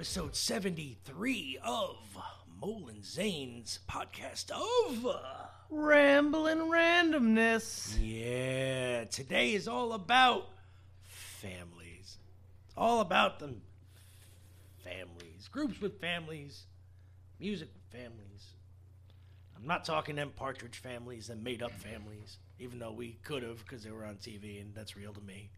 episode 0.00 0.34
73 0.34 1.58
of 1.62 1.98
Molin 2.58 3.02
Zane's 3.02 3.80
podcast 3.86 4.50
of. 4.50 5.14
Rambling 5.68 6.70
randomness. 6.70 7.98
Yeah, 8.00 9.04
today 9.04 9.52
is 9.52 9.68
all 9.68 9.92
about 9.92 10.48
families. 11.02 12.16
It's 12.64 12.74
all 12.78 13.02
about 13.02 13.40
them 13.40 13.60
families. 14.82 15.48
Groups 15.52 15.82
with 15.82 16.00
families. 16.00 16.62
Music 17.38 17.68
with 17.70 18.00
families. 18.00 18.54
I'm 19.54 19.66
not 19.66 19.84
talking 19.84 20.16
them 20.16 20.32
Partridge 20.34 20.78
families, 20.78 21.26
them 21.26 21.42
made 21.42 21.62
up 21.62 21.72
families, 21.72 22.38
even 22.58 22.78
though 22.78 22.92
we 22.92 23.18
could 23.22 23.42
have 23.42 23.58
because 23.58 23.84
they 23.84 23.90
were 23.90 24.06
on 24.06 24.14
TV 24.14 24.62
and 24.62 24.74
that's 24.74 24.96
real 24.96 25.12
to 25.12 25.20
me. 25.20 25.50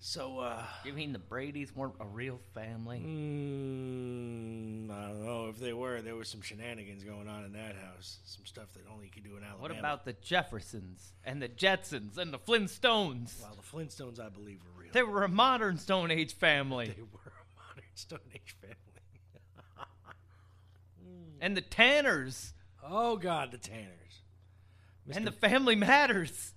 So, 0.00 0.38
uh. 0.38 0.62
You 0.84 0.92
mean 0.92 1.12
the 1.12 1.18
Brady's 1.18 1.74
weren't 1.74 1.96
a 1.98 2.06
real 2.06 2.38
family? 2.54 3.00
Mm, 3.00 4.90
I 4.90 5.08
don't 5.08 5.24
know 5.24 5.48
if 5.48 5.58
they 5.58 5.72
were. 5.72 6.00
There 6.00 6.14
was 6.14 6.28
some 6.28 6.40
shenanigans 6.40 7.02
going 7.02 7.26
on 7.28 7.44
in 7.44 7.52
that 7.54 7.74
house. 7.76 8.18
Some 8.24 8.46
stuff 8.46 8.72
that 8.74 8.82
only 8.92 9.06
you 9.06 9.10
could 9.10 9.24
do 9.24 9.36
in 9.36 9.42
Alabama. 9.42 9.60
What 9.60 9.76
about 9.76 10.04
the 10.04 10.12
Jeffersons 10.14 11.12
and 11.24 11.42
the 11.42 11.48
Jetsons 11.48 12.16
and 12.16 12.32
the 12.32 12.38
Flintstones? 12.38 13.40
Well, 13.40 13.56
the 13.56 13.62
Flintstones, 13.76 14.20
I 14.20 14.28
believe, 14.28 14.60
were 14.62 14.82
real. 14.82 14.92
They 14.92 15.02
were 15.02 15.24
a 15.24 15.28
modern 15.28 15.78
Stone 15.78 16.12
Age 16.12 16.34
family. 16.34 16.86
They 16.86 17.02
were 17.02 17.32
a 17.32 17.44
modern 17.68 17.90
Stone 17.94 18.20
Age 18.34 18.54
family. 18.60 18.74
And 21.40 21.56
the 21.56 21.60
Tanners. 21.60 22.52
oh 22.84 23.16
God, 23.16 23.52
the 23.52 23.58
Tanners. 23.58 24.22
And 25.08 25.24
the 25.24 25.30
Family 25.30 25.76
Matters. 25.76 26.52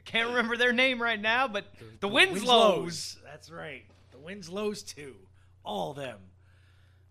I 0.00 0.02
can't 0.02 0.30
remember 0.30 0.56
their 0.56 0.72
name 0.72 1.00
right 1.00 1.20
now, 1.20 1.46
but 1.46 1.66
the, 2.00 2.08
Winslows. 2.08 3.18
That's 3.22 3.50
right. 3.50 3.84
The 4.12 4.18
Winslows 4.18 4.82
too. 4.82 5.14
All 5.62 5.92
them. 5.92 6.16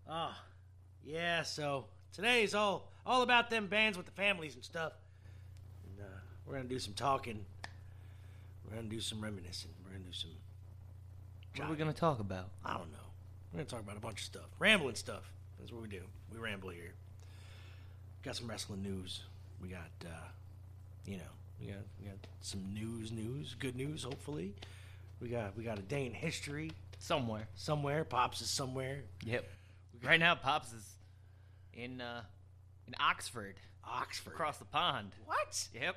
Ah, 0.09 0.36
yeah. 1.06 1.44
So 1.44 1.86
today 2.12 2.42
is 2.42 2.56
all 2.56 2.92
all 3.06 3.22
about 3.22 3.52
them 3.52 3.68
bands 3.68 3.96
with 3.96 4.08
the 4.08 4.12
families 4.14 4.56
and 4.56 4.64
stuff. 4.64 4.94
And 5.84 6.04
uh, 6.04 6.18
we're 6.48 6.56
gonna 6.56 6.68
do 6.68 6.80
some 6.80 6.96
talking. 6.96 7.46
We're 8.68 8.78
gonna 8.78 8.88
do 8.88 9.02
some 9.02 9.22
reminiscing. 9.22 9.70
We're 9.86 9.92
gonna 9.92 10.06
do 10.06 10.12
some. 10.14 10.31
What 11.58 11.68
are 11.68 11.70
we 11.70 11.78
going 11.78 11.94
to 11.94 12.00
talk 12.00 12.20
about? 12.20 12.50
I 12.66 12.72
don't 12.74 12.92
know. 12.92 12.98
We're 13.53 13.58
gonna 13.58 13.70
talk 13.70 13.81
about 13.81 13.98
a 13.98 14.00
bunch 14.00 14.20
of 14.20 14.26
stuff, 14.26 14.50
rambling 14.58 14.96
stuff. 14.96 15.31
That's 15.59 15.72
what 15.72 15.84
we 15.84 15.90
do. 15.90 16.02
We 16.31 16.40
ramble 16.40 16.70
here. 16.70 16.94
Got 18.24 18.36
some 18.36 18.48
wrestling 18.48 18.81
news. 18.81 19.22
We 19.62 19.68
got, 19.70 19.92
uh, 20.06 20.30
you 21.06 21.18
know, 21.18 21.24
we 21.60 21.68
got 21.68 21.78
we 22.00 22.06
got 22.08 22.18
some 22.42 22.74
news, 22.74 23.12
news, 23.12 23.56
good 23.60 23.76
news. 23.76 24.04
Hopefully, 24.04 24.54
we 25.22 25.28
got 25.30 25.56
we 25.58 25.64
got 25.64 25.78
a 25.80 25.82
day 25.84 26.06
in 26.06 26.14
history 26.14 26.72
Somewhere. 27.00 27.48
somewhere. 27.56 28.03
Pops 28.03 28.42
is 28.42 28.50
somewhere. 28.50 29.00
Yep. 29.25 29.46
Right 30.03 30.19
now, 30.19 30.36
Pops 30.36 30.74
is 30.74 30.86
in 31.74 32.02
uh, 32.02 32.22
in 32.88 32.94
Oxford, 33.00 33.56
Oxford. 33.84 34.31
across 34.34 34.58
the 34.58 34.66
pond. 34.66 35.12
What? 35.25 35.68
Yep. 35.74 35.96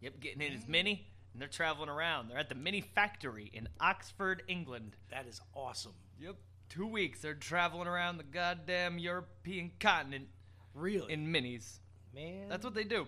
Yep, 0.00 0.20
getting 0.20 0.42
in 0.42 0.52
his 0.52 0.68
mini, 0.68 1.06
and 1.32 1.42
they're 1.42 1.48
traveling 1.48 1.88
around. 1.88 2.28
They're 2.28 2.38
at 2.38 2.48
the 2.48 2.54
mini 2.54 2.80
factory 2.80 3.50
in 3.52 3.68
Oxford, 3.80 4.42
England. 4.46 4.94
That 5.10 5.26
is 5.26 5.40
awesome. 5.56 5.94
Yep. 6.20 6.36
Two 6.68 6.86
weeks 6.86 7.20
they're 7.20 7.34
traveling 7.34 7.88
around 7.88 8.18
the 8.18 8.22
goddamn 8.24 8.98
European 8.98 9.72
continent 9.80 10.28
Really, 10.74 11.12
in 11.12 11.26
minis. 11.32 11.78
man. 12.14 12.48
That's 12.48 12.62
what 12.64 12.74
they 12.74 12.84
do. 12.84 13.06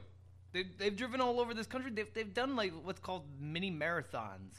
They, 0.53 0.65
they've 0.79 0.97
driven 0.97 1.21
all 1.21 1.41
over 1.41 1.55
this 1.55 1.67
country. 1.67 1.91
They've, 1.93 2.13
they've 2.13 2.33
done 2.35 2.57
like 2.57 2.73
what's 2.83 3.01
called 3.01 3.25
mini 3.41 3.71
marathons, 3.71 4.55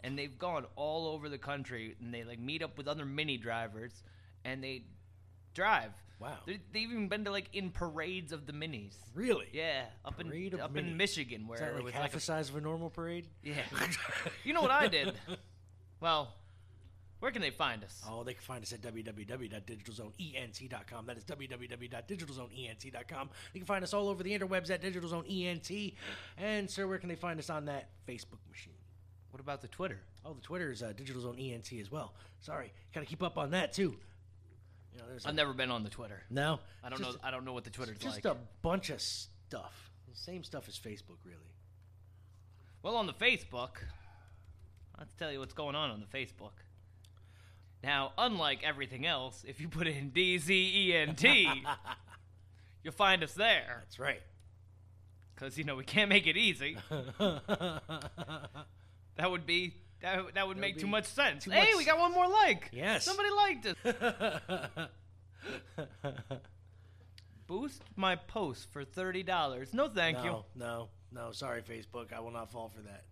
and 0.00 0.18
they've 0.18 0.36
gone 0.38 0.66
all 0.76 1.06
over 1.08 1.28
the 1.28 1.38
country, 1.38 1.96
and 2.00 2.12
they 2.12 2.24
like 2.24 2.38
meet 2.38 2.62
up 2.62 2.76
with 2.76 2.88
other 2.88 3.04
mini 3.04 3.36
drivers, 3.36 4.02
and 4.44 4.62
they 4.62 4.84
drive. 5.54 5.92
Wow. 6.18 6.38
They, 6.46 6.58
they've 6.72 6.90
even 6.90 7.08
been 7.08 7.24
to 7.26 7.30
like 7.30 7.50
in 7.52 7.70
parades 7.70 8.32
of 8.32 8.46
the 8.46 8.52
minis. 8.52 8.94
really. 9.14 9.48
Yeah, 9.52 9.84
up 10.04 10.18
Parade 10.18 10.54
in 10.54 10.60
up 10.60 10.76
in 10.76 10.96
Michigan, 10.96 11.46
where 11.46 11.56
Is 11.56 11.60
that 11.60 11.70
it 11.70 11.74
like 11.74 11.84
was 11.84 11.92
half 11.92 12.02
like 12.02 12.12
the 12.12 12.20
size 12.20 12.48
of 12.48 12.56
a 12.56 12.60
normal 12.60 12.88
parade? 12.90 13.26
yeah. 13.42 13.62
you 14.44 14.54
know 14.54 14.62
what 14.62 14.70
I 14.70 14.88
did? 14.88 15.12
Well, 16.00 16.34
where 17.20 17.30
can 17.30 17.40
they 17.42 17.50
find 17.50 17.82
us? 17.82 18.02
Oh, 18.08 18.22
they 18.24 18.34
can 18.34 18.42
find 18.42 18.62
us 18.62 18.72
at 18.72 18.80
www.digitalzoneent.com. 18.82 21.06
That 21.06 21.16
is 21.16 21.24
www.digitalzoneent.com. 21.24 23.30
They 23.52 23.58
can 23.58 23.66
find 23.66 23.82
us 23.82 23.94
all 23.94 24.08
over 24.08 24.22
the 24.22 24.38
interwebs 24.38 24.70
at 24.70 24.82
Digital 24.82 25.08
Zone 25.08 25.24
ENT. 25.28 25.70
And, 26.36 26.70
sir, 26.70 26.86
where 26.86 26.98
can 26.98 27.08
they 27.08 27.14
find 27.16 27.38
us 27.38 27.48
on 27.50 27.64
that 27.66 27.88
Facebook 28.06 28.38
machine? 28.50 28.74
What 29.30 29.40
about 29.40 29.62
the 29.62 29.68
Twitter? 29.68 30.00
Oh, 30.24 30.34
the 30.34 30.40
Twitter 30.42 30.70
is 30.70 30.82
uh, 30.82 30.92
Digital 30.96 31.22
Zone 31.22 31.38
ENT 31.38 31.72
as 31.80 31.90
well. 31.90 32.14
Sorry, 32.40 32.72
got 32.94 33.00
to 33.00 33.06
keep 33.06 33.22
up 33.22 33.38
on 33.38 33.50
that 33.52 33.72
too. 33.72 33.96
You 34.92 34.98
know, 34.98 35.04
there's 35.08 35.24
a- 35.24 35.28
I've 35.28 35.34
never 35.34 35.52
been 35.52 35.70
on 35.70 35.84
the 35.84 35.90
Twitter. 35.90 36.22
no. 36.30 36.60
I 36.82 36.88
don't 36.88 36.98
just, 36.98 37.12
know. 37.12 37.18
I 37.22 37.30
don't 37.30 37.44
know 37.44 37.52
what 37.52 37.64
the 37.64 37.70
Twitter's 37.70 37.98
Just 37.98 38.16
like. 38.16 38.22
Just 38.22 38.34
a 38.34 38.38
bunch 38.62 38.90
of 38.90 39.00
stuff. 39.00 39.90
Same 40.14 40.42
stuff 40.44 40.66
as 40.68 40.78
Facebook, 40.78 41.18
really. 41.24 41.38
Well, 42.82 42.96
on 42.96 43.06
the 43.06 43.12
Facebook, 43.12 43.82
let's 44.98 45.12
tell 45.14 45.30
you 45.30 45.38
what's 45.38 45.52
going 45.52 45.74
on 45.74 45.90
on 45.90 46.00
the 46.00 46.18
Facebook. 46.18 46.52
Now, 47.86 48.12
unlike 48.18 48.64
everything 48.64 49.06
else, 49.06 49.44
if 49.46 49.60
you 49.60 49.68
put 49.68 49.86
in 49.86 50.10
D 50.10 50.36
Z 50.38 50.52
E 50.52 50.92
N 50.94 51.14
T, 51.14 51.48
you'll 52.82 52.92
find 52.92 53.22
us 53.22 53.32
there. 53.32 53.78
That's 53.84 53.98
right. 54.00 54.20
Because 55.34 55.56
you 55.56 55.64
know 55.64 55.76
we 55.76 55.84
can't 55.84 56.08
make 56.10 56.26
it 56.26 56.36
easy. 56.36 56.76
That 59.18 59.30
would 59.30 59.46
be 59.46 59.72
that, 60.02 60.34
that 60.34 60.46
would 60.46 60.58
make 60.58 60.76
too 60.78 60.86
much 60.86 61.06
sense. 61.06 61.44
too 61.44 61.50
hey, 61.50 61.70
much- 61.72 61.76
we 61.78 61.84
got 61.86 61.98
one 61.98 62.12
more 62.12 62.28
like. 62.28 62.68
Yes. 62.70 63.02
Somebody 63.02 63.30
liked 63.30 63.66
it. 63.66 64.90
Boost 67.46 67.82
my 67.96 68.16
post 68.16 68.70
for 68.72 68.84
thirty 68.84 69.22
dollars. 69.22 69.72
No, 69.72 69.88
thank 69.88 70.18
no, 70.18 70.24
you. 70.24 70.44
no, 70.54 70.88
no. 71.12 71.32
Sorry, 71.32 71.62
Facebook. 71.62 72.12
I 72.12 72.20
will 72.20 72.30
not 72.30 72.50
fall 72.52 72.68
for 72.68 72.82
that. 72.82 73.04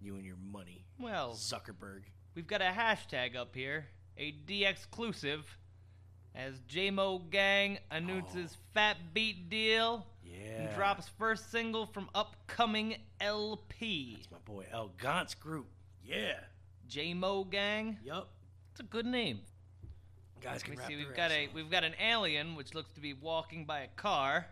You 0.00 0.14
and 0.14 0.24
your 0.24 0.36
money, 0.36 0.84
Well, 1.00 1.32
Zuckerberg. 1.32 2.02
we've 2.36 2.46
got 2.46 2.62
a 2.62 2.72
hashtag 2.72 3.34
up 3.34 3.54
here, 3.54 3.88
a 4.20 4.30
D 4.30 4.64
exclusive, 4.66 5.56
as 6.34 6.60
JMO 6.70 7.28
Gang 7.30 7.78
announces 7.90 8.52
oh. 8.54 8.60
Fat 8.74 8.96
Beat 9.12 9.48
deal 9.50 10.06
Oh. 10.06 10.10
Yeah. 10.22 10.62
and 10.62 10.74
drops 10.76 11.08
first 11.18 11.50
single 11.50 11.86
from 11.86 12.08
upcoming 12.14 12.96
LP. 13.20 14.18
It's 14.20 14.30
my 14.30 14.38
boy 14.44 14.66
El 14.70 14.90
Gantz 15.00 15.36
group. 15.36 15.66
Yeah. 16.04 16.34
JMO 16.88 17.50
Gang. 17.50 17.98
Yup. 18.04 18.28
It's 18.70 18.80
a 18.80 18.84
good 18.84 19.06
name. 19.06 19.40
Guys 20.40 20.62
can 20.62 20.76
Let 20.76 20.88
me 20.88 20.94
see. 20.94 21.04
We've 21.04 21.16
got 21.16 21.30
a 21.32 21.46
off. 21.46 21.54
we've 21.54 21.70
got 21.70 21.84
an 21.84 21.94
alien 22.00 22.54
which 22.54 22.74
looks 22.74 22.92
to 22.92 23.00
be 23.00 23.12
walking 23.14 23.64
by 23.64 23.80
a 23.80 23.88
car. 23.96 24.46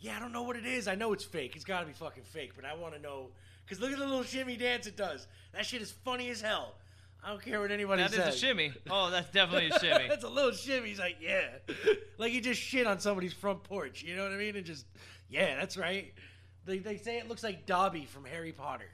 Yeah, 0.00 0.16
I 0.16 0.20
don't 0.20 0.32
know 0.32 0.42
what 0.42 0.56
it 0.56 0.66
is. 0.66 0.86
I 0.86 0.94
know 0.94 1.12
it's 1.12 1.24
fake. 1.24 1.56
It's 1.56 1.64
got 1.64 1.80
to 1.80 1.86
be 1.86 1.92
fucking 1.92 2.24
fake, 2.24 2.52
but 2.54 2.64
I 2.64 2.74
want 2.74 2.94
to 2.94 3.00
know 3.00 3.28
because 3.64 3.80
look 3.80 3.90
at 3.92 3.98
the 3.98 4.04
little 4.06 4.22
shimmy 4.22 4.56
dance 4.56 4.86
it 4.86 4.96
does. 4.96 5.26
That 5.52 5.66
shit 5.66 5.82
is 5.82 5.90
funny 5.90 6.28
as 6.30 6.40
hell. 6.40 6.74
I 7.24 7.30
don't 7.30 7.42
care 7.42 7.60
what 7.60 7.70
anybody 7.70 8.02
says. 8.02 8.10
That 8.12 8.18
is 8.18 8.24
says. 8.26 8.34
a 8.34 8.46
shimmy. 8.46 8.72
Oh, 8.90 9.10
that's 9.10 9.30
definitely 9.30 9.70
a 9.70 9.78
shimmy. 9.80 10.08
That's 10.08 10.24
a 10.24 10.28
little 10.28 10.52
shimmy. 10.52 10.88
He's 10.90 10.98
like, 10.98 11.16
yeah, 11.20 11.46
like 12.18 12.32
he 12.32 12.40
just 12.40 12.60
shit 12.60 12.86
on 12.86 13.00
somebody's 13.00 13.32
front 13.32 13.62
porch. 13.62 14.02
You 14.02 14.14
know 14.14 14.24
what 14.24 14.32
I 14.32 14.36
mean? 14.36 14.56
And 14.56 14.66
just, 14.66 14.84
yeah, 15.30 15.56
that's 15.56 15.78
right. 15.78 16.12
They, 16.66 16.78
they 16.78 16.98
say 16.98 17.18
it 17.18 17.28
looks 17.28 17.42
like 17.42 17.64
Dobby 17.64 18.04
from 18.04 18.26
Harry 18.26 18.52
Potter. 18.52 18.90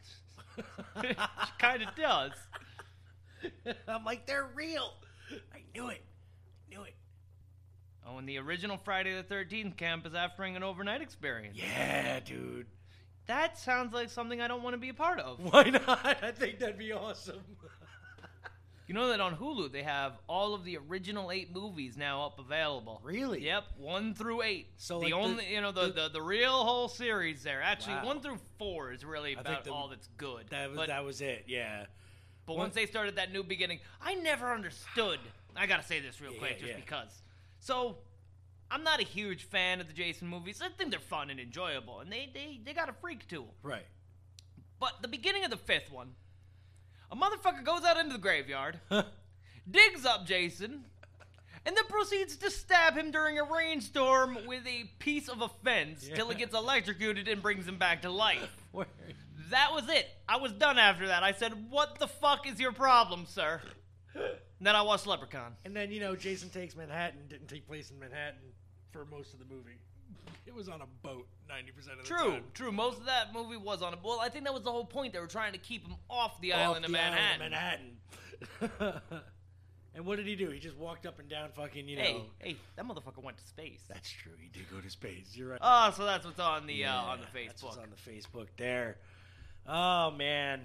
kind 1.58 1.82
of 1.82 1.88
does. 1.96 2.32
I'm 3.88 4.04
like, 4.04 4.26
they're 4.26 4.48
real. 4.54 4.94
I 5.52 5.62
knew 5.74 5.88
it. 5.88 6.02
I 6.02 6.74
knew 6.74 6.82
it. 6.82 6.94
Oh, 8.06 8.18
and 8.18 8.28
the 8.28 8.38
original 8.38 8.76
Friday 8.76 9.14
the 9.14 9.22
Thirteenth 9.24 9.76
camp 9.76 10.06
is 10.06 10.14
offering 10.14 10.54
an 10.54 10.62
overnight 10.62 11.00
experience. 11.00 11.58
Yeah, 11.58 12.20
dude. 12.20 12.66
That 13.26 13.58
sounds 13.58 13.92
like 13.92 14.10
something 14.10 14.40
I 14.40 14.48
don't 14.48 14.62
want 14.62 14.74
to 14.74 14.78
be 14.78 14.88
a 14.88 14.94
part 14.94 15.20
of. 15.20 15.38
Why 15.52 15.70
not? 15.70 16.22
I 16.22 16.32
think 16.32 16.58
that'd 16.58 16.78
be 16.78 16.92
awesome. 16.92 17.40
You 18.90 18.94
know 18.94 19.06
that 19.10 19.20
on 19.20 19.36
Hulu 19.36 19.70
they 19.70 19.84
have 19.84 20.18
all 20.26 20.52
of 20.52 20.64
the 20.64 20.76
original 20.76 21.30
eight 21.30 21.54
movies 21.54 21.96
now 21.96 22.26
up 22.26 22.40
available. 22.40 23.00
Really? 23.04 23.44
Yep, 23.44 23.62
one 23.78 24.14
through 24.14 24.42
eight. 24.42 24.66
So, 24.78 24.94
the 24.98 25.04
like, 25.04 25.10
the- 25.12 25.16
only 25.16 25.54
you 25.54 25.60
know 25.60 25.70
the, 25.70 25.82
the- 25.82 25.92
the, 25.92 26.08
the 26.14 26.20
real 26.22 26.64
whole 26.64 26.88
series 26.88 27.44
there. 27.44 27.62
Actually, 27.62 27.94
Wow. 27.94 28.06
one 28.06 28.20
through 28.20 28.38
four 28.58 28.90
is 28.90 29.04
really 29.04 29.36
I 29.36 29.42
about 29.42 29.62
the- 29.62 29.72
all 29.72 29.86
that's 29.86 30.08
good. 30.16 30.46
That 30.50 30.70
was 30.70 30.76
but 30.76 30.88
that 30.88 31.04
was 31.04 31.20
it. 31.20 31.44
Yeah. 31.46 31.86
but 32.46 32.56
once 32.56 32.74
they 32.74 32.84
started 32.86 33.14
that 33.14 33.30
new 33.30 33.44
beginning, 33.44 33.78
I 34.02 34.14
never 34.14 34.52
understood. 34.52 35.20
I 35.54 35.66
gotta 35.66 35.84
say 35.84 36.00
this 36.00 36.20
real 36.20 36.32
Yeah, 36.32 36.38
quick, 36.40 36.54
yeah, 36.54 36.58
just 36.66 36.70
yeah. 36.70 36.84
because. 36.84 37.22
So, 37.60 37.98
I'm 38.72 38.82
not 38.82 38.98
a 38.98 39.04
huge 39.04 39.44
fan 39.44 39.80
of 39.80 39.86
the 39.86 39.92
Jason 39.94 40.26
movies. 40.26 40.60
I 40.60 40.68
think 40.68 40.90
they're 40.90 40.98
fun 40.98 41.30
and 41.30 41.38
enjoyable, 41.38 42.00
and 42.00 42.10
they 42.10 42.28
they, 42.34 42.58
they 42.64 42.72
got 42.72 42.88
a 42.88 42.92
freak 42.94 43.28
to 43.28 43.36
them. 43.36 43.54
Right. 43.62 43.86
But 44.80 45.00
the 45.00 45.06
beginning 45.06 45.44
of 45.44 45.50
the 45.52 45.56
fifth 45.58 45.92
one, 45.92 46.08
a 47.10 47.16
motherfucker 47.16 47.64
goes 47.64 47.84
out 47.84 47.96
into 47.96 48.12
the 48.12 48.18
graveyard, 48.18 48.80
digs 49.70 50.04
up 50.04 50.26
Jason, 50.26 50.84
and 51.66 51.76
then 51.76 51.84
proceeds 51.88 52.36
to 52.36 52.50
stab 52.50 52.96
him 52.96 53.10
during 53.10 53.38
a 53.38 53.44
rainstorm 53.44 54.38
with 54.46 54.66
a 54.66 54.84
piece 54.98 55.28
of 55.28 55.42
a 55.42 55.48
fence 55.62 56.08
till 56.14 56.28
he 56.30 56.34
gets 56.36 56.54
electrocuted 56.54 57.28
and 57.28 57.42
brings 57.42 57.66
him 57.66 57.78
back 57.78 58.02
to 58.02 58.10
life. 58.10 58.56
Word. 58.72 58.86
That 59.50 59.72
was 59.72 59.88
it. 59.88 60.08
I 60.28 60.36
was 60.36 60.52
done 60.52 60.78
after 60.78 61.08
that. 61.08 61.22
I 61.24 61.32
said, 61.32 61.70
"What 61.70 61.98
the 61.98 62.06
fuck 62.06 62.46
is 62.46 62.60
your 62.60 62.72
problem, 62.72 63.26
sir?" 63.26 63.60
And 64.14 64.66
then 64.66 64.76
I 64.76 64.82
watched 64.82 65.06
Leprechaun. 65.06 65.56
And 65.64 65.74
then 65.74 65.90
you 65.90 66.00
know, 66.00 66.14
Jason 66.14 66.50
Takes 66.50 66.76
Manhattan 66.76 67.26
didn't 67.28 67.48
take 67.48 67.66
place 67.66 67.90
in 67.90 67.98
Manhattan 67.98 68.52
for 68.92 69.04
most 69.06 69.32
of 69.32 69.38
the 69.40 69.46
movie. 69.46 69.78
It 70.46 70.54
was 70.54 70.68
on 70.68 70.80
a 70.82 70.86
boat 71.02 71.26
ninety 71.48 71.72
percent 71.72 71.98
of 72.00 72.04
the 72.06 72.08
True, 72.08 72.30
time. 72.32 72.44
true. 72.54 72.72
Most 72.72 72.98
of 72.98 73.06
that 73.06 73.32
movie 73.34 73.56
was 73.56 73.82
on 73.82 73.94
a. 73.94 73.96
Well, 74.02 74.20
I 74.20 74.28
think 74.28 74.44
that 74.44 74.54
was 74.54 74.62
the 74.62 74.70
whole 74.72 74.84
point. 74.84 75.12
They 75.12 75.18
were 75.20 75.26
trying 75.26 75.52
to 75.52 75.58
keep 75.58 75.86
him 75.86 75.96
off 76.08 76.40
the 76.40 76.52
Off 76.52 76.58
island 76.60 76.84
of 76.84 76.90
the 76.90 76.96
Manhattan. 76.98 77.38
Manhattan. 78.60 79.00
and 79.94 80.06
what 80.06 80.16
did 80.16 80.26
he 80.26 80.36
do? 80.36 80.50
He 80.50 80.58
just 80.58 80.76
walked 80.76 81.06
up 81.06 81.18
and 81.18 81.28
down, 81.28 81.50
fucking, 81.54 81.88
you 81.88 81.96
know. 81.96 82.02
Hey, 82.02 82.22
hey, 82.38 82.56
that 82.76 82.86
motherfucker 82.86 83.22
went 83.22 83.38
to 83.38 83.46
space. 83.46 83.82
That's 83.88 84.10
true. 84.10 84.32
He 84.40 84.48
did 84.48 84.70
go 84.70 84.80
to 84.80 84.90
space. 84.90 85.34
You're 85.36 85.50
right. 85.50 85.58
Oh, 85.62 85.92
so 85.96 86.04
that's 86.04 86.24
what's 86.24 86.40
on 86.40 86.66
the 86.66 86.84
uh, 86.84 86.94
on 86.94 87.18
the 87.20 87.40
Yeah, 87.40 87.46
That's 87.48 87.62
what's 87.62 87.76
on 87.76 87.88
the 87.90 88.10
Facebook 88.10 88.48
there. 88.56 88.98
Oh 89.66 90.10
man. 90.12 90.62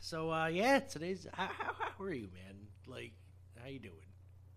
So 0.00 0.30
uh, 0.32 0.46
yeah, 0.46 0.78
today's 0.80 1.26
how, 1.32 1.46
how 1.46 1.72
how 1.78 2.04
are 2.04 2.12
you, 2.12 2.28
man? 2.32 2.54
Like, 2.86 3.12
how 3.60 3.68
you 3.68 3.80
doing? 3.80 3.94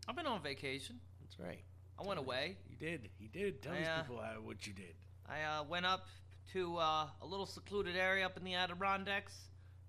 I've 0.07 0.15
been 0.15 0.27
on 0.27 0.41
vacation. 0.41 0.99
That's 1.21 1.39
right. 1.39 1.63
I 1.99 2.05
went 2.07 2.19
away. 2.19 2.57
Did. 2.81 3.09
He 3.19 3.27
did. 3.27 3.61
Tell 3.61 3.73
I, 3.73 3.77
these 3.77 3.87
uh, 3.87 4.01
people 4.01 4.17
how, 4.17 4.41
what 4.41 4.65
you 4.65 4.73
did. 4.73 4.95
I 5.29 5.59
uh, 5.59 5.63
went 5.63 5.85
up 5.85 6.07
to 6.53 6.77
uh, 6.77 7.05
a 7.21 7.25
little 7.25 7.45
secluded 7.45 7.95
area 7.95 8.25
up 8.25 8.37
in 8.37 8.43
the 8.43 8.55
Adirondacks, 8.55 9.35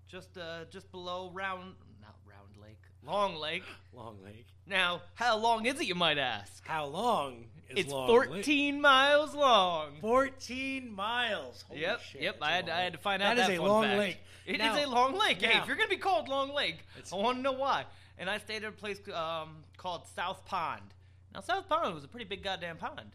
just 0.09 0.37
uh, 0.37 0.67
just 0.71 0.93
below 0.93 1.31
Round, 1.33 1.73
not 2.03 2.17
Round 2.29 2.55
Lake, 2.63 2.83
Long 3.05 3.37
Lake. 3.37 3.63
Long 3.95 4.19
Lake. 4.23 4.47
Now, 4.67 5.01
how 5.15 5.39
long 5.39 5.65
is 5.65 5.81
it, 5.81 5.87
you 5.87 5.95
might 5.95 6.19
ask? 6.19 6.63
How 6.67 6.85
long 6.85 7.47
is 7.71 7.85
It's 7.87 7.93
Long 7.93 8.07
14 8.09 8.79
miles 8.81 9.35
long. 9.35 9.93
14 10.03 10.95
miles. 10.95 11.65
Holy 11.67 11.81
Yep, 11.81 12.01
shit, 12.03 12.21
yep. 12.23 12.37
I 12.43 12.53
had, 12.53 12.69
I 12.69 12.81
had 12.83 12.93
to 12.93 12.99
find 12.99 13.23
out 13.23 13.39
is 13.39 13.47
that 13.47 13.57
a 13.59 13.63
long 13.63 13.85
fact. 13.85 13.99
lake. 13.99 14.19
It 14.47 14.53
is 14.53 14.59
Now- 14.59 14.85
a 14.85 14.87
long 14.87 15.19
lake. 15.19 15.41
hey, 15.41 15.59
if 15.59 15.67
you're 15.67 15.77
gonna 15.77 15.89
be 15.89 15.97
called 15.97 16.29
Long 16.29 16.53
Lake, 16.53 16.79
I 17.11 17.17
want 17.17 17.39
to 17.39 17.43
know 17.43 17.53
why. 17.53 17.85
And 18.19 18.29
I 18.29 18.37
stayed 18.39 18.65
at 18.65 18.69
a 18.69 18.73
place 18.73 18.99
um, 19.15 19.65
called 19.79 20.03
South 20.15 20.45
Pond. 20.45 20.83
Now, 21.35 21.41
South 21.41 21.69
Pond 21.69 21.95
was 21.95 22.05
a 22.05 22.09
pretty 22.09 22.27
big 22.27 22.43
goddamn 22.43 22.77
pond. 22.77 23.13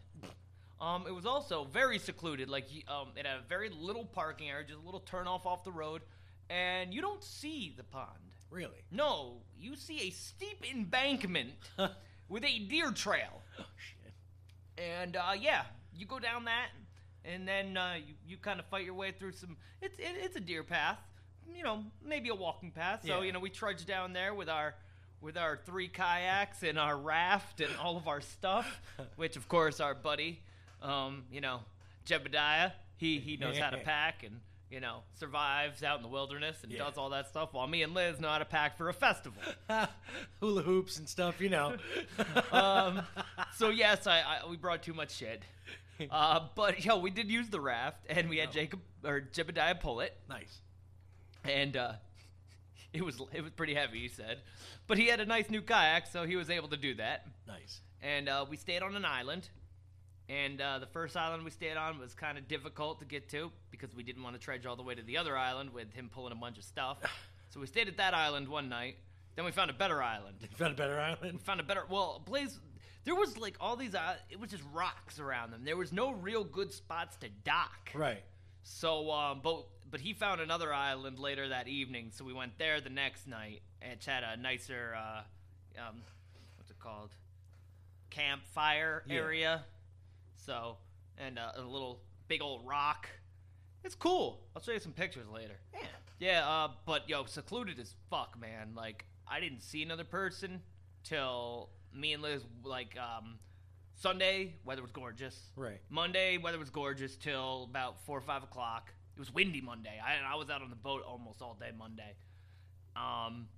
Um, 0.80 1.06
it 1.08 1.14
was 1.14 1.26
also 1.26 1.64
very 1.64 1.98
secluded. 1.98 2.48
Like, 2.48 2.66
um, 2.88 3.08
it 3.16 3.26
had 3.26 3.36
a 3.38 3.42
very 3.48 3.68
little 3.70 4.04
parking 4.04 4.48
area, 4.48 4.64
just 4.66 4.78
a 4.80 4.84
little 4.84 5.00
turnoff 5.00 5.44
off 5.46 5.64
the 5.64 5.72
road, 5.72 6.02
and 6.50 6.92
you 6.94 7.00
don't 7.00 7.22
see 7.22 7.74
the 7.76 7.84
pond. 7.84 8.08
Really? 8.50 8.82
No, 8.90 9.38
you 9.58 9.76
see 9.76 10.08
a 10.08 10.10
steep 10.10 10.64
embankment 10.70 11.50
with 12.28 12.44
a 12.44 12.58
deer 12.60 12.90
trail. 12.92 13.42
Oh 13.58 13.64
shit. 13.76 14.12
And 14.82 15.16
uh, 15.16 15.32
yeah, 15.38 15.62
you 15.94 16.06
go 16.06 16.18
down 16.18 16.44
that, 16.46 16.68
and 17.24 17.46
then 17.46 17.76
uh, 17.76 17.94
you, 17.96 18.14
you 18.26 18.36
kind 18.38 18.58
of 18.60 18.66
fight 18.66 18.84
your 18.84 18.94
way 18.94 19.10
through 19.12 19.32
some. 19.32 19.56
It's 19.82 19.98
it, 19.98 20.14
it's 20.22 20.36
a 20.36 20.40
deer 20.40 20.62
path, 20.62 20.98
you 21.52 21.62
know, 21.64 21.84
maybe 22.04 22.28
a 22.30 22.34
walking 22.34 22.70
path. 22.70 23.00
So 23.04 23.18
Yeah. 23.18 23.22
you 23.26 23.32
know, 23.32 23.40
we 23.40 23.50
trudge 23.50 23.84
down 23.84 24.12
there 24.12 24.32
with 24.32 24.48
our 24.48 24.76
with 25.20 25.36
our 25.36 25.56
three 25.66 25.88
kayaks 25.88 26.62
and 26.62 26.78
our 26.78 26.96
raft 26.96 27.60
and 27.60 27.70
all 27.82 27.96
of 27.96 28.06
our 28.08 28.20
stuff, 28.20 28.80
which 29.16 29.36
of 29.36 29.48
course 29.48 29.80
our 29.80 29.94
buddy, 29.94 30.40
um, 30.82 31.24
you 31.32 31.40
know, 31.40 31.60
Jebediah, 32.06 32.72
he 32.96 33.18
he 33.18 33.36
knows 33.36 33.58
how 33.58 33.70
to 33.70 33.78
pack 33.78 34.22
and. 34.24 34.40
You 34.70 34.80
know, 34.80 34.98
survives 35.18 35.82
out 35.82 35.96
in 35.96 36.02
the 36.02 36.10
wilderness 36.10 36.62
and 36.62 36.70
Yeah. 36.70 36.80
does 36.84 36.98
all 36.98 37.08
that 37.08 37.26
stuff, 37.26 37.54
while 37.54 37.66
me 37.66 37.82
and 37.82 37.94
Liz 37.94 38.20
know 38.20 38.28
how 38.28 38.36
to 38.36 38.44
pack 38.44 38.76
for 38.76 38.90
a 38.90 38.92
festival. 38.92 39.40
Hula 40.40 40.60
hoops 40.60 40.98
and 40.98 41.08
stuff, 41.08 41.40
you 41.40 41.48
know. 41.48 41.78
um, 42.52 43.00
so 43.56 43.70
yes, 43.70 44.06
I, 44.06 44.18
I 44.20 44.46
we 44.46 44.58
brought 44.58 44.82
too 44.82 44.92
much 44.92 45.12
shit. 45.12 45.42
Uh, 46.10 46.48
but 46.54 46.84
yo, 46.84 46.98
we 46.98 47.08
did 47.10 47.30
use 47.30 47.48
the 47.48 47.62
raft, 47.62 48.04
and 48.10 48.28
we 48.28 48.36
had 48.36 48.52
Jacob 48.52 48.80
or 49.02 49.22
Jebediah 49.32 49.80
pull 49.80 50.00
it, 50.00 50.14
nice. 50.28 50.58
and 51.44 51.74
uh, 51.74 51.92
it 52.92 53.04
was 53.04 53.20
it 53.32 53.42
was 53.42 53.52
pretty 53.52 53.74
heavy. 53.74 54.00
He 54.00 54.08
said, 54.08 54.38
but 54.86 54.98
he 54.98 55.06
had 55.06 55.20
a 55.20 55.26
nice 55.26 55.50
new 55.50 55.62
kayak, 55.62 56.06
so 56.06 56.24
he 56.24 56.36
was 56.36 56.50
able 56.50 56.68
to 56.68 56.76
do 56.76 56.94
that. 56.94 57.26
Nice. 57.46 57.80
And 58.02 58.28
uh, 58.28 58.46
we 58.48 58.56
stayed 58.56 58.82
on 58.82 58.94
an 58.94 59.04
island, 59.04 59.48
and 60.28 60.60
uh, 60.60 60.78
the 60.78 60.86
first 60.86 61.16
island 61.16 61.44
we 61.44 61.50
stayed 61.50 61.76
on 61.76 61.98
was 61.98 62.14
kind 62.14 62.38
of 62.38 62.48
difficult 62.48 63.00
to 63.00 63.04
get 63.04 63.28
to 63.30 63.50
because 63.70 63.94
we 63.94 64.02
didn't 64.02 64.22
want 64.22 64.36
to 64.36 64.40
trudge 64.40 64.66
all 64.66 64.76
the 64.76 64.82
way 64.82 64.94
to 64.94 65.02
the 65.02 65.16
other 65.16 65.36
island 65.36 65.72
with 65.72 65.92
him 65.92 66.10
pulling 66.12 66.32
a 66.32 66.36
bunch 66.36 66.58
of 66.58 66.64
stuff. 66.64 66.98
so 67.50 67.60
we 67.60 67.66
stayed 67.66 67.88
at 67.88 67.96
that 67.96 68.14
island 68.14 68.48
one 68.48 68.68
night. 68.68 68.96
Then 69.36 69.44
we 69.44 69.52
found 69.52 69.70
a 69.70 69.74
better 69.74 70.02
island. 70.02 70.36
You 70.40 70.48
found 70.56 70.72
a 70.72 70.76
better 70.76 70.98
island? 70.98 71.32
We 71.34 71.38
found 71.38 71.60
a 71.60 71.62
better. 71.62 71.84
Well, 71.88 72.20
Blaze, 72.24 72.58
there 73.04 73.14
was 73.14 73.38
like 73.38 73.56
all 73.60 73.76
these. 73.76 73.94
Uh, 73.94 74.16
it 74.30 74.40
was 74.40 74.50
just 74.50 74.64
rocks 74.72 75.20
around 75.20 75.52
them. 75.52 75.62
There 75.64 75.76
was 75.76 75.92
no 75.92 76.12
real 76.12 76.42
good 76.42 76.72
spots 76.72 77.16
to 77.18 77.28
dock. 77.44 77.90
Right. 77.94 78.22
So, 78.64 79.10
um, 79.10 79.40
but 79.42 79.64
but 79.90 80.00
he 80.00 80.12
found 80.12 80.40
another 80.40 80.72
island 80.72 81.18
later 81.18 81.48
that 81.48 81.68
evening. 81.68 82.10
So 82.12 82.24
we 82.24 82.32
went 82.32 82.58
there 82.58 82.80
the 82.80 82.90
next 82.90 83.26
night. 83.26 83.62
and 83.82 83.92
It 83.92 84.04
had 84.04 84.22
a 84.22 84.36
nicer, 84.36 84.94
uh, 84.96 85.22
um, 85.88 86.02
what's 86.56 86.70
it 86.70 86.78
called? 86.78 87.10
Campfire 88.10 89.02
Yeah. 89.06 89.14
area. 89.16 89.64
So 90.34 90.76
and 91.18 91.38
uh, 91.38 91.52
a 91.56 91.62
little 91.62 92.00
big 92.28 92.42
old 92.42 92.66
rock. 92.66 93.08
It's 93.84 93.94
cool. 93.94 94.40
I'll 94.54 94.62
show 94.62 94.72
you 94.72 94.80
some 94.80 94.92
pictures 94.92 95.28
later. 95.28 95.58
Yeah. 95.72 95.80
Yeah, 96.20 96.48
uh, 96.48 96.68
but 96.84 97.08
yo, 97.08 97.24
secluded 97.26 97.78
as 97.78 97.94
fuck, 98.10 98.38
man. 98.40 98.72
Like, 98.74 99.04
I 99.26 99.38
didn't 99.38 99.60
see 99.62 99.82
another 99.84 100.02
person 100.04 100.60
till 101.04 101.70
me 101.94 102.12
and 102.12 102.22
Liz, 102.22 102.42
like, 102.64 102.96
um, 102.98 103.38
Sunday, 103.94 104.54
weather 104.64 104.82
was 104.82 104.90
gorgeous. 104.90 105.40
Right. 105.54 105.80
Monday, 105.88 106.36
weather 106.38 106.58
was 106.58 106.70
gorgeous 106.70 107.16
till 107.16 107.64
about 107.70 108.00
4 108.04 108.18
or 108.18 108.20
5 108.20 108.42
o'clock. 108.42 108.92
It 109.18 109.22
was 109.22 109.34
windy 109.34 109.60
Monday. 109.60 110.00
I, 110.00 110.32
I 110.32 110.36
was 110.36 110.48
out 110.48 110.62
on 110.62 110.70
the 110.70 110.76
boat 110.76 111.02
almost 111.04 111.42
all 111.42 111.56
day 111.58 111.70
Monday. 111.76 112.14
Um, 112.94 113.48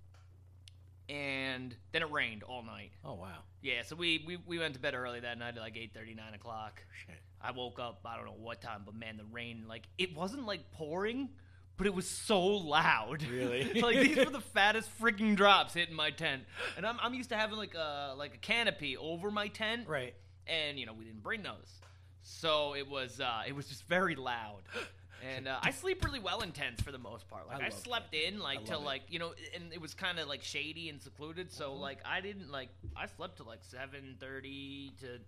and 1.06 1.76
then 1.92 2.00
it 2.00 2.10
rained 2.10 2.42
all 2.44 2.62
night. 2.62 2.92
Oh 3.04 3.12
wow. 3.12 3.40
Yeah, 3.60 3.82
so 3.84 3.94
we, 3.94 4.24
we, 4.26 4.38
we 4.46 4.58
went 4.58 4.72
to 4.72 4.80
bed 4.80 4.94
early 4.94 5.20
that 5.20 5.38
night 5.38 5.56
at 5.56 5.60
like 5.60 5.74
8.30, 5.74 6.16
9 6.16 6.32
o'clock. 6.32 6.82
Shit. 7.04 7.16
I 7.42 7.50
woke 7.50 7.78
up, 7.78 8.00
I 8.06 8.16
don't 8.16 8.24
know 8.24 8.36
what 8.38 8.62
time, 8.62 8.84
but 8.86 8.94
man, 8.94 9.18
the 9.18 9.26
rain, 9.30 9.66
like, 9.68 9.82
it 9.98 10.16
wasn't 10.16 10.46
like 10.46 10.70
pouring, 10.72 11.28
but 11.76 11.86
it 11.86 11.92
was 11.92 12.08
so 12.08 12.40
loud. 12.40 13.22
Really? 13.24 13.80
like, 13.82 13.96
these 14.00 14.16
were 14.16 14.30
the 14.30 14.40
fattest 14.54 14.88
freaking 14.98 15.36
drops 15.36 15.74
hitting 15.74 15.94
my 15.94 16.10
tent. 16.10 16.44
And 16.78 16.86
I'm, 16.86 16.96
I'm 17.02 17.12
used 17.12 17.28
to 17.30 17.36
having 17.36 17.58
like 17.58 17.74
a, 17.74 18.14
like 18.16 18.34
a 18.34 18.38
canopy 18.38 18.96
over 18.96 19.30
my 19.30 19.48
tent. 19.48 19.86
Right. 19.86 20.14
And, 20.46 20.78
you 20.78 20.86
know, 20.86 20.94
we 20.94 21.04
didn't 21.04 21.22
bring 21.22 21.42
those. 21.42 21.80
So 22.22 22.74
it 22.74 22.88
was, 22.88 23.20
uh, 23.20 23.42
it 23.46 23.54
was 23.54 23.66
just 23.66 23.86
very 23.86 24.14
loud. 24.14 24.62
And 25.36 25.48
uh, 25.48 25.58
I 25.62 25.70
sleep 25.70 26.04
really 26.04 26.18
well 26.18 26.40
in 26.40 26.52
tents 26.52 26.82
for 26.82 26.92
the 26.92 26.98
most 26.98 27.28
part. 27.28 27.46
Like 27.48 27.62
I 27.62 27.66
I, 27.66 27.68
slept 27.70 28.14
in 28.14 28.38
like 28.40 28.64
till 28.64 28.80
it. 28.80 28.84
like 28.84 29.02
you 29.08 29.18
know, 29.18 29.32
and 29.54 29.72
it 29.72 29.80
was 29.80 29.94
kind 29.94 30.18
of 30.18 30.28
like 30.28 30.42
shady 30.42 30.88
and 30.88 31.00
secluded. 31.00 31.52
So 31.52 31.70
Mm-hmm. 31.72 31.80
like 31.82 31.98
I 32.04 32.20
didn't 32.20 32.50
like 32.50 32.68
I 32.96 33.06
slept 33.06 33.36
till 33.36 33.46
like 33.46 33.60
seven 33.62 34.16
thirty 34.18 34.92
to 35.00 35.18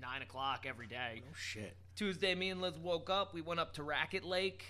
nine 0.00 0.22
o'clock 0.22 0.66
every 0.68 0.86
day. 0.86 1.22
Oh 1.24 1.34
shit. 1.36 1.76
Tuesday, 1.96 2.34
me 2.34 2.50
and 2.50 2.60
Liz 2.60 2.78
woke 2.78 3.10
up. 3.10 3.34
We 3.34 3.40
went 3.40 3.60
up 3.60 3.74
to 3.74 3.82
Raquette 3.82 4.24
Lake. 4.24 4.64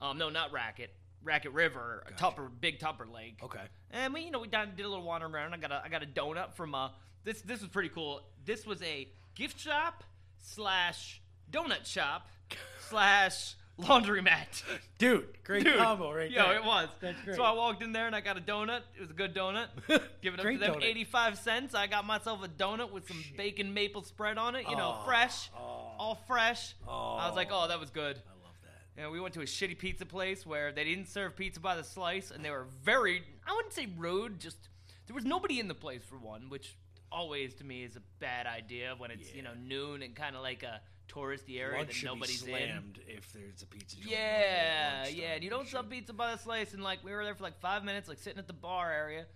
Um, 0.00 0.18
no, 0.18 0.28
not 0.30 0.52
Raquette. 0.52 0.90
Raquette 1.22 1.52
River, 1.52 2.02
Gotcha. 2.04 2.16
Tupper, 2.18 2.48
Big 2.48 2.78
Tupper 2.78 3.06
Lake. 3.06 3.38
Okay. 3.42 3.60
And 3.90 4.14
we, 4.14 4.22
you 4.22 4.30
know, 4.30 4.38
we 4.40 4.48
done, 4.48 4.70
did 4.74 4.86
a 4.86 4.88
little 4.88 5.04
wandering 5.04 5.34
around. 5.34 5.52
I 5.52 5.58
got 5.58 5.70
a, 5.70 5.82
I 5.84 5.88
got 5.90 6.02
a 6.02 6.06
donut 6.06 6.54
from 6.54 6.74
uh 6.74 6.88
this. 7.24 7.42
This 7.42 7.60
was 7.60 7.68
pretty 7.68 7.90
cool. 7.90 8.22
This 8.44 8.66
was 8.66 8.82
a 8.82 9.08
gift 9.34 9.60
shop 9.60 10.02
slash 10.38 11.20
donut 11.50 11.84
shop 11.86 12.28
slash 12.88 13.54
laundromat. 13.80 14.62
Dude, 14.98 15.26
great 15.44 15.64
Dude, 15.64 15.76
combo 15.76 16.12
right 16.12 16.30
yo, 16.30 16.42
there. 16.48 16.56
it 16.56 16.64
was. 16.64 16.88
That's 17.00 17.20
great. 17.22 17.36
So 17.36 17.42
I 17.42 17.52
walked 17.52 17.82
in 17.82 17.92
there 17.92 18.06
and 18.06 18.14
I 18.14 18.20
got 18.20 18.36
a 18.36 18.40
donut. 18.40 18.80
It 18.96 19.00
was 19.00 19.10
a 19.10 19.14
good 19.14 19.34
donut. 19.34 19.68
Give 20.22 20.34
it 20.34 20.40
up 20.40 20.44
Great 20.44 20.60
to 20.60 20.66
them, 20.66 20.74
donut. 20.76 20.84
eighty-five 20.84 21.38
cents. 21.38 21.74
I 21.74 21.86
got 21.86 22.06
myself 22.06 22.44
a 22.44 22.48
donut 22.48 22.90
with 22.92 23.08
some 23.08 23.22
bacon 23.36 23.72
maple 23.74 24.02
spread 24.02 24.38
on 24.38 24.54
it. 24.54 24.66
You 24.68 24.76
know, 24.76 24.96
Oh, 25.00 25.04
fresh, 25.04 25.50
all 25.54 26.18
fresh. 26.26 26.74
I 26.88 27.26
was 27.26 27.36
like, 27.36 27.48
oh, 27.50 27.68
that 27.68 27.80
was 27.80 27.90
good. 27.90 28.16
I 28.16 28.44
love 28.44 28.54
that. 28.62 29.02
And 29.02 29.10
we 29.12 29.20
went 29.20 29.34
to 29.34 29.40
a 29.40 29.44
shitty 29.44 29.78
pizza 29.78 30.04
place 30.06 30.44
where 30.44 30.72
they 30.72 30.84
didn't 30.84 31.08
serve 31.08 31.36
pizza 31.36 31.60
by 31.60 31.76
the 31.76 31.84
slice, 31.84 32.30
and 32.30 32.44
they 32.44 32.50
were 32.50 32.66
very, 32.84 33.22
I 33.46 33.54
wouldn't 33.54 33.72
say 33.74 33.88
rude, 33.96 34.38
just 34.40 34.68
there 35.06 35.14
was 35.14 35.24
nobody 35.24 35.58
in 35.60 35.68
the 35.68 35.74
place 35.74 36.02
for 36.04 36.16
one, 36.16 36.48
which 36.50 36.76
always 37.12 37.54
to 37.54 37.64
me 37.64 37.82
is 37.82 37.96
a 37.96 38.02
bad 38.20 38.46
idea 38.46 38.94
when 38.98 39.10
it's, 39.10 39.34
you 39.34 39.42
know, 39.42 39.50
noon 39.60 40.02
and 40.02 40.14
kind 40.14 40.36
of 40.36 40.42
like 40.42 40.62
a 40.62 40.80
touristy 41.12 41.60
area 41.60 41.78
Lunch 41.78 42.00
that 42.00 42.06
nobody's 42.06 42.42
be 42.42 42.52
in. 42.52 42.96
if 43.08 43.32
there's 43.32 43.62
a 43.62 43.66
pizza 43.66 43.96
joint. 43.96 44.10
Yeah, 44.10 45.08
yeah, 45.08 45.34
and 45.34 45.44
you 45.44 45.50
don't 45.50 45.68
sub 45.68 45.90
pizza 45.90 46.12
by 46.12 46.32
the 46.32 46.38
slice, 46.38 46.74
and 46.74 46.82
like 46.82 47.02
we 47.04 47.12
were 47.12 47.24
there 47.24 47.34
for 47.34 47.42
like 47.42 47.58
five 47.60 47.84
minutes, 47.84 48.08
like 48.08 48.18
sitting 48.18 48.38
at 48.38 48.46
the 48.46 48.52
bar 48.52 48.92
area. 48.92 49.26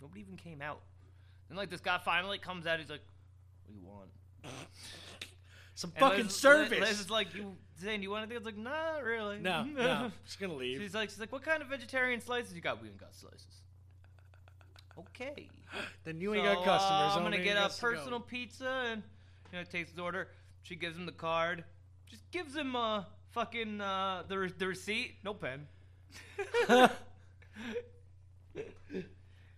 Nobody 0.00 0.20
even 0.20 0.36
came 0.36 0.62
out. 0.62 0.80
And 1.48 1.56
like 1.56 1.70
this 1.70 1.80
guy 1.80 1.98
finally 1.98 2.38
comes 2.38 2.66
out, 2.66 2.78
he's 2.78 2.90
like, 2.90 3.02
"What 3.64 3.74
do 3.74 3.80
you 3.80 3.86
want?" 3.86 4.08
Some 5.74 5.92
And 5.94 6.00
fucking 6.00 6.24
Liz- 6.24 6.34
service. 6.34 6.80
Liz 6.80 7.00
is 7.00 7.10
like, 7.10 7.34
"You 7.34 7.54
saying 7.80 8.02
you 8.02 8.10
want 8.10 8.22
anything?" 8.22 8.36
I 8.36 8.38
was 8.38 8.46
like, 8.46 8.56
"Not 8.56 9.04
really." 9.04 9.38
no, 9.38 9.64
no. 9.64 10.12
Just 10.24 10.40
gonna 10.40 10.54
leave. 10.54 10.80
She's 10.80 10.94
like, 10.94 11.10
she's 11.10 11.20
like, 11.20 11.32
what 11.32 11.42
kind 11.42 11.60
of 11.62 11.68
vegetarian 11.68 12.20
slices 12.20 12.54
you 12.54 12.60
got? 12.62 12.80
We 12.80 12.88
ain't 12.88 12.98
got 12.98 13.14
slices. 13.14 13.44
Okay. 14.98 15.48
then 16.04 16.20
you 16.20 16.34
ain't 16.34 16.44
got 16.44 16.64
customers. 16.64 17.12
Uh, 17.12 17.16
I'm 17.16 17.22
gonna 17.22 17.42
get 17.42 17.56
a 17.56 17.68
to 17.68 17.80
go. 17.80 17.88
personal 17.90 18.20
pizza 18.20 18.88
and 18.90 19.02
you 19.52 19.58
know 19.58 19.64
takes 19.64 19.90
his 19.90 19.98
order. 19.98 20.28
She 20.66 20.74
gives 20.74 20.96
him 20.96 21.06
the 21.06 21.12
card. 21.12 21.62
Just 22.10 22.28
gives 22.32 22.56
him 22.56 22.74
uh 22.74 23.04
fucking 23.30 23.80
uh 23.80 24.24
the 24.26 24.38
re- 24.38 24.52
the 24.58 24.66
receipt. 24.66 25.14
No 25.24 25.32
pen. 25.32 25.68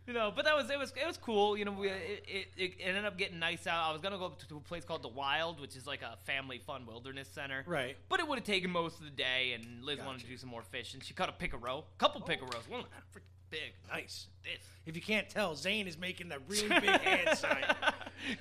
You 0.07 0.15
know, 0.15 0.33
but 0.35 0.47
that 0.47 0.57
was 0.57 0.71
it 0.71 0.79
was 0.79 0.93
it 0.97 1.07
was 1.07 1.19
cool. 1.19 1.57
You 1.57 1.67
know, 1.67 1.73
we, 1.73 1.89
it, 1.89 2.25
it, 2.27 2.49
it 2.57 2.73
ended 2.83 3.05
up 3.05 3.19
getting 3.19 3.39
nice 3.39 3.67
out. 3.67 3.91
I 3.91 3.93
was 3.93 4.01
gonna 4.01 4.19
go 4.19 4.27
up 4.27 4.39
to 4.49 4.57
a 4.57 4.61
place 4.61 4.85
called 4.85 5.03
the 5.03 5.09
Wild, 5.09 5.61
which 5.61 5.77
is 5.77 5.87
like 5.87 6.01
a 6.03 6.17
family 6.25 6.59
fun 6.67 6.87
wilderness 6.87 7.29
center. 7.29 7.63
Right. 7.67 7.97
But 8.09 8.21
it 8.21 8.29
would 8.29 8.39
have 8.39 8.47
taken 8.47 8.71
most 8.71 8.99
of 8.99 9.05
the 9.05 9.11
day, 9.11 9.53
and 9.53 9.85
Liz 9.85 9.99
wanted 10.05 10.23
to 10.23 10.27
do 10.27 10.39
some 10.39 10.49
more 10.49 10.63
fishing. 10.63 11.01
She 11.01 11.13
caught 11.13 11.29
a 11.29 11.33
pickerel, 11.33 11.87
couple 11.99 12.23
pickerels, 12.23 12.69
one 12.69 12.85
big. 13.51 13.73
Nice. 13.91 14.27
This. 14.45 14.59
If 14.87 14.97
you 14.97 15.03
can't 15.03 15.29
tell, 15.29 15.55
Zane 15.55 15.87
is 15.87 15.99
making 15.99 16.29
that 16.31 16.41
really 16.49 16.69
big 16.81 17.01
hand 17.01 17.37
sign. 17.39 17.65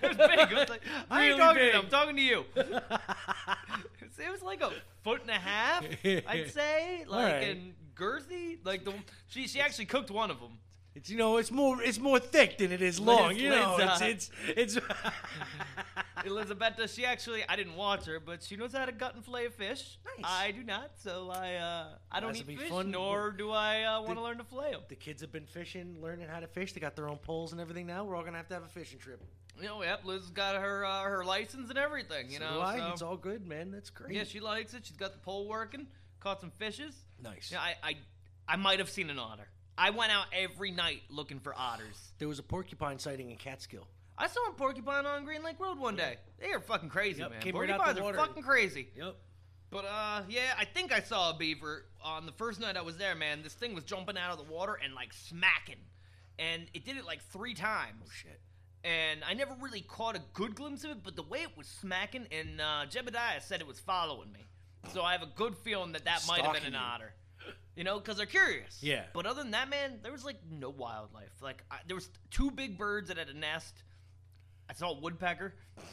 it 0.01 0.07
was 0.07 0.17
big. 0.17 0.39
It 0.51 0.55
was 0.55 0.69
like, 0.69 0.81
I 1.09 1.25
ain't 1.27 1.37
Really 1.37 1.39
talking 1.39 1.61
big. 1.61 1.71
to 1.71 1.77
you. 1.77 1.83
I'm 1.83 1.89
talking 1.89 2.15
to 2.15 2.21
you. 2.21 2.45
it 2.55 4.31
was 4.31 4.41
like 4.41 4.61
a 4.61 4.71
foot 5.03 5.21
and 5.21 5.29
a 5.29 5.33
half, 5.33 5.83
I'd 6.03 6.51
say, 6.51 7.05
like 7.07 7.25
Alright. 7.33 7.43
in 7.49 7.73
girthy. 7.95 8.57
Like 8.63 8.85
the 8.85 8.93
she 9.27 9.47
she 9.47 9.59
actually 9.59 9.85
cooked 9.85 10.11
one 10.11 10.31
of 10.31 10.39
them. 10.39 10.57
It's 10.97 11.09
you 11.11 11.17
know, 11.17 11.37
it's 11.37 11.51
more 11.51 11.79
it's 11.81 11.99
more 11.99 12.19
thick 12.19 12.57
than 12.57 12.71
it 12.71 12.81
is 12.81 12.99
long. 12.99 13.29
Liz- 13.29 13.37
you 13.41 13.49
know, 13.49 13.75
Liz, 13.77 14.01
it's 14.01 14.29
uh, 14.31 14.33
it's 14.55 14.75
it's. 14.75 14.77
Elizabetta, 16.25 16.87
she 16.87 17.05
actually, 17.05 17.43
I 17.47 17.55
didn't 17.55 17.75
watch 17.75 18.05
her, 18.05 18.19
but 18.19 18.41
she 18.43 18.55
knows 18.55 18.73
how 18.73 18.85
to 18.85 18.91
gut 18.91 19.13
and 19.13 19.23
fillet 19.23 19.45
a 19.45 19.49
fish. 19.51 19.99
Nice. 20.17 20.25
I 20.25 20.51
do 20.51 20.63
not, 20.63 20.91
so 20.97 21.29
I 21.31 21.55
uh, 21.55 21.85
I 22.11 22.19
don't 22.19 22.33
Guys, 22.33 22.43
eat 22.49 22.59
fish, 22.59 22.69
fun. 22.69 22.89
nor 22.89 23.31
do 23.31 23.51
I 23.51 23.83
uh, 23.83 24.01
want 24.01 24.15
to 24.15 24.23
learn 24.23 24.39
to 24.39 24.43
fillet 24.43 24.71
them. 24.71 24.81
the 24.89 24.95
kids 24.95 25.21
have 25.21 25.31
been 25.31 25.45
fishing, 25.45 25.97
learning 26.01 26.27
how 26.27 26.39
to 26.39 26.47
fish. 26.47 26.73
They 26.73 26.79
got 26.79 26.95
their 26.95 27.07
own 27.07 27.17
poles 27.17 27.51
and 27.51 27.61
everything 27.61 27.85
now. 27.85 28.03
We're 28.03 28.15
all 28.15 28.23
gonna 28.23 28.37
have 28.37 28.47
to 28.47 28.55
have 28.55 28.63
a 28.63 28.67
fishing 28.67 28.97
trip. 28.97 29.21
You 29.61 29.67
know, 29.67 29.83
yep, 29.83 30.03
Liz 30.05 30.21
has 30.23 30.31
got 30.31 30.55
her 30.55 30.83
uh, 30.83 31.03
her 31.03 31.23
license 31.23 31.69
and 31.69 31.77
everything. 31.77 32.31
You 32.31 32.39
So 32.39 32.43
know, 32.45 32.73
so- 32.75 32.89
It's 32.93 33.01
all 33.03 33.17
good, 33.17 33.45
man. 33.47 33.69
That's 33.71 33.91
great. 33.91 34.13
yeah, 34.15 34.23
she 34.23 34.39
likes 34.39 34.73
it. 34.73 34.85
She's 34.87 34.97
got 34.97 35.13
the 35.13 35.19
pole 35.19 35.47
working. 35.47 35.85
Caught 36.19 36.41
some 36.41 36.51
fishes. 36.57 36.95
nice. 37.21 37.49
Yeah, 37.51 37.61
I 37.61 37.75
I, 37.83 37.95
I 38.47 38.55
might 38.55 38.79
have 38.79 38.89
seen 38.89 39.11
an 39.11 39.19
otter. 39.19 39.47
I 39.77 39.91
went 39.91 40.11
out 40.11 40.25
every 40.33 40.71
night 40.71 41.03
looking 41.09 41.39
for 41.39 41.53
otters. 41.55 42.11
There 42.17 42.27
was 42.27 42.39
a 42.39 42.43
porcupine 42.43 42.99
sighting 42.99 43.29
in 43.31 43.37
Catskill. 43.37 43.87
I 44.17 44.27
saw 44.27 44.39
a 44.49 44.53
porcupine 44.53 45.05
on 45.05 45.23
Green 45.25 45.43
Lake 45.43 45.59
Road 45.59 45.77
one 45.77 45.95
day. 45.95 46.17
They 46.39 46.51
are 46.51 46.59
fucking 46.59 46.89
crazy, 46.89 47.19
Yep, 47.21 47.31
man. 47.31 47.41
came 47.41 47.55
right 47.55 47.69
out 47.69 47.77
Porcupines 47.77 47.99
the 48.15 48.19
are 48.19 48.25
fucking 48.25 48.43
crazy. 48.43 48.89
Yep. 48.95 49.15
But 49.69 49.85
uh, 49.85 50.21
yeah, 50.29 50.53
I 50.57 50.65
think 50.65 50.91
I 50.91 51.01
saw 51.01 51.29
a 51.31 51.37
beaver 51.37 51.85
on 52.03 52.25
the 52.25 52.31
first 52.31 52.59
night 52.59 52.77
I 52.77 52.81
was 52.81 52.97
there. 52.97 53.13
Man, 53.15 53.43
this 53.43 53.53
thing 53.53 53.75
was 53.75 53.83
jumping 53.83 54.17
out 54.17 54.31
of 54.31 54.37
the 54.37 54.51
water 54.51 54.79
and 54.83 54.93
like 54.95 55.13
smacking, 55.13 55.75
and 56.39 56.63
it 56.73 56.85
did 56.85 56.97
it 56.97 57.05
like 57.05 57.21
three 57.21 57.53
times. 57.53 58.01
Oh 58.05 58.09
shit. 58.11 58.39
And 58.83 59.21
I 59.27 59.33
never 59.33 59.53
really 59.59 59.81
caught 59.81 60.15
a 60.15 60.21
good 60.33 60.55
glimpse 60.55 60.83
of 60.85 60.91
it, 60.91 60.97
but 61.03 61.15
the 61.17 61.23
way 61.23 61.39
it 61.39 61.49
was 61.57 61.67
smacking, 61.67 62.27
and 62.31 62.61
uh, 62.61 62.85
Jebediah 62.89 63.41
said 63.41 63.59
it 63.59 63.67
was 63.67 63.79
following 63.79 64.31
me, 64.31 64.39
so 64.93 65.01
I 65.01 65.11
have 65.11 65.21
a 65.23 65.29
good 65.35 65.57
feeling 65.57 65.91
that 65.91 66.05
that 66.05 66.23
might 66.27 66.41
have 66.41 66.53
been 66.53 66.61
Stalking 66.61 66.67
an 66.67 66.73
you. 66.73 66.79
otter. 66.79 67.13
You 67.77 67.83
know, 67.83 67.99
because 67.99 68.17
they're 68.17 68.25
curious. 68.25 68.79
Yeah. 68.81 69.03
But 69.13 69.27
other 69.27 69.43
than 69.43 69.51
that, 69.51 69.69
man, 69.69 69.99
there 70.01 70.11
was 70.11 70.25
like 70.25 70.37
no 70.49 70.69
wildlife. 70.69 71.31
Like 71.41 71.63
I, 71.69 71.77
there 71.85 71.95
was 71.95 72.09
two 72.31 72.49
big 72.51 72.77
birds 72.77 73.09
that 73.09 73.17
had 73.17 73.29
a 73.29 73.37
nest. 73.37 73.83
I 74.69 74.73
saw 74.73 74.91
a 74.91 74.99
woodpecker. 74.99 75.53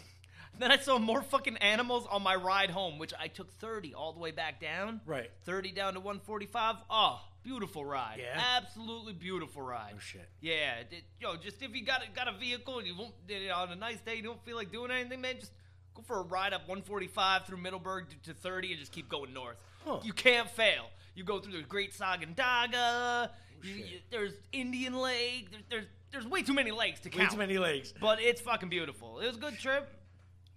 Then 0.59 0.71
I 0.71 0.77
saw 0.77 0.99
more 0.99 1.21
fucking 1.23 1.57
animals 1.57 2.07
on 2.09 2.23
my 2.23 2.37
ride 2.37 2.71
home, 2.71 2.99
which 2.99 3.13
I 3.19 3.27
took 3.27 3.53
30 3.59 3.95
all 3.95 4.13
the 4.13 4.21
way 4.21 4.31
back 4.31 4.61
down. 4.61 5.01
Right. 5.05 5.31
30 5.47 5.73
down 5.73 5.95
to 5.95 6.01
145. 6.01 6.77
Oh, 6.89 7.21
beautiful 7.43 7.85
ride. 7.85 8.21
Yeah? 8.21 8.41
Absolutely 8.57 9.15
beautiful 9.15 9.63
ride. 9.63 9.95
Oh 9.97 9.99
shit. 9.99 10.29
Yeah, 10.41 10.77
it, 10.91 11.03
yo, 11.21 11.37
just 11.37 11.61
if 11.63 11.75
you 11.75 11.85
got 11.85 12.03
a, 12.03 12.11
got 12.15 12.29
a 12.29 12.39
vehicle 12.39 12.79
and 12.79 12.87
you 12.87 12.97
won't 12.97 13.15
you 13.29 13.49
know, 13.49 13.57
on 13.57 13.73
a 13.73 13.77
nice 13.77 14.01
day 14.01 14.15
you 14.15 14.23
don't 14.23 14.43
feel 14.45 14.57
like 14.57 14.71
doing 14.71 14.91
anything, 14.91 15.21
man, 15.21 15.37
just 15.41 15.53
go 15.95 16.03
for 16.03 16.21
a 16.21 16.23
ride 16.23 16.53
up 16.53 16.63
145 16.69 17.47
through 17.47 17.59
Middleburgh 17.59 18.09
to, 18.11 18.33
to 18.33 18.35
30 18.35 18.71
and 18.71 18.81
just 18.81 18.93
keep 18.93 19.09
going 19.09 19.33
north. 19.33 19.57
Huh. 19.85 19.99
You 20.03 20.13
can't 20.13 20.49
fail. 20.51 20.87
You 21.15 21.25
go 21.25 21.39
through 21.39 21.53
the 21.53 21.63
Great 21.63 21.93
Sacandaga. 21.93 23.31
you, 23.63 23.75
you, 23.75 23.99
there's 24.11 24.33
Indian 24.53 24.95
Lake. 24.95 25.51
There's, 25.51 25.63
there's 25.71 25.85
there's 26.13 26.27
way 26.27 26.43
too 26.43 26.53
many 26.55 26.71
lakes 26.71 27.01
to 27.01 27.11
count. 27.11 27.25
Way 27.31 27.33
too 27.35 27.39
many 27.39 27.59
legs. 27.59 27.93
But 28.01 28.21
it's 28.21 28.41
fucking 28.41 28.69
beautiful. 28.69 29.19
It 29.21 29.27
was 29.27 29.37
a 29.37 29.41
good 29.41 29.59
trip. 29.59 29.89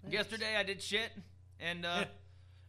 Yesterday 0.09 0.55
I 0.55 0.63
did 0.63 0.81
shit, 0.81 1.11
and 1.59 1.85
uh, 1.85 2.05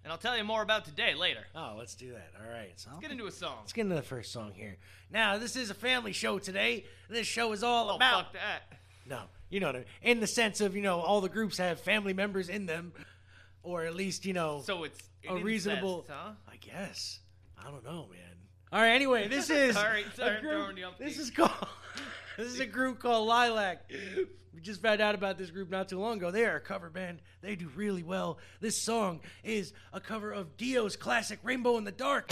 and 0.05 0.13
I'll 0.13 0.19
tell 0.19 0.37
you 0.37 0.45
more 0.45 0.63
about 0.63 0.85
today 0.87 1.15
later. 1.15 1.45
Oh, 1.55 1.75
let's 1.79 1.95
do 1.95 2.13
that. 2.13 2.31
All 2.43 2.51
right. 2.51 2.73
So 2.77 2.89
Let's 2.91 3.03
get 3.03 3.11
into 3.11 3.27
a 3.27 3.31
song. 3.31 3.57
Let's 3.61 3.73
get 3.75 3.83
into 3.83 3.95
the 3.97 4.03
first 4.03 4.33
song 4.33 4.53
here. 4.55 4.77
Now, 5.11 5.39
this 5.39 5.55
is 5.57 5.71
a 5.71 5.75
family 5.75 6.13
show 6.13 6.39
today. 6.39 6.85
This 7.11 7.27
show 7.27 7.53
is 7.53 7.63
all 7.63 7.91
Oh 7.91 7.97
about 7.97 8.25
fuck 8.25 8.33
that. 8.35 8.79
no, 9.07 9.21
you 9.51 9.61
know, 9.61 9.67
what 9.69 9.77
I 9.77 9.79
mean, 9.81 9.87
in 10.03 10.21
the 10.21 10.27
sense 10.27 10.61
of 10.61 10.75
you 10.75 10.83
know, 10.83 11.01
all 11.01 11.21
the 11.21 11.29
groups 11.29 11.59
have 11.59 11.81
family 11.81 12.13
members 12.15 12.49
in 12.49 12.65
them, 12.67 12.93
or 13.63 13.85
at 13.85 13.95
least 13.95 14.25
you 14.25 14.33
know, 14.33 14.63
So 14.65 14.85
it's 14.85 14.99
a 15.29 15.37
reasonable. 15.37 16.01
incest, 16.01 16.19
huh? 16.19 16.31
I 16.51 16.57
guess. 16.57 17.21
I 17.67 17.71
don't 17.71 17.85
know, 17.85 18.07
man. 18.11 18.21
All 18.73 18.81
right. 18.81 18.91
Anyway, 18.95 19.29
this 19.29 19.51
is 19.51 19.77
All 19.77 19.85
right, 19.85 20.07
a 20.07 20.15
sorry, 20.17 20.41
group- 20.41 20.53
throwing 20.53 20.77
you 20.77 20.85
off 20.87 20.99
This 20.99 21.19
is 21.19 21.31
called. 21.31 21.51
this 22.37 22.49
is 22.49 22.61
a 22.61 22.67
group 22.67 22.99
called 22.99 23.27
Lilac. 23.29 23.91
We 24.55 24.61
just 24.61 24.83
found 24.83 25.01
out 25.01 25.15
about 25.15 25.39
this 25.39 25.51
group 25.51 25.71
not 25.71 25.89
too 25.89 25.99
long 26.01 26.17
ago. 26.19 26.31
They 26.31 26.45
are 26.45 26.57
a 26.57 26.61
cover 26.61 26.91
band. 26.91 27.21
They 27.43 27.55
do 27.57 27.69
really 27.77 28.03
well. 28.03 28.39
This 28.61 28.77
song 28.81 29.21
is 29.45 29.73
a 29.93 30.01
cover 30.01 30.33
of 30.33 30.57
Dio's 30.57 30.97
classic 30.97 31.39
"Rainbow 31.43 31.77
in 31.79 31.85
the 31.85 31.93
Dark." 31.93 32.31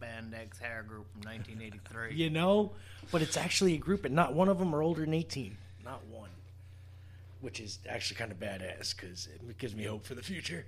Spandex 0.00 0.58
hair 0.60 0.84
group 0.86 1.10
from 1.12 1.22
1983. 1.22 2.14
You 2.14 2.30
know, 2.30 2.72
but 3.10 3.22
it's 3.22 3.36
actually 3.36 3.74
a 3.74 3.78
group, 3.78 4.04
and 4.04 4.14
not 4.14 4.34
one 4.34 4.48
of 4.48 4.58
them 4.58 4.74
are 4.74 4.82
older 4.82 5.02
than 5.02 5.14
18. 5.14 5.56
Not 5.84 6.04
one. 6.06 6.30
Which 7.40 7.60
is 7.60 7.78
actually 7.88 8.16
kind 8.16 8.30
of 8.30 8.38
badass 8.38 8.94
because 8.96 9.26
it 9.26 9.58
gives 9.58 9.74
me 9.74 9.84
hope 9.84 10.04
for 10.04 10.14
the 10.14 10.22
future. 10.22 10.66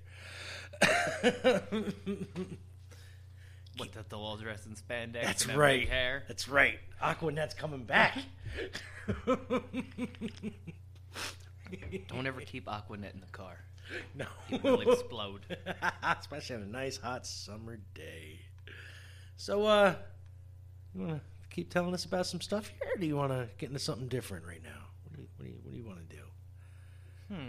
What 3.77 3.93
that 3.95 4.09
they'll 4.09 4.21
all 4.21 4.37
dress 4.37 4.67
in 4.67 4.75
spandex 4.75 5.25
That's 5.25 5.43
and 5.43 5.51
have 5.53 5.61
right. 5.61 5.81
big 5.81 5.89
hair. 5.89 6.23
That's 6.29 6.49
right. 6.49 6.79
Aqua 7.03 7.33
Net's 7.33 7.55
coming 7.55 7.83
back. 7.83 8.17
Don't 12.09 12.27
ever 12.27 12.41
keep 12.43 12.67
Aquanet 12.67 13.15
in 13.15 13.21
the 13.21 13.27
car. 13.33 13.59
no. 14.15 14.27
It 14.49 14.63
will 14.63 14.81
explode. 14.81 15.41
Especially 16.03 16.57
on 16.57 16.63
a 16.63 16.67
nice 16.67 16.99
hot 16.99 17.27
summer 17.27 17.79
day. 17.95 18.39
So, 19.37 19.67
uh, 19.67 19.95
you 20.95 21.01
want 21.07 21.15
to 21.15 21.21
keep 21.51 21.71
telling 21.71 21.95
us 21.95 22.05
about 22.05 22.27
some 22.27 22.41
stuff 22.41 22.69
here, 22.69 22.93
or 22.95 22.99
do 23.01 23.07
you 23.07 23.17
want 23.17 23.33
to 23.33 23.49
get 23.59 23.69
into 23.69 23.79
something 23.79 24.09
different 24.09 24.47
right 24.47 24.63
now? 24.63 24.71
What 25.05 25.17
do 25.17 25.23
you, 25.23 25.29
what 25.37 25.45
do 25.45 25.51
you, 25.51 25.59
what 25.63 25.71
do 25.73 25.77
you 25.79 25.85
want 25.85 26.09
to 26.09 26.17
do? 26.17 26.23
Hmm. 27.35 27.49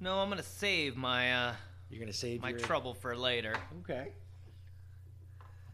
No, 0.00 0.18
I'm 0.18 0.28
gonna 0.28 0.42
save 0.42 0.96
my 0.96 1.32
uh, 1.32 1.52
You're 1.88 2.00
gonna 2.00 2.12
save 2.12 2.42
my 2.42 2.50
your 2.50 2.58
trouble 2.58 2.92
for 2.92 3.16
later. 3.16 3.54
Okay. 3.82 4.08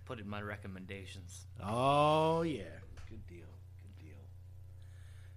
Put 0.04 0.20
in 0.20 0.28
my 0.28 0.42
recommendations. 0.42 1.46
Oh 1.64 2.42
yeah, 2.42 2.64
good 3.08 3.26
deal, 3.26 3.46
good 3.82 4.04
deal. 4.04 4.18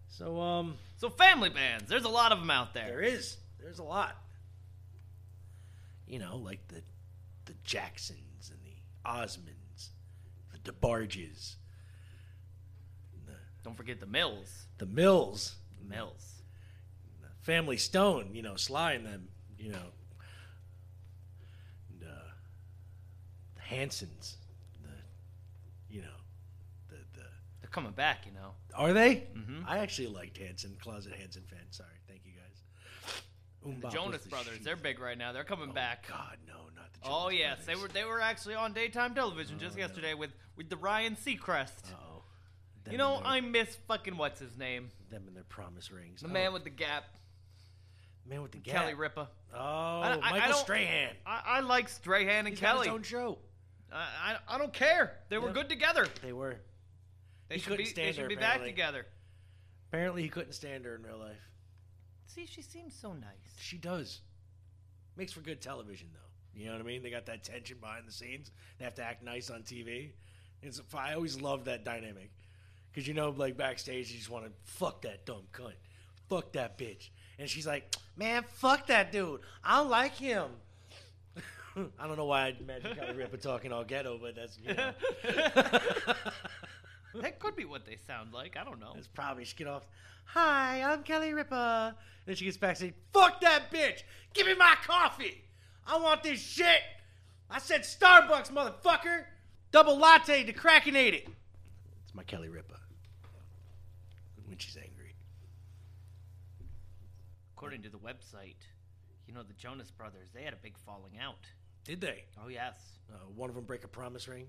So, 0.10 0.41
um, 0.41 0.76
So 0.97 1.10
family 1.10 1.50
bands, 1.50 1.88
there's 1.88 2.04
a 2.04 2.10
lot 2.10 2.34
of 2.34 2.39
them 2.39 2.52
out 2.52 2.74
there. 2.74 2.88
there 2.88 3.02
is, 3.02 3.38
there's 3.62 3.80
a 3.80 3.84
lot. 3.84 4.17
You 6.06 6.19
know, 6.19 6.36
like 6.38 6.67
the 6.67 6.82
the 7.45 7.54
Jacksons 7.63 8.19
Osmonds, 9.06 9.90
the 10.54 10.72
DeBarges, 10.72 11.56
the 13.26 13.34
Don't 13.64 13.76
forget 13.76 14.00
the 14.00 14.06
Mills. 14.06 14.66
the 14.78 14.86
Mills, 14.86 15.56
The 15.80 15.86
Mills. 15.90 16.28
Family 17.42 17.78
Stone, 17.78 18.30
you 18.36 18.44
know, 18.44 18.56
Sly 18.56 18.94
and 18.94 19.06
them, 19.06 19.28
you 19.58 19.72
know, 19.72 19.92
and, 21.90 22.04
uh, 22.04 22.32
the 23.56 23.62
Hansons, 23.62 24.38
the, 24.84 24.90
you 25.90 26.02
know, 26.04 26.08
the 26.90 26.98
the. 27.14 27.26
They're 27.62 27.70
coming 27.72 27.94
back, 27.94 28.26
you 28.28 28.32
know. 28.34 28.52
Are 28.76 28.94
they? 28.94 29.28
Mhm. 29.36 29.64
I 29.66 29.80
actually 29.80 30.08
liked 30.10 30.38
Hanson, 30.38 30.78
closet 30.80 31.14
Hanson 31.14 31.44
fan. 31.50 31.66
Sorry, 31.72 31.90
The 33.63 33.69
MMMBop 33.69 33.84
was 33.84 33.93
Jonas 33.93 34.24
the 34.24 34.30
Brothers, 34.30 34.54
shit. 34.56 34.63
they're 34.63 34.76
big 34.76 35.00
right 35.00 35.17
now. 35.17 35.32
They're 35.34 35.43
coming 35.43 35.69
Oh, 35.69 35.74
back. 35.74 36.08
God, 36.08 36.38
no, 36.47 36.54
not 36.76 36.91
the. 36.93 37.00
Jonas 37.02 37.24
Oh 37.24 37.30
yes, 37.30 37.60
they 37.65 37.74
Brothers. 37.74 37.82
were 37.82 37.88
they 37.93 38.06
were 38.06 38.21
actually 38.21 38.56
on 38.56 38.74
daytime 38.74 39.13
television 39.13 39.60
just 39.60 39.76
Oh, 39.76 39.80
no. 39.80 39.86
yesterday 39.86 40.13
with 40.15 40.32
with 40.56 40.69
the 40.69 40.78
Ryan 40.78 41.15
Seacrest. 41.15 41.91
Uh-oh. 41.91 42.24
you 42.91 42.97
know, 42.97 43.21
I 43.24 43.41
miss 43.41 43.76
fucking 43.88 44.17
what's 44.17 44.39
his 44.39 44.58
name, 44.58 44.89
them 45.10 45.24
and 45.28 45.36
their 45.36 45.43
promise 45.43 45.91
rings. 45.91 46.21
the 46.21 46.28
Oh, 46.28 46.32
man 46.32 46.54
with 46.54 46.63
the 46.63 46.69
gap, 46.71 47.04
man 48.26 48.41
with 48.41 48.52
the 48.52 48.58
gap. 48.58 48.76
Kelly 48.76 48.93
Ripa. 48.95 49.30
Oh, 49.54 49.58
I- 49.58 50.13
I 50.21 50.32
Michael 50.32 50.50
don't- 50.54 50.58
Strahan. 50.62 51.15
I, 51.26 51.41
I 51.45 51.60
like 51.60 51.89
Strahan 51.89 52.39
and 52.39 52.50
He's 52.50 52.60
got 52.60 52.74
Kelly. 52.76 52.88
his 52.88 52.93
own 52.95 53.04
show. 53.04 53.38
I, 53.93 54.38
I 54.47 54.56
I 54.56 54.58
don't 54.58 54.74
care. 54.74 55.17
They 55.30 55.38
were 55.38 55.47
Yeah. 55.50 55.54
good 55.54 55.69
together. 55.69 56.08
They 56.24 56.34
were. 56.34 56.56
They 57.50 57.56
He 57.56 57.62
should 57.62 57.71
couldn't 57.71 57.86
be 57.86 57.89
stand 57.89 58.08
they 58.08 58.12
should 58.13 58.21
her, 58.24 58.28
be 58.30 58.36
back 58.36 58.43
apparently. 58.56 58.71
together. 58.71 59.06
Apparently, 59.89 60.21
he 60.24 60.30
couldn't 60.30 60.54
stand 60.54 60.86
her 60.86 60.95
in 60.95 61.04
real 61.04 61.17
life. 61.17 61.36
See, 62.34 62.46
she 62.46 62.62
seems 62.62 62.96
so 62.96 63.13
nice. 63.13 63.56
She 63.58 63.78
does. 63.78 64.22
Makes 65.17 65.34
for 65.34 65.41
good 65.41 65.60
television, 65.60 66.08
though. 66.13 66.60
You 66.60 66.67
know 66.67 66.74
what 66.74 66.82
I 66.82 66.86
mean? 66.86 67.04
They 67.04 67.10
got 67.10 67.26
that 67.26 67.44
tension 67.44 67.78
behind 67.80 68.08
the 68.08 68.12
scenes. 68.12 68.52
They 68.78 68.86
have 68.86 68.96
to 68.96 69.04
act 69.04 69.24
nice 69.24 69.50
on 69.50 69.63
TV. 69.63 70.12
It's, 70.62 70.82
I 70.94 71.13
always 71.13 71.41
love 71.41 71.65
that 71.65 71.84
dynamic. 71.84 72.32
Because, 72.91 73.08
you 73.08 73.13
know, 73.13 73.30
like 73.30 73.58
backstage, 73.58 74.12
you 74.12 74.17
just 74.17 74.30
want 74.30 74.46
to 74.46 74.52
fuck 74.63 75.02
that 75.02 75.26
dumb 75.26 75.44
cunt. 75.52 75.74
Fuck 76.30 76.54
that 76.54 76.78
bitch. 76.78 77.10
And 77.38 77.50
she's 77.50 77.67
like, 77.67 77.96
man, 78.15 78.44
fuck 78.48 78.88
that 78.88 79.12
dude. 79.12 79.41
I 79.63 79.78
don't 79.78 79.89
like 79.89 80.15
him. 80.15 80.48
I 82.00 82.08
don't 82.08 82.17
know 82.17 82.26
why 82.26 82.48
I 82.48 82.56
imagine 82.60 82.96
Kelly 82.96 83.13
Ripa 83.13 83.38
talking 83.38 83.74
all 83.74 83.84
ghetto, 83.84 84.20
but 84.22 84.36
that's, 84.36 84.58
you 84.58 84.74
know. 84.74 84.91
That 87.15 87.39
could 87.39 87.56
be 87.56 87.65
what 87.65 87.86
they 87.86 87.97
sound 88.08 88.34
like. 88.34 88.56
I 88.58 88.63
don't 88.63 88.80
know. 88.80 88.93
It's 88.97 89.08
probably 89.08 89.43
she 89.45 89.56
get 89.56 89.67
off. 89.67 89.86
Hi, 90.26 90.82
I'm 90.82 91.04
Kelly 91.04 91.34
Ripa. 91.34 91.95
Then 92.26 92.36
she 92.36 92.45
gets 92.45 92.58
back 92.58 92.69
and 92.69 92.78
says, 92.78 92.91
"Fuck 93.12 93.41
that 93.41 93.71
bitch! 93.71 94.04
Give 94.34 94.47
me 94.47 94.56
my 94.56 94.76
coffee! 94.86 95.43
I 95.86 95.97
want 95.97 96.24
this 96.24 96.39
shit! 96.39 96.82
I 97.50 97.60
said 97.60 97.82
Starbucks, 97.82 98.52
motherfucker! 98.52 99.26
Double 99.71 99.97
latte 99.97 100.43
decrackinated." 100.43 101.24
It's 102.04 102.15
my 102.15 102.24
Kelly 102.24 102.50
Ripa. 102.50 102.80
When 104.45 104.58
she's 104.58 104.78
angry. 104.78 105.15
According 107.56 107.82
to 107.84 107.89
the 107.89 107.97
website, 107.97 108.56
you 109.28 109.34
know 109.34 109.43
the 109.43 109.54
Jonas 109.54 109.91
Brothers, 109.91 110.30
they 110.34 110.43
had 110.43 110.54
a 110.54 110.58
big 110.58 110.78
falling 110.78 111.19
out. 111.21 111.47
Did 111.84 112.02
they? 112.02 112.26
Oh 112.43 112.47
yes. 112.47 112.76
Uh, 113.12 113.17
one 113.36 113.50
of 113.50 113.56
them 113.56 113.65
break 113.65 113.84
a 113.84 113.88
promise 113.88 114.28
ring. 114.28 114.47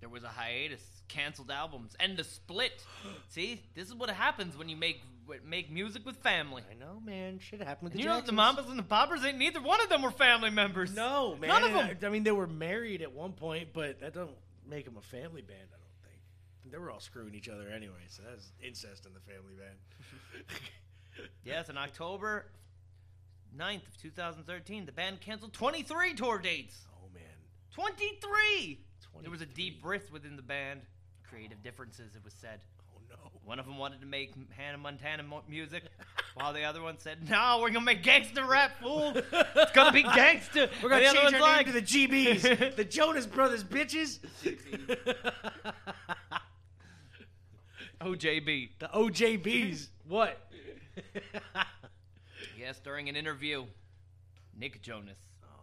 There 0.00 0.08
was 0.08 0.22
a 0.24 0.28
hiatus, 0.28 0.82
canceled 1.08 1.50
albums, 1.50 1.96
and 1.98 2.18
a 2.20 2.24
split. 2.24 2.84
See, 3.28 3.62
this 3.74 3.88
is 3.88 3.94
what 3.94 4.10
happens 4.10 4.56
when 4.56 4.68
you 4.68 4.76
make 4.76 5.02
make 5.44 5.70
music 5.72 6.06
with 6.06 6.16
family. 6.18 6.62
I 6.70 6.74
know, 6.74 7.00
man. 7.04 7.40
Shit 7.40 7.60
happened 7.60 7.84
with 7.84 7.92
the 7.94 7.98
You 7.98 8.04
know 8.04 8.14
the 8.16 8.30
Jacksons. 8.32 8.36
Mamas 8.36 8.66
and 8.68 8.78
the 8.78 8.82
Papas 8.84 9.24
ain't 9.24 9.38
neither 9.38 9.60
one 9.60 9.80
of 9.80 9.88
them 9.88 10.02
were 10.02 10.12
family 10.12 10.50
members. 10.50 10.94
No, 10.94 11.34
man. 11.40 11.48
None 11.48 11.64
of 11.64 11.72
them. 11.72 11.96
I, 12.00 12.06
I 12.06 12.10
mean, 12.10 12.22
they 12.22 12.30
were 12.30 12.46
married 12.46 13.02
at 13.02 13.12
one 13.12 13.32
point, 13.32 13.70
but 13.72 14.00
that 14.00 14.14
don't 14.14 14.30
make 14.68 14.84
them 14.84 14.96
a 14.96 15.02
family 15.02 15.42
band. 15.42 15.58
I 15.72 15.78
don't 15.78 16.02
think. 16.10 16.20
They 16.72 16.78
were 16.78 16.90
all 16.92 17.00
screwing 17.00 17.34
each 17.34 17.48
other 17.48 17.68
anyway, 17.68 18.04
so 18.08 18.22
that's 18.28 18.52
incest 18.64 19.04
in 19.06 19.14
the 19.14 19.20
family 19.20 19.54
band. 19.58 20.48
Yes, 21.44 21.70
in 21.70 21.78
October 21.78 22.44
9th 23.56 23.86
of 23.88 23.96
2013, 24.02 24.84
the 24.84 24.92
band 24.92 25.20
canceled 25.22 25.54
23 25.54 26.12
tour 26.12 26.38
dates. 26.38 26.76
oh 26.94 27.08
man. 27.14 27.22
23! 27.74 28.78
There 29.22 29.30
was 29.30 29.40
a 29.40 29.46
deep 29.46 29.80
rift 29.84 30.12
within 30.12 30.36
the 30.36 30.42
band. 30.42 30.80
Creative 31.28 31.60
differences, 31.62 32.14
it 32.14 32.22
was 32.24 32.32
said. 32.34 32.60
Oh 32.94 33.00
no. 33.10 33.16
One 33.44 33.58
of 33.58 33.66
them 33.66 33.78
wanted 33.78 34.00
to 34.00 34.06
make 34.06 34.32
Hannah 34.56 34.78
Montana 34.78 35.22
mo- 35.22 35.42
music, 35.48 35.82
while 36.34 36.52
the 36.52 36.62
other 36.64 36.80
one 36.82 36.98
said, 36.98 37.28
"No, 37.28 37.58
we're 37.60 37.70
gonna 37.70 37.84
make 37.84 38.02
gangster 38.02 38.44
rap, 38.44 38.80
fool. 38.80 39.12
It's 39.16 39.72
gonna 39.72 39.92
be 39.92 40.02
gangster." 40.02 40.68
We're 40.82 40.88
gonna 40.90 41.12
change 41.12 41.34
our 41.34 41.40
one's 41.40 41.56
name 41.56 41.66
to 41.66 41.72
the 41.72 41.82
GBs, 41.82 42.76
the 42.76 42.84
Jonas 42.96 43.26
Brothers 43.26 43.64
bitches. 43.64 44.18
OJB. 48.00 48.70
the 48.78 48.88
OJBs. 48.88 49.88
What? 50.08 50.38
Yes, 52.58 52.78
during 52.80 53.08
an 53.08 53.16
interview, 53.16 53.64
Nick 54.58 54.82
Jonas. 54.82 55.18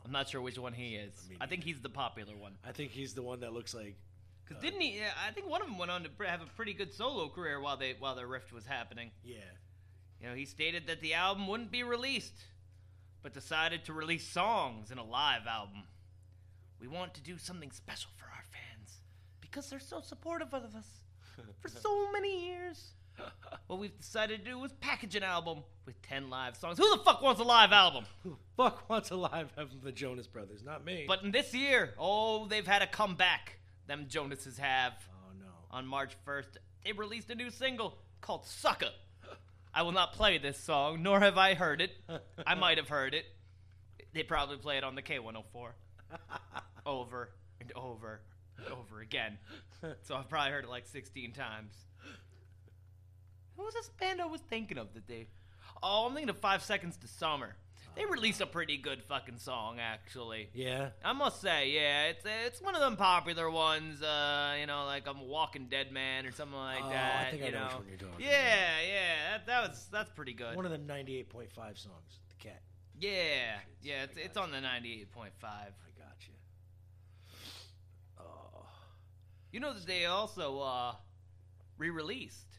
I'm 0.06 0.12
not 0.12 0.30
sure 0.30 0.42
which 0.42 0.58
one 0.58 0.74
he 0.74 0.96
is. 0.96 1.14
Me 1.30 1.38
I 1.40 1.48
think 1.48 1.64
he's 1.64 1.82
the 1.82 1.90
popular 1.90 2.36
one. 2.36 2.54
I 2.66 2.72
think 2.72 2.92
he's 2.92 3.14
the 3.14 3.22
one 3.22 3.40
that 3.42 3.54
looks 3.54 3.74
like. 3.74 3.96
Cause 4.48 4.58
uh, 4.58 4.62
didn't 4.62 4.82
he? 4.82 5.00
I 5.02 5.32
think 5.32 5.50
one 5.50 5.62
of 5.62 5.68
them 5.68 5.78
went 5.78 5.92
on 5.92 6.04
to 6.04 6.10
have 6.28 6.42
a 6.42 6.46
pretty 6.58 6.74
good 6.74 6.94
solo 6.94 7.30
career 7.30 7.62
while 7.62 7.78
they 7.78 7.96
while 7.98 8.16
the 8.16 8.28
rift 8.28 8.52
was 8.52 8.66
happening. 8.66 9.12
Yeah. 9.24 9.38
You 10.22 10.30
know, 10.30 10.36
he 10.36 10.46
stated 10.46 10.88
that 10.88 11.02
the 11.02 11.14
album 11.14 11.48
wouldn't 11.48 11.72
be 11.72 11.84
released, 11.84 12.36
but 13.22 13.34
decided 13.34 13.86
to 13.86 13.94
release 13.94 14.28
songs 14.28 14.92
in 14.92 14.98
a 14.98 15.04
live 15.04 15.48
album. 15.48 15.84
We 16.80 16.88
want 16.88 17.14
to 17.16 17.22
do 17.22 17.38
something 17.38 17.72
special 17.72 18.10
for 18.18 18.26
our 18.26 18.44
fans 18.52 19.00
because 19.40 19.70
they're 19.70 19.80
so 19.80 20.02
supportive 20.02 20.54
of 20.54 20.76
us 20.76 20.88
for 21.62 21.70
so 21.70 22.12
many 22.12 22.46
years. 22.46 22.92
What 23.68 23.80
we've 23.80 23.98
decided 23.98 24.44
to 24.44 24.52
do 24.52 24.64
is 24.66 24.72
package 24.82 25.16
an 25.16 25.24
album 25.24 25.64
with 25.86 26.02
10 26.04 26.30
live 26.30 26.58
songs. 26.58 26.78
Who 26.78 26.90
the 26.98 27.04
fuck 27.04 27.22
wants 27.22 27.40
a 27.40 27.44
live 27.44 27.72
album? 27.72 28.06
Who 28.24 28.32
the 28.32 28.36
fuck 28.64 28.90
wants 28.90 29.10
a 29.12 29.16
live 29.16 29.52
album 29.58 29.78
of 29.78 29.84
the 29.84 29.92
Jonas 29.92 30.28
Brothers? 30.28 30.64
Not 30.64 30.86
me. 30.86 31.06
But 31.08 31.24
in 31.24 31.32
this 31.32 31.54
year, 31.54 31.94
oh, 31.98 32.46
they've 32.48 32.68
had 32.68 32.82
a 32.82 32.88
comeback. 32.88 33.58
Them 33.88 34.06
Jonases 34.10 34.58
have. 34.58 34.94
oh 35.12 35.32
no. 35.40 35.46
On 35.72 35.88
March 35.88 36.16
1st, 36.28 36.58
they 36.84 36.92
released 36.92 37.30
a 37.30 37.36
new 37.36 37.50
single 37.50 37.98
called 38.22 38.46
Sucker. 38.46 38.92
I 39.74 39.82
will 39.82 39.92
not 39.92 40.14
play 40.14 40.38
this 40.38 40.60
song, 40.60 41.02
nor 41.02 41.20
have 41.20 41.38
I 41.38 41.56
heard 41.56 41.82
it. 41.82 41.92
I 42.46 42.56
might 42.56 42.78
have 42.78 42.90
heard 42.90 43.14
it. 43.16 43.26
They 44.14 44.24
probably 44.24 44.58
play 44.58 44.78
it 44.78 44.84
on 44.84 44.94
the 44.96 45.02
K104 45.02 45.44
over 46.86 47.30
and 47.60 47.72
over 47.76 48.22
and 48.58 48.68
over 48.68 49.02
again. 49.02 49.38
So 50.04 50.16
I've 50.16 50.30
probably 50.30 50.52
heard 50.52 50.66
it 50.66 50.70
like 50.70 50.86
16 50.86 51.32
times. 51.34 51.74
Who 53.58 53.64
was 53.64 53.74
this 53.74 53.90
band 54.00 54.22
I 54.22 54.26
was 54.26 54.42
thinking 54.42 54.78
of 54.78 54.94
that 54.94 55.08
they. 55.08 55.28
Oh, 55.82 56.06
I'm 56.08 56.14
thinking 56.14 56.30
of 56.30 56.38
Five 56.38 56.64
Seconds 56.64 56.98
to 56.98 57.08
Summer. 57.08 57.56
they 57.96 58.06
released 58.06 58.42
a 58.42 58.46
pretty 58.46 58.78
good 58.78 59.04
fucking 59.04 59.38
song, 59.38 59.80
actually. 59.80 60.50
Yeah. 60.54 60.90
I 61.04 61.14
must 61.14 61.42
say, 61.42 61.70
yeah, 61.72 62.06
it's 62.06 62.24
it's 62.26 62.62
one 62.62 62.74
of 62.76 62.82
them 62.82 62.96
popular 62.98 63.50
ones. 63.52 64.02
Uh, 64.02 64.56
you 64.60 64.66
know, 64.66 64.86
like 64.86 65.08
I'm 65.08 65.20
a 65.20 65.24
Walking 65.24 65.68
Dead 65.68 65.92
man 65.92 66.26
or 66.26 66.32
something 66.32 66.58
like 66.58 66.84
Oh, 66.84 66.88
I 66.88 66.92
that. 66.92 67.32
think 67.32 67.44
I 67.44 67.50
know 67.50 67.60
know, 67.60 67.66
which 67.66 67.74
one 67.76 67.86
you're 67.90 67.98
talking 67.98 68.26
yeah, 68.26 68.80
yeah, 68.88 69.32
that, 69.38 69.46
that 69.48 69.70
was 69.70 69.88
that's 69.92 70.10
pretty 70.12 70.34
good. 70.34 70.56
One 70.56 70.66
of 70.66 70.72
the 70.72 70.78
98.5 70.80 71.50
songs. 71.78 72.20
The 72.30 72.48
cat. 72.50 72.62
yeah, 73.00 73.58
yeah, 73.82 74.04
it's, 74.04 74.18
I 74.18 74.22
it's 74.22 74.38
on 74.38 74.52
the 74.52 74.58
98.5. 74.58 75.28
I 75.44 75.66
got 76.00 76.16
you. 76.28 76.34
Oh. 78.20 78.66
You 79.52 79.60
know 79.60 79.74
that 79.74 79.86
they 79.86 80.06
also 80.06 80.60
uh, 80.62 80.94
re-released 81.78 82.53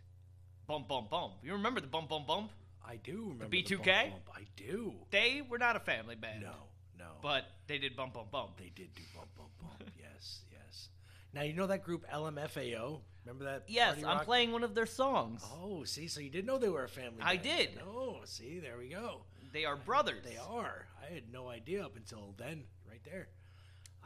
Bump 0.66 0.88
Bump 0.88 1.11
Bump. 1.11 1.35
You 1.42 1.53
remember 1.53 1.81
the 1.81 1.87
Bump 1.87 2.09
Bump 2.09 2.27
Bump? 2.27 2.50
I 2.87 2.96
do 2.96 3.22
remember 3.31 3.46
B2K? 3.46 3.68
the 3.68 3.77
bump, 3.77 4.24
bump. 4.27 4.37
I 4.37 4.42
do. 4.57 4.92
They 5.11 5.42
were 5.48 5.59
not 5.59 5.77
a 5.77 5.81
family 5.81 6.16
band. 6.16 6.42
No, 6.42 6.53
no. 6.98 7.07
But 7.22 7.44
they 7.66 7.79
did 7.79 7.96
Bump 7.96 8.14
Bump 8.14 8.31
Bump. 8.31 8.57
they 8.59 8.70
did 8.74 8.94
do 8.94 9.03
bump 9.16 9.29
bump 9.37 9.50
bump. 9.61 9.90
yes, 9.98 10.40
yes. 10.53 10.88
Now 11.33 11.42
you 11.42 11.53
know 11.55 11.66
that 11.66 11.83
group 11.85 12.05
LMFAO. 12.12 13.00
Remember 13.24 13.44
that? 13.44 13.64
Yes, 13.68 13.96
I'm 14.07 14.24
playing 14.24 14.53
one 14.53 14.62
of 14.64 14.74
their 14.74 14.85
songs. 14.87 15.42
Oh, 15.62 15.85
see, 15.85 16.09
so 16.09 16.20
you 16.20 16.29
did 16.29 16.44
know 16.44 16.59
they 16.59 16.68
were 16.68 16.85
a 16.85 16.88
family. 16.88 17.20
I 17.22 17.37
band. 17.37 17.42
did. 17.42 17.68
Oh, 17.87 18.18
see, 18.24 18.59
there 18.61 18.77
we 18.77 18.88
go. 18.88 19.22
They 19.53 19.64
are 19.64 19.77
brothers. 19.77 20.22
They 20.24 20.37
are. 20.37 20.87
I 21.03 21.14
had 21.14 21.33
no 21.33 21.48
idea 21.48 21.85
up 21.85 21.96
until 21.96 22.35
then, 22.37 22.64
right 22.88 23.00
there. 23.05 23.29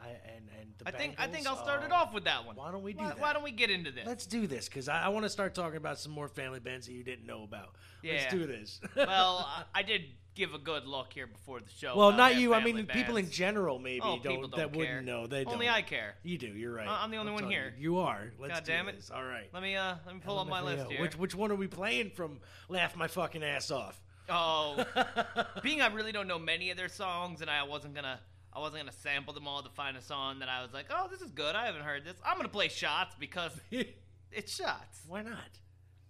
I 0.01 0.07
and 0.07 0.45
and 0.59 0.69
the 0.77 0.87
I 0.87 0.91
think 0.91 1.15
I 1.17 1.27
think 1.27 1.47
I'll 1.47 1.61
start 1.61 1.83
it 1.83 1.91
uh, 1.91 1.95
off 1.95 2.13
with 2.13 2.25
that 2.25 2.45
one. 2.45 2.55
why 2.55 2.71
don't 2.71 2.83
we 2.83 2.93
do 2.93 2.99
why, 2.99 3.07
that? 3.09 3.19
Why 3.19 3.33
don't 3.33 3.43
we 3.43 3.51
get 3.51 3.69
into 3.69 3.91
this? 3.91 4.05
Let's 4.05 4.25
do 4.25 4.47
this 4.47 4.67
because 4.67 4.87
I, 4.87 5.03
I 5.03 5.07
want 5.09 5.25
to 5.25 5.29
start 5.29 5.53
talking 5.53 5.77
about 5.77 5.99
some 5.99 6.11
more 6.11 6.27
family 6.27 6.59
bands 6.59 6.87
that 6.87 6.93
you 6.93 7.03
didn't 7.03 7.25
know 7.25 7.43
about. 7.43 7.75
Let's 8.03 8.31
do 8.31 8.45
this. 8.45 8.79
well, 8.95 9.47
I, 9.73 9.79
I 9.79 9.83
did 9.83 10.03
give 10.35 10.53
a 10.53 10.57
good 10.57 10.85
look 10.85 11.11
here 11.11 11.27
before 11.27 11.59
the 11.59 11.69
show. 11.69 11.97
well, 11.97 12.11
not 12.13 12.35
you. 12.37 12.53
I 12.53 12.63
mean, 12.63 12.85
people 12.85 13.17
in 13.17 13.29
general 13.29 13.77
maybe 13.77 14.01
Oh, 14.03 14.19
don't, 14.23 14.41
don't 14.41 14.55
that 14.55 14.71
care. 14.71 14.79
wouldn't 14.79 15.05
know. 15.05 15.27
They 15.27 15.43
Only 15.43 15.65
don't. 15.65 15.75
I 15.75 15.81
care. 15.81 16.15
You 16.23 16.37
do. 16.37 16.47
You're 16.47 16.73
right. 16.73 16.87
I'm 16.87 17.11
the 17.11 17.17
only 17.17 17.33
one 17.33 17.49
here. 17.49 17.73
You, 17.77 17.95
You 17.95 17.99
are. 17.99 18.31
Let's 18.39 18.53
God 18.53 18.63
do 18.63 18.71
damn 18.71 18.87
it. 18.87 18.95
this. 18.95 19.11
All 19.11 19.23
right. 19.23 19.49
Let 19.53 19.61
me 19.61 19.75
uh 19.75 19.95
let 20.05 20.15
me 20.15 20.21
pull 20.23 20.39
up 20.39 20.47
my 20.47 20.61
list 20.61 20.89
here. 20.89 21.01
Which 21.01 21.17
which 21.17 21.35
one 21.35 21.51
are 21.51 21.55
we 21.55 21.67
playing 21.67 22.11
from? 22.11 22.39
Laugh 22.69 22.95
my 22.95 23.07
fucking 23.07 23.43
ass 23.43 23.69
off. 23.69 23.99
Oh, 24.29 24.85
being 25.63 25.81
I 25.81 25.87
really 25.87 26.11
don't 26.11 26.27
know 26.27 26.39
many 26.39 26.69
of 26.69 26.77
their 26.77 26.87
songs, 26.87 27.41
and 27.41 27.49
I 27.49 27.63
wasn't 27.63 27.95
gonna 27.95 28.19
I 28.53 28.59
wasn't 28.59 28.81
gonna 28.81 28.91
sample 28.91 29.33
them 29.33 29.47
all 29.47 29.61
to 29.63 29.69
find 29.69 29.95
a 29.95 30.01
song 30.01 30.39
that 30.39 30.49
I 30.49 30.61
was 30.63 30.73
like, 30.73 30.87
oh, 30.89 31.07
this 31.09 31.21
is 31.21 31.31
good. 31.31 31.55
I 31.55 31.65
haven't 31.67 31.83
heard 31.83 32.03
this. 32.05 32.15
I'm 32.25 32.35
gonna 32.37 32.49
play 32.49 32.67
shots 32.67 33.15
because 33.19 33.51
it's 34.31 34.55
shots. 34.55 35.01
Why 35.07 35.21
not? 35.23 35.37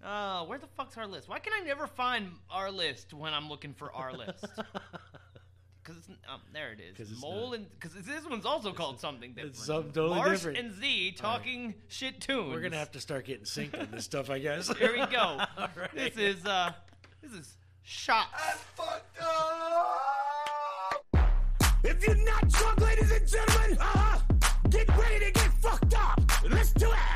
Uh, 0.02 0.46
where 0.46 0.58
the 0.58 0.68
fuck's 0.78 0.98
our 0.98 1.06
list? 1.08 1.28
Why 1.28 1.40
can 1.40 1.52
I 1.54 1.66
never 1.66 1.86
find 1.86 2.32
our 2.50 2.72
list 2.72 3.14
when 3.14 3.34
I'm 3.34 3.50
looking 3.50 3.74
for 3.74 3.92
our 3.94 4.14
list? 4.14 4.46
Because 5.82 6.08
um, 6.32 6.42
there 6.54 6.74
it 6.74 6.96
'Cause 6.96 7.08
is. 7.08 7.14
it's 7.14 7.22
Mole 7.22 7.48
not- 7.48 7.56
and 7.56 7.66
because 7.80 7.94
this 8.06 8.24
one's 8.30 8.46
also 8.46 8.74
called 8.74 9.00
something 9.00 9.34
different. 9.34 9.56
something 9.56 9.92
totally 9.92 10.18
Marsh 10.18 10.32
different. 10.40 10.58
and 10.60 10.74
Z 10.76 11.14
talking 11.14 11.74
shit 11.88 12.22
tunes. 12.22 12.54
We're 12.54 12.62
gonna 12.62 12.76
have 12.78 12.92
to 12.92 13.00
start 13.00 13.26
getting 13.26 13.46
synced 13.46 13.80
on 13.80 13.88
this 13.90 14.06
stuff, 14.06 14.30
I 14.30 14.38
guess. 14.38 14.72
Here 14.78 14.92
we 14.92 15.04
go. 15.08 15.18
All 15.18 15.70
right. 15.76 15.90
This 15.96 16.16
is 16.16 16.46
uh, 16.46 16.74
this 17.24 17.32
is 17.32 17.56
shots. 17.82 18.40
If 21.84 22.06
you're 22.06 22.16
not 22.26 22.50
drunk, 22.50 22.82
ladies 22.82 23.12
and 23.12 23.26
gentlemen, 23.26 23.78
uh, 23.80 23.84
huh, 23.86 24.20
get 24.70 24.88
ready 24.98 25.26
to 25.26 25.32
get 25.32 25.54
fucked 25.62 25.96
up. 25.96 26.22
Let's 26.50 26.72
do 26.74 26.92
it. 26.92 27.09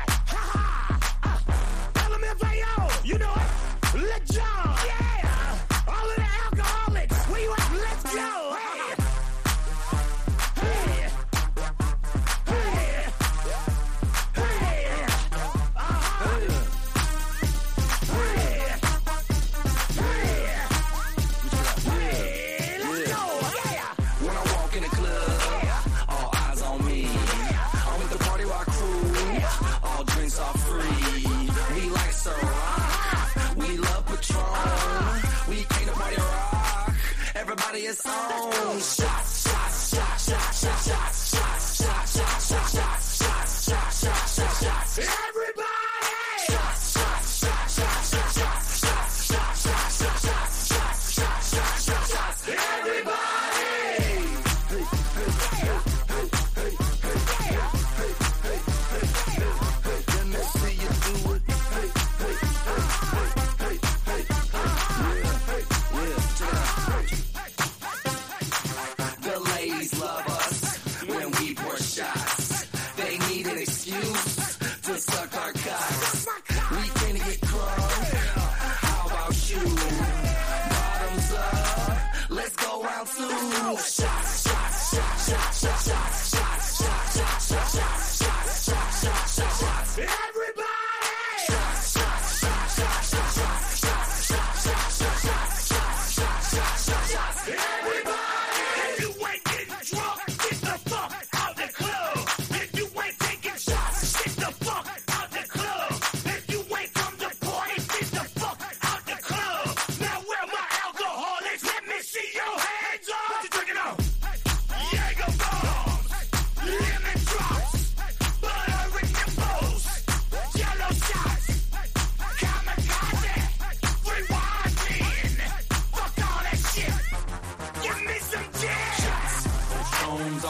own. 38.52 39.03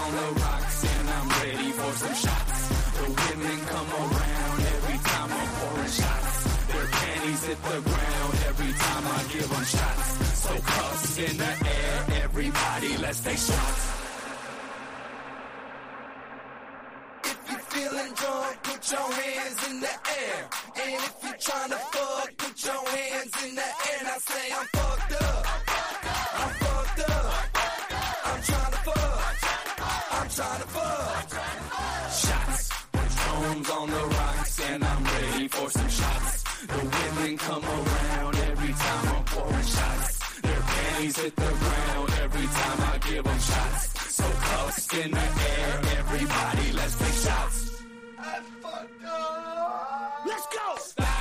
On 0.04 0.12
the 0.12 0.40
rocks 0.40 0.84
and 0.84 1.08
I'm 1.16 1.28
ready 1.40 1.70
for 1.72 1.92
some 2.02 2.16
shots. 2.24 2.60
The 2.98 3.06
women 3.22 3.58
come 3.72 3.90
around 4.02 4.58
every 4.74 4.98
time 5.10 5.30
I'm 5.40 5.50
pouring 5.58 5.94
shots. 6.00 6.34
Their 6.72 6.88
panties 6.96 7.42
hit 7.48 7.60
the 7.72 7.80
ground 7.88 8.34
every 8.50 8.72
time 8.84 9.04
I 9.16 9.20
give 9.32 9.48
them 9.54 9.64
shots. 9.76 10.06
So 10.44 10.52
cuffs 10.72 11.18
in 11.18 11.36
the 11.38 11.52
air, 11.76 11.94
everybody, 12.24 12.96
let's 12.98 13.20
take 13.20 13.38
shots. 13.48 13.82
If 17.30 17.38
you 17.50 17.58
feeling 17.72 18.12
drunk, 18.20 18.62
put 18.62 18.82
your 18.92 19.08
hands 19.20 19.58
in 19.70 19.80
the 19.80 19.94
air. 20.20 20.38
And 20.82 20.94
if 21.08 21.14
you're 21.22 21.40
trying 21.46 21.70
to 21.70 21.80
fuck, 21.92 22.28
put 22.36 22.56
your 22.64 22.82
hands 22.96 23.34
in 23.44 23.54
the 23.54 23.68
air. 23.88 23.98
And 24.00 24.08
I 24.08 24.18
say 24.18 24.44
I'm 24.58 24.83
The 36.66 36.78
women 36.78 37.36
come 37.36 37.62
around 37.62 38.36
every 38.36 38.72
time 38.72 39.16
I'm 39.16 39.24
pouring 39.24 39.66
shots. 39.66 40.40
Their 40.40 40.60
panties 40.60 41.18
hit 41.18 41.36
the 41.36 41.42
ground 41.42 42.10
every 42.22 42.46
time 42.46 42.80
I 42.80 42.98
give 43.06 43.24
them 43.24 43.38
shots. 43.38 44.14
So 44.14 44.24
cuffs 44.24 44.94
in 44.94 45.10
the 45.10 45.18
air, 45.18 45.80
everybody, 45.98 46.72
let's 46.72 46.98
take 46.98 47.12
shots. 47.12 47.82
Let's 50.26 50.46
go. 50.46 51.13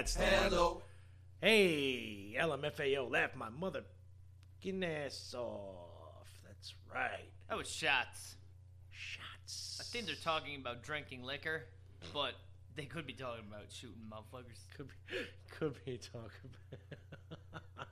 That's 0.00 0.14
the 0.14 0.22
one. 0.22 0.32
Hello. 0.32 0.82
Hey, 1.42 2.34
LMFAO, 2.40 3.10
laugh 3.10 3.36
my 3.36 3.50
mother 3.50 3.82
fucking 4.62 4.82
ass 4.82 5.34
off. 5.36 6.26
That's 6.46 6.72
right. 6.90 7.28
That 7.50 7.58
was 7.58 7.68
shots. 7.70 8.36
Shots. 8.90 9.76
I 9.78 9.84
think 9.84 10.06
they're 10.06 10.14
talking 10.14 10.56
about 10.58 10.82
drinking 10.82 11.22
liquor, 11.22 11.64
but 12.14 12.32
they 12.76 12.86
could 12.86 13.06
be 13.06 13.12
talking 13.12 13.44
about 13.46 13.64
shooting 13.70 14.00
motherfuckers. 14.10 14.74
could 14.74 14.88
be, 14.88 15.16
could 15.58 15.84
be 15.84 15.98
talking 15.98 16.50
about. 16.72 17.86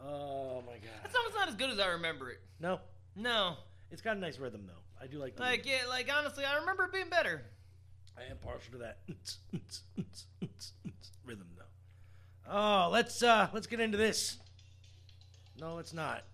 oh 0.00 0.62
my 0.66 0.74
That 0.74 1.02
god. 1.02 1.12
song's 1.12 1.34
not 1.34 1.48
as 1.48 1.56
good 1.56 1.70
as 1.70 1.80
I 1.80 1.88
remember 1.88 2.30
it. 2.30 2.38
No, 2.60 2.78
No, 3.16 3.56
it's 3.90 4.02
got 4.02 4.16
a 4.16 4.20
nice 4.20 4.38
rhythm 4.38 4.66
though. 4.68 4.82
I 5.02 5.08
do 5.08 5.18
like 5.18 5.34
the 5.34 5.42
like 5.42 5.64
rhythm. 5.64 5.72
yeah, 5.82 5.88
like 5.88 6.08
honestly, 6.16 6.44
I 6.44 6.58
remember 6.58 6.84
it 6.84 6.92
being 6.92 7.10
better. 7.10 7.42
I 8.18 8.30
am 8.30 8.38
partial 8.38 8.72
to 8.72 8.78
that 8.78 8.98
rhythm 11.24 11.46
though. 11.56 12.50
Oh, 12.50 12.88
let's 12.90 13.22
uh 13.22 13.48
let's 13.52 13.66
get 13.66 13.80
into 13.80 13.98
this. 13.98 14.38
No, 15.60 15.78
it's 15.78 15.92
not. 15.92 16.24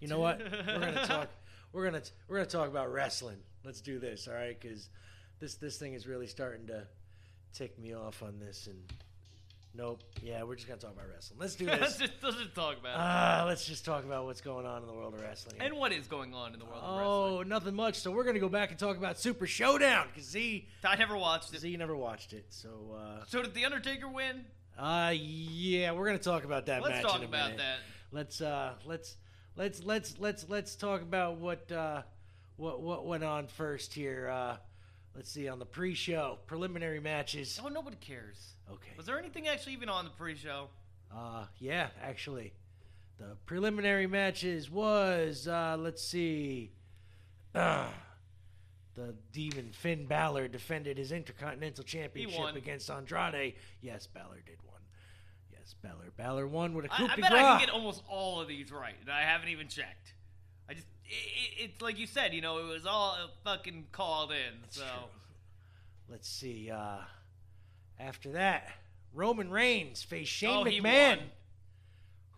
You 0.00 0.08
know 0.08 0.18
what? 0.18 0.40
We're 0.40 0.78
gonna 0.80 1.06
talk. 1.06 1.28
We're 1.72 1.84
gonna 1.84 2.02
we're 2.28 2.36
gonna 2.36 2.48
talk 2.48 2.68
about 2.68 2.92
wrestling. 2.92 3.38
Let's 3.64 3.80
do 3.80 3.98
this, 3.98 4.26
all 4.26 4.34
right? 4.34 4.58
Because 4.58 4.88
this 5.40 5.54
this 5.54 5.76
thing 5.78 5.94
is 5.94 6.06
really 6.06 6.26
starting 6.26 6.66
to 6.68 6.86
tick 7.52 7.78
me 7.78 7.94
off 7.94 8.22
on 8.22 8.38
this. 8.38 8.66
And 8.66 8.82
nope, 9.74 10.02
yeah, 10.22 10.42
we're 10.42 10.56
just 10.56 10.68
gonna 10.68 10.80
talk 10.80 10.92
about 10.92 11.08
wrestling. 11.12 11.38
Let's 11.40 11.54
do 11.54 11.66
let's, 11.66 11.96
this. 11.98 12.08
just, 12.08 12.22
let's 12.22 12.36
just 12.36 12.54
talk 12.54 12.78
about 12.78 12.94
it. 12.94 12.98
Ah, 12.98 13.44
let's 13.46 13.64
just 13.64 13.84
talk 13.84 14.04
about 14.04 14.24
what's 14.24 14.40
going 14.40 14.66
on 14.66 14.82
in 14.82 14.86
the 14.88 14.94
world 14.94 15.14
of 15.14 15.20
wrestling. 15.20 15.56
And 15.60 15.74
what 15.74 15.92
is 15.92 16.06
going 16.06 16.34
on 16.34 16.52
in 16.52 16.58
the 16.58 16.64
world 16.64 16.82
of 16.82 16.98
wrestling? 16.98 17.06
oh, 17.06 17.28
wrestling? 17.30 17.48
nothing 17.48 17.74
much. 17.74 17.96
So 18.00 18.10
we're 18.10 18.24
gonna 18.24 18.38
go 18.38 18.48
back 18.48 18.70
and 18.70 18.78
talk 18.78 18.96
about 18.96 19.18
Super 19.18 19.46
Showdown 19.46 20.06
because 20.12 20.28
Z 20.28 20.66
I 20.84 20.96
never 20.96 21.16
watched 21.16 21.52
it. 21.54 21.60
Z 21.60 21.76
never 21.76 21.96
watched 21.96 22.32
it. 22.32 22.46
So 22.50 22.96
uh, 22.98 23.24
So 23.26 23.42
did 23.42 23.54
the 23.54 23.64
Undertaker 23.64 24.08
win? 24.08 24.44
Uh 24.78 25.12
yeah, 25.16 25.92
we're 25.92 26.06
gonna 26.06 26.18
talk 26.18 26.44
about 26.44 26.66
that 26.66 26.82
Let's 26.82 26.96
match 26.96 27.02
talk 27.02 27.16
in 27.16 27.22
a 27.22 27.26
about 27.26 27.50
minute. 27.50 27.58
that. 27.58 27.78
Let's 28.12 28.40
uh 28.40 28.74
let's 28.86 29.16
let's 29.56 29.82
let's 29.82 30.18
let's 30.18 30.48
let's 30.48 30.76
talk 30.76 31.02
about 31.02 31.38
what 31.38 31.70
uh 31.72 32.02
what 32.56 32.80
what 32.80 33.04
went 33.06 33.24
on 33.24 33.48
first 33.48 33.92
here. 33.92 34.28
Uh 34.28 34.56
let's 35.16 35.30
see 35.32 35.48
on 35.48 35.58
the 35.58 35.66
pre-show 35.66 36.38
preliminary 36.46 37.00
matches. 37.00 37.60
Oh, 37.62 37.68
nobody 37.68 37.96
cares. 37.96 38.54
Okay. 38.70 38.92
Was 38.96 39.06
there 39.06 39.18
anything 39.18 39.48
actually 39.48 39.72
even 39.74 39.88
on 39.88 40.04
the 40.04 40.10
pre-show? 40.10 40.68
Uh 41.14 41.44
yeah, 41.58 41.88
actually. 42.02 42.52
The 43.18 43.36
preliminary 43.46 44.06
matches 44.06 44.70
was 44.70 45.48
uh 45.48 45.76
let's 45.78 46.02
see. 46.02 46.72
Uh, 47.54 47.88
the 48.94 49.14
Demon 49.32 49.70
Finn 49.72 50.06
Balor 50.06 50.48
defended 50.48 50.98
his 50.98 51.12
Intercontinental 51.12 51.84
Championship 51.84 52.56
against 52.56 52.90
Andrade. 52.90 53.54
Yes, 53.80 54.06
Balor 54.06 54.40
did 54.44 54.58
won. 54.66 54.80
Yes, 55.52 55.74
Balor. 55.82 56.12
Balor 56.16 56.46
won 56.48 56.74
with 56.74 56.86
a 56.86 56.92
I, 56.92 56.96
coup 56.96 57.06
I 57.08 57.14
de 57.14 57.22
bet 57.22 57.32
I 57.32 57.36
can 57.36 57.60
get 57.60 57.70
almost 57.70 58.02
all 58.08 58.40
of 58.40 58.48
these 58.48 58.72
right, 58.72 58.94
I 59.10 59.20
haven't 59.22 59.48
even 59.48 59.68
checked. 59.68 60.14
I 60.68 60.74
just, 60.74 60.86
it, 61.04 61.10
it, 61.10 61.64
it's 61.64 61.80
like 61.80 61.98
you 61.98 62.06
said, 62.06 62.34
you 62.34 62.40
know, 62.40 62.58
it 62.58 62.66
was 62.66 62.86
all 62.86 63.16
fucking 63.44 63.86
called 63.92 64.32
in. 64.32 64.54
so 64.68 64.82
true. 64.82 64.90
Let's 66.10 66.28
see. 66.28 66.70
Uh, 66.70 66.98
after 68.00 68.32
that, 68.32 68.68
Roman 69.14 69.50
Reigns 69.50 70.02
faced 70.02 70.30
Shane 70.30 70.50
Oh, 70.50 70.64
McMahon. 70.64 71.18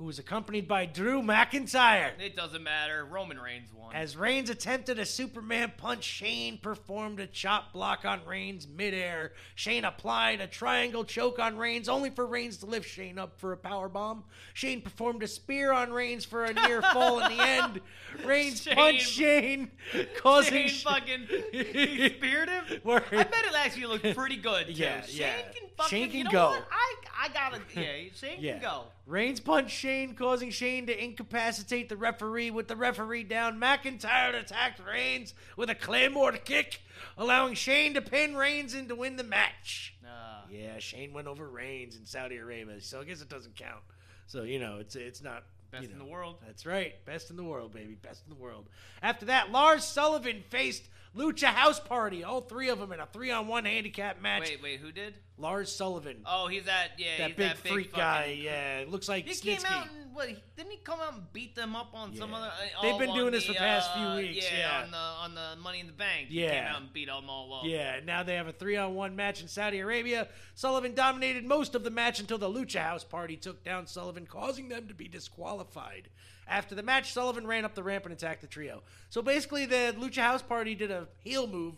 Who 0.00 0.06
was 0.06 0.18
accompanied 0.18 0.66
by 0.66 0.86
Drew 0.86 1.20
McIntyre. 1.20 2.12
it 2.18 2.34
doesn't 2.34 2.62
matter. 2.62 3.04
Roman 3.04 3.38
Reigns 3.38 3.68
won. 3.70 3.94
As 3.94 4.16
Reigns 4.16 4.48
attempted 4.48 4.98
a 4.98 5.04
Superman 5.04 5.74
punch, 5.76 6.04
Shane 6.04 6.56
performed 6.56 7.20
a 7.20 7.26
chop 7.26 7.74
block 7.74 8.06
on 8.06 8.24
Reigns 8.24 8.66
midair. 8.66 9.32
Shane 9.56 9.84
applied 9.84 10.40
a 10.40 10.46
triangle 10.46 11.04
choke 11.04 11.38
on 11.38 11.58
Reigns, 11.58 11.86
only 11.86 12.08
for 12.08 12.24
Reigns 12.24 12.56
to 12.58 12.66
lift 12.66 12.88
Shane 12.88 13.18
up 13.18 13.38
for 13.38 13.52
a 13.52 13.58
power 13.58 13.90
bomb. 13.90 14.24
Shane 14.54 14.80
performed 14.80 15.22
a 15.22 15.28
spear 15.28 15.70
on 15.70 15.92
Reigns 15.92 16.24
for 16.24 16.44
a 16.44 16.54
near 16.54 16.80
fall 16.80 17.20
in 17.20 17.36
the 17.36 17.42
end. 17.44 17.82
Reigns 18.24 18.62
Shane- 18.62 18.74
punched 18.76 19.06
Shane, 19.06 19.70
causing 20.16 20.66
Shane 20.68 20.78
fucking 20.94 21.26
he 21.52 22.08
speared 22.16 22.48
him. 22.48 22.64
Word. 22.84 23.04
I 23.12 23.24
bet 23.24 23.44
it 23.44 23.52
actually 23.54 23.84
looked 23.84 24.16
pretty 24.16 24.36
good. 24.36 24.68
Too. 24.68 24.72
Yeah, 24.72 25.02
Shane 25.02 25.20
yeah. 25.20 25.34
can 25.54 25.68
fucking. 25.76 25.90
Shane 25.90 26.08
can 26.08 26.18
you 26.20 26.24
know 26.24 26.30
go. 26.30 26.48
What? 26.52 26.66
I 26.72 26.94
I 27.22 27.28
gotta. 27.28 27.60
Yeah, 27.74 28.08
Shane 28.14 28.38
Yeah. 28.40 28.52
can 28.54 28.62
go. 28.62 28.84
Reigns 29.06 29.40
punched 29.40 29.76
Shane, 29.76 29.89
causing 30.16 30.50
Shane 30.50 30.86
to 30.86 31.04
incapacitate 31.04 31.88
the 31.88 31.96
referee. 31.96 32.50
With 32.50 32.68
the 32.68 32.76
referee 32.76 33.24
down, 33.24 33.58
McIntyre 33.60 34.38
attacked 34.38 34.80
Reigns 34.84 35.34
with 35.56 35.70
a 35.70 35.74
Claymore 35.74 36.32
kick, 36.32 36.80
allowing 37.16 37.54
Shane 37.54 37.94
to 37.94 38.02
pin 38.02 38.36
Reigns 38.36 38.74
and 38.74 38.88
to 38.88 38.94
win 38.94 39.16
the 39.16 39.24
match. 39.24 39.94
Uh, 40.04 40.42
Yeah, 40.50 40.78
Shane 40.78 41.12
went 41.12 41.28
over 41.28 41.48
Reigns 41.48 41.96
in 41.96 42.06
Saudi 42.06 42.36
Arabia, 42.36 42.80
so 42.80 43.00
I 43.00 43.04
guess 43.04 43.20
it 43.20 43.28
doesn't 43.28 43.56
count. 43.56 43.82
So 44.26 44.42
you 44.42 44.58
know, 44.58 44.78
it's 44.78 44.96
it's 44.96 45.22
not 45.22 45.44
Best 45.70 45.84
you 45.84 45.90
in 45.90 45.98
the 45.98 46.04
world. 46.04 46.36
That's 46.44 46.66
right, 46.66 47.04
best 47.04 47.30
in 47.30 47.36
the 47.36 47.44
world, 47.44 47.72
baby, 47.72 47.94
best 47.94 48.22
in 48.26 48.34
the 48.34 48.40
world. 48.42 48.68
After 49.02 49.26
that, 49.26 49.52
Lars 49.52 49.84
Sullivan 49.84 50.42
faced 50.48 50.88
Lucha 51.16 51.46
House 51.48 51.80
Party, 51.80 52.22
all 52.22 52.40
three 52.40 52.68
of 52.68 52.78
them 52.78 52.92
in 52.92 53.00
a 53.00 53.06
three-on-one 53.06 53.64
handicap 53.64 54.20
match. 54.22 54.42
wait, 54.42 54.62
wait, 54.62 54.80
who 54.80 54.92
did? 54.92 55.14
Lars 55.36 55.72
Sullivan, 55.74 56.18
Oh, 56.26 56.48
he's 56.48 56.64
that. 56.66 56.90
Yeah, 56.98 57.16
that 57.18 57.28
he's 57.28 57.36
big 57.36 57.48
that 57.48 57.62
big 57.62 57.72
freak 57.72 57.90
fucking, 57.90 58.02
guy. 58.04 58.38
Yeah, 58.40 58.84
looks 58.86 59.08
like 59.08 59.24
He 59.26 59.32
Snitsky. 59.32 59.56
came 59.56 59.64
out 59.66 59.86
and 59.86 60.14
what? 60.14 60.28
Didn't 60.56 60.70
he 60.70 60.76
come 60.76 61.00
out 61.00 61.14
and 61.14 61.32
beat 61.32 61.56
them 61.56 61.74
up 61.74 61.94
on 61.94 62.14
some 62.14 62.34
other? 62.34 62.46
uh, 62.78 62.82
They've 62.82 62.98
been 62.98 63.14
doing 63.14 63.32
this 63.32 63.44
the, 63.46 63.48
for 63.48 63.52
the 63.54 63.58
past 63.58 63.92
few 63.94 64.04
uh, 64.04 64.16
weeks, 64.16 64.46
Yeah, 64.52 64.58
yeah. 64.58 64.82
on 64.84 64.90
the 64.90 64.96
on 64.98 65.34
the 65.34 65.60
Money 65.62 65.80
in 65.80 65.86
the 65.86 65.92
Bank. 65.94 66.28
He 66.28 66.42
Yeah. 66.42 66.50
came 66.64 66.74
out 66.74 66.80
and 66.82 66.92
beat 66.92 67.06
them 67.08 67.30
all 67.30 67.54
up. 67.54 67.64
Yeah, 67.64 68.00
now 68.04 68.22
they 68.22 68.34
have 68.34 68.46
a 68.48 68.52
three 68.52 68.76
on 68.76 68.94
one 68.94 69.16
match 69.16 69.40
in 69.40 69.48
Saudi 69.48 69.78
Arabia. 69.80 70.28
Sullivan 70.54 70.94
dominated 70.94 71.44
most 71.46 71.74
of 71.74 71.84
the 71.84 71.90
match 71.90 72.20
until 72.20 72.36
the 72.38 72.48
Lucha 72.50 72.80
House 72.82 73.02
Party 73.02 73.36
took 73.36 73.64
down 73.64 73.86
Sullivan, 73.86 74.26
causing 74.26 74.68
them 74.68 74.88
to 74.88 74.94
be 74.94 75.08
disqualified. 75.08 76.10
After 76.50 76.74
the 76.74 76.82
match, 76.82 77.12
Sullivan 77.12 77.46
ran 77.46 77.64
up 77.64 77.76
the 77.76 77.82
ramp 77.82 78.04
and 78.04 78.12
attacked 78.12 78.40
the 78.40 78.48
trio. 78.48 78.82
So 79.08 79.22
basically, 79.22 79.66
the 79.66 79.94
Lucha 79.96 80.20
House 80.20 80.42
Party 80.42 80.74
did 80.74 80.90
a 80.90 81.06
heel 81.20 81.46
move 81.46 81.74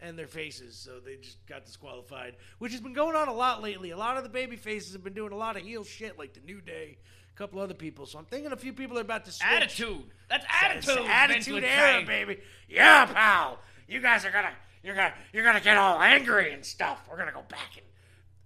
and 0.00 0.18
their 0.18 0.26
faces, 0.26 0.76
so 0.76 0.98
they 0.98 1.14
just 1.16 1.38
got 1.46 1.64
disqualified, 1.64 2.34
which 2.58 2.72
has 2.72 2.80
been 2.80 2.92
going 2.92 3.14
on 3.14 3.28
a 3.28 3.32
lot 3.32 3.62
lately. 3.62 3.92
A 3.92 3.96
lot 3.96 4.16
of 4.16 4.24
the 4.24 4.28
baby 4.28 4.56
faces 4.56 4.92
have 4.94 5.04
been 5.04 5.14
doing 5.14 5.32
a 5.32 5.36
lot 5.36 5.56
of 5.56 5.62
heel 5.62 5.84
shit, 5.84 6.18
like 6.18 6.34
the 6.34 6.40
New 6.40 6.60
Day, 6.60 6.98
a 7.34 7.38
couple 7.38 7.60
other 7.60 7.72
people. 7.72 8.04
So 8.04 8.18
I'm 8.18 8.24
thinking 8.24 8.50
a 8.50 8.56
few 8.56 8.72
people 8.72 8.98
are 8.98 9.02
about 9.02 9.24
to 9.26 9.32
switch. 9.32 9.48
Attitude. 9.48 10.04
That's 10.28 10.44
attitude. 10.62 11.06
attitude 11.06 11.64
era, 11.64 12.02
baby. 12.04 12.40
Yeah, 12.68 13.06
pal. 13.06 13.60
You 13.86 14.00
guys 14.00 14.24
are 14.24 14.32
gonna, 14.32 14.52
you're 14.82 14.96
gonna, 14.96 15.14
you're 15.32 15.44
gonna 15.44 15.60
get 15.60 15.76
all 15.76 16.00
angry 16.00 16.52
and 16.52 16.64
stuff. 16.64 17.06
We're 17.08 17.16
gonna 17.16 17.30
go 17.30 17.44
back 17.48 17.76
and 17.76 17.86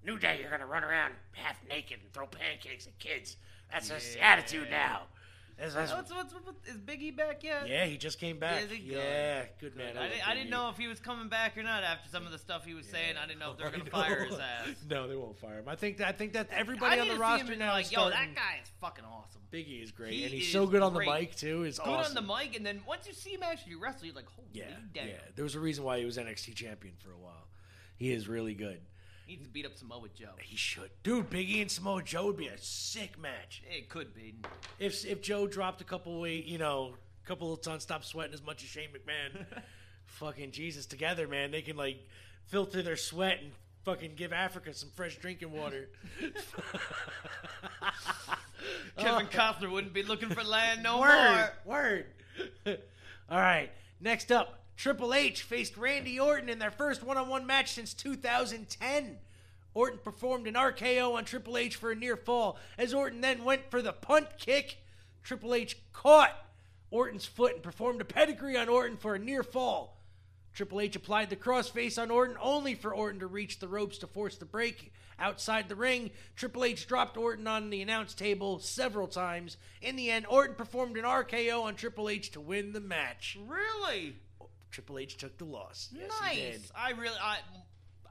New 0.05 0.19
Day. 0.19 0.38
You're 0.43 0.51
gonna 0.51 0.66
run 0.66 0.85
around 0.85 1.14
half 1.33 1.57
naked 1.71 2.01
and 2.03 2.12
throw 2.12 2.27
pancakes 2.27 2.87
at 2.87 2.99
kids. 2.99 3.38
That's 3.73 3.88
just 3.88 4.12
the 4.12 4.21
attitude 4.21 4.69
now. 4.71 5.05
That's- 5.61 5.75
that's- 5.75 5.92
What's, 6.11 6.33
what's, 6.33 6.46
what's, 6.46 6.68
is 6.68 6.79
Biggie 6.79 7.14
back 7.14 7.44
yet? 7.44 7.68
yeah, 7.68 7.85
he 7.85 7.99
just 7.99 8.18
came 8.18 8.38
back. 8.38 8.62
Is 8.64 8.70
he 8.70 8.79
good? 8.79 8.96
Yeah, 8.96 9.44
good 9.61 9.77
man. 9.77 9.96
I, 9.96 10.01
love 10.01 10.11
didn't, 10.11 10.29
I 10.29 10.35
didn't 10.35 10.51
know 10.51 10.70
if 10.70 10.79
he 10.79 10.87
was 10.88 11.01
coming 11.01 11.29
back 11.29 11.59
or 11.59 11.62
not 11.62 11.83
after 11.85 12.09
some 12.09 12.25
of 12.25 12.33
the 12.33 12.38
stuff 12.38 12.64
he 12.64 12.73
was 12.73 12.87
saying. 12.87 13.16
I 13.23 13.27
didn't 13.27 13.40
know 13.40 13.51
if 13.53 13.59
they 13.59 13.64
were 13.64 13.68
I 13.68 13.73
gonna 13.73 13.85
know. 13.85 13.90
fire 13.90 14.25
his 14.25 14.38
ass. 14.38 14.68
no, 14.88 15.07
they 15.07 15.16
won't 15.16 15.37
fire 15.38 15.59
him. 15.59 15.68
I 15.68 15.77
think 15.77 15.99
that 15.99 16.09
I 16.09 16.12
think 16.12 16.33
that 16.33 16.49
everybody 16.51 16.96
need 16.96 17.03
on 17.03 17.09
the 17.09 17.16
roster 17.16 17.55
now 17.57 17.73
like, 17.73 17.92
yo, 17.92 18.09
that 18.09 18.35
guy 18.35 18.61
is 18.62 18.70
fucking 18.81 19.05
awesome. 19.05 19.42
Biggie 19.53 19.83
is 19.83 19.90
great, 19.90 20.14
He 20.14 20.23
and 20.25 20.33
he's 20.33 20.51
so 20.51 20.66
good 20.66 20.81
on 20.81 20.94
the 20.94 21.01
mic 21.01 21.35
too. 21.37 21.64
Is 21.64 21.79
Good 21.79 21.88
awesome. 21.88 22.16
on 22.16 22.27
the 22.27 22.35
mic, 22.35 22.57
and 22.57 22.64
then 22.64 22.81
once 22.87 23.07
you 23.07 23.12
see 23.12 23.31
him 23.31 23.42
actually 23.42 23.75
wrestle, 23.75 24.07
you're 24.07 24.14
like, 24.14 24.29
holy 24.29 24.49
Yeah, 24.53 24.64
damn. 24.94 25.09
yeah. 25.09 25.14
There 25.35 25.42
was 25.44 25.57
a 25.57 25.61
reason 25.61 25.85
why 25.85 25.99
he 25.99 26.05
was 26.05 26.16
NXT 26.16 26.55
champion 26.55 26.94
for 26.99 27.11
a 27.12 27.18
while. 27.18 27.49
He 27.96 28.12
is 28.12 28.29
really 28.29 28.55
good. 28.55 28.81
He 29.31 29.37
needs 29.37 29.47
to 29.47 29.53
beat 29.53 29.64
up 29.64 29.77
Samoa 29.77 30.09
Joe. 30.12 30.33
He 30.40 30.57
should, 30.57 30.90
dude. 31.05 31.31
Biggie 31.31 31.62
and 31.62 31.71
Samoa 31.71 32.03
Joe 32.03 32.27
would 32.27 32.37
be 32.37 32.49
a 32.49 32.59
sick 32.59 33.16
match. 33.16 33.62
It 33.71 33.88
could 33.88 34.12
be. 34.12 34.35
If 34.81 35.07
if 35.07 35.23
Joe 35.23 35.47
dropped 35.47 35.81
a 35.81 35.85
couple 35.85 36.21
weight, 36.21 36.47
you 36.47 36.59
know, 36.59 36.95
a 37.25 37.29
couple 37.29 37.53
of 37.53 37.62
tons, 37.62 37.85
stopped 37.85 38.07
sweating 38.07 38.35
as 38.35 38.43
much 38.43 38.64
as 38.64 38.69
Shane 38.69 38.88
McMahon, 38.88 39.47
fucking 40.07 40.51
Jesus, 40.51 40.85
together, 40.85 41.29
man, 41.29 41.53
they 41.53 41.62
can 41.62 41.77
like 41.77 42.05
filter 42.47 42.83
their 42.83 42.97
sweat 42.97 43.38
and 43.40 43.53
fucking 43.85 44.16
give 44.16 44.33
Africa 44.33 44.75
some 44.75 44.88
fresh 44.97 45.16
drinking 45.16 45.53
water. 45.53 45.90
Kevin 48.97 49.27
Costner 49.31 49.71
wouldn't 49.71 49.93
be 49.95 50.03
looking 50.03 50.31
for 50.31 50.43
land 50.43 50.83
no 50.83 50.99
word, 50.99 51.51
more. 51.64 51.77
word. 51.77 52.07
All 53.31 53.38
right, 53.38 53.71
next 54.01 54.33
up, 54.33 54.60
Triple 54.81 55.12
H 55.12 55.43
faced 55.43 55.77
Randy 55.77 56.19
Orton 56.19 56.49
in 56.49 56.59
their 56.59 56.71
first 56.71 57.03
one-on-one 57.03 57.47
match 57.47 57.75
since 57.75 57.93
2010. 57.93 59.19
Orton 59.75 60.01
performed 60.03 60.47
an 60.47 60.55
RKO 60.55 61.16
on 61.16 61.27
Triple 61.27 61.59
H 61.59 61.77
for 61.77 61.90
a 61.90 61.95
near 61.95 62.16
fall. 62.16 62.59
As 62.79 62.95
Orton 62.95 63.21
then 63.21 63.45
went 63.45 63.71
for 63.71 63.83
the 63.83 63.93
punt 63.93 64.38
kick, 64.38 64.79
Triple 65.23 65.53
H 65.53 65.77
caught 65.93 66.33
Orton's 66.90 67.27
foot 67.27 67.57
and 67.57 67.62
performed 67.62 68.01
a 68.01 68.07
pedigree 68.07 68.57
on 68.57 68.71
Orton 68.71 68.97
for 68.97 69.14
a 69.14 69.19
near 69.19 69.43
fall. 69.43 70.01
Triple 70.55 70.81
H 70.81 70.97
applied 70.97 71.29
the 71.29 71.37
crossface 71.37 72.01
on 72.01 72.11
Orton 72.11 72.38
only 72.40 72.75
for 72.75 72.95
Orton 72.95 73.21
to 73.21 73.27
reach 73.27 73.59
the 73.59 73.69
ropes 73.69 73.99
to 73.99 74.07
force 74.07 74.38
the 74.38 74.47
break 74.47 74.95
outside 75.19 75.69
the 75.69 75.77
ring. 75.77 76.11
Triple 76.37 76.64
H 76.64 76.87
dropped 76.87 77.19
Orton 77.19 77.47
on 77.47 77.69
the 77.69 77.83
announce 77.83 78.14
table 78.14 78.59
several 78.61 79.09
times. 79.09 79.59
In 79.83 79.97
the 79.97 80.11
end, 80.11 80.25
Orton 80.27 80.55
performed 80.55 80.97
an 80.97 81.05
RKO 81.05 81.64
on 81.64 81.75
Triple 81.75 82.09
H 82.09 82.31
to 82.31 82.40
win 82.40 82.73
the 82.73 82.81
match. 82.81 83.37
Really? 83.47 84.16
Triple 84.70 84.98
H 84.98 85.16
took 85.16 85.37
the 85.38 85.44
loss. 85.44 85.88
Yes, 85.92 86.11
nice. 86.20 86.35
he 86.37 86.40
did. 86.52 86.62
I 86.76 86.90
really, 86.92 87.16
I, 87.20 87.38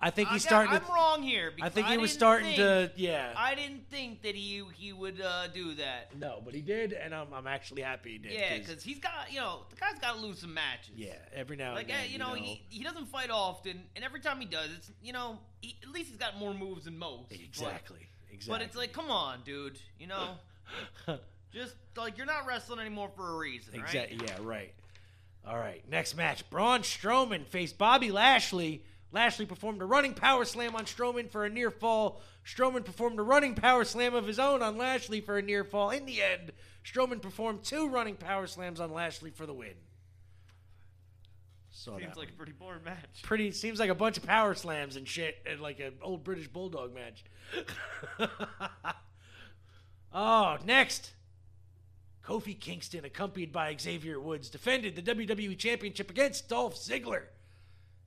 I 0.02 0.10
think 0.12 0.30
I 0.30 0.34
he's 0.34 0.44
got- 0.44 0.50
starting 0.50 0.74
I'm 0.76 0.82
to. 0.86 0.92
wrong 0.94 1.24
here. 1.24 1.54
I 1.62 1.70
think 1.70 1.88
he 1.88 1.98
was 1.98 2.12
starting 2.14 2.56
think- 2.56 2.58
to. 2.58 2.92
Yeah. 2.96 3.34
I 3.36 3.56
didn't 3.56 3.90
think 3.90 4.22
that 4.24 4.34
he 4.36 4.64
he 4.76 4.94
would 4.94 5.20
uh, 5.22 5.48
do 5.48 5.74
that. 5.76 6.18
no, 6.18 6.42
but 6.44 6.54
he 6.54 6.62
did, 6.62 6.94
and 6.94 7.14
I'm, 7.14 7.34
I'm 7.34 7.48
actually 7.48 7.82
happy 7.82 8.12
he 8.14 8.18
did. 8.18 8.32
Yeah, 8.32 8.50
'cause- 8.58 8.68
because 8.68 8.84
he's 8.84 9.00
got 9.00 9.32
you 9.32 9.40
know 9.40 9.62
the 9.70 9.76
guy's 9.76 10.00
got 10.00 10.16
to 10.16 10.22
lose 10.22 10.40
some 10.40 10.54
matches. 10.54 10.94
yeah, 10.96 11.14
every 11.34 11.58
now 11.58 11.74
Like 11.76 11.90
and 11.90 11.92
then, 11.92 12.06
uh, 12.06 12.12
you 12.12 12.18
know, 12.18 12.34
he 12.34 12.64
he 12.70 12.84
doesn't 12.84 13.08
fight 13.08 13.30
often, 13.30 13.84
and 13.96 14.06
every 14.06 14.22
time 14.22 14.40
he 14.40 14.46
does, 14.46 14.70
it's 14.78 14.92
you 15.02 15.12
know 15.14 15.40
he, 15.62 15.76
at 15.84 15.90
least 15.90 16.10
he's 16.10 16.18
got 16.18 16.38
more 16.38 16.54
moves 16.54 16.86
than 16.86 16.98
most. 16.98 17.30
but- 17.30 17.40
exactly, 17.40 18.08
exactly. 18.32 18.48
But, 18.60 18.62
it's 18.62 18.76
like, 18.78 18.94
come 18.94 19.12
on, 19.12 19.40
dude. 19.44 19.78
You 20.00 20.08
know, 20.08 20.36
just 21.54 21.76
like 21.98 22.16
you're 22.18 22.26
not 22.26 22.46
wrestling 22.46 22.80
anymore 22.80 23.10
for 23.16 23.36
a 23.36 23.38
reason, 23.38 23.74
right? 23.82 23.84
Exactly. 23.84 24.20
Yeah. 24.28 24.38
Right. 24.42 24.74
All 25.48 25.58
right. 25.58 25.84
Next 25.90 26.16
match: 26.16 26.50
Braun 26.50 26.82
Strowman 26.82 27.46
faced 27.46 27.78
Bobby 27.78 28.12
Lashley. 28.12 28.84
Lashley 29.12 29.46
performed 29.48 29.82
a 29.82 29.86
running 29.86 30.14
power 30.14 30.46
slam 30.46 30.76
on 30.76 30.86
Strowman 30.86 31.30
for 31.32 31.44
a 31.44 31.50
near 31.50 31.72
fall. 31.72 32.22
Strowman 32.46 32.86
performed 32.86 33.20
a 33.20 33.24
running 33.24 33.56
power 33.56 33.84
slam 33.84 34.14
of 34.14 34.28
his 34.28 34.38
own 34.38 34.62
on 34.62 34.78
Lashley 34.78 35.20
for 35.22 35.38
a 35.38 35.42
near 35.42 35.64
fall. 35.64 35.90
In 35.90 36.06
the 36.06 36.22
end, 36.22 36.52
Strowman 36.86 37.22
performed 37.22 37.64
two 37.64 37.90
running 37.90 38.16
power 38.16 38.46
slams 38.46 38.80
on 38.80 38.94
Lashley 38.94 39.32
for 39.32 39.48
the 39.48 39.54
win. 39.54 39.74
Saw 41.72 41.98
Seems 41.98 42.18
like 42.18 42.28
one. 42.28 42.28
a 42.28 42.38
pretty 42.38 42.52
boring 42.52 42.84
match. 42.84 43.22
pretty 43.24 43.52
seems 43.52 43.80
like 43.80 43.90
a 43.90 43.96
bunch 43.96 44.18
of 44.18 44.24
power 44.26 44.54
slams 44.54 44.96
and 44.96 45.08
shit 45.08 45.38
and 45.50 45.60
like 45.62 45.80
an 45.80 45.94
old 46.02 46.24
British 46.24 46.48
bulldog 46.48 46.94
match. 46.94 47.24
oh, 50.14 50.58
next. 50.66 51.14
Kofi 52.26 52.60
Kingston, 52.60 53.06
accompanied 53.06 53.52
by 53.52 53.76
Xavier 53.80 54.20
Woods, 54.20 54.50
defended 54.50 54.96
the 54.96 55.02
WWE 55.02 55.58
Championship 55.58 56.10
against 56.10 56.50
Dolph 56.50 56.76
Ziggler. 56.76 57.24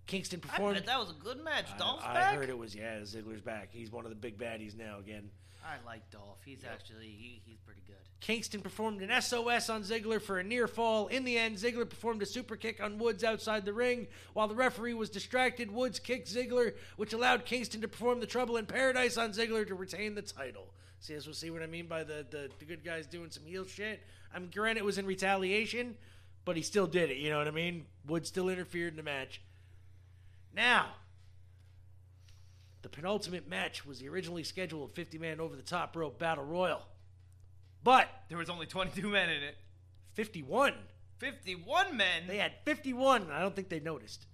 Kingston 0.07 0.40
performed. 0.40 0.77
I 0.77 0.81
bet 0.81 0.87
that 0.87 0.98
was 0.98 1.11
a 1.11 1.25
good 1.25 1.42
match. 1.42 1.66
Dolph's 1.79 2.05
I, 2.05 2.33
I 2.33 2.35
heard 2.35 2.48
it 2.48 2.59
was 2.59 2.75
yeah. 2.75 2.98
Ziggler's 3.01 3.40
back. 3.40 3.68
He's 3.72 3.90
one 3.90 4.05
of 4.05 4.11
the 4.11 4.16
big 4.16 4.38
baddies 4.38 4.77
now 4.77 4.98
again. 4.98 5.31
I 5.64 5.77
like 5.87 6.11
Dolph. 6.11 6.38
He's 6.44 6.64
actually 6.64 7.07
he, 7.07 7.40
he's 7.46 7.59
pretty 7.59 7.83
good. 7.87 7.96
Kingston 8.20 8.61
performed 8.61 9.01
an 9.01 9.20
SOS 9.20 9.68
on 9.68 9.83
Ziggler 9.83 10.20
for 10.20 10.38
a 10.38 10.44
near 10.44 10.66
fall. 10.66 11.09
In 11.09 11.25
the 11.25 11.38
end, 11.38 11.57
Ziggler 11.57 11.88
performed 11.88 12.22
a 12.22 12.27
super 12.27 12.57
kick 12.57 12.83
on 12.83 12.98
Woods 12.98 13.25
outside 13.25 13.64
the 13.64 13.72
ring. 13.72 14.07
While 14.33 14.48
the 14.48 14.55
referee 14.55 14.94
was 14.94 15.11
distracted, 15.11 15.72
Woods 15.72 15.98
kicked 15.98 16.33
Ziggler, 16.33 16.75
which 16.96 17.12
allowed 17.12 17.44
Kingston 17.44 17.81
to 17.81 17.88
perform 17.88 18.20
the 18.20 18.27
Trouble 18.27 18.57
in 18.57 18.66
Paradise 18.66 19.16
on 19.16 19.33
Ziggler 19.33 19.66
to 19.66 19.75
retain 19.75 20.14
the 20.14 20.22
title. 20.22 20.68
See, 21.02 21.14
this 21.14 21.26
will 21.26 21.34
see 21.34 21.50
what 21.50 21.62
I 21.62 21.66
mean 21.66 21.86
by 21.88 22.04
the, 22.04 22.24
the, 22.30 22.48
the 22.60 22.64
good 22.64 22.84
guys 22.84 23.08
doing 23.08 23.28
some 23.30 23.44
heel 23.44 23.64
shit. 23.64 24.00
I 24.32 24.38
mean, 24.38 24.50
granted, 24.54 24.82
it 24.82 24.84
was 24.84 24.98
in 24.98 25.04
retaliation, 25.04 25.96
but 26.44 26.56
he 26.56 26.62
still 26.62 26.86
did 26.86 27.10
it. 27.10 27.16
You 27.16 27.30
know 27.30 27.38
what 27.38 27.48
I 27.48 27.50
mean? 27.50 27.86
Woods 28.06 28.28
still 28.28 28.48
interfered 28.48 28.92
in 28.92 28.96
the 28.98 29.02
match. 29.02 29.40
Now, 30.54 30.90
the 32.83 32.88
penultimate 32.88 33.48
match 33.48 33.85
was 33.85 33.98
the 33.98 34.08
originally 34.08 34.44
scheduled 34.44 34.92
50 34.94 35.18
man 35.18 35.40
over 35.40 35.56
the 35.56 35.62
top 35.62 35.96
rope 35.96 36.20
battle 36.20 36.44
royal. 36.44 36.83
But 37.83 38.08
There 38.29 38.38
was 38.38 38.48
only 38.48 38.66
22 38.66 39.08
men 39.08 39.29
in 39.29 39.42
it. 39.42 39.56
51. 40.12 40.74
51 41.18 41.96
men. 41.96 42.29
They 42.29 42.38
had 42.38 42.52
51. 42.64 43.22
and 43.22 43.33
I 43.33 43.40
don't 43.40 43.56
think 43.56 43.68
they 43.70 43.81
noticed, 43.81 44.27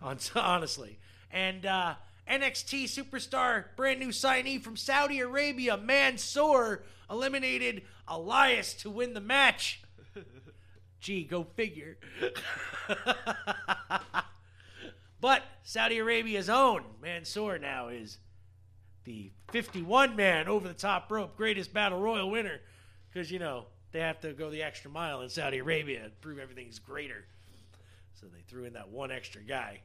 hon- 0.00 0.18
honestly. 0.34 0.98
And 1.30 1.64
uh, 1.66 1.94
NXT 2.30 2.84
superstar, 2.84 3.66
brand 3.76 4.00
new 4.00 4.08
signee 4.08 4.62
from 4.62 4.76
Saudi 4.76 5.20
Arabia, 5.20 5.76
Mansoor, 5.76 6.82
eliminated 7.10 7.82
Elias 8.08 8.74
to 8.74 8.90
win 8.90 9.14
the 9.14 9.20
match. 9.20 9.82
Gee, 11.00 11.24
go 11.24 11.44
figure. 11.44 11.98
but 15.20 15.42
Saudi 15.62 15.98
Arabia's 15.98 16.48
own 16.48 16.82
Mansoor 17.00 17.58
now 17.58 17.88
is 17.88 18.18
the 19.04 19.30
51 19.52 20.16
man 20.16 20.48
over 20.48 20.66
the 20.66 20.74
top 20.74 21.10
rope 21.10 21.36
greatest 21.36 21.72
battle 21.72 22.00
royal 22.00 22.28
winner 22.28 22.60
because 23.08 23.30
you 23.30 23.38
know 23.38 23.66
they 23.92 24.00
have 24.00 24.20
to 24.20 24.32
go 24.32 24.50
the 24.50 24.62
extra 24.62 24.90
mile 24.90 25.22
in 25.22 25.28
Saudi 25.28 25.58
Arabia 25.58 26.04
and 26.04 26.20
prove 26.20 26.38
everything's 26.38 26.80
greater. 26.80 27.24
So 28.20 28.26
they 28.26 28.42
threw 28.48 28.64
in 28.64 28.72
that 28.72 28.88
one 28.88 29.10
extra 29.12 29.42
guy. 29.42 29.80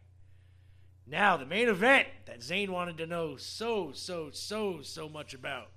Now 1.08 1.38
the 1.38 1.45
main 1.45 1.68
event 1.68 2.08
that 2.26 2.43
Zane 2.43 2.72
wanted 2.72 2.97
to 2.99 3.08
know 3.08 3.36
so 3.38 3.91
so 3.93 4.30
so 4.32 4.82
so 4.82 5.10
much 5.10 5.34
about. 5.34 5.70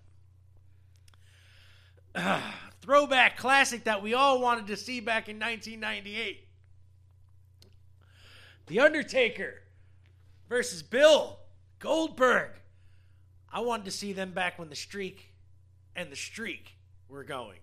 Throwback 2.80 3.36
classic 3.36 3.84
that 3.84 4.02
we 4.02 4.14
all 4.14 4.40
wanted 4.40 4.66
to 4.68 4.76
see 4.76 5.00
back 5.00 5.28
in 5.28 5.38
1998. 5.38 6.46
The 8.66 8.80
Undertaker 8.80 9.62
versus 10.48 10.82
Bill 10.82 11.38
Goldberg. 11.78 12.50
I 13.52 13.60
wanted 13.60 13.84
to 13.84 13.90
see 13.90 14.12
them 14.12 14.32
back 14.32 14.58
when 14.58 14.68
the 14.68 14.76
streak 14.76 15.32
and 15.94 16.10
the 16.10 16.16
streak 16.16 16.76
were 17.08 17.24
going. 17.24 17.58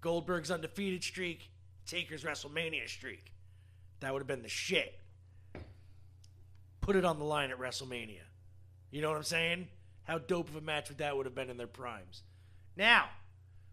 Goldberg's 0.00 0.50
undefeated 0.50 1.02
streak, 1.02 1.50
Taker's 1.86 2.24
WrestleMania 2.24 2.88
streak. 2.88 3.32
That 4.00 4.12
would 4.12 4.20
have 4.20 4.26
been 4.26 4.42
the 4.42 4.48
shit. 4.48 4.99
Put 6.90 6.96
it 6.96 7.04
on 7.04 7.20
the 7.20 7.24
line 7.24 7.52
at 7.52 7.58
WrestleMania. 7.60 8.24
You 8.90 9.00
know 9.00 9.10
what 9.10 9.16
I'm 9.16 9.22
saying? 9.22 9.68
How 10.02 10.18
dope 10.18 10.48
of 10.48 10.56
a 10.56 10.60
match 10.60 10.88
would 10.88 10.98
that 10.98 11.16
would 11.16 11.24
have 11.24 11.36
been 11.36 11.48
in 11.48 11.56
their 11.56 11.68
primes. 11.68 12.22
Now, 12.76 13.04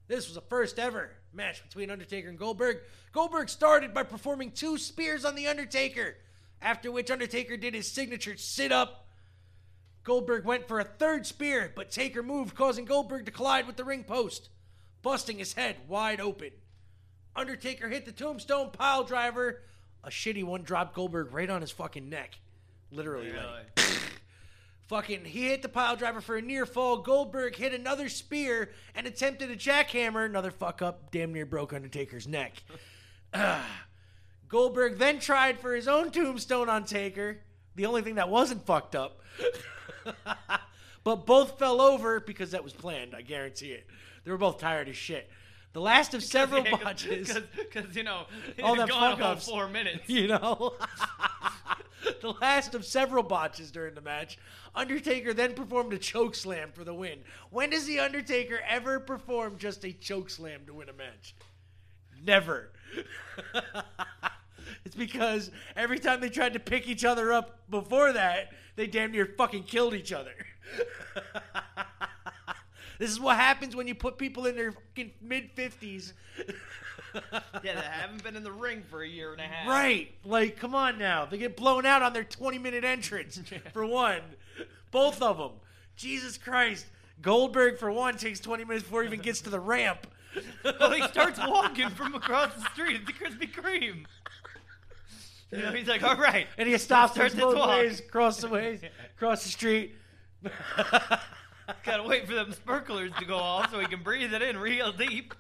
this 0.07 0.27
was 0.27 0.37
a 0.37 0.41
first 0.41 0.77
ever 0.77 1.09
match 1.33 1.63
between 1.63 1.89
Undertaker 1.89 2.29
and 2.29 2.37
Goldberg. 2.37 2.77
Goldberg 3.13 3.49
started 3.49 3.91
by 3.91 4.03
performing 4.03 4.51
two 4.51 4.77
spears 4.77 5.25
on 5.25 5.33
The 5.33 5.47
Undertaker, 5.47 6.17
after 6.61 6.91
which 6.91 7.09
Undertaker 7.09 7.57
did 7.57 7.73
his 7.73 7.91
signature 7.91 8.37
sit 8.37 8.71
up. 8.71 9.07
Goldberg 10.03 10.45
went 10.45 10.67
for 10.67 10.79
a 10.79 10.83
third 10.83 11.25
spear, 11.25 11.73
but 11.75 11.89
Taker 11.89 12.21
moved, 12.21 12.53
causing 12.53 12.85
Goldberg 12.85 13.25
to 13.25 13.31
collide 13.31 13.65
with 13.65 13.77
the 13.77 13.83
ring 13.83 14.03
post, 14.03 14.49
busting 15.01 15.39
his 15.39 15.53
head 15.53 15.77
wide 15.87 16.21
open. 16.21 16.51
Undertaker 17.35 17.89
hit 17.89 18.05
the 18.05 18.11
tombstone 18.11 18.69
pile 18.69 19.03
driver. 19.03 19.63
A 20.03 20.09
shitty 20.09 20.43
one 20.43 20.61
dropped 20.61 20.93
Goldberg 20.93 21.33
right 21.33 21.49
on 21.49 21.61
his 21.61 21.71
fucking 21.71 22.09
neck. 22.09 22.37
Literally, 22.91 23.31
like, 23.31 23.79
Fucking, 24.87 25.25
he 25.25 25.49
hit 25.49 25.61
the 25.61 25.69
pile 25.69 25.97
driver 25.97 26.21
for 26.21 26.37
a 26.37 26.41
near 26.41 26.65
fall. 26.65 26.97
Goldberg 26.97 27.55
hit 27.55 27.73
another 27.73 28.07
spear 28.07 28.69
and 28.95 29.05
attempted 29.05 29.51
a 29.51 29.55
jackhammer. 29.55 30.25
Another 30.25 30.51
fuck 30.51 30.81
up, 30.81 31.11
damn 31.11 31.33
near 31.33 31.45
broke 31.45 31.73
Undertaker's 31.73 32.27
neck. 32.27 32.63
Goldberg 34.49 34.97
then 34.97 35.19
tried 35.19 35.59
for 35.59 35.75
his 35.75 35.87
own 35.87 36.11
tombstone 36.11 36.69
on 36.69 36.85
Taker. 36.85 37.39
The 37.75 37.85
only 37.85 38.01
thing 38.01 38.15
that 38.15 38.29
wasn't 38.29 38.65
fucked 38.65 38.95
up. 38.95 39.21
but 41.03 41.25
both 41.25 41.59
fell 41.59 41.81
over 41.81 42.19
because 42.19 42.51
that 42.51 42.63
was 42.63 42.73
planned. 42.73 43.13
I 43.13 43.21
guarantee 43.21 43.71
it. 43.71 43.87
They 44.23 44.31
were 44.31 44.37
both 44.37 44.59
tired 44.59 44.87
as 44.89 44.95
shit. 44.95 45.29
The 45.77 45.81
last 45.81 46.15
of 46.15 46.23
several 46.37 46.63
botches. 46.63 47.37
Because, 47.55 47.95
you 47.95 48.01
know, 48.01 48.25
All 48.63 48.73
had 48.73 48.89
gone 48.89 49.11
fuck-ups. 49.17 49.47
four 49.47 49.69
minutes. 49.69 50.01
you 50.09 50.27
know? 50.27 50.73
the 52.19 52.33
last 52.41 52.73
of 52.73 52.83
several 52.83 53.21
botches 53.21 53.69
during 53.69 53.93
the 53.93 54.01
match. 54.01 54.39
Undertaker 54.73 55.35
then 55.35 55.53
performed 55.53 55.93
a 55.93 55.99
choke 55.99 56.33
slam 56.33 56.71
for 56.73 56.83
the 56.83 56.95
win. 56.95 57.19
When 57.51 57.69
does 57.69 57.85
the 57.85 57.99
Undertaker 57.99 58.59
ever 58.67 58.99
perform 58.99 59.59
just 59.59 59.85
a 59.85 59.93
choke 59.93 60.31
slam 60.31 60.61
to 60.65 60.73
win 60.73 60.89
a 60.89 60.93
match? 60.93 61.35
Never. 62.25 62.71
it's 64.83 64.95
because 64.95 65.51
every 65.75 65.99
time 65.99 66.21
they 66.21 66.29
tried 66.29 66.53
to 66.53 66.59
pick 66.59 66.87
each 66.87 67.05
other 67.05 67.31
up 67.31 67.59
before 67.69 68.13
that, 68.13 68.51
they 68.77 68.87
damn 68.87 69.11
near 69.11 69.31
fucking 69.37 69.65
killed 69.65 69.93
each 69.93 70.11
other. 70.11 70.33
This 72.99 73.11
is 73.11 73.19
what 73.19 73.35
happens 73.37 73.75
when 73.75 73.87
you 73.87 73.95
put 73.95 74.17
people 74.17 74.45
in 74.45 74.55
their 74.55 74.71
fucking 74.71 75.11
mid 75.21 75.55
50s. 75.55 76.13
Yeah, 77.63 77.75
they 77.75 77.81
haven't 77.81 78.23
been 78.23 78.35
in 78.35 78.43
the 78.43 78.51
ring 78.51 78.83
for 78.89 79.01
a 79.01 79.07
year 79.07 79.31
and 79.31 79.41
a 79.41 79.45
half. 79.45 79.67
Right. 79.67 80.11
Like, 80.23 80.57
come 80.57 80.75
on 80.75 80.97
now. 80.99 81.25
They 81.25 81.37
get 81.37 81.57
blown 81.57 81.85
out 81.85 82.03
on 82.03 82.13
their 82.13 82.23
20 82.23 82.59
minute 82.59 82.83
entrance, 82.83 83.41
for 83.73 83.85
one. 83.85 84.21
Both 84.91 85.21
of 85.21 85.37
them. 85.37 85.51
Jesus 85.95 86.37
Christ. 86.37 86.85
Goldberg, 87.21 87.79
for 87.79 87.91
one, 87.91 88.17
takes 88.17 88.39
20 88.39 88.65
minutes 88.65 88.83
before 88.83 89.01
he 89.01 89.07
even 89.07 89.21
gets 89.21 89.41
to 89.41 89.49
the 89.49 89.59
ramp. 89.59 90.07
Well, 90.63 90.91
he 90.91 91.01
starts 91.07 91.39
walking 91.39 91.89
from 91.89 92.13
across 92.13 92.53
the 92.53 92.69
street. 92.69 93.07
The 93.07 93.13
Krispy 93.13 93.51
Kreme. 93.51 94.05
You 95.51 95.57
know, 95.63 95.71
he's 95.71 95.87
like, 95.87 96.03
all 96.03 96.17
right. 96.17 96.45
And 96.59 96.69
he 96.69 96.77
stops 96.77 97.13
Start 97.13 97.31
him 97.31 97.37
this 97.39 97.45
both 97.45 97.69
ways, 97.69 97.99
across 98.01 98.41
the 98.41 98.49
ways, 98.49 98.81
across 99.15 99.43
the 99.43 99.49
street. 99.49 99.95
Gotta 101.85 102.03
wait 102.03 102.27
for 102.27 102.33
them 102.33 102.53
sparklers 102.53 103.11
to 103.19 103.25
go 103.25 103.37
off 103.37 103.71
so 103.71 103.79
he 103.79 103.87
can 103.87 104.03
breathe 104.03 104.33
it 104.33 104.41
in 104.41 104.57
real 104.57 104.91
deep. 104.91 105.33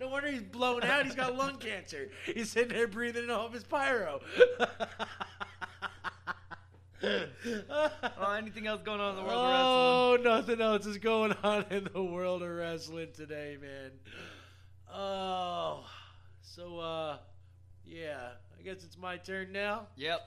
No 0.00 0.08
wonder 0.08 0.30
he's 0.30 0.42
blown 0.42 0.82
out. 0.82 1.04
He's 1.04 1.14
got 1.14 1.36
lung 1.36 1.56
cancer. 1.56 2.10
He's 2.26 2.50
sitting 2.50 2.76
there 2.76 2.88
breathing 2.88 3.24
in 3.24 3.30
all 3.30 3.46
of 3.46 3.52
his 3.52 3.64
pyro. 3.64 4.20
oh, 7.02 8.36
anything 8.36 8.66
else 8.66 8.82
going 8.82 9.00
on 9.00 9.10
in 9.10 9.16
the 9.16 9.22
world 9.22 9.34
oh, 9.34 10.14
of 10.14 10.20
wrestling? 10.20 10.26
Oh, 10.26 10.36
nothing 10.36 10.60
else 10.60 10.86
is 10.86 10.98
going 10.98 11.32
on 11.44 11.64
in 11.70 11.88
the 11.92 12.02
world 12.02 12.42
of 12.42 12.50
wrestling 12.50 13.08
today, 13.14 13.56
man. 13.60 13.92
Oh, 14.92 15.84
so 16.42 16.78
uh, 16.80 17.18
yeah, 17.86 18.30
I 18.58 18.62
guess 18.62 18.84
it's 18.84 18.98
my 18.98 19.16
turn 19.16 19.52
now. 19.52 19.86
Yep. 19.96 20.20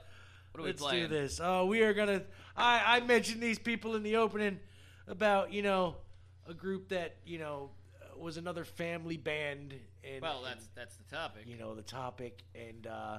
Let's 0.56 0.82
playing? 0.82 1.08
do 1.08 1.08
this. 1.08 1.40
Oh, 1.42 1.66
we 1.66 1.82
are 1.82 1.94
gonna. 1.94 2.22
I 2.56 2.96
I 2.96 3.00
mentioned 3.00 3.40
these 3.40 3.58
people 3.58 3.94
in 3.96 4.02
the 4.02 4.16
opening 4.16 4.58
about 5.08 5.52
you 5.52 5.62
know 5.62 5.96
a 6.46 6.54
group 6.54 6.88
that 6.88 7.16
you 7.24 7.38
know 7.38 7.70
uh, 8.00 8.18
was 8.18 8.36
another 8.36 8.64
family 8.64 9.16
band. 9.16 9.74
And 10.04 10.22
well, 10.22 10.42
that's 10.44 10.64
and, 10.64 10.68
that's 10.74 10.96
the 10.96 11.14
topic. 11.14 11.44
You 11.46 11.56
know 11.56 11.74
the 11.74 11.82
topic, 11.82 12.42
and 12.54 12.86
uh, 12.86 13.18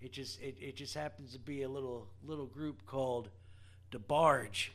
it 0.00 0.12
just 0.12 0.40
it, 0.40 0.56
it 0.60 0.76
just 0.76 0.94
happens 0.94 1.32
to 1.32 1.38
be 1.38 1.62
a 1.62 1.68
little 1.68 2.06
little 2.24 2.46
group 2.46 2.86
called 2.86 3.28
DeBarge, 3.90 4.68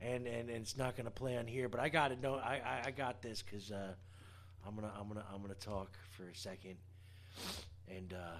and 0.00 0.26
and, 0.26 0.48
and 0.48 0.62
it's 0.62 0.76
not 0.76 0.96
going 0.96 1.06
to 1.06 1.10
play 1.10 1.36
on 1.36 1.46
here. 1.46 1.68
But 1.68 1.80
I 1.80 1.88
got 1.88 2.08
to 2.08 2.16
know 2.16 2.34
I, 2.34 2.60
I, 2.64 2.82
I 2.86 2.90
got 2.90 3.22
this 3.22 3.42
because 3.42 3.70
uh, 3.70 3.92
I'm 4.66 4.74
gonna 4.74 4.92
I'm 4.98 5.08
gonna 5.08 5.24
I'm 5.32 5.42
gonna 5.42 5.54
talk 5.54 5.98
for 6.16 6.24
a 6.24 6.34
second, 6.34 6.76
and. 7.88 8.12
Uh, 8.12 8.38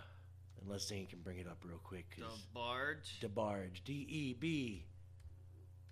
Unless 0.64 0.88
Zane 0.88 1.07
can 1.07 1.20
bring 1.20 1.38
it 1.38 1.46
up 1.46 1.59
real 1.64 1.80
quick. 1.84 2.16
DeBarge. 2.18 3.20
DeBarge. 3.22 3.84
D 3.84 4.07
E 4.09 4.36
B 4.38 4.84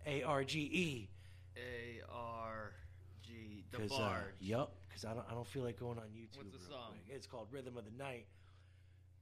A 0.07 0.23
R 0.23 0.45
G 0.45 0.61
E. 0.61 1.09
A 1.57 2.01
R 2.13 2.73
G. 3.23 3.65
The 3.71 3.79
Cause, 3.79 3.93
uh, 3.93 3.99
Barge. 3.99 4.23
yep, 4.41 4.69
because 4.89 5.05
I 5.05 5.15
don't, 5.15 5.25
I 5.31 5.35
don't 5.35 5.47
feel 5.47 5.63
like 5.65 5.79
going 5.79 5.99
on 5.99 6.05
YouTube. 6.07 6.39
What's 6.39 6.53
the 6.53 6.59
real 6.59 6.79
song? 6.79 6.91
quick. 7.07 7.17
It's 7.17 7.27
called 7.27 7.49
Rhythm 7.51 7.77
of 7.77 7.85
the 7.85 7.97
Night. 8.03 8.27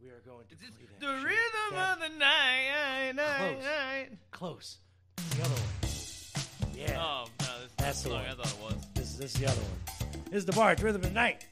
We 0.03 0.09
are 0.11 0.21
going 0.27 0.47
to 0.51 0.57
play 0.57 0.69
that 0.69 1.01
the 1.01 1.17
shit. 1.17 1.25
rhythm 1.25 1.73
That- 1.73 1.95
of 1.95 2.01
the 2.13 2.19
night, 2.19 3.13
night, 3.15 3.39
Close. 3.39 3.65
night. 3.65 4.09
Close. 4.33 4.77
The 5.17 5.43
other 5.43 5.55
one. 5.55 6.75
Yeah. 6.77 7.01
Oh 7.03 7.25
no, 7.41 7.47
this 7.63 7.71
is 7.97 8.03
the 8.03 8.09
the 8.09 8.15
song. 8.17 8.25
I 8.29 8.35
thought 8.35 8.47
it 8.47 8.59
was. 8.63 8.75
This, 8.95 9.11
is 9.11 9.17
this 9.19 9.35
is 9.35 9.41
the 9.41 9.47
other 9.47 9.61
one. 9.61 10.23
This 10.31 10.45
is 10.45 10.47
DeBarge 10.51 10.83
Rhythm 10.83 11.03
of 11.03 11.09
the 11.09 11.15
Night. 11.15 11.47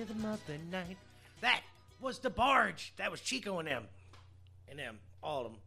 of 0.00 0.08
the 0.08 0.58
night. 0.70 0.96
That 1.40 1.60
was 2.00 2.18
DeBarge. 2.18 2.90
That 2.96 3.10
was 3.10 3.20
Chico 3.20 3.58
and 3.58 3.68
them. 3.68 3.84
And 4.68 4.78
them, 4.78 4.98
all 5.22 5.44
of 5.46 5.52
them. 5.52 5.60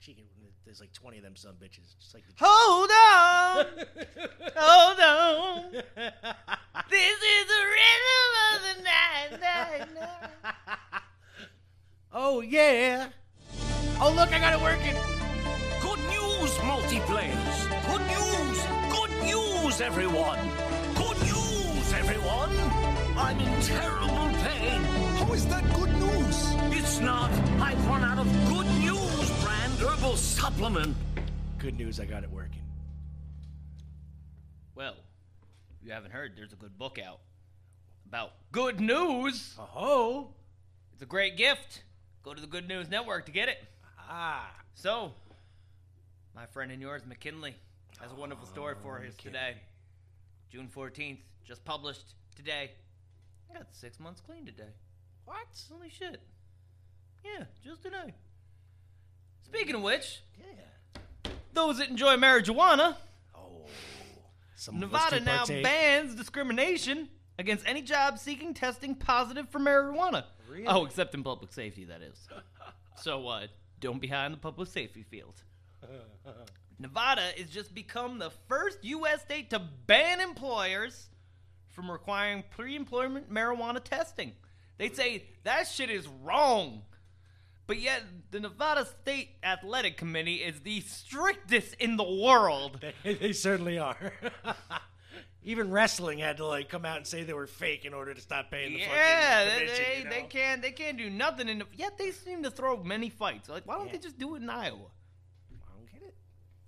Chico, 0.00 0.22
there's 0.64 0.80
like 0.80 0.92
20 0.92 1.18
of 1.18 1.24
them 1.24 1.36
some 1.36 1.54
bitches. 1.54 1.94
Just 1.98 2.14
like 2.14 2.24
the 2.26 2.32
Hold 2.38 2.90
on! 2.90 4.28
is 25.40 25.46
that 25.46 25.64
good 25.74 25.90
news? 25.94 26.78
It's 26.78 27.00
not. 27.00 27.30
I've 27.60 27.86
run 27.86 28.04
out 28.04 28.18
of 28.18 28.26
good 28.48 28.66
news 28.78 29.42
brand 29.42 29.72
herbal 29.80 30.16
supplement. 30.16 30.94
Good 31.58 31.78
news, 31.78 31.98
I 31.98 32.04
got 32.04 32.22
it 32.24 32.30
working. 32.30 32.60
Well, 34.74 34.96
if 35.78 35.86
you 35.86 35.92
haven't 35.92 36.10
heard, 36.10 36.32
there's 36.36 36.52
a 36.52 36.56
good 36.56 36.76
book 36.76 36.98
out 36.98 37.20
about 38.06 38.32
good 38.52 38.80
news. 38.80 39.54
Oh, 39.58 40.28
It's 40.92 41.00
a 41.02 41.06
great 41.06 41.38
gift. 41.38 41.84
Go 42.22 42.34
to 42.34 42.40
the 42.40 42.46
Good 42.46 42.68
News 42.68 42.90
Network 42.90 43.24
to 43.26 43.32
get 43.32 43.48
it. 43.48 43.56
ah, 43.98 44.46
So, 44.74 45.12
my 46.34 46.44
friend 46.44 46.70
and 46.70 46.82
yours, 46.82 47.00
McKinley, 47.06 47.54
has 47.98 48.12
a 48.12 48.14
wonderful 48.14 48.46
story 48.46 48.74
for 48.82 48.98
us 48.98 49.14
today. 49.16 49.54
June 50.50 50.68
14th, 50.68 51.20
just 51.46 51.64
published 51.64 52.12
today. 52.36 52.72
I 53.50 53.54
got 53.54 53.68
six 53.72 53.98
months 53.98 54.20
clean 54.20 54.44
today. 54.44 54.68
What? 55.30 55.64
Holy 55.72 55.88
shit. 55.88 56.20
Yeah, 57.24 57.44
just 57.64 57.82
today. 57.82 58.14
Speaking 59.42 59.76
of 59.76 59.82
which, 59.82 60.22
Yeah. 60.38 61.30
those 61.52 61.78
that 61.78 61.88
enjoy 61.88 62.16
marijuana, 62.16 62.96
Oh, 63.34 63.66
Nevada 64.72 65.20
now 65.20 65.38
partake. 65.38 65.62
bans 65.62 66.14
discrimination 66.16 67.08
against 67.38 67.64
any 67.66 67.80
job 67.82 68.18
seeking 68.18 68.54
testing 68.54 68.94
positive 68.94 69.48
for 69.48 69.60
marijuana. 69.60 70.24
Really? 70.48 70.66
Oh, 70.66 70.84
except 70.84 71.14
in 71.14 71.22
public 71.22 71.52
safety, 71.52 71.84
that 71.84 72.02
is. 72.02 72.28
so, 72.96 73.28
uh, 73.28 73.46
don't 73.78 74.00
be 74.00 74.08
high 74.08 74.26
in 74.26 74.32
the 74.32 74.38
public 74.38 74.68
safety 74.68 75.04
field. 75.04 75.42
Nevada 76.78 77.32
has 77.36 77.50
just 77.50 77.74
become 77.74 78.18
the 78.18 78.30
first 78.48 78.82
U.S. 78.84 79.22
state 79.22 79.50
to 79.50 79.58
ban 79.58 80.20
employers 80.20 81.08
from 81.68 81.90
requiring 81.90 82.42
pre 82.50 82.74
employment 82.74 83.30
marijuana 83.32 83.82
testing. 83.82 84.32
They 84.80 84.88
say 84.88 85.24
that 85.44 85.68
shit 85.68 85.90
is 85.90 86.08
wrong. 86.22 86.80
But 87.66 87.78
yet, 87.78 88.02
the 88.30 88.40
Nevada 88.40 88.86
State 89.02 89.28
Athletic 89.44 89.98
Committee 89.98 90.36
is 90.36 90.58
the 90.62 90.80
strictest 90.80 91.74
in 91.74 91.96
the 91.98 92.02
world. 92.02 92.80
They, 93.04 93.14
they 93.14 93.32
certainly 93.34 93.78
are. 93.78 94.12
Even 95.42 95.70
wrestling 95.70 96.18
had 96.18 96.38
to 96.38 96.46
like 96.46 96.68
come 96.70 96.84
out 96.86 96.96
and 96.96 97.06
say 97.06 97.22
they 97.24 97.32
were 97.34 97.46
fake 97.46 97.84
in 97.84 97.92
order 97.94 98.12
to 98.14 98.20
stop 98.20 98.50
paying 98.50 98.72
the 98.72 98.80
Yeah, 98.80 99.44
fucking 99.44 99.58
they, 99.58 99.64
commission, 99.66 99.84
they, 99.84 99.98
you 99.98 100.04
know? 100.04 100.10
they 100.10 100.22
can't 100.22 100.62
they 100.62 100.70
can't 100.72 100.96
do 100.98 101.10
nothing. 101.10 101.48
And 101.50 101.62
yet 101.76 101.96
they 101.98 102.10
seem 102.10 102.42
to 102.42 102.50
throw 102.50 102.82
many 102.82 103.10
fights. 103.10 103.48
Like, 103.50 103.66
why 103.66 103.76
don't 103.76 103.86
Yeah. 103.86 103.92
they 103.92 103.98
just 103.98 104.18
do 104.18 104.34
it 104.34 104.42
in 104.42 104.48
Iowa? 104.50 104.78
I 105.52 105.72
don't 105.76 105.92
get 105.92 106.02
it. 106.08 106.14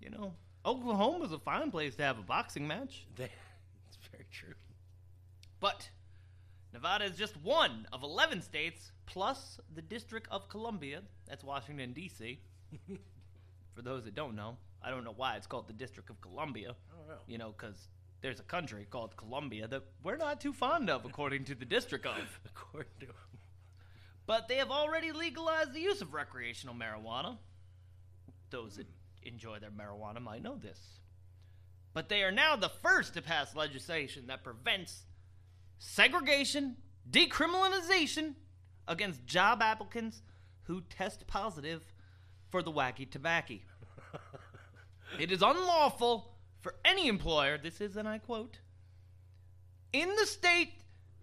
You 0.01 0.11
know, 0.11 0.35
Oklahoma's 0.67 1.33
a 1.33 1.39
fine 1.39 1.71
place 1.71 1.97
to 1.97 2.03
have 2.03 2.19
a 2.19 2.23
boxing 2.23 2.67
match, 2.67 3.07
They, 3.17 3.25
it's 3.89 3.99
very 4.11 4.27
true. 4.31 4.55
but 5.61 5.89
Nevada 6.73 7.05
is 7.05 7.17
just 7.17 7.37
one 7.43 7.87
of 7.93 8.03
eleven 8.03 8.41
states 8.41 8.93
plus 9.07 9.61
the 9.75 9.83
District 9.83 10.27
of 10.31 10.49
Columbia. 10.49 11.03
That's 11.29 11.45
Washington 11.45 11.93
D.C. 11.93 12.41
For 13.75 13.83
those 13.83 14.05
that 14.05 14.15
don't 14.15 14.35
know, 14.35 14.57
I 14.83 14.91
don't 14.91 15.05
know 15.05 15.15
why 15.15 15.37
it's 15.37 15.47
called 15.47 15.69
the 15.69 15.75
District 15.75 16.09
of 16.11 16.21
Columbia. 16.21 16.75
I 16.93 16.97
don't 16.97 17.09
know. 17.09 17.23
You 17.27 17.39
know, 17.39 17.55
because 17.57 17.89
there's 18.23 18.41
a 18.41 18.45
country 18.45 18.87
called 18.89 19.17
Columbia 19.17 19.67
that 19.69 19.83
we're 20.03 20.17
not 20.17 20.41
too 20.41 20.53
fond 20.53 20.89
of, 20.89 21.05
according 21.05 21.45
to 21.45 21.55
the 21.55 21.65
District 21.65 22.07
of. 22.07 22.15
According 22.47 22.93
to 23.01 23.07
But 24.27 24.49
they 24.49 24.57
have 24.57 24.71
already 24.71 25.13
legalized 25.13 25.73
the 25.73 25.81
use 25.81 26.01
of 26.01 26.15
recreational 26.15 26.75
marijuana. 26.75 27.37
Those 28.51 28.77
that 28.77 28.87
enjoy 29.23 29.59
their 29.59 29.71
marijuana 29.71 30.21
might 30.21 30.43
know 30.43 30.57
this. 30.57 30.79
But 31.95 32.09
they 32.09 32.23
are 32.23 32.33
now 32.33 32.57
the 32.57 32.69
first 32.69 33.15
to 33.15 33.23
pass 33.23 33.55
legislation 33.55 34.29
that 34.29 34.45
prevents 34.45 35.03
segregation, 35.83 36.77
decriminalization 37.11 38.35
against 38.87 39.27
job 39.27 39.61
applicants 39.61 40.23
who 40.65 40.81
test 40.83 41.27
positive 41.27 41.83
for 42.51 42.63
the 42.63 42.71
wacky 42.71 43.09
tobacco. 43.11 43.59
it 45.19 45.33
is 45.33 45.43
unlawful 45.43 46.35
for 46.61 46.77
any 46.85 47.09
employer, 47.09 47.59
this 47.59 47.81
is, 47.81 47.97
and 47.97 48.09
I 48.09 48.19
quote, 48.19 48.61
in 49.93 50.09
the 50.15 50.25
state 50.25 50.73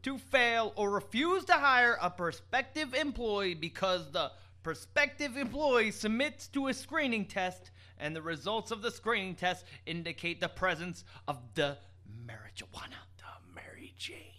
to 0.03 0.18
fail 0.18 0.74
or 0.76 0.89
refuse 0.89 1.45
to 1.45 1.53
hire 1.53 1.97
a 2.01 2.10
prospective 2.10 2.93
employee 2.93 3.53
because 3.53 4.12
the 4.12 4.32
prospective 4.62 5.38
employee 5.38 5.91
submits 5.91 6.47
to 6.49 6.68
a 6.68 6.74
screening 6.74 7.26
test 7.26 7.72
and 7.97 8.14
the 8.14 8.22
results 8.22 8.72
of 8.72 8.82
the 8.82 8.91
screening 8.91 9.36
test 9.36 9.66
indicate 9.86 10.41
the 10.41 10.49
presence 10.49 11.05
of 11.28 11.38
the 11.55 11.78
marijuana. 12.26 12.99
the 13.18 13.55
Mary 13.55 13.93
Jane. 13.97 14.39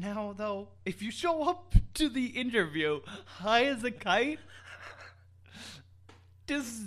Now, 0.00 0.34
though, 0.34 0.68
if 0.86 1.02
you 1.02 1.10
show 1.10 1.42
up 1.42 1.74
to 1.94 2.08
the 2.08 2.26
interview 2.26 3.00
high 3.26 3.64
as 3.64 3.84
a 3.84 3.90
kite, 3.90 4.38
just. 6.46 6.84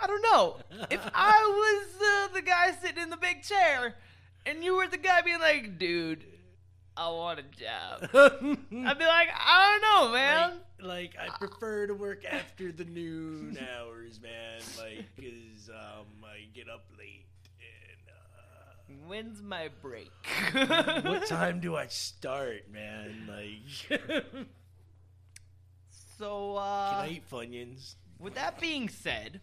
I 0.00 0.06
don't 0.06 0.22
know. 0.22 0.56
If 0.90 1.00
I 1.14 1.44
was 1.44 2.30
uh, 2.30 2.34
the 2.34 2.42
guy 2.42 2.72
sitting 2.72 3.02
in 3.02 3.10
the 3.10 3.18
big 3.18 3.42
chair 3.42 3.96
and 4.46 4.64
you 4.64 4.76
were 4.76 4.88
the 4.88 4.96
guy 4.96 5.20
being 5.20 5.40
like, 5.40 5.78
dude, 5.78 6.24
I 6.96 7.10
want 7.10 7.40
a 7.40 7.42
job, 7.42 8.08
I'd 8.14 8.98
be 8.98 9.04
like, 9.04 9.28
I 9.34 9.78
don't 9.78 9.82
know, 9.82 10.12
man. 10.12 10.52
Like, 10.80 11.14
like 11.16 11.32
I 11.32 11.36
prefer 11.38 11.86
to 11.86 11.94
work 11.94 12.24
after 12.24 12.72
the 12.72 12.84
noon 12.84 13.58
hours, 13.76 14.20
man. 14.22 14.60
Like, 14.78 15.04
cause 15.16 15.70
um 15.70 16.06
I 16.24 16.46
get 16.54 16.68
up 16.68 16.86
late. 16.98 17.23
When's 19.06 19.42
my 19.42 19.68
break? 19.82 20.10
what 21.02 21.26
time 21.28 21.60
do 21.60 21.76
I 21.76 21.86
start, 21.88 22.70
man? 22.72 23.28
Like, 23.28 24.00
So, 26.18 26.56
uh. 26.56 26.60
I 27.04 27.08
eat 27.12 27.30
Funyuns? 27.30 27.94
With 28.18 28.34
that 28.34 28.60
being 28.60 28.88
said, 28.88 29.40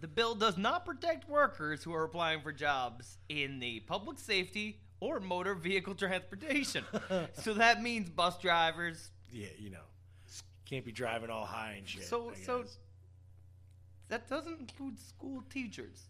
the 0.00 0.08
bill 0.08 0.34
does 0.34 0.58
not 0.58 0.84
protect 0.84 1.28
workers 1.28 1.82
who 1.84 1.94
are 1.94 2.04
applying 2.04 2.42
for 2.42 2.52
jobs 2.52 3.18
in 3.28 3.60
the 3.60 3.80
public 3.80 4.18
safety 4.18 4.80
or 5.00 5.20
motor 5.20 5.54
vehicle 5.54 5.94
transportation. 5.96 6.84
so 7.34 7.54
that 7.54 7.82
means 7.82 8.10
bus 8.10 8.38
drivers. 8.38 9.10
Yeah, 9.32 9.48
you 9.58 9.70
know, 9.70 9.84
can't 10.66 10.84
be 10.84 10.92
driving 10.92 11.30
all 11.30 11.44
high 11.46 11.74
and 11.78 11.88
shit. 11.88 12.04
So- 12.04 12.32
so-. 12.44 12.64
That 14.08 14.28
doesn't 14.28 14.58
include 14.58 14.98
school 14.98 15.44
teachers. 15.50 16.08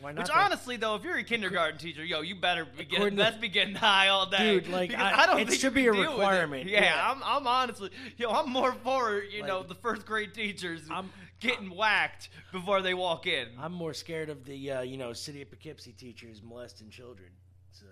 Why 0.00 0.12
not? 0.12 0.18
Which 0.24 0.28
though? 0.28 0.40
honestly, 0.40 0.76
though, 0.76 0.94
if 0.96 1.04
you're 1.04 1.16
a 1.16 1.24
kindergarten 1.24 1.78
teacher, 1.78 2.04
yo, 2.04 2.20
you 2.20 2.34
better 2.36 2.64
be 2.64 2.84
getting, 2.84 3.16
let's 3.16 3.36
be 3.36 3.48
getting 3.48 3.74
high 3.74 4.08
all 4.08 4.26
day, 4.28 4.60
Dude, 4.60 4.68
like, 4.68 4.90
Because 4.90 5.12
I- 5.14 5.26
don't 5.26 5.36
think 5.36 5.48
it 5.48 5.50
think 5.52 5.60
should 5.62 5.74
be 5.74 5.86
a 5.86 5.92
can 5.92 6.00
deal 6.02 6.10
with 6.12 6.18
it. 6.18 6.20
requirement, 6.20 6.68
Yeah, 6.68 6.84
yeah. 6.84 7.10
I'm, 7.10 7.22
I'm 7.24 7.46
honestly, 7.46 7.90
yo, 8.16 8.30
I'm 8.30 8.50
more 8.50 8.72
for 8.84 9.22
you 9.22 9.42
know 9.42 9.62
the 9.62 9.74
first 9.74 10.04
grade 10.06 10.34
teachers 10.34 10.82
I'm- 10.90 11.10
getting 11.40 11.74
whacked 11.74 12.28
before 12.52 12.80
they 12.82 12.94
walk 12.94 13.26
in. 13.26 13.48
I'm 13.58 13.72
more 13.72 13.92
scared 13.94 14.28
of 14.30 14.44
the 14.44 14.70
uh, 14.72 14.80
you 14.82 14.96
know 14.96 15.12
city 15.12 15.42
of 15.42 15.50
Poughkeepsie 15.50 15.92
teachers 15.92 16.42
molesting 16.42 16.90
children. 16.90 17.28
So 17.72 17.86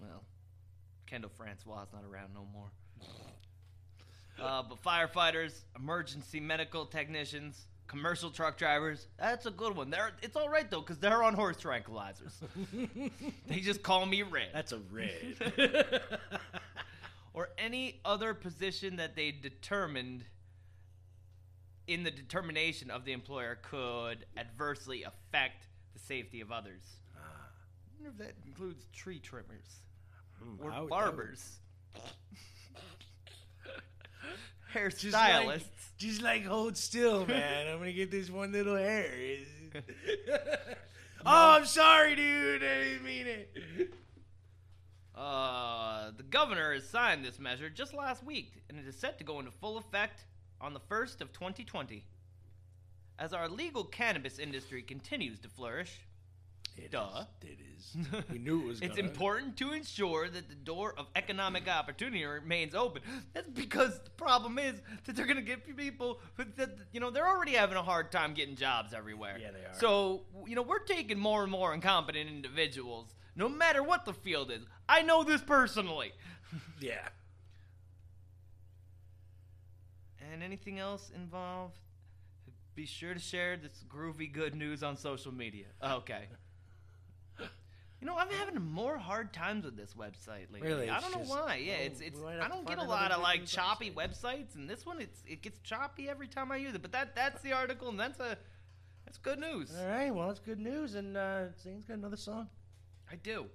Well, 0.00 0.22
Kendall 1.06 1.30
Francois 1.36 1.82
is 1.82 1.88
not 1.92 2.02
around 2.04 2.34
no 2.34 2.46
more. 2.52 2.70
Uh, 4.42 4.62
but 4.64 4.82
firefighters, 4.82 5.60
emergency 5.76 6.40
medical 6.40 6.84
technicians, 6.86 7.66
commercial 7.86 8.30
truck 8.30 8.56
drivers, 8.56 9.06
that's 9.18 9.46
a 9.46 9.50
good 9.50 9.76
one. 9.76 9.90
They're, 9.90 10.12
it's 10.22 10.36
all 10.36 10.48
right, 10.48 10.70
though, 10.70 10.80
because 10.80 10.98
they're 10.98 11.22
on 11.22 11.34
horse 11.34 11.56
tranquilizers. 11.56 12.32
they 13.46 13.60
just 13.60 13.82
call 13.82 14.06
me 14.06 14.22
Red. 14.22 14.48
that's 14.52 14.72
a 14.72 14.78
red. 14.90 15.36
or 17.34 17.50
any 17.58 18.00
other 18.04 18.34
position 18.34 18.96
that 18.96 19.14
they 19.16 19.30
determined 19.30 20.24
in 21.86 22.02
the 22.02 22.10
determination 22.10 22.90
of 22.90 23.04
the 23.04 23.12
employer 23.12 23.58
could 23.62 24.24
adversely 24.36 25.02
affect 25.02 25.66
the 25.92 25.98
safety 26.00 26.40
of 26.40 26.50
others. 26.50 26.82
Ah. 27.16 27.20
I 27.20 28.02
wonder 28.02 28.10
if 28.10 28.18
that 28.26 28.34
includes 28.46 28.86
tree 28.92 29.18
trimmers 29.18 29.80
hmm, 30.42 30.54
or 30.60 30.64
would- 30.66 30.74
I 30.74 30.80
would- 30.80 30.90
barbers, 30.90 31.58
hairstylists. 34.74 35.46
like, 35.46 35.62
just 35.96 36.22
like 36.22 36.44
hold 36.44 36.76
still, 36.76 37.26
man. 37.26 37.68
I'm 37.68 37.78
gonna 37.78 37.92
get 37.92 38.10
this 38.10 38.30
one 38.30 38.52
little 38.52 38.76
hair. 38.76 39.10
oh, 41.24 41.56
I'm 41.56 41.66
sorry, 41.66 42.16
dude. 42.16 42.62
I 42.62 42.84
didn't 42.84 43.04
mean 43.04 43.26
it. 43.26 43.94
Uh, 45.14 46.10
the 46.16 46.24
governor 46.24 46.74
has 46.74 46.88
signed 46.88 47.24
this 47.24 47.38
measure 47.38 47.70
just 47.70 47.94
last 47.94 48.24
week, 48.24 48.64
and 48.68 48.78
it 48.78 48.86
is 48.86 48.96
set 48.96 49.16
to 49.18 49.24
go 49.24 49.38
into 49.38 49.50
full 49.52 49.78
effect 49.78 50.24
on 50.60 50.74
the 50.74 50.80
1st 50.80 51.20
of 51.20 51.32
2020. 51.32 52.04
As 53.18 53.32
our 53.32 53.48
legal 53.48 53.84
cannabis 53.84 54.40
industry 54.40 54.82
continues 54.82 55.38
to 55.40 55.48
flourish, 55.48 56.00
It 56.76 56.90
Duh. 56.90 57.24
is. 57.42 57.48
It 57.50 57.58
is. 57.60 58.24
We 58.32 58.38
knew 58.38 58.62
it 58.62 58.66
was. 58.66 58.80
it's 58.80 58.96
gonna. 58.96 59.08
important 59.08 59.56
to 59.58 59.72
ensure 59.72 60.28
that 60.28 60.48
the 60.48 60.54
door 60.56 60.94
of 60.98 61.06
economic 61.14 61.68
opportunity 61.68 62.24
remains 62.24 62.74
open. 62.74 63.02
That's 63.32 63.48
because 63.50 64.00
the 64.00 64.10
problem 64.10 64.58
is 64.58 64.80
that 65.04 65.14
they're 65.14 65.26
going 65.26 65.36
to 65.36 65.42
get 65.42 65.76
people 65.76 66.20
who, 66.36 66.44
that, 66.56 66.70
you 66.92 66.98
know, 66.98 67.10
they're 67.10 67.28
already 67.28 67.52
having 67.52 67.76
a 67.76 67.82
hard 67.82 68.10
time 68.10 68.34
getting 68.34 68.56
jobs 68.56 68.92
everywhere. 68.92 69.38
Yeah, 69.40 69.52
they 69.52 69.60
are. 69.60 69.78
So, 69.78 70.22
you 70.46 70.56
know, 70.56 70.62
we're 70.62 70.80
taking 70.80 71.18
more 71.18 71.42
and 71.42 71.52
more 71.52 71.72
incompetent 71.72 72.28
individuals 72.28 73.14
no 73.36 73.48
matter 73.48 73.82
what 73.82 74.04
the 74.04 74.14
field 74.14 74.50
is. 74.50 74.62
I 74.88 75.02
know 75.02 75.24
this 75.24 75.40
personally. 75.40 76.12
Yeah. 76.80 77.08
And 80.32 80.42
anything 80.42 80.78
else 80.78 81.10
involved? 81.14 81.78
Be 82.74 82.86
sure 82.86 83.12
to 83.14 83.20
share 83.20 83.56
this 83.56 83.84
groovy 83.88 84.32
good 84.32 84.54
news 84.54 84.82
on 84.82 84.96
social 84.96 85.32
media. 85.32 85.66
Okay. 85.82 86.26
You 88.04 88.10
know, 88.10 88.18
I'm 88.18 88.28
having 88.28 88.60
more 88.60 88.98
hard 88.98 89.32
times 89.32 89.64
with 89.64 89.78
this 89.78 89.94
website 89.94 90.52
lately. 90.52 90.60
Really? 90.60 90.90
I 90.90 91.00
don't 91.00 91.12
know 91.12 91.20
just- 91.20 91.30
why. 91.30 91.56
Yeah, 91.56 91.78
well, 91.78 91.86
it's 91.86 92.00
it's. 92.02 92.20
have 92.20 92.42
I 92.42 92.48
don't 92.48 92.66
get 92.66 92.76
a 92.76 92.82
lot 92.84 93.10
of 93.12 93.22
like 93.22 93.46
choppy 93.46 93.90
website. 93.90 94.50
websites, 94.50 94.54
and 94.56 94.68
this 94.68 94.84
one 94.84 95.00
it's 95.00 95.22
it 95.26 95.40
gets 95.40 95.58
choppy 95.60 96.10
every 96.10 96.28
time 96.28 96.52
I 96.52 96.56
use 96.56 96.74
it. 96.74 96.82
But 96.82 96.92
that 96.92 97.16
that's 97.16 97.40
the 97.40 97.52
article, 97.52 97.88
and 97.88 97.98
that's 97.98 98.20
a 98.20 98.36
that's 99.06 99.16
good 99.16 99.38
news. 99.38 99.72
All 99.80 99.86
right. 99.86 100.14
Well, 100.14 100.28
that's 100.28 100.38
good 100.38 100.60
news. 100.60 100.96
And 100.96 101.16
uh, 101.16 101.44
Zane's 101.62 101.86
got 101.86 101.96
another 101.96 102.18
song. 102.18 102.48
I 103.10 103.16
do. 103.16 103.46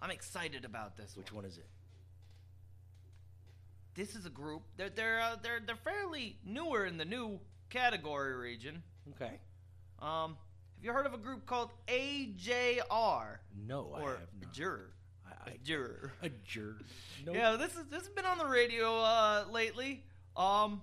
I'm 0.00 0.10
excited 0.10 0.64
about 0.64 0.96
this. 0.96 1.14
Which 1.14 1.30
one 1.30 1.44
is 1.44 1.58
it? 1.58 1.68
This 3.94 4.14
is 4.14 4.24
a 4.24 4.30
group. 4.30 4.62
They're 4.78 4.88
they're 4.88 5.20
uh, 5.20 5.36
they're 5.42 5.60
they're 5.60 5.76
fairly 5.76 6.38
newer 6.42 6.86
in 6.86 6.96
the 6.96 7.04
new 7.04 7.38
category 7.68 8.34
region. 8.34 8.82
Okay. 9.14 9.40
Um, 10.00 10.38
have 10.80 10.84
you 10.86 10.92
heard 10.94 11.04
of 11.04 11.12
a 11.12 11.18
group 11.18 11.44
called 11.44 11.72
AJR 11.88 13.36
No, 13.66 13.92
I 13.94 14.00
or 14.00 14.10
have 14.12 14.20
not. 14.40 14.52
Juror? 14.54 14.90
I, 15.26 15.50
I, 15.50 15.56
Juror. 15.62 16.10
a 16.22 16.30
jerk. 16.30 16.82
Nope. 17.26 17.34
Yeah, 17.36 17.56
this 17.56 17.72
is 17.76 17.84
this 17.90 18.00
has 18.00 18.08
been 18.08 18.24
on 18.24 18.38
the 18.38 18.46
radio 18.46 18.98
uh, 18.98 19.44
lately. 19.52 20.04
Um, 20.38 20.80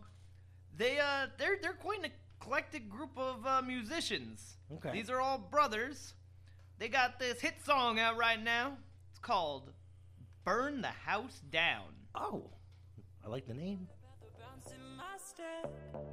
they 0.77 0.99
uh 0.99 1.27
they're 1.39 1.57
they're 1.59 1.73
quite 1.73 2.05
an 2.05 2.11
eclectic 2.39 2.87
group 2.89 3.09
of 3.17 3.43
uh, 3.47 3.63
musicians. 3.63 4.57
Okay. 4.75 4.91
These 4.91 5.09
are 5.09 5.19
all 5.19 5.39
brothers. 5.39 6.13
They 6.77 6.89
got 6.89 7.17
this 7.17 7.41
hit 7.41 7.55
song 7.65 7.97
out 7.97 8.17
right 8.17 8.41
now. 8.41 8.77
It's 9.09 9.19
called 9.19 9.71
"Burn 10.43 10.81
the 10.81 10.89
House 10.89 11.41
Down." 11.51 11.87
Oh, 12.13 12.51
I 13.25 13.29
like 13.29 13.47
the 13.47 13.55
name. 13.55 13.87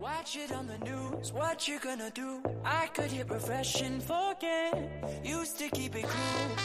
Watch 0.00 0.36
it 0.36 0.52
on 0.52 0.66
the 0.66 0.78
news, 0.78 1.32
what 1.32 1.66
you 1.66 1.78
gonna 1.78 2.10
do? 2.10 2.42
I 2.64 2.88
could 2.88 3.10
hit 3.10 3.30
refresh 3.30 3.80
and 3.80 4.02
forget. 4.02 4.74
Used 5.24 5.58
to 5.58 5.68
keep 5.70 5.96
it 5.96 6.04
cool. 6.04 6.56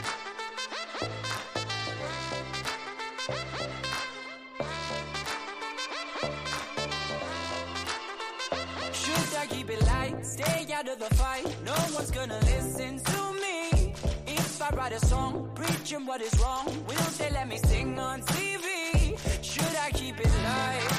Should 8.92 9.38
I 9.38 9.46
keep 9.48 9.70
it 9.70 9.86
light? 9.86 10.26
Stay 10.26 10.68
out 10.74 10.90
of 10.90 11.00
the 11.00 11.16
fight. 11.16 11.46
No 11.64 11.76
one's 11.94 12.12
gonna 12.12 12.40
listen 12.40 13.00
to 13.00 13.34
me. 13.34 13.94
If 14.28 14.62
I 14.62 14.70
write 14.76 14.92
a 14.92 15.06
song 15.06 15.50
preaching 15.56 16.06
what 16.06 16.22
is 16.22 16.38
wrong, 16.40 16.66
will 16.88 17.10
they 17.18 17.30
let 17.32 17.48
me 17.48 17.58
sing 17.58 17.98
on 18.00 18.22
TV? 18.24 19.18
Should 19.42 19.76
I 19.78 19.92
keep 19.92 20.20
it 20.20 20.28
light? 20.44 20.99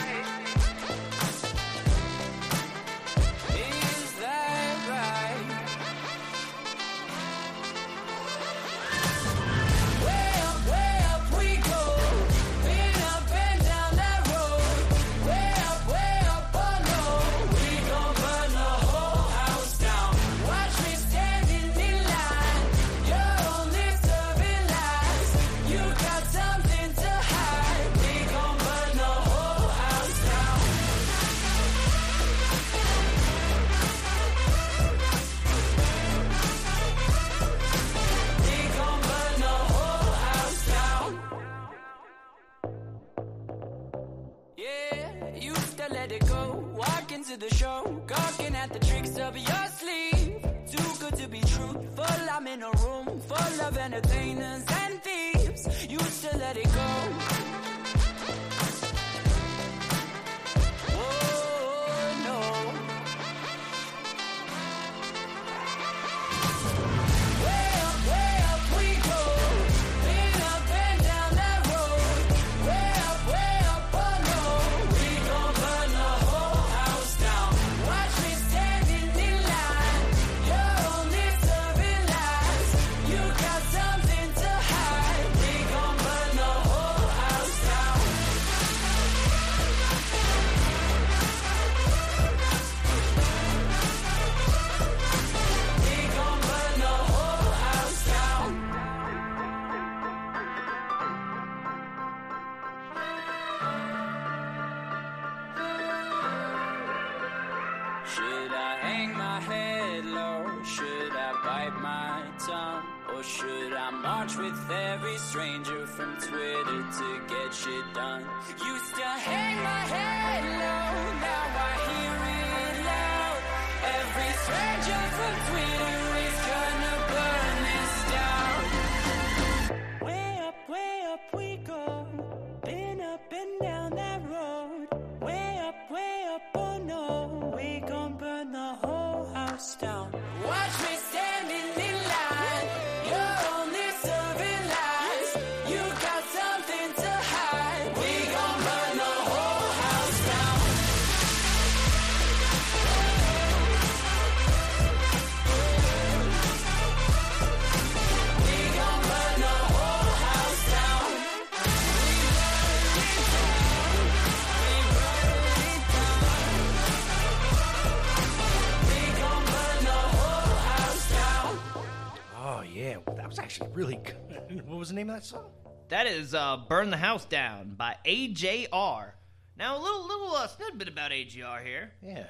The 174.91 174.97
name 174.97 175.11
of 175.11 175.17
that 175.17 175.25
song? 175.25 175.51
That 175.89 176.07
is 176.07 176.35
uh, 176.35 176.59
"Burn 176.69 176.91
the 176.91 176.97
House 176.97 177.25
Down" 177.25 177.75
by 177.77 177.97
AJR. 178.05 179.11
Now, 179.57 179.77
a 179.77 179.81
little 179.83 180.07
little 180.07 180.35
uh, 180.35 180.47
snippet 180.47 180.89
about 180.89 181.11
AJR 181.11 181.65
here, 181.65 181.93
Yeah, 182.03 182.25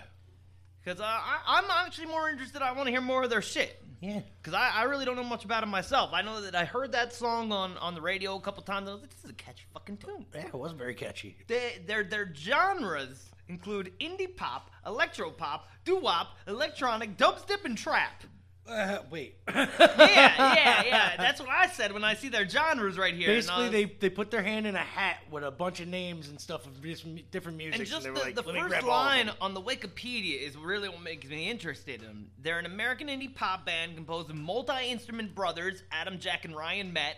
because 0.83 1.01
uh, 1.01 1.05
I, 1.05 1.39
I'm 1.47 1.65
actually 1.87 2.07
more 2.09 2.29
interested. 2.31 2.63
I 2.63 2.73
want 2.73 2.87
to 2.87 2.91
hear 2.91 3.01
more 3.01 3.23
of 3.23 3.31
their 3.31 3.43
shit. 3.43 3.81
yeah. 4.01 4.21
Because 4.43 4.55
I, 4.55 4.71
I 4.75 4.83
really 4.85 5.05
don't 5.05 5.17
know 5.17 5.23
much 5.25 5.45
about 5.45 5.61
them 5.61 5.69
myself. 5.71 6.11
I 6.13 6.23
know 6.23 6.41
that 6.41 6.55
I 6.55 6.65
heard 6.65 6.93
that 6.93 7.13
song 7.13 7.53
on, 7.53 7.77
on 7.79 7.95
the 7.95 8.01
radio 8.01 8.35
a 8.37 8.41
couple 8.41 8.63
times. 8.63 8.89
And 8.89 8.91
I 8.91 8.93
was 8.95 9.03
like, 9.03 9.11
this 9.11 9.25
is 9.25 9.31
a 9.31 9.35
catchy 9.35 9.65
fucking 9.75 9.99
tune. 9.99 10.27
Yeah, 10.35 10.47
it 10.47 10.55
was 10.55 10.73
very 10.73 10.95
catchy. 10.95 11.37
They, 11.47 11.83
their, 11.87 12.03
their 12.03 12.33
genres 12.35 13.31
include 13.49 13.93
indie 14.01 14.35
pop, 14.35 14.71
electro 14.87 15.31
pop, 15.31 15.69
doo 15.85 15.97
wop, 15.99 16.37
electronic, 16.49 17.17
dubstep, 17.17 17.65
and 17.65 17.77
trap. 17.79 18.25
Uh, 18.71 19.03
wait. 19.11 19.35
yeah, 19.49 19.67
yeah, 19.99 20.83
yeah. 20.85 21.17
That's 21.17 21.41
what 21.41 21.49
I 21.49 21.67
said 21.69 21.93
when 21.93 22.05
I 22.05 22.15
see 22.15 22.29
their 22.29 22.49
genres 22.49 22.97
right 22.97 23.15
here. 23.15 23.27
Basically, 23.27 23.65
was- 23.65 23.73
they 23.73 23.85
they 23.87 24.11
put 24.11 24.31
their 24.31 24.43
hand 24.43 24.67
in 24.67 24.77
a 24.77 24.79
hat 24.79 25.19
with 25.31 25.43
a 25.43 25.51
bunch 25.51 25.81
of 25.81 25.89
names 25.89 26.29
and 26.29 26.41
stuff 26.41 26.67
of 26.67 26.81
different 26.81 27.59
music. 27.59 27.81
And 27.81 27.89
just 27.89 28.05
they 28.05 28.11
the, 28.11 28.19
like, 28.21 28.35
the 28.37 28.45
first 28.45 28.69
grab 28.69 28.85
all 28.85 28.91
of 28.91 28.97
line 29.07 29.31
on 29.41 29.55
the 29.55 29.61
Wikipedia 29.61 30.41
is 30.41 30.57
really 30.57 30.89
what 30.89 31.03
makes 31.03 31.29
me 31.29 31.51
interested 31.51 32.01
in 32.01 32.07
them. 32.07 32.31
They're 32.39 32.59
an 32.61 32.67
American 32.67 33.09
indie 33.09 33.35
pop 33.35 33.67
band 33.67 33.97
composed 33.97 34.31
of 34.31 34.37
multi-instrument 34.37 35.35
brothers, 35.35 35.83
Adam, 35.91 36.19
Jack, 36.21 36.45
and 36.45 36.55
Ryan 36.55 36.93
met. 36.93 37.17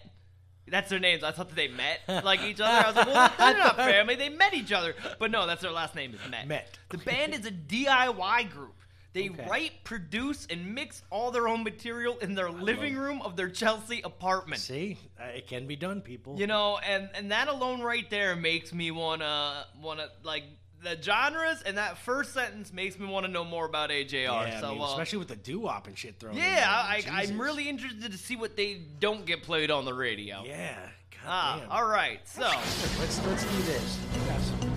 That's 0.68 0.88
their 0.88 1.00
names. 1.00 1.22
I 1.24 1.32
thought 1.32 1.48
that 1.48 1.56
they 1.56 1.68
met 1.68 2.00
like 2.24 2.40
each 2.42 2.60
other. 2.60 2.70
I 2.70 2.86
was 2.86 2.96
like, 2.96 3.06
well, 3.08 3.32
they're 3.38 3.58
not 3.58 3.76
family. 3.76 4.14
They 4.14 4.28
met 4.28 4.54
each 4.54 4.72
other. 4.72 4.94
But 5.18 5.30
no, 5.30 5.46
that's 5.46 5.60
their 5.60 5.72
last 5.72 5.94
name 5.94 6.14
is 6.14 6.30
Met. 6.30 6.46
Met. 6.48 6.78
The 6.88 6.98
band 6.98 7.34
is 7.34 7.44
a 7.46 7.50
DIY 7.50 8.50
group. 8.50 8.74
They 9.14 9.28
Okay. 9.28 9.46
write, 9.48 9.84
produce, 9.84 10.46
and 10.48 10.74
mix 10.74 11.02
all 11.10 11.30
their 11.30 11.46
own 11.46 11.62
material 11.64 12.18
in 12.18 12.34
their 12.34 12.50
living 12.50 12.96
room 12.96 13.20
of 13.22 13.36
their 13.36 13.50
Chelsea 13.50 14.00
apartment. 14.02 14.60
See, 14.62 14.96
uh, 15.20 15.24
it 15.24 15.46
can 15.46 15.66
be 15.66 15.76
done, 15.76 16.00
people. 16.00 16.38
You 16.38 16.46
know, 16.46 16.78
and 16.78 17.10
and 17.14 17.30
that 17.30 17.48
alone 17.48 17.82
right 17.82 18.08
there 18.08 18.34
makes 18.36 18.72
me 18.72 18.90
wanna 18.90 19.66
wanna 19.80 20.08
like 20.22 20.44
the 20.82 21.00
genres, 21.00 21.62
and 21.62 21.76
that 21.78 21.96
first 21.98 22.32
sentence 22.32 22.72
makes 22.72 22.98
me 22.98 23.06
want 23.06 23.24
to 23.24 23.30
know 23.30 23.44
more 23.44 23.66
about 23.66 23.90
AJR. 23.90 24.24
yeah, 24.48 24.60
so, 24.60 24.66
I 24.66 24.72
mean, 24.72 24.80
uh, 24.80 24.84
especially 24.86 25.18
with 25.18 25.28
the 25.28 25.36
doo 25.36 25.60
wop 25.60 25.86
and 25.86 25.96
shit 25.96 26.18
thrown. 26.18 26.34
in 26.36 26.42
yeah. 26.42 26.64
I, 26.66 27.04
I'm 27.08 27.40
really 27.40 27.68
interested 27.68 28.10
to 28.10 28.18
see 28.18 28.34
what 28.34 28.56
they 28.56 28.80
don't 28.98 29.24
get 29.24 29.44
played 29.44 29.70
on 29.70 29.84
the 29.84 29.94
radio. 29.94 30.42
Yeah. 30.44 30.74
God 31.12 31.20
Ah, 31.24 31.58
damn. 31.60 31.70
all 31.70 31.86
right. 31.86 32.18
So, 32.26 32.40
Let's 32.98 33.24
let's 33.26 33.44
do 33.44 33.62
this. 33.62 34.71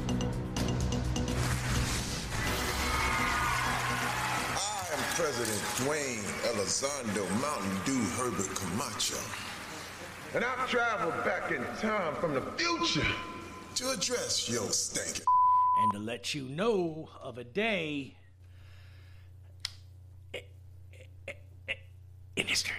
President 5.16 5.62
Dwayne 5.80 6.22
Elizondo 6.44 7.24
Mountain 7.40 7.80
Dew 7.86 8.04
Herbert 8.18 8.54
Camacho 8.54 9.18
And 10.34 10.44
I've 10.44 10.70
traveled 10.70 11.14
back 11.24 11.52
in 11.52 11.64
time 11.80 12.16
from 12.16 12.34
the 12.34 12.42
future. 12.58 13.08
to 13.76 13.92
address 13.92 14.50
your 14.50 14.70
stinking. 14.72 15.24
and 15.84 15.92
to 15.94 16.00
let 16.00 16.34
you 16.34 16.44
know 16.50 17.08
of 17.22 17.38
a 17.38 17.46
day 17.46 18.16
in 22.36 22.46
history. 22.48 22.76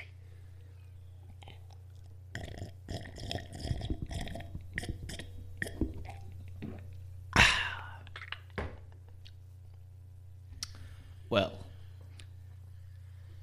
well, 11.30 11.65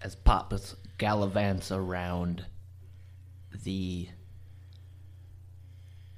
as 0.03 0.15
Papas 0.15 0.75
gallivants 0.99 1.71
around 1.71 2.45
the 3.63 4.09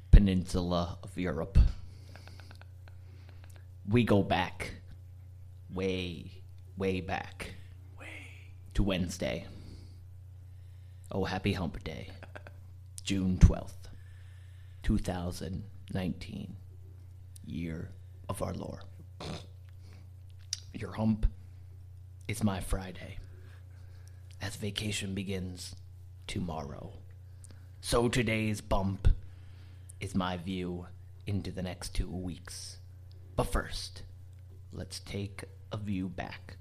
peninsula 0.10 0.98
of 1.04 1.16
Europe, 1.16 1.60
we 3.88 4.04
go 4.04 4.24
back, 4.24 4.74
way, 5.72 6.32
way 6.78 7.00
back, 7.00 7.54
way. 8.00 8.08
to 8.74 8.82
Wednesday. 8.82 9.46
Oh, 11.12 11.24
happy 11.24 11.54
hump 11.54 11.82
day. 11.84 12.10
June 13.04 13.38
12th, 13.38 13.90
2019. 14.82 16.56
Year 17.46 17.92
of 18.28 18.42
our 18.42 18.56
Lord. 18.56 18.82
Your 20.74 20.92
hump 20.94 21.28
is 22.28 22.44
my 22.44 22.60
Friday. 22.60 23.20
As 24.46 24.56
vacation 24.58 25.16
begins 25.16 25.76
tomorrow. 26.28 26.92
So 27.82 28.08
today's 28.08 28.62
bump 28.62 29.08
is 30.00 30.14
my 30.14 30.38
view 30.38 30.86
into 31.26 31.50
the 31.50 31.64
next 31.64 31.96
two 31.96 32.08
weeks. 32.08 32.78
But 33.36 33.46
first, 33.46 34.04
let's 34.72 35.00
take 35.00 35.46
a 35.72 35.78
view 35.78 36.10
back 36.10 36.58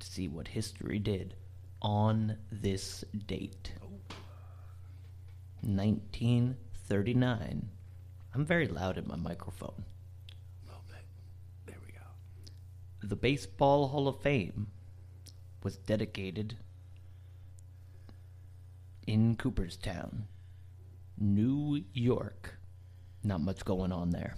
to 0.00 0.06
see 0.06 0.28
what 0.28 0.48
history 0.48 0.98
did 0.98 1.34
on 1.80 2.36
this 2.50 3.02
date. 3.26 3.72
1939. 5.62 7.70
I'm 8.34 8.44
very 8.44 8.68
loud 8.68 8.98
in 8.98 9.08
my 9.08 9.16
microphone. 9.16 9.86
There 11.64 11.78
we 11.86 11.92
go. 11.92 12.00
The 13.02 13.16
Baseball 13.16 13.88
Hall 13.88 14.06
of 14.06 14.20
Fame 14.20 14.66
was 15.62 15.78
dedicated 15.78 16.58
in 19.06 19.36
Cooperstown, 19.36 20.26
New 21.18 21.84
York. 21.92 22.58
Not 23.22 23.40
much 23.40 23.64
going 23.64 23.92
on 23.92 24.10
there. 24.10 24.34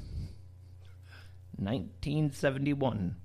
1971, 1.56 3.16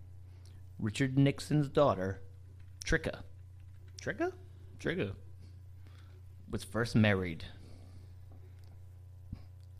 Richard 0.78 1.18
Nixon's 1.18 1.70
daughter, 1.70 2.22
Tricka. 2.86 3.24
Tricka? 4.02 4.32
Tricka. 4.80 5.14
Was 6.50 6.64
first 6.64 6.96
married. 6.96 7.46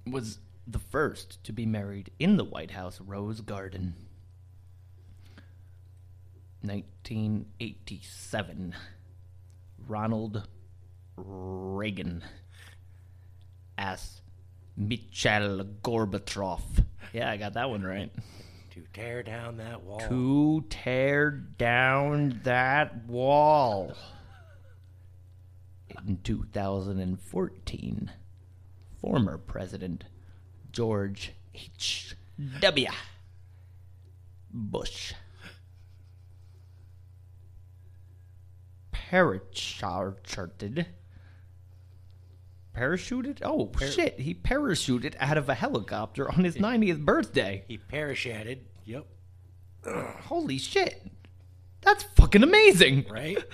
Was 0.06 0.40
the 0.68 0.80
first 0.80 1.44
to 1.44 1.54
be 1.54 1.66
married 1.66 2.12
in 2.20 2.38
the 2.38 2.44
White 2.44 2.72
House 2.72 3.00
Rose 3.02 3.42
Garden. 3.42 3.96
1987. 6.62 8.76
Ronald 9.88 10.48
Reagan 11.26 12.24
as 13.78 14.22
Mikhail 14.76 15.66
Gorbachev. 15.84 16.62
Yeah, 17.14 17.30
I 17.30 17.38
got 17.38 17.54
that 17.54 17.70
one 17.70 17.84
right. 17.84 18.12
To 18.72 18.84
tear 18.94 19.24
down 19.24 19.58
that 19.58 19.84
wall. 19.84 20.00
To 20.00 20.66
tear 20.70 21.32
down 21.32 22.42
that 22.44 23.06
wall. 23.06 23.94
In 26.08 26.20
2014, 26.24 28.12
former 29.02 29.38
President 29.38 30.06
George 30.72 31.34
H.W. 31.54 32.88
Bush 34.52 35.14
parachuted. 39.12 40.86
Parachuted? 42.80 43.40
Oh, 43.44 43.72
shit. 43.80 44.20
He 44.20 44.34
parachuted 44.34 45.16
out 45.20 45.38
of 45.38 45.50
a 45.50 45.54
helicopter 45.54 46.32
on 46.32 46.44
his 46.44 46.56
90th 46.58 47.04
birthday. 47.04 47.64
He 47.68 47.78
parachuted. 47.78 48.60
Yep. 48.86 49.06
Holy 49.86 50.58
shit. 50.58 51.06
That's 51.82 52.04
fucking 52.16 52.44
amazing. 52.44 53.06
Right? 53.10 53.38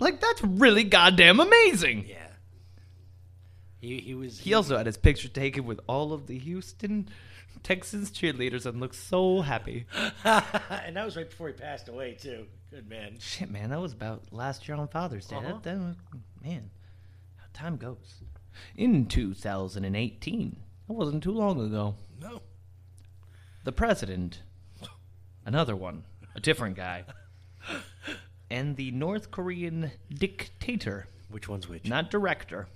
Like, 0.00 0.20
that's 0.20 0.42
really 0.42 0.82
goddamn 0.84 1.38
amazing. 1.38 2.06
yeah. 2.08 2.26
He 3.80 4.00
he 4.00 4.14
was 4.14 4.40
He 4.40 4.52
also 4.52 4.76
had 4.76 4.86
his 4.86 4.96
picture 4.96 5.28
taken 5.28 5.64
with 5.66 5.78
all 5.86 6.12
of 6.12 6.26
the 6.26 6.36
Houston 6.36 7.08
Texans 7.62 8.10
cheerleaders 8.10 8.66
and 8.66 8.80
looked 8.80 8.96
so 8.96 9.40
happy. 9.40 9.86
and 10.24 10.96
that 10.96 11.04
was 11.04 11.16
right 11.16 11.30
before 11.30 11.46
he 11.46 11.54
passed 11.54 11.88
away 11.88 12.14
too. 12.14 12.46
Good 12.70 12.88
man. 12.88 13.16
Shit, 13.20 13.50
man, 13.50 13.70
that 13.70 13.80
was 13.80 13.92
about 13.92 14.24
last 14.32 14.66
year 14.68 14.76
on 14.76 14.88
Father's 14.88 15.26
Day. 15.26 15.36
Uh-huh. 15.36 15.52
That, 15.52 15.62
that 15.62 15.78
was, 15.78 15.96
man, 16.42 16.70
time 17.54 17.76
goes. 17.76 18.22
In 18.76 19.06
2018, 19.06 20.56
that 20.86 20.92
wasn't 20.92 21.22
too 21.22 21.32
long 21.32 21.58
ago, 21.60 21.94
No. 22.20 22.42
the 23.64 23.72
president, 23.72 24.42
another 25.46 25.74
one, 25.74 26.04
a 26.34 26.40
different 26.40 26.76
guy, 26.76 27.04
and 28.50 28.76
the 28.76 28.90
North 28.92 29.30
Korean 29.30 29.90
dictator, 30.12 31.08
Which 31.30 31.48
one's 31.48 31.66
which? 31.68 31.86
not 31.88 32.10
director, 32.10 32.68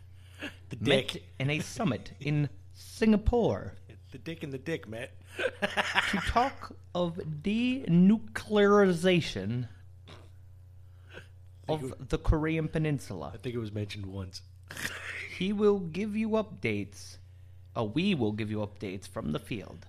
the 0.70 0.76
dick. 0.76 1.14
met 1.14 1.22
in 1.40 1.50
a 1.50 1.58
summit 1.60 2.12
in 2.20 2.48
Singapore 2.72 3.74
The 4.12 4.18
dick 4.18 4.42
and 4.44 4.52
the 4.52 4.58
dick, 4.58 4.88
Matt. 4.88 5.10
to 6.10 6.16
talk 6.26 6.74
of 6.94 7.16
denuclearization 7.42 9.68
of 11.68 12.08
the 12.08 12.18
Korean 12.18 12.68
Peninsula. 12.68 13.32
I 13.34 13.38
think 13.38 13.54
it 13.54 13.58
was 13.58 13.72
mentioned 13.72 14.06
once. 14.06 14.42
He 15.38 15.52
will 15.52 15.78
give 15.78 16.16
you 16.16 16.30
updates. 16.30 17.18
Uh, 17.76 17.84
we 17.84 18.16
will 18.16 18.32
give 18.32 18.50
you 18.50 18.58
updates 18.58 19.06
from 19.06 19.30
the 19.30 19.38
field 19.38 19.86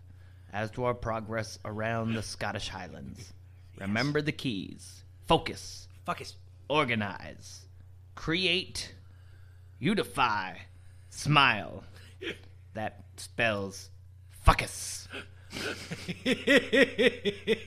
as 0.53 0.69
to 0.71 0.83
our 0.83 0.93
progress 0.93 1.57
around 1.65 2.13
the 2.13 2.21
Scottish 2.21 2.69
Highlands. 2.69 3.33
Remember 3.79 4.21
the 4.21 4.31
keys 4.31 5.01
focus, 5.27 5.87
it. 6.07 6.35
organize, 6.69 7.65
create, 8.13 8.93
unify, 9.79 10.55
smile. 11.09 11.83
That 12.75 13.03
spells 13.17 13.89
fuckus. 14.45 15.07
it 16.23 17.59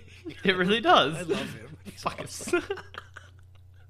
really 0.44 0.80
does. 0.80 1.16
I 1.16 1.22
love 1.22 1.54
him. 1.54 1.76
Fuckus. 1.98 2.54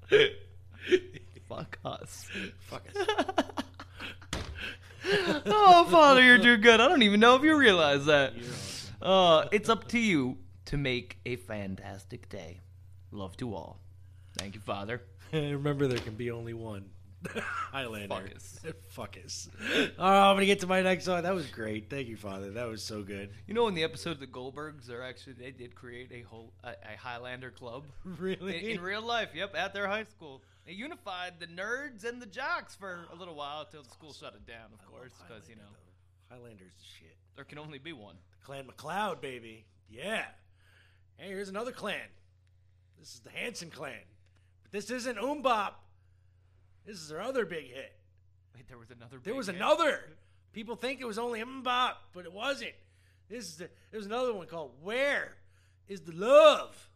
Fuck 1.49 1.79
us. 1.85 2.27
Fuck 2.59 2.83
us. 2.95 3.07
oh, 5.45 5.87
Father, 5.89 6.23
you're 6.23 6.39
too 6.39 6.57
good. 6.57 6.79
I 6.79 6.87
don't 6.87 7.03
even 7.03 7.19
know 7.19 7.35
if 7.35 7.43
you 7.43 7.55
realize 7.57 8.05
that. 8.05 8.33
Uh, 9.01 9.47
it's 9.51 9.69
up 9.69 9.87
to 9.89 9.99
you 9.99 10.37
to 10.65 10.77
make 10.77 11.19
a 11.25 11.35
fantastic 11.35 12.29
day. 12.29 12.61
Love 13.11 13.37
to 13.37 13.53
all. 13.53 13.79
Thank 14.37 14.55
you, 14.55 14.61
Father. 14.61 15.01
Remember, 15.33 15.87
there 15.87 15.99
can 15.99 16.15
be 16.15 16.31
only 16.31 16.53
one. 16.53 16.89
Highlander. 17.71 18.15
Fuckus. 18.15 18.73
Fuckus. 18.95 19.49
Oh, 19.97 20.05
I'm 20.05 20.35
gonna 20.35 20.45
get 20.45 20.59
to 20.61 20.67
my 20.67 20.81
next 20.81 21.05
song. 21.05 21.23
That 21.23 21.33
was 21.33 21.47
great. 21.47 21.89
Thank 21.89 22.07
you, 22.07 22.17
Father. 22.17 22.51
That 22.51 22.67
was 22.67 22.83
so 22.83 23.01
good. 23.03 23.31
You 23.47 23.53
know, 23.53 23.67
in 23.67 23.75
the 23.75 23.83
episode 23.83 24.11
of 24.11 24.19
the 24.19 24.27
Goldbergs, 24.27 24.85
they're 24.85 25.03
actually 25.03 25.33
they 25.33 25.51
did 25.51 25.75
create 25.75 26.11
a 26.11 26.21
whole 26.21 26.53
a, 26.63 26.69
a 26.69 26.97
Highlander 26.97 27.51
club. 27.51 27.83
Really? 28.19 28.71
In, 28.71 28.77
in, 28.77 28.81
real 28.81 29.01
life, 29.01 29.29
yep, 29.33 29.53
at 29.55 29.73
their 29.73 29.87
high 29.87 30.03
school. 30.03 30.43
They 30.65 30.73
unified 30.73 31.33
the 31.39 31.47
nerds 31.47 32.05
and 32.05 32.21
the 32.21 32.25
jocks 32.25 32.75
for 32.75 33.05
a 33.11 33.15
little 33.15 33.35
while 33.35 33.61
until 33.61 33.83
the 33.83 33.89
school 33.89 34.09
awesome. 34.09 34.27
shut 34.27 34.35
it 34.35 34.47
down, 34.47 34.67
of 34.73 34.79
I 34.79 34.89
course, 34.89 35.11
because 35.27 35.49
you 35.49 35.55
know 35.55 35.61
though. 35.61 36.35
Highlander's 36.35 36.73
the 36.77 36.85
shit. 36.99 37.17
There 37.35 37.43
can 37.43 37.57
only 37.57 37.79
be 37.79 37.91
one. 37.91 38.15
The 38.39 38.45
Clan 38.45 38.67
MacLeod, 38.67 39.19
baby. 39.19 39.65
Yeah. 39.89 40.23
Hey, 41.17 41.27
here's 41.27 41.49
another 41.49 41.71
clan. 41.71 41.99
This 42.99 43.15
is 43.15 43.19
the 43.19 43.31
Hanson 43.31 43.69
clan. 43.69 43.93
But 44.63 44.71
this 44.71 44.89
isn't 44.89 45.17
MMMBop. 45.17 45.71
This 46.85 46.97
is 46.97 47.09
their 47.09 47.21
other 47.21 47.45
big 47.45 47.65
hit. 47.71 47.93
Wait, 48.55 48.67
there 48.67 48.77
was 48.77 48.91
another. 48.91 49.19
There 49.23 49.35
was 49.35 49.47
hit? 49.47 49.55
another. 49.55 49.99
People 50.51 50.75
think 50.75 51.01
it 51.01 51.05
was 51.05 51.17
only 51.17 51.41
MMMBop, 51.41 51.93
but 52.13 52.25
it 52.25 52.33
wasn't. 52.33 52.73
This 53.29 53.45
is 53.45 53.55
the, 53.57 53.69
there's 53.91 54.05
another 54.05 54.33
one 54.33 54.47
called 54.47 54.71
"Where 54.81 55.35
Is 55.87 56.01
the 56.01 56.11
Love." 56.11 56.89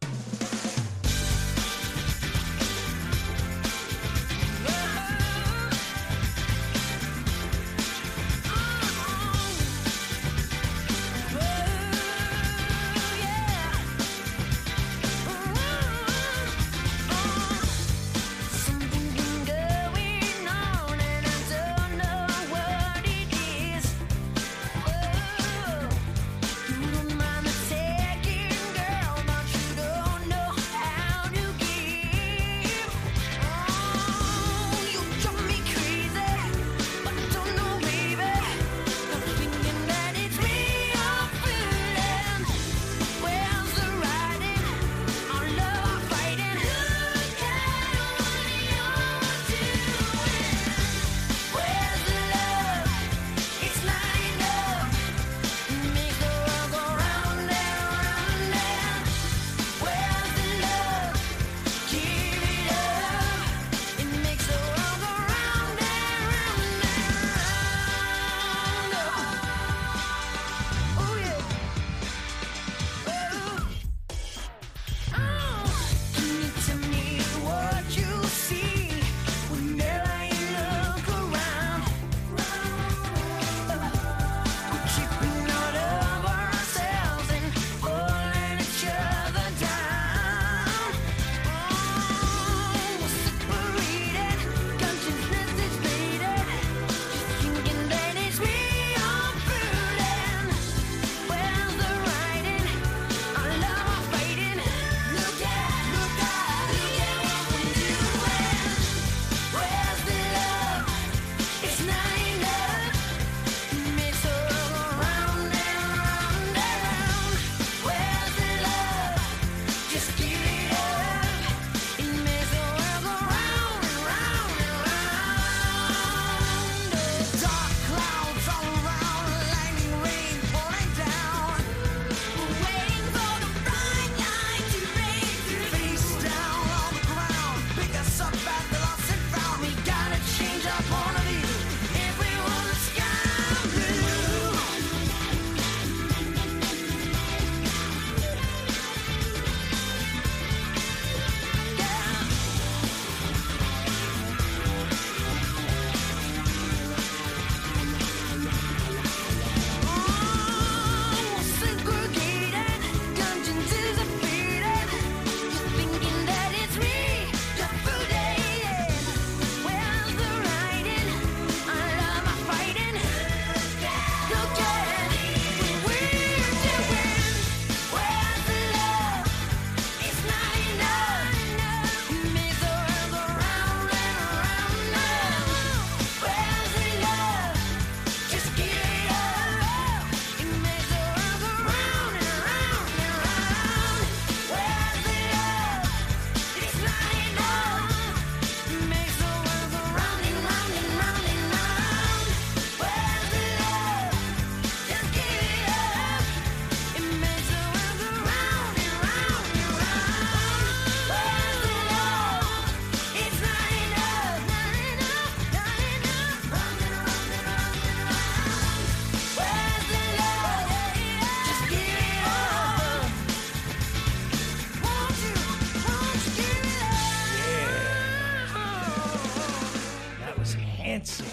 dancing. 230.87 231.25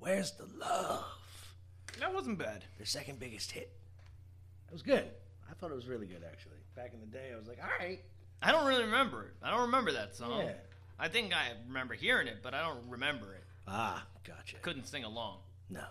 Where's 0.00 0.32
the 0.32 0.46
love? 0.58 1.04
That 2.00 2.12
wasn't 2.12 2.38
bad. 2.38 2.64
Their 2.78 2.86
second 2.86 3.20
biggest 3.20 3.52
hit. 3.52 3.70
It 4.66 4.72
was 4.72 4.82
good. 4.82 5.08
I 5.48 5.54
thought 5.54 5.70
it 5.70 5.76
was 5.76 5.86
really 5.86 6.06
good 6.06 6.24
actually. 6.28 6.56
Back 6.74 6.92
in 6.92 7.00
the 7.00 7.06
day, 7.06 7.30
I 7.32 7.38
was 7.38 7.46
like, 7.46 7.58
all 7.62 7.70
right. 7.78 8.00
I 8.42 8.50
don't 8.50 8.66
really 8.66 8.82
remember 8.82 9.22
it. 9.22 9.34
I 9.40 9.50
don't 9.50 9.60
remember 9.60 9.92
that 9.92 10.16
song. 10.16 10.46
Yeah. 10.46 10.54
I 10.98 11.08
think 11.08 11.32
I 11.32 11.52
remember 11.68 11.94
hearing 11.94 12.26
it, 12.26 12.38
but 12.42 12.54
I 12.54 12.62
don't 12.62 12.90
remember 12.90 13.34
it. 13.34 13.44
Ah, 13.68 14.04
gotcha. 14.26 14.56
Couldn't 14.62 14.86
sing 14.86 15.04
along. 15.04 15.38
No. 15.70 15.84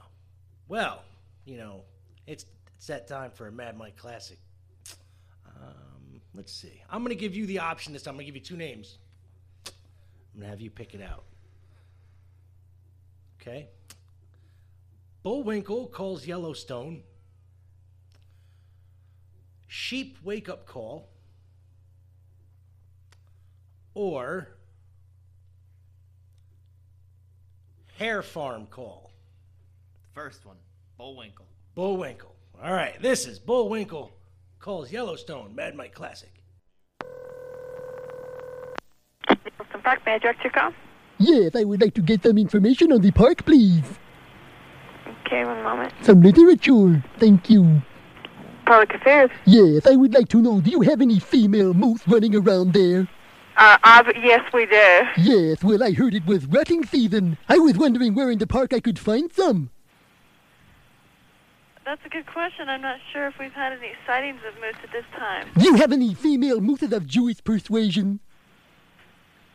Well, 0.67 1.01
you 1.45 1.57
know, 1.57 1.83
it's 2.27 2.45
it's 2.75 2.87
that 2.87 3.07
time 3.07 3.31
for 3.31 3.47
a 3.47 3.51
Mad 3.51 3.77
Mike 3.77 3.95
classic. 3.95 4.37
Um, 5.45 6.19
let's 6.33 6.51
see. 6.51 6.81
I'm 6.89 7.03
gonna 7.03 7.15
give 7.15 7.35
you 7.35 7.45
the 7.45 7.59
option 7.59 7.93
this 7.93 8.03
time. 8.03 8.13
I'm 8.13 8.17
gonna 8.17 8.25
give 8.25 8.35
you 8.35 8.41
two 8.41 8.57
names. 8.57 8.97
I'm 9.65 10.41
gonna 10.41 10.49
have 10.49 10.59
you 10.59 10.69
pick 10.69 10.93
it 10.93 11.01
out. 11.01 11.23
Okay. 13.41 13.69
Bullwinkle 15.23 15.87
calls 15.87 16.27
Yellowstone. 16.27 17.01
Sheep 19.67 20.17
wake 20.23 20.47
up 20.47 20.67
call. 20.67 21.09
Or 23.93 24.49
Hair 27.97 28.23
farm 28.23 28.67
call. 28.67 29.11
First 30.13 30.45
one, 30.45 30.57
Bullwinkle. 30.97 31.45
Bullwinkle. 31.75 32.35
All 32.63 32.73
right, 32.73 32.99
this 33.01 33.25
is 33.27 33.39
Bullwinkle 33.39 34.11
calls 34.59 34.91
Yellowstone 34.91 35.55
Mad 35.55 35.75
Mike 35.75 35.93
Classic. 35.93 36.31
Wilson 39.29 39.81
Park, 39.83 39.99
may 40.05 40.13
I 40.13 40.17
direct 40.19 40.43
your 40.43 40.51
call? 40.51 40.71
Yes, 41.21 41.55
I 41.55 41.63
would 41.63 41.79
like 41.81 41.93
to 41.95 42.01
get 42.01 42.23
some 42.23 42.37
information 42.39 42.91
on 42.91 43.01
the 43.01 43.11
park, 43.11 43.45
please. 43.45 43.83
Okay, 45.25 45.45
one 45.45 45.61
moment. 45.61 45.93
Some 46.01 46.21
literature. 46.21 47.03
Thank 47.19 47.49
you. 47.49 47.83
Public 48.65 48.93
Affairs. 48.95 49.29
Yes, 49.45 49.85
I 49.85 49.95
would 49.95 50.13
like 50.13 50.29
to 50.29 50.41
know, 50.41 50.61
do 50.61 50.71
you 50.71 50.81
have 50.81 50.99
any 50.99 51.19
female 51.19 51.73
moose 51.75 52.01
running 52.07 52.35
around 52.35 52.73
there? 52.73 53.07
Uh, 53.55 53.77
ob- 53.85 54.15
yes, 54.23 54.41
we 54.51 54.65
do. 54.65 55.01
Yes, 55.17 55.63
well, 55.63 55.83
I 55.83 55.91
heard 55.91 56.15
it 56.15 56.25
was 56.25 56.45
rutting 56.47 56.85
season. 56.85 57.37
I 57.47 57.59
was 57.59 57.77
wondering 57.77 58.15
where 58.15 58.31
in 58.31 58.39
the 58.39 58.47
park 58.47 58.73
I 58.73 58.79
could 58.79 58.97
find 58.97 59.31
some. 59.31 59.69
That's 61.85 62.01
a 62.05 62.09
good 62.09 62.25
question. 62.25 62.67
I'm 62.69 62.81
not 62.81 62.97
sure 63.13 63.27
if 63.27 63.37
we've 63.39 63.51
had 63.51 63.73
any 63.73 63.91
sightings 64.07 64.39
of 64.47 64.55
moose 64.55 64.75
at 64.83 64.91
this 64.91 65.05
time. 65.17 65.47
Do 65.57 65.65
you 65.65 65.75
have 65.75 65.91
any 65.91 66.13
female 66.15 66.61
mooses 66.61 66.93
of 66.93 67.05
Jewish 67.05 67.43
persuasion? 67.43 68.19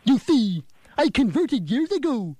You 0.04 0.18
see, 0.18 0.62
I 0.98 1.10
converted 1.10 1.70
years 1.70 1.92
ago. 1.92 2.36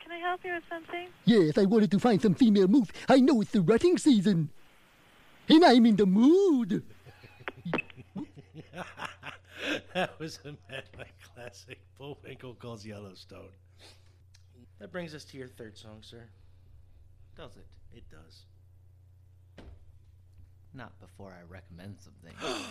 Can 0.00 0.12
I 0.12 0.18
help 0.18 0.44
you 0.44 0.52
with 0.54 0.62
something? 0.68 1.08
Yes, 1.24 1.58
I 1.58 1.64
wanted 1.64 1.90
to 1.90 1.98
find 1.98 2.22
some 2.22 2.34
female 2.34 2.68
moose. 2.68 2.88
I 3.08 3.20
know 3.20 3.40
it's 3.40 3.50
the 3.50 3.60
rutting 3.60 3.98
season. 3.98 4.50
And 5.48 5.64
I'm 5.64 5.84
in 5.86 5.96
the 5.96 6.06
mood. 6.06 6.84
that 9.94 10.18
was 10.18 10.38
a 10.44 10.54
Mad 10.70 10.84
classic. 11.34 11.80
Bullwinkle 11.98 12.54
calls 12.54 12.86
Yellowstone. 12.86 13.50
That 14.78 14.92
brings 14.92 15.14
us 15.14 15.24
to 15.26 15.36
your 15.36 15.48
third 15.48 15.76
song, 15.76 15.98
sir. 16.02 16.24
Does 17.36 17.56
it? 17.56 17.66
It 17.96 18.04
does. 18.10 18.44
Not 20.72 20.98
before 21.00 21.32
I 21.32 21.42
recommend 21.50 21.96
something. 22.00 22.34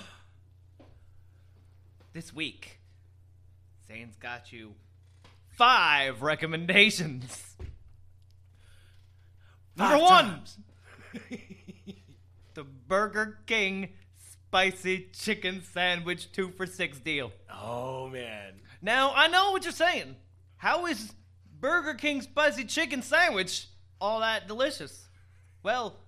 this 2.14 2.34
week, 2.34 2.80
Zane's 3.94 4.16
got 4.16 4.52
you 4.52 4.74
five 5.56 6.24
recommendations. 6.24 7.56
Number 9.76 10.00
one, 10.00 10.42
the 12.56 12.64
Burger 12.64 13.40
King 13.46 13.90
spicy 14.32 15.10
chicken 15.14 15.62
sandwich 15.64 16.32
two 16.32 16.50
for 16.52 16.66
six 16.66 16.98
deal. 17.00 17.32
Oh 17.52 18.08
man. 18.10 18.62
Now 18.82 19.14
I 19.16 19.28
know 19.28 19.52
what 19.52 19.64
you're 19.64 19.72
saying. 19.72 20.16
How 20.58 20.88
is 20.88 21.14
Burger 21.60 21.94
King 21.94 22.22
spicy 22.24 22.66
chicken 22.66 23.04
sandwich 23.04 23.68
all 24.02 24.22
that 24.22 24.48
delicious? 24.48 25.08
Well, 25.62 26.00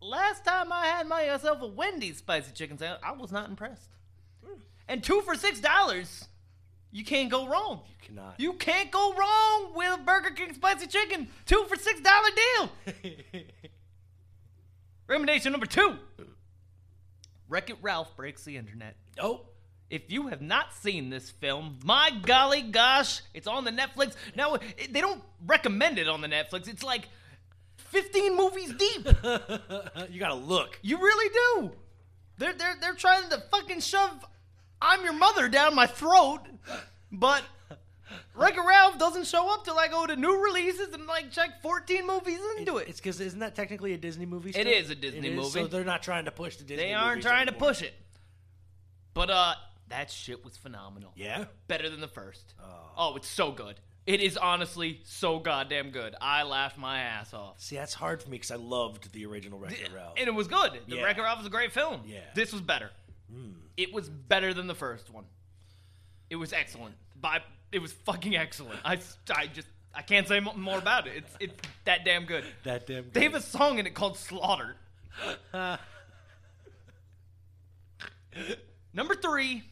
last 0.00 0.44
time 0.44 0.72
I 0.72 0.86
had 0.86 1.08
myself 1.08 1.60
a 1.60 1.66
Wendy's 1.66 2.18
spicy 2.18 2.52
chicken 2.52 2.78
sandwich, 2.78 3.00
I 3.02 3.12
was 3.12 3.32
not 3.32 3.48
impressed. 3.48 3.90
And 4.88 5.02
two 5.02 5.20
for 5.22 5.34
six 5.34 5.60
dollars, 5.60 6.28
you 6.92 7.04
can't 7.04 7.30
go 7.30 7.46
wrong. 7.46 7.80
You 7.88 8.06
cannot. 8.06 8.34
You 8.38 8.52
can't 8.54 8.90
go 8.90 9.14
wrong 9.14 9.72
with 9.74 9.98
a 9.98 10.02
Burger 10.02 10.30
King 10.30 10.54
spicy 10.54 10.86
chicken. 10.86 11.28
Two 11.46 11.64
for 11.68 11.76
six 11.76 12.00
dollar 12.00 12.28
deal. 12.36 13.42
Recommendation 15.06 15.52
number 15.52 15.66
two. 15.66 15.96
Wreck 17.48 17.70
It 17.70 17.76
Ralph 17.82 18.16
breaks 18.16 18.44
the 18.44 18.56
internet. 18.56 18.96
Oh. 19.18 19.42
If 19.90 20.10
you 20.10 20.28
have 20.28 20.40
not 20.40 20.72
seen 20.72 21.10
this 21.10 21.30
film, 21.30 21.78
my 21.84 22.10
golly 22.22 22.62
gosh, 22.62 23.20
it's 23.34 23.46
on 23.46 23.64
the 23.64 23.70
Netflix. 23.70 24.14
Now, 24.34 24.56
they 24.90 25.00
don't 25.00 25.22
recommend 25.46 25.98
it 25.98 26.08
on 26.08 26.20
the 26.22 26.26
Netflix. 26.26 26.68
It's 26.68 26.82
like 26.82 27.06
15 27.76 28.34
movies 28.36 28.72
deep. 28.72 29.06
you 30.10 30.18
gotta 30.18 30.34
look. 30.34 30.78
You 30.82 30.96
really 30.96 31.32
do. 31.32 31.72
They're, 32.38 32.54
they're, 32.54 32.76
they're 32.80 32.94
trying 32.94 33.28
to 33.28 33.38
fucking 33.50 33.80
shove 33.80 34.24
I'm 34.84 35.02
Your 35.02 35.14
Mother 35.14 35.48
down 35.48 35.74
my 35.74 35.86
throat, 35.86 36.40
but 37.10 37.42
Wreck-It 38.34 38.60
Ralph 38.60 38.98
doesn't 38.98 39.26
show 39.26 39.52
up 39.52 39.64
till 39.64 39.78
I 39.78 39.88
go 39.88 40.06
to 40.06 40.14
new 40.14 40.42
releases 40.44 40.92
and 40.92 41.06
like 41.06 41.30
check 41.30 41.62
14 41.62 42.06
movies 42.06 42.38
into 42.58 42.76
it. 42.76 42.88
It's 42.88 43.00
because 43.00 43.20
isn't 43.20 43.38
that 43.40 43.54
technically 43.54 43.94
a 43.94 43.96
Disney 43.98 44.26
movie? 44.26 44.50
It 44.50 44.54
still? 44.54 44.66
is 44.68 44.90
a 44.90 44.94
Disney 44.94 45.20
It 45.28 45.30
is, 45.32 45.36
movie. 45.36 45.50
So 45.50 45.66
they're 45.66 45.84
not 45.84 46.02
trying 46.02 46.26
to 46.26 46.30
push 46.30 46.56
the 46.56 46.64
Disney. 46.64 46.84
They 46.84 46.92
aren't 46.92 47.16
movies 47.16 47.24
trying 47.24 47.46
to 47.46 47.52
anymore. 47.52 47.68
push 47.70 47.82
it. 47.82 47.94
But 49.14 49.30
uh 49.30 49.54
that 49.88 50.10
shit 50.10 50.44
was 50.44 50.56
phenomenal. 50.56 51.12
Yeah. 51.14 51.44
Better 51.68 51.88
than 51.88 52.00
the 52.00 52.08
first. 52.08 52.54
Oh, 52.96 53.16
it's 53.16 53.28
so 53.28 53.52
good. 53.52 53.76
It 54.06 54.20
is 54.20 54.36
honestly 54.36 55.00
so 55.04 55.38
goddamn 55.38 55.90
good. 55.90 56.14
I 56.20 56.42
laughed 56.42 56.76
my 56.76 57.00
ass 57.00 57.32
off. 57.32 57.60
See, 57.60 57.76
that's 57.76 57.94
hard 57.94 58.22
for 58.22 58.28
me 58.28 58.36
because 58.36 58.50
I 58.50 58.56
loved 58.56 59.12
the 59.12 59.24
original 59.24 59.58
Wreck-It 59.58 59.90
Ralph. 59.94 60.14
And 60.18 60.28
it 60.28 60.34
was 60.34 60.46
good. 60.46 60.72
The 60.88 60.96
Yeah. 60.96 61.04
Wreck-It 61.04 61.22
Ralph 61.22 61.38
was 61.38 61.46
a 61.46 61.50
great 61.50 61.72
film. 61.72 62.02
Yeah. 62.06 62.18
This 62.34 62.52
was 62.52 62.60
better. 62.60 62.90
It 63.76 63.92
was 63.92 64.08
better 64.08 64.54
than 64.54 64.66
the 64.66 64.74
first 64.74 65.10
one. 65.10 65.24
It 66.30 66.36
was 66.36 66.52
excellent. 66.52 66.94
By 67.20 67.40
it 67.72 67.80
was 67.80 67.92
fucking 67.92 68.36
excellent. 68.36 68.78
I, 68.84 68.98
I 69.34 69.46
just 69.46 69.68
I 69.94 70.02
can't 70.02 70.28
say 70.28 70.40
more 70.40 70.78
about 70.78 71.06
it. 71.06 71.14
It's 71.16 71.36
it's 71.40 71.54
that 71.84 72.04
damn 72.04 72.24
good. 72.24 72.44
That 72.64 72.86
damn. 72.86 73.04
Good. 73.04 73.14
They 73.14 73.24
have 73.24 73.34
a 73.34 73.40
song 73.40 73.78
in 73.78 73.86
it 73.86 73.94
called 73.94 74.16
Slaughter. 74.16 74.76
Number 78.92 79.14
three, 79.14 79.62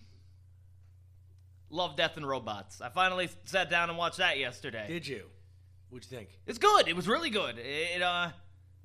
Love, 1.71 1.97
Death, 1.97 2.17
and 2.17 2.29
Robots. 2.29 2.81
I 2.81 2.89
finally 2.91 3.29
sat 3.45 3.71
down 3.71 3.89
and 3.89 3.99
watched 3.99 4.19
that 4.19 4.39
yesterday. 4.39 4.87
Did 4.89 5.07
you? 5.07 5.25
What'd 5.91 6.11
you 6.11 6.17
think? 6.17 6.31
It's 6.47 6.59
good. 6.59 6.89
It 6.89 6.97
was 6.97 7.09
really 7.09 7.31
good. 7.31 7.59
It, 7.59 8.03
uh, 8.03 8.31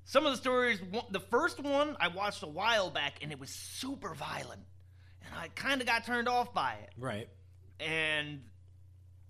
some 0.10 0.26
of 0.26 0.32
the 0.32 0.38
stories. 0.38 0.80
The 1.12 1.20
first 1.20 1.60
one 1.60 1.96
I 2.00 2.08
watched 2.08 2.42
a 2.42 2.48
while 2.48 2.90
back, 2.90 3.20
and 3.22 3.32
it 3.32 3.40
was 3.40 3.50
super 3.50 4.14
violent, 4.16 4.62
and 5.26 5.36
I 5.36 5.50
kind 5.50 5.82
of 5.82 5.86
got 5.88 6.06
turned 6.06 6.28
off 6.30 6.54
by 6.54 6.76
it. 6.82 6.90
Right. 6.98 7.28
And 7.80 8.42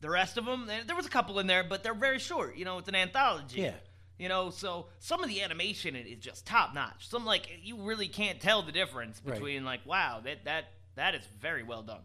the 0.01 0.09
rest 0.09 0.37
of 0.37 0.45
them, 0.45 0.69
eh, 0.69 0.81
there 0.85 0.95
was 0.95 1.07
a 1.07 1.09
couple 1.09 1.39
in 1.39 1.47
there, 1.47 1.63
but 1.63 1.83
they're 1.83 1.95
very 1.95 2.19
short. 2.19 2.55
You 2.57 2.63
know, 2.65 2.77
it's 2.77 2.87
an 2.87 2.95
anthology. 2.95 3.61
Yeah. 3.61 3.73
You 4.19 4.29
know, 4.29 4.51
so 4.51 4.87
some 4.99 5.23
of 5.23 5.29
the 5.29 5.41
animation 5.41 5.95
is 5.95 6.19
just 6.19 6.45
top 6.45 6.73
notch. 6.73 7.07
Some 7.09 7.25
like 7.25 7.49
you 7.63 7.77
really 7.81 8.07
can't 8.07 8.39
tell 8.39 8.61
the 8.63 8.71
difference 8.71 9.19
Right. 9.23 9.33
between 9.33 9.65
like 9.65 9.85
wow 9.85 10.21
that 10.23 10.45
that 10.45 10.65
that 10.95 11.13
is 11.15 11.21
very 11.41 11.63
well 11.63 11.81
done. 11.83 12.01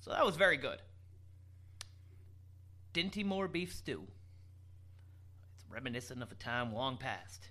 So 0.00 0.10
that 0.10 0.24
was 0.24 0.36
very 0.36 0.56
good. 0.58 0.78
Dinty 2.94 3.24
Moore 3.24 3.48
beef 3.48 3.72
stew. 3.74 4.06
It's 5.54 5.64
reminiscent 5.70 6.22
of 6.22 6.32
a 6.32 6.34
time 6.34 6.72
long 6.74 6.96
past. 6.96 7.48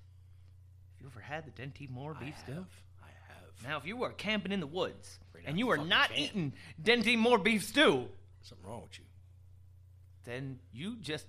You 1.00 1.08
ever 1.08 1.20
had 1.20 1.45
the 1.45 1.52
Dinty 1.52 1.89
Moore 1.89 2.16
beef 2.20 2.36
stew? 2.43 2.66
I 3.02 3.08
have. 3.28 3.70
Now, 3.70 3.78
if 3.78 3.86
you 3.86 3.97
were 3.97 4.12
camping 4.12 4.52
in 4.52 4.60
the 4.60 4.68
woods 4.68 5.20
Right 5.34 5.43
and 5.47 5.58
you 5.58 5.70
are 5.70 5.78
fucking 5.78 5.89
not 5.89 6.12
eating 6.18 6.54
Dinty 6.82 7.18
Moore 7.18 7.38
beef 7.39 7.64
stew, 7.64 8.08
Something 8.41 8.68
wrong 8.68 8.82
with 8.84 8.97
you? 9.00 9.06
then 10.26 10.60
you 10.72 10.97
just 11.02 11.26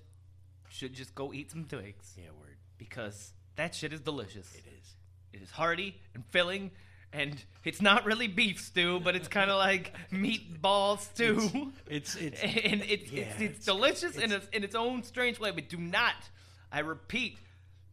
should 0.68 0.94
just 0.94 1.14
go 1.14 1.32
eat 1.32 1.50
some 1.50 1.64
twigs 1.64 2.14
Yeah, 2.16 2.30
word. 2.38 2.56
because 2.78 3.32
that 3.56 3.74
shit 3.74 3.92
is 3.92 4.00
delicious. 4.00 4.52
It 4.54 4.64
is. 4.78 4.94
It 5.32 5.42
is 5.42 5.50
hearty 5.50 5.96
and 6.14 6.24
filling, 6.26 6.70
and 7.12 7.36
it's 7.64 7.80
not 7.80 8.04
really 8.04 8.26
beef 8.26 8.60
stew, 8.60 9.00
but 9.00 9.14
it's 9.16 9.28
kind 9.28 9.50
of 9.50 9.58
like 9.58 9.94
meatball 10.12 10.98
stew. 10.98 11.72
It's 11.88 12.14
it's. 12.16 12.40
and 12.42 12.82
it's, 12.82 13.10
yeah, 13.12 13.22
it's, 13.22 13.32
it's, 13.34 13.40
it's- 13.42 13.64
delicious 13.64 14.16
in, 14.16 14.32
its, 14.32 14.46
in 14.52 14.64
its 14.64 14.74
own 14.74 15.02
strange 15.02 15.38
way. 15.40 15.50
But 15.52 15.68
do 15.68 15.76
not, 15.78 16.14
I 16.72 16.80
repeat, 16.80 17.38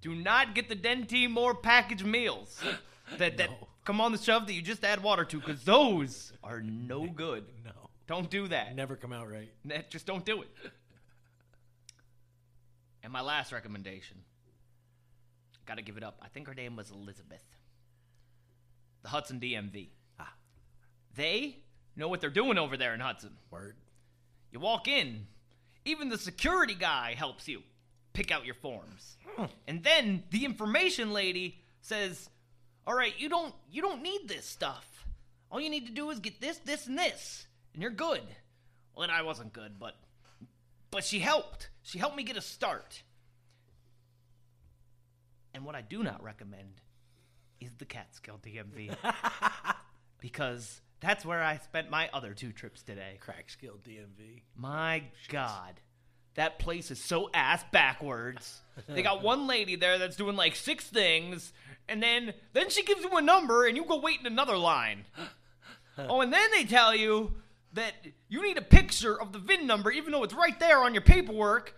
do 0.08 0.16
not 0.16 0.56
get 0.56 0.70
the 0.70 0.76
Dinty 0.76 1.30
Moore 1.30 1.54
package 1.54 2.04
meals 2.04 2.62
that, 3.18 3.38
that 3.38 3.50
No. 3.50 3.68
come 3.84 4.00
on 4.00 4.12
the 4.14 4.18
shelf 4.18 4.46
that 4.48 4.54
you 4.54 4.62
just 4.62 4.84
add 4.86 5.04
water 5.04 5.26
to, 5.26 5.40
because 5.40 5.64
those 5.64 6.32
are 6.44 6.62
no 6.62 7.06
good. 7.08 7.44
no. 7.66 7.72
Don't 8.08 8.30
do 8.30 8.48
that. 8.48 8.74
Never 8.74 8.96
come 8.96 9.12
out 9.12 9.30
right. 9.30 9.52
Just 9.90 10.06
don't 10.06 10.24
do 10.26 10.42
it. 10.44 10.48
And 13.04 13.12
my 13.12 13.20
last 13.20 13.52
recommendation. 13.52 14.18
Gotta 15.66 15.82
give 15.82 15.98
it 15.98 16.04
up. 16.04 16.18
I 16.22 16.30
think 16.30 16.48
her 16.48 16.54
name 16.54 16.78
was 16.78 16.90
Elizabeth. 16.90 17.44
The 19.04 19.10
Hudson 19.10 19.42
DMV. 19.42 19.90
Ah. 20.22 20.32
They 21.16 21.58
know 21.98 22.08
what 22.08 22.22
they're 22.22 22.30
doing 22.30 22.58
over 22.58 22.78
there 22.78 22.94
in 22.94 23.02
Hudson? 23.02 23.32
Word. 23.52 23.76
You 24.54 24.62
walk 24.62 24.88
in, 24.88 25.28
even 25.84 26.08
the 26.08 26.18
security 26.18 26.76
guy 26.76 27.14
helps 27.18 27.50
you 27.50 27.62
pick 28.18 28.32
out 28.32 28.46
your 28.46 28.56
forms. 28.56 29.16
And 29.68 29.84
then 29.84 30.24
the 30.32 30.44
information 30.44 31.14
lady 31.14 31.62
says, 31.82 32.30
"All 32.88 32.96
right, 32.96 33.14
you 33.20 33.30
don't 33.30 33.54
you 33.72 33.84
don't 33.84 34.02
need 34.02 34.28
this 34.28 34.46
stuff. 34.46 35.06
All 35.52 35.62
you 35.62 35.70
need 35.70 35.86
to 35.86 35.94
do 35.94 36.10
is 36.10 36.20
get 36.20 36.42
this, 36.42 36.58
this, 36.58 36.88
and 36.88 36.98
this, 36.98 37.46
and 37.74 37.82
you're 37.82 37.92
good." 37.92 38.24
Well, 38.96 39.04
and 39.04 39.12
I 39.12 39.22
wasn't 39.22 39.54
good, 39.54 39.78
but 39.80 39.96
but 40.90 41.04
she 41.04 41.20
helped. 41.20 41.70
She 41.84 42.00
helped 42.00 42.16
me 42.16 42.24
get 42.24 42.38
a 42.38 42.42
start. 42.42 43.04
And 45.54 45.64
what 45.64 45.76
I 45.76 45.82
do 45.82 46.04
not 46.04 46.24
recommend 46.24 46.82
is 47.60 47.72
the 47.78 47.86
Catskill 47.86 48.40
DMV. 48.44 48.96
because 50.20 50.82
that's 51.00 51.24
where 51.24 51.44
I 51.44 51.58
spent 51.58 51.92
my 51.92 52.10
other 52.14 52.34
two 52.34 52.52
trips 52.52 52.82
today. 52.82 53.20
Crackskill 53.24 53.78
DMV. 53.80 54.42
My 54.56 55.04
God. 55.30 55.80
That 56.38 56.60
place 56.60 56.92
is 56.92 57.04
so 57.04 57.32
ass 57.34 57.66
backwards. 57.72 58.62
They 58.88 59.02
got 59.02 59.24
one 59.24 59.48
lady 59.48 59.76
there 59.76 59.98
that's 59.98 60.16
doing 60.16 60.36
like 60.36 60.56
six 60.56 60.86
things, 60.86 61.52
and 61.90 62.02
then 62.02 62.32
then 62.54 62.70
she 62.70 62.84
gives 62.84 63.02
you 63.04 63.10
a 63.18 63.22
number 63.24 63.66
and 63.66 63.76
you 63.76 63.84
go 63.84 64.00
wait 64.00 64.20
in 64.20 64.28
another 64.28 64.56
line. 64.56 65.06
Oh, 65.98 66.22
and 66.22 66.32
then 66.32 66.48
they 66.52 66.64
tell 66.64 66.96
you 66.96 67.34
that 67.74 67.94
you 68.30 68.44
need 68.44 68.56
a 68.56 68.62
picture 68.62 69.20
of 69.20 69.34
the 69.34 69.40
VIN 69.40 69.66
number, 69.66 69.90
even 69.90 70.12
though 70.12 70.24
it's 70.24 70.34
right 70.36 70.60
there 70.60 70.84
on 70.84 70.94
your 70.94 71.02
paperwork, 71.02 71.74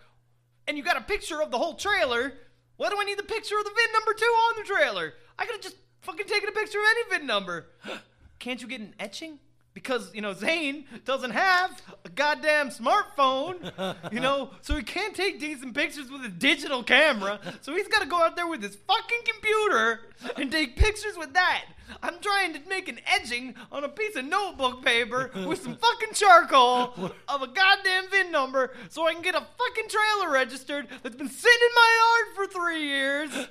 and 0.68 0.76
you 0.76 0.84
got 0.84 0.98
a 0.98 1.00
picture 1.00 1.40
of 1.40 1.50
the 1.50 1.56
whole 1.56 1.74
trailer. 1.74 2.34
Why 2.76 2.90
do 2.90 2.96
I 3.00 3.04
need 3.04 3.18
the 3.18 3.22
picture 3.22 3.58
of 3.58 3.64
the 3.64 3.70
VIN 3.70 3.92
number 3.94 4.12
too 4.12 4.24
on 4.24 4.54
the 4.58 4.64
trailer? 4.64 5.14
I 5.38 5.46
could 5.46 5.54
have 5.54 5.62
just 5.62 5.76
fucking 6.02 6.26
taken 6.26 6.50
a 6.50 6.52
picture 6.52 6.78
of 6.78 6.84
any 6.90 7.18
VIN 7.18 7.26
number. 7.26 7.68
Can't 8.38 8.60
you 8.60 8.68
get 8.68 8.80
an 8.80 8.94
etching? 9.00 9.38
Because, 9.72 10.12
you 10.12 10.20
know, 10.20 10.32
Zane 10.32 10.84
doesn't 11.04 11.30
have 11.30 11.80
a 12.04 12.08
goddamn 12.08 12.70
smartphone, 12.70 13.72
you 14.12 14.18
know, 14.18 14.50
so 14.62 14.74
he 14.76 14.82
can't 14.82 15.14
take 15.14 15.38
decent 15.38 15.74
pictures 15.74 16.10
with 16.10 16.24
a 16.24 16.28
digital 16.28 16.82
camera. 16.82 17.38
So 17.60 17.74
he's 17.74 17.86
got 17.86 18.02
to 18.02 18.08
go 18.08 18.20
out 18.20 18.34
there 18.34 18.48
with 18.48 18.62
his 18.62 18.76
fucking 18.76 19.20
computer 19.24 20.00
and 20.36 20.50
take 20.50 20.76
pictures 20.76 21.16
with 21.16 21.34
that. 21.34 21.66
I'm 22.02 22.18
trying 22.20 22.52
to 22.54 22.60
make 22.68 22.88
an 22.88 23.00
etching 23.06 23.54
on 23.72 23.84
a 23.84 23.88
piece 23.88 24.16
of 24.16 24.24
notebook 24.24 24.84
paper 24.84 25.30
with 25.46 25.62
some 25.62 25.76
fucking 25.76 26.14
charcoal 26.14 26.94
of 27.28 27.42
a 27.42 27.46
goddamn 27.46 28.10
VIN 28.10 28.30
number 28.30 28.72
so 28.88 29.06
I 29.06 29.12
can 29.12 29.22
get 29.22 29.34
a 29.34 29.46
fucking 29.58 29.88
trailer 29.88 30.30
registered 30.32 30.88
that's 31.02 31.16
been 31.16 31.28
sitting 31.28 31.58
in 31.60 31.74
my 31.74 32.24
yard 32.36 32.36
for 32.36 32.52
three 32.52 32.82
years 32.84 33.48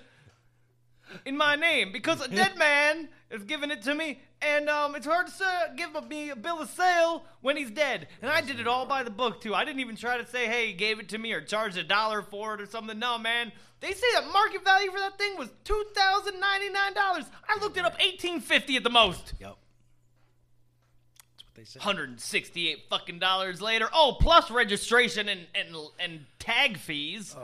in 1.25 1.37
my 1.37 1.55
name 1.55 1.91
because 1.91 2.21
a 2.21 2.27
dead 2.35 2.57
man 2.57 3.09
is 3.31 3.43
giving 3.43 3.71
it 3.71 3.81
to 3.83 3.93
me, 3.93 4.19
and 4.41 4.69
um, 4.69 4.95
it's 4.95 5.05
hard 5.05 5.27
to 5.27 5.33
say, 5.33 5.45
give 5.75 5.89
me 6.09 6.29
a 6.29 6.35
bill 6.35 6.59
of 6.59 6.69
sale 6.69 7.23
when 7.41 7.57
he's 7.57 7.71
dead. 7.71 8.07
And 8.21 8.31
I 8.31 8.41
did 8.41 8.59
it 8.59 8.67
all 8.67 8.85
by 8.85 9.03
the 9.03 9.11
book 9.11 9.41
too. 9.41 9.53
I 9.53 9.65
didn't 9.65 9.81
even 9.81 9.95
try 9.95 10.17
to 10.17 10.25
say, 10.25 10.47
"Hey, 10.47 10.67
he 10.67 10.73
gave 10.73 10.99
it 10.99 11.09
to 11.09 11.17
me" 11.17 11.31
or 11.33 11.41
charge 11.41 11.77
a 11.77 11.83
dollar 11.83 12.21
for 12.21 12.55
it 12.55 12.61
or 12.61 12.65
something. 12.65 12.97
No, 12.97 13.17
man. 13.17 13.51
They 13.81 13.93
say 13.93 14.07
that 14.15 14.25
market 14.33 14.63
value 14.63 14.91
for 14.91 14.99
that 14.99 15.17
thing 15.17 15.37
was 15.37 15.49
two 15.63 15.85
thousand 15.95 16.39
ninety 16.39 16.69
nine 16.69 16.93
dollars. 16.93 17.25
I 17.47 17.61
looked 17.61 17.77
it 17.77 17.85
up, 17.85 17.95
eighteen 17.99 18.41
fifty 18.41 18.75
at 18.75 18.83
the 18.83 18.89
most. 18.89 19.33
Yep. 19.39 19.55
That's 21.31 21.43
what 21.45 21.55
they 21.55 21.63
say. 21.63 21.79
Hundred 21.79 22.09
and 22.09 22.19
sixty 22.19 22.69
eight 22.69 22.85
fucking 22.89 23.19
dollars 23.19 23.61
later. 23.61 23.87
Oh, 23.93 24.17
plus 24.19 24.51
registration 24.51 25.29
and 25.29 25.47
and 25.55 25.75
and 25.99 26.25
tag 26.39 26.77
fees. 26.77 27.35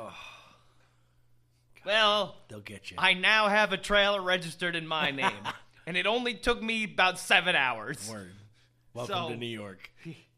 Well, 1.85 2.35
They'll 2.47 2.59
get 2.61 2.89
you. 2.91 2.97
I 2.99 3.13
now 3.13 3.47
have 3.47 3.71
a 3.73 3.77
trailer 3.77 4.21
registered 4.21 4.75
in 4.75 4.87
my 4.87 5.11
name, 5.11 5.31
and 5.87 5.95
it 5.97 6.05
only 6.07 6.33
took 6.33 6.61
me 6.61 6.83
about 6.85 7.19
seven 7.19 7.55
hours. 7.55 8.09
Word. 8.09 8.31
Welcome 8.93 9.15
So- 9.15 9.29
to 9.29 9.35
New 9.37 9.45
York. 9.45 9.89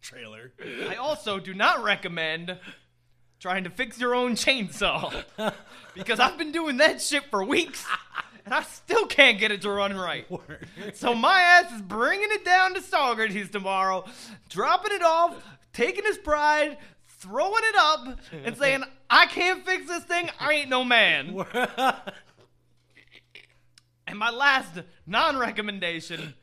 Trailer. 0.02 0.54
I 0.90 0.96
also 0.96 1.40
do 1.40 1.54
not 1.54 1.84
recommend 1.84 2.58
trying 3.40 3.66
to 3.66 3.70
fix 3.70 4.00
your 4.00 4.16
own 4.16 4.34
chainsaw 4.36 5.24
because 5.96 6.20
I've 6.20 6.38
been 6.38 6.52
doing 6.52 6.78
that 6.78 7.02
shit 7.02 7.24
for 7.30 7.44
weeks. 7.44 7.86
And 8.46 8.54
I 8.54 8.64
still 8.64 9.06
can't 9.08 9.38
get 9.38 9.52
it 9.52 9.64
to 9.64 9.70
run 9.70 9.98
right. 9.98 10.26
So 10.94 11.14
my 11.14 11.42
ass 11.42 11.74
is 11.74 11.82
bringing 11.82 12.30
it 12.32 12.46
down 12.46 12.74
to 12.76 12.82
Socrates 12.82 13.50
tomorrow, 13.50 14.06
dropping 14.50 14.94
it 14.94 15.04
off, 15.04 15.36
taking 15.74 16.06
his 16.06 16.18
pride, 16.18 16.78
throwing 17.18 17.64
it 17.64 17.76
up, 17.78 18.20
and 18.46 18.58
saying, 18.60 18.84
I 19.10 19.26
can't 19.26 19.66
fix 19.66 19.88
this 19.88 20.04
thing. 20.04 20.30
I 20.40 20.54
ain't 20.54 20.70
no 20.70 20.84
man. 20.84 21.46
And 24.08 24.18
my 24.18 24.30
last 24.30 24.80
non 25.06 25.38
recommendation 25.38 26.34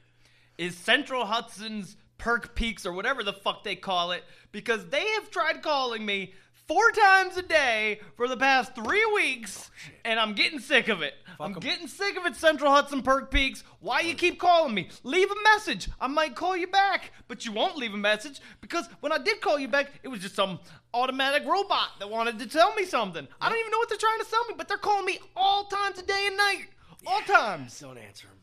is 0.58 0.76
Central 0.76 1.24
Hudson's 1.24 1.96
Perk 2.18 2.54
Peaks 2.54 2.86
or 2.86 2.92
whatever 2.92 3.24
the 3.24 3.32
fuck 3.32 3.64
they 3.64 3.74
call 3.74 4.12
it 4.12 4.22
because 4.52 4.86
they 4.88 5.06
have 5.12 5.30
tried 5.30 5.62
calling 5.62 6.04
me 6.04 6.34
four 6.66 6.90
times 6.92 7.36
a 7.36 7.42
day 7.42 8.00
for 8.16 8.28
the 8.28 8.36
past 8.36 8.74
three 8.74 9.04
weeks 9.14 9.70
oh, 9.70 9.92
and 10.04 10.18
I'm 10.18 10.34
getting 10.34 10.58
sick 10.58 10.88
of 10.88 11.02
it. 11.02 11.14
I'm 11.40 11.52
'em. 11.52 11.60
getting 11.60 11.88
sick 11.88 12.16
of 12.16 12.26
it, 12.26 12.36
Central 12.36 12.70
Hudson 12.70 13.02
Perk 13.02 13.30
Peaks. 13.30 13.64
Why 13.80 14.00
you 14.00 14.14
keep 14.14 14.38
calling 14.38 14.74
me? 14.74 14.88
Leave 15.02 15.30
a 15.30 15.42
message. 15.42 15.88
I 16.00 16.06
might 16.06 16.34
call 16.34 16.56
you 16.56 16.66
back, 16.66 17.12
but 17.28 17.44
you 17.44 17.52
won't 17.52 17.76
leave 17.76 17.92
a 17.92 17.98
message 17.98 18.40
because 18.60 18.88
when 19.00 19.12
I 19.12 19.18
did 19.18 19.40
call 19.40 19.58
you 19.58 19.68
back, 19.68 19.90
it 20.02 20.08
was 20.08 20.20
just 20.20 20.36
some 20.36 20.60
automatic 20.92 21.46
robot 21.46 21.90
that 21.98 22.08
wanted 22.08 22.38
to 22.38 22.46
tell 22.46 22.74
me 22.74 22.84
something. 22.84 23.26
I 23.40 23.48
don't 23.48 23.58
even 23.58 23.70
know 23.70 23.78
what 23.78 23.88
they're 23.88 23.98
trying 23.98 24.20
to 24.20 24.26
sell 24.26 24.44
me, 24.46 24.54
but 24.56 24.68
they're 24.68 24.78
calling 24.78 25.06
me 25.06 25.18
all 25.36 25.64
times 25.64 25.98
a 25.98 26.02
day 26.02 26.26
and 26.26 26.36
night. 26.36 26.66
All 27.06 27.20
times. 27.22 27.78
Don't 27.80 27.98
answer 27.98 28.28
them. 28.28 28.38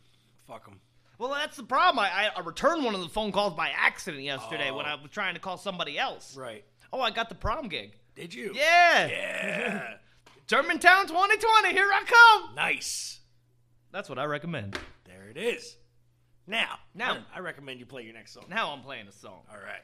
Fuck 0.47 0.65
them. 0.65 0.79
Well, 1.17 1.31
that's 1.31 1.55
the 1.55 1.63
problem. 1.63 1.99
I, 1.99 2.09
I, 2.09 2.29
I 2.37 2.39
returned 2.41 2.83
one 2.83 2.95
of 2.95 3.01
the 3.01 3.09
phone 3.09 3.31
calls 3.31 3.53
by 3.53 3.69
accident 3.69 4.23
yesterday 4.23 4.69
oh. 4.71 4.77
when 4.77 4.85
I 4.85 4.95
was 4.95 5.11
trying 5.11 5.35
to 5.35 5.39
call 5.39 5.57
somebody 5.57 5.97
else. 5.97 6.35
Right. 6.35 6.63
Oh, 6.91 6.99
I 6.99 7.11
got 7.11 7.29
the 7.29 7.35
prom 7.35 7.69
gig. 7.69 7.93
Did 8.15 8.33
you? 8.33 8.51
Yeah. 8.55 9.07
Yeah. 9.07 9.93
Germantown 10.47 11.07
2020. 11.07 11.69
Here 11.73 11.87
I 11.91 12.03
come. 12.05 12.55
nice. 12.55 13.19
That's 13.91 14.09
what 14.09 14.19
I 14.19 14.25
recommend. 14.25 14.77
There 15.05 15.27
it 15.29 15.37
is. 15.37 15.75
Now, 16.47 16.79
Now- 16.95 17.19
I, 17.33 17.37
I 17.37 17.39
recommend 17.39 17.79
you 17.79 17.85
play 17.85 18.03
your 18.03 18.13
next 18.13 18.33
song. 18.33 18.45
Now 18.49 18.71
I'm 18.71 18.81
playing 18.81 19.07
a 19.07 19.11
song. 19.11 19.41
All 19.51 19.57
right. 19.57 19.81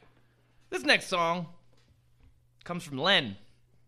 This 0.70 0.84
next 0.84 1.08
song 1.08 1.48
comes 2.64 2.84
from 2.84 2.98
Len. 2.98 3.38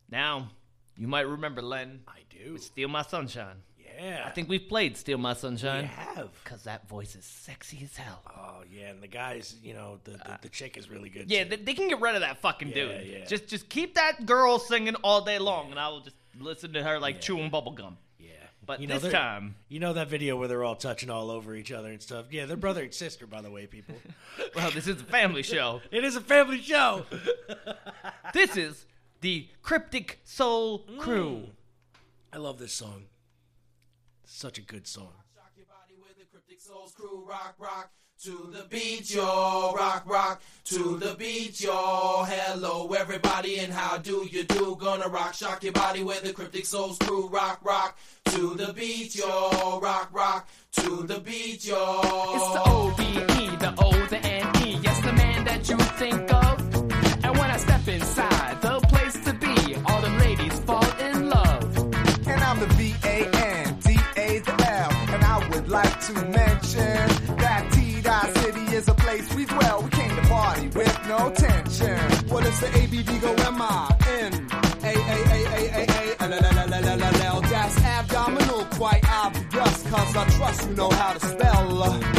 Now, 0.09 0.49
you 0.97 1.07
might 1.07 1.27
remember 1.27 1.61
Len. 1.61 2.01
I 2.07 2.19
do. 2.29 2.57
Steal 2.57 2.87
My 2.87 3.01
Sunshine. 3.01 3.57
Yeah. 3.97 4.23
I 4.25 4.29
think 4.29 4.49
we've 4.49 4.67
played 4.67 4.97
Steal 4.97 5.17
My 5.17 5.33
Sunshine. 5.33 5.83
we 5.83 5.87
have. 5.87 6.29
Because 6.43 6.63
that 6.63 6.87
voice 6.89 7.15
is 7.15 7.25
sexy 7.25 7.79
as 7.83 7.95
hell. 7.97 8.21
Oh 8.37 8.63
yeah, 8.71 8.89
and 8.89 9.01
the 9.01 9.07
guys, 9.07 9.55
you 9.63 9.73
know, 9.73 9.99
the 10.03 10.11
the, 10.11 10.39
the 10.43 10.49
chick 10.49 10.77
is 10.77 10.89
really 10.89 11.09
good. 11.09 11.29
Yeah, 11.31 11.43
they, 11.45 11.55
they 11.57 11.73
can 11.73 11.87
get 11.89 11.99
rid 12.01 12.15
of 12.15 12.21
that 12.21 12.37
fucking 12.41 12.69
Yeah, 12.69 12.73
dude. 12.73 13.07
yeah. 13.07 13.25
Just 13.25 13.47
just 13.47 13.69
keep 13.69 13.95
that 13.95 14.25
girl 14.25 14.59
singing 14.59 14.95
all 14.95 15.21
day 15.21 15.39
long, 15.39 15.71
and 15.71 15.79
I 15.79 15.89
will 15.89 16.01
just 16.01 16.15
listen 16.39 16.73
to 16.73 16.83
her 16.83 16.99
like 16.99 17.19
chewing 17.21 17.49
bubble 17.49 17.71
gum. 17.73 17.97
yeah. 18.19 18.29
But 18.65 18.79
You 18.81 18.87
know, 18.87 18.99
this 18.99 19.11
time, 19.11 19.55
You 19.67 19.79
know 19.79 19.93
that 19.93 20.09
video 20.09 20.37
where 20.37 20.47
they're 20.47 20.63
all 20.63 20.75
touching 20.75 21.09
all 21.09 21.31
over 21.31 21.55
each 21.55 21.71
other 21.71 21.89
and 21.89 22.01
stuff? 22.01 22.27
Yeah, 22.29 22.45
they're 22.45 22.55
brother 22.55 22.83
and 22.83 22.93
sister, 22.93 23.25
by 23.25 23.41
the 23.41 23.49
way, 23.51 23.65
people. 23.65 23.95
well, 24.55 24.69
this 24.71 24.87
is 24.87 25.01
a 25.01 25.05
family 25.05 25.41
show. 25.43 25.81
it 25.91 26.03
is 26.03 26.15
a 26.15 26.21
family 26.21 26.61
show. 26.61 27.05
This 28.33 28.55
is 28.57 28.85
the 29.21 29.47
Cryptic 29.63 30.19
Soul 30.23 30.85
Crew. 30.99 31.45
Mm. 31.47 31.49
I 32.31 32.37
love 32.37 32.59
this 32.59 32.73
song. 32.73 33.05
Such 34.39 34.57
a 34.57 34.61
good 34.61 34.87
song. 34.87 35.11
Rock 35.35 35.51
your 35.57 35.65
body 35.65 35.95
with 36.01 36.17
the 36.17 36.23
Cryptic 36.31 36.61
Souls 36.61 36.93
crew. 36.93 37.25
Rock, 37.27 37.55
rock. 37.59 37.91
To 38.23 38.49
the 38.53 38.63
beat, 38.69 39.13
yo. 39.13 39.73
Rock, 39.75 40.03
rock. 40.05 40.41
To 40.63 40.97
the 40.97 41.13
beat, 41.15 41.59
yo. 41.59 42.23
Hello, 42.25 42.87
everybody, 42.93 43.59
and 43.59 43.73
how 43.73 43.97
do 43.97 44.25
you 44.31 44.45
do? 44.45 44.77
Gonna 44.79 45.09
rock, 45.09 45.33
shock 45.33 45.61
your 45.65 45.73
body 45.73 46.03
with 46.03 46.23
the 46.23 46.31
Cryptic 46.31 46.65
Souls 46.65 46.97
crew. 46.99 47.27
Rock, 47.27 47.59
rock. 47.65 47.97
To 48.27 48.55
the 48.55 48.71
beat, 48.71 49.13
yo. 49.13 49.81
Rock, 49.81 50.07
rock. 50.13 50.47
To 50.71 51.03
the 51.03 51.19
beat, 51.19 51.65
yo. 51.65 51.99
It's 52.33 52.53
the 52.53 52.61
O-B-E, 52.65 53.57
the 53.57 53.73
O, 53.77 53.91
the 54.05 54.25
N-E. 54.25 54.79
Yes, 54.81 55.01
the 55.03 55.11
man 55.11 55.43
that 55.43 55.67
you 55.67 55.75
think 55.75 56.33
of. 56.33 56.61
And 57.25 57.37
when 57.37 57.51
I 57.51 57.57
step 57.57 57.85
inside, 57.89 58.38
The 72.59 72.67
A-B-D 72.77 73.19
go 73.19 73.33
M-I-N? 73.33 74.47
A-A-A-A-A-A-L-L-L-L-L-L. 74.83 77.41
That's 77.41 77.77
abdominal, 77.77 78.65
quite 78.65 79.03
obvious, 79.09 79.83
cause 79.83 80.15
I 80.15 80.25
trust 80.37 80.69
you 80.69 80.75
know 80.75 80.89
how 80.89 81.13
to 81.13 81.19
spell. 81.25 81.69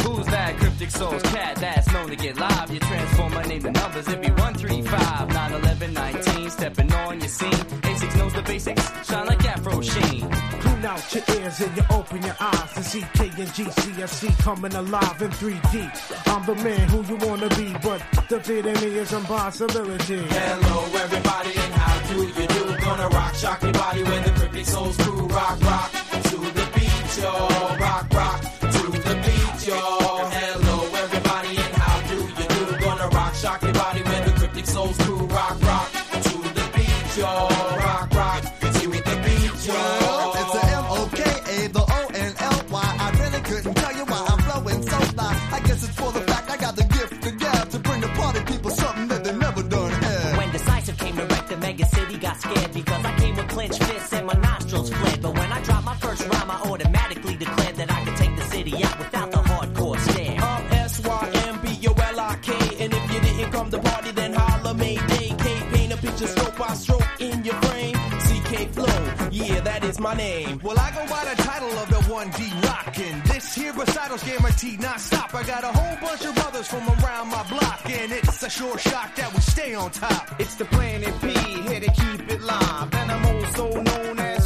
Who's 0.03 0.25
that 0.27 0.57
cryptic 0.57 0.89
soul's 0.89 1.21
cat 1.23 1.57
that's 1.57 1.91
known 1.93 2.09
to 2.09 2.15
get 2.15 2.37
live? 2.37 2.71
You 2.71 2.79
transform 2.79 3.33
my 3.33 3.43
name 3.43 3.61
to 3.61 3.71
numbers, 3.71 4.07
it'd 4.07 4.21
be 4.21 4.29
135, 4.29 5.29
9, 5.29 5.53
11, 5.53 5.93
19. 5.93 6.49
Stepping 6.49 6.90
your 11.13 11.23
ears 11.35 11.59
and 11.59 11.75
you 11.75 11.83
open 11.91 12.21
your 12.21 12.35
eyes 12.39 12.73
to 12.73 12.83
see 12.83 13.03
K 13.13 13.29
and 13.37 14.37
coming 14.37 14.73
alive 14.75 15.21
in 15.21 15.31
3D. 15.31 15.73
I'm 16.27 16.45
the 16.45 16.55
man 16.63 16.87
who 16.89 17.03
you 17.03 17.17
wanna 17.27 17.49
be, 17.49 17.73
but 17.83 18.01
defeating 18.29 18.79
me 18.81 18.97
is 18.97 19.11
impossibility. 19.11 20.21
Hello, 20.29 20.85
everybody, 21.03 21.49
and 21.49 21.73
how 21.73 22.13
do 22.13 22.23
you 22.23 22.47
do? 22.47 22.77
Gonna 22.77 23.07
rock, 23.09 23.35
shock 23.35 23.61
your 23.61 23.73
body 23.73 24.03
when 24.03 24.23
the 24.23 24.31
cryptic 24.31 24.65
souls 24.65 24.97
crew 24.97 25.27
rock, 25.27 25.59
rock 25.61 25.91
to 25.91 26.37
the 26.37 26.69
beat, 26.75 27.17
yo. 27.21 27.31
Rock, 27.85 28.13
rock 28.13 28.41
to 28.75 28.83
the 29.07 29.15
beat, 29.25 29.67
yo. 29.67 29.79
Hello, 30.37 30.75
everybody, 31.03 31.57
and 31.57 31.75
how 31.75 31.97
do 32.09 32.15
you 32.15 32.47
do? 32.55 32.85
Gonna 32.85 33.07
rock, 33.09 33.33
shock 33.35 33.61
your 33.63 33.73
body 33.73 34.01
when 34.03 34.25
the 34.27 34.33
cryptic 34.39 34.65
souls 34.65 34.97
crew 34.99 35.25
rock, 35.27 35.61
rock 35.61 35.91
to 36.23 36.37
the 36.57 36.65
beat, 36.75 37.17
yo. 37.17 37.80
My 70.11 70.17
name 70.17 70.59
Well, 70.63 70.77
I 70.77 70.91
go 70.91 71.05
by 71.07 71.23
the 71.25 71.41
title 71.41 71.71
of 71.79 71.89
the 71.89 72.01
1D 72.11 72.63
Rockin'. 72.63 73.21
This 73.25 73.53
here 73.53 73.73
recitals 73.73 74.23
guaranteed 74.23 74.79
not 74.81 74.99
stop. 74.99 75.33
I 75.33 75.43
got 75.43 75.63
a 75.63 75.67
whole 75.67 75.97
bunch 76.01 76.25
of 76.25 76.35
brothers 76.35 76.67
from 76.67 76.87
around 76.87 77.29
my 77.29 77.43
block, 77.49 77.89
and 77.89 78.11
it's 78.11 78.43
a 78.43 78.49
sure 78.49 78.77
shock 78.77 79.15
that 79.15 79.33
we 79.33 79.39
stay 79.41 79.73
on 79.73 79.91
top. 79.91 80.39
It's 80.39 80.55
the 80.55 80.65
Planet 80.65 81.13
P, 81.21 81.27
here 81.67 81.79
to 81.79 81.91
keep 81.91 82.29
it 82.29 82.41
live 82.41 82.93
And 82.93 83.11
I'm 83.11 83.25
also 83.35 83.81
known 83.81 84.19
as 84.19 84.40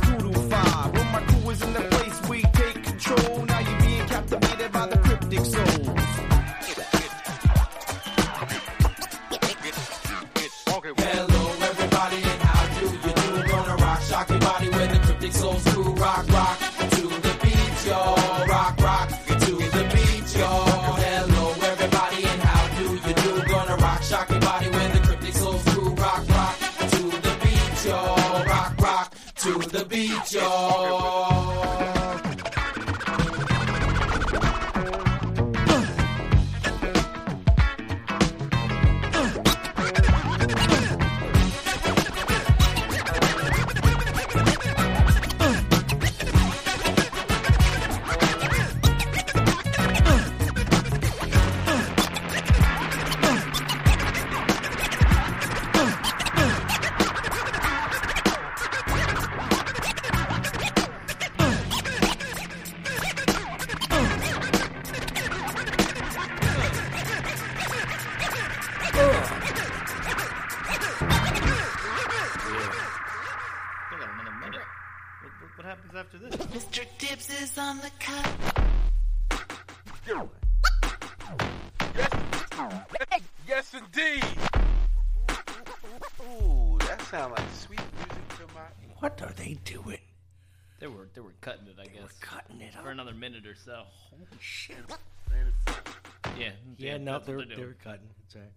They're, 97.26 97.38
they 97.40 97.46
do. 97.46 97.56
they're 97.56 97.76
cutting. 97.84 98.10
It's 98.26 98.36
all 98.36 98.42
right. 98.42 98.50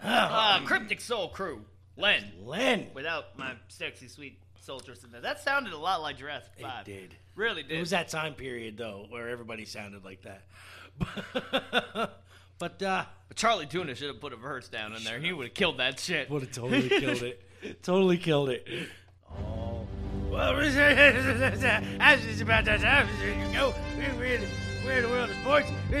Uh, 0.00 0.64
Cryptic 0.64 1.00
Soul 1.00 1.28
Crew, 1.28 1.64
Len. 1.96 2.24
Len. 2.44 2.88
Without 2.94 3.36
my 3.38 3.54
sexy 3.68 4.08
sweet 4.08 4.38
soldiers 4.60 5.02
in 5.02 5.10
there. 5.10 5.20
That 5.20 5.40
sounded 5.42 5.72
a 5.72 5.78
lot 5.78 6.02
like 6.02 6.18
Jurassic 6.18 6.52
It 6.58 6.62
Five. 6.62 6.84
did. 6.84 7.14
Really 7.34 7.62
did. 7.62 7.72
It 7.72 7.80
was 7.80 7.90
that 7.90 8.08
time 8.08 8.34
period 8.34 8.76
though 8.76 9.06
where 9.08 9.28
everybody 9.28 9.64
sounded 9.64 10.04
like 10.04 10.22
that. 10.22 10.42
but 12.58 12.82
uh 12.82 13.04
But 13.28 13.36
Charlie 13.36 13.66
Tuna 13.66 13.94
should 13.94 14.08
have 14.08 14.20
put 14.20 14.32
a 14.32 14.36
verse 14.36 14.68
down 14.68 14.94
in 14.94 15.04
there. 15.04 15.18
He 15.18 15.32
would 15.32 15.46
have 15.46 15.54
killed 15.54 15.78
that 15.78 15.98
shit. 16.00 16.28
would 16.30 16.42
have 16.42 16.52
totally 16.52 16.88
killed 16.88 17.22
it. 17.22 17.82
Totally 17.82 18.18
killed 18.18 18.50
it. 18.50 18.66
Oh. 19.30 19.86
Well, 20.30 20.60
as 20.60 22.24
is 22.26 22.40
about 22.42 22.66
that 22.66 22.80
time, 22.80 23.08
you 23.24 23.52
know, 23.54 23.74
we're 23.96 24.24
in, 24.26 24.42
we're 24.88 24.96
in 24.98 25.02
the 25.04 25.08
world 25.10 25.30
of 25.30 25.36
sports. 25.36 25.70
We, 25.90 25.96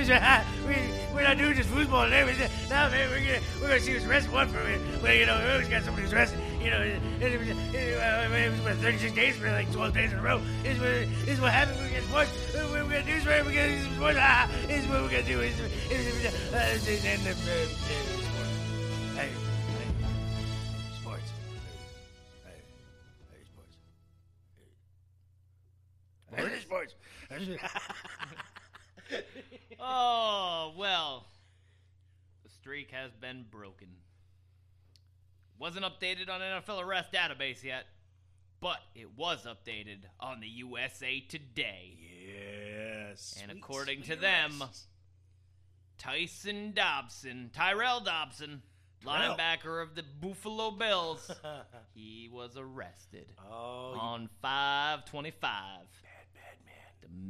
we're 1.14 1.22
not 1.22 1.36
doing 1.38 1.54
just 1.54 1.68
football 1.68 2.04
today. 2.04 2.24
We- 2.24 2.32
Now, 2.68 2.88
man, 2.88 3.08
we're 3.10 3.20
gonna 3.20 3.40
we're 3.60 3.68
gonna 3.68 3.80
see 3.80 3.92
who's 3.92 4.06
resting 4.06 4.32
one 4.32 4.48
for 4.48 4.60
a 4.60 4.64
minute. 4.64 4.80
Well, 5.02 5.12
you 5.14 5.26
know, 5.26 5.38
we 5.44 5.50
always 5.52 5.68
got 5.68 5.82
somebody 5.82 6.02
who's 6.04 6.14
resting. 6.14 6.40
You 6.62 6.70
know, 6.70 6.80
it, 6.80 7.00
it, 7.22 7.38
was- 7.38 7.48
it, 7.48 7.54
uh, 7.98 8.34
it 8.34 8.50
was 8.50 8.60
what 8.62 8.74
36 8.76 9.14
days 9.14 9.36
for 9.36 9.50
like 9.50 9.70
12 9.72 9.92
days 9.94 10.12
in 10.12 10.18
a 10.18 10.22
row. 10.22 10.40
This 10.62 10.76
is 10.76 10.80
what 10.80 10.88
this 11.26 11.34
is 11.36 11.40
what 11.40 11.52
happens 11.52 11.76
when 11.78 11.86
we 11.88 11.92
get 11.94 12.04
sports. 12.04 12.30
Uh, 12.54 12.66
We're 12.72 12.82
gonna 12.84 13.02
do 13.02 13.12
this 13.14 13.26
right. 13.26 13.44
We're 13.44 13.54
gonna 13.54 13.76
do 13.76 13.82
some 13.84 13.94
sports. 13.94 14.18
Ah, 14.20 14.48
this 14.66 14.82
is 14.84 14.88
what 14.90 15.02
we're 15.02 15.10
gonna 15.10 15.22
do. 15.24 15.40
Is 15.40 15.58
is 15.60 16.26
uh, 16.26 16.30
this 16.52 16.88
is 16.88 17.04
and 17.04 17.26
uh, 17.26 17.30
uh, 17.30 17.34
sports. 17.34 17.74
Hey, 19.16 19.28
hey, 19.76 19.88
sports. 20.96 21.30
Hey, 22.44 22.60
hey, 26.48 26.60
sports. 26.60 26.94
Hey, 27.30 27.40
sports. 27.44 27.48
Oh, 29.80 30.72
well. 30.76 31.26
The 32.42 32.48
streak 32.50 32.90
has 32.90 33.12
been 33.12 33.44
broken. 33.48 33.86
Wasn't 35.58 35.84
updated 35.84 36.28
on 36.28 36.40
NFL 36.40 36.84
arrest 36.84 37.12
database 37.12 37.62
yet, 37.62 37.84
but 38.60 38.78
it 38.96 39.16
was 39.16 39.46
updated 39.46 39.98
on 40.18 40.40
the 40.40 40.48
USA 40.48 41.20
Today. 41.20 41.96
Yes. 42.26 43.36
And 43.40 43.50
sweet, 43.52 43.58
according 43.58 44.00
to 44.02 44.06
sweet 44.06 44.20
them. 44.20 44.62
Tyson 45.96 46.72
Dodson, 46.74 47.50
Tyrell 47.52 48.00
Dodson, 48.00 48.62
Tyrell. 49.04 49.36
linebacker 49.36 49.82
of 49.82 49.94
the 49.94 50.02
Buffalo 50.02 50.70
Bills, 50.72 51.30
he 51.94 52.28
was 52.32 52.56
arrested 52.56 53.32
Oh, 53.50 53.94
on 53.98 54.28
525. 54.42 55.40
Bad, 55.40 55.86
bad 56.34 56.64
man. 56.66 56.74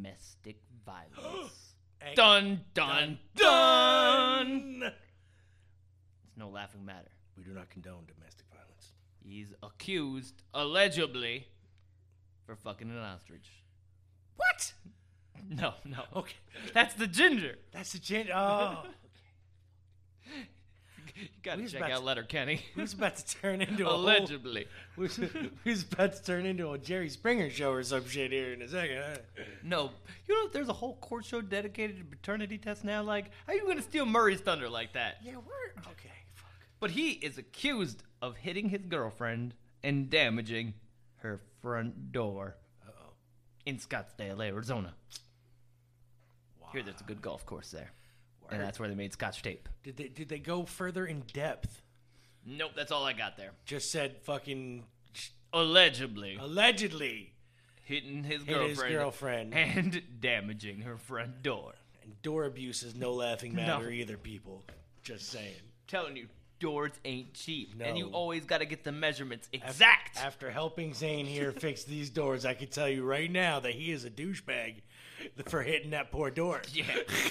Domestic 0.02 0.56
violence. 0.84 1.52
Dun, 2.14 2.60
dun, 2.74 3.18
dun, 3.36 4.82
It's 6.26 6.36
no 6.36 6.48
laughing 6.48 6.84
matter. 6.84 7.10
we 7.36 7.44
do 7.44 7.50
not 7.52 7.68
condone 7.70 8.04
domestic 8.06 8.46
violence. 8.52 8.92
He's 9.24 9.52
accused, 9.62 10.42
allegedly, 10.54 11.46
for 12.46 12.56
fucking 12.56 12.90
an 12.90 12.98
ostrich. 12.98 13.48
What? 14.36 14.72
No, 15.50 15.72
no. 15.84 16.02
Okay. 16.16 16.34
That's 16.74 16.94
the 16.94 17.06
ginger. 17.06 17.56
That's 17.72 17.92
the 17.92 18.00
ginger. 18.00 18.32
Oh, 18.34 18.82
You 21.20 21.28
gotta 21.42 21.62
Who's 21.62 21.72
check 21.72 21.82
out 21.82 21.98
to- 21.98 22.04
Letterkenny. 22.04 22.60
who's 22.74 22.92
about 22.92 23.16
to 23.16 23.38
turn 23.40 23.60
into 23.62 23.88
a 23.88 23.94
allegedly? 23.94 24.66
who's, 24.96 25.18
who's 25.64 25.82
about 25.90 26.12
to 26.12 26.22
turn 26.22 26.46
into 26.46 26.70
a 26.72 26.78
Jerry 26.78 27.08
Springer 27.08 27.50
show 27.50 27.72
or 27.72 27.82
some 27.82 28.06
shit 28.08 28.30
here 28.32 28.52
in 28.52 28.62
a 28.62 28.68
second? 28.68 28.98
huh? 29.02 29.42
No, 29.62 29.90
you 30.28 30.34
know 30.34 30.48
there's 30.52 30.68
a 30.68 30.72
whole 30.74 30.96
court 30.96 31.24
show 31.24 31.40
dedicated 31.40 31.98
to 31.98 32.04
paternity 32.04 32.58
tests 32.58 32.84
now. 32.84 33.02
Like, 33.02 33.30
how 33.46 33.52
are 33.52 33.56
you 33.56 33.66
gonna 33.66 33.82
steal 33.82 34.06
Murray's 34.06 34.40
thunder 34.40 34.68
like 34.68 34.92
that? 34.92 35.16
Yeah, 35.24 35.36
we're 35.36 35.82
okay. 35.92 36.10
Fuck. 36.34 36.50
But 36.80 36.90
he 36.92 37.10
is 37.12 37.38
accused 37.38 38.02
of 38.22 38.36
hitting 38.36 38.68
his 38.68 38.82
girlfriend 38.86 39.54
and 39.82 40.08
damaging 40.10 40.74
her 41.18 41.40
front 41.62 42.12
door. 42.12 42.56
Uh-oh. 42.86 43.10
in 43.66 43.76
Scottsdale, 43.78 44.44
Arizona. 44.44 44.94
Wow. 46.60 46.68
Here, 46.72 46.82
there's 46.82 47.00
a 47.00 47.04
good 47.04 47.22
golf 47.22 47.44
course 47.46 47.70
there, 47.70 47.90
and 48.50 48.60
that's 48.60 48.78
where 48.80 48.88
they 48.88 48.94
made 48.94 49.12
Scotch 49.12 49.42
tape. 49.42 49.68
Did 49.82 49.96
they 49.96 50.08
did 50.08 50.28
they 50.28 50.38
go 50.38 50.64
further 50.64 51.06
in 51.06 51.20
depth? 51.32 51.82
Nope, 52.46 52.72
that's 52.76 52.92
all 52.92 53.04
I 53.04 53.12
got 53.12 53.36
there. 53.36 53.50
Just 53.66 53.90
said 53.90 54.16
fucking 54.22 54.84
Allegedly, 55.52 56.36
allegedly 56.40 57.32
hitting 57.84 58.22
his 58.22 58.42
hit 58.42 58.54
girlfriend, 58.54 58.74
his 58.90 58.98
girlfriend. 59.00 59.54
and 59.54 60.02
damaging 60.20 60.82
her 60.82 60.96
front 60.98 61.42
door. 61.42 61.72
And 62.02 62.20
door 62.22 62.44
abuse 62.44 62.82
is 62.82 62.94
no 62.94 63.12
laughing 63.14 63.54
matter 63.54 63.66
No. 63.72 63.78
matter 63.78 63.90
either, 63.90 64.16
people. 64.18 64.64
Just 65.02 65.28
saying. 65.30 65.54
Telling 65.86 66.16
you, 66.16 66.28
doors 66.60 66.92
ain't 67.06 67.32
cheap, 67.32 67.74
No. 67.76 67.86
and 67.86 67.96
you 67.96 68.08
always 68.08 68.44
got 68.44 68.58
to 68.58 68.66
get 68.66 68.84
the 68.84 68.92
measurements 68.92 69.48
Af- 69.54 69.62
exact. 69.70 70.18
After 70.18 70.50
helping 70.50 70.92
Zane 70.92 71.24
here 71.24 71.50
fix 71.52 71.84
these 71.84 72.10
doors, 72.10 72.44
I 72.44 72.52
can 72.52 72.68
tell 72.68 72.88
you 72.88 73.04
right 73.04 73.30
now 73.30 73.58
that 73.60 73.72
he 73.72 73.90
is 73.90 74.04
a 74.04 74.10
douchebag 74.10 74.82
for 75.46 75.62
hitting 75.62 75.90
that 75.90 76.10
poor 76.10 76.30
door. 76.30 76.62
Yeah, 76.72 76.84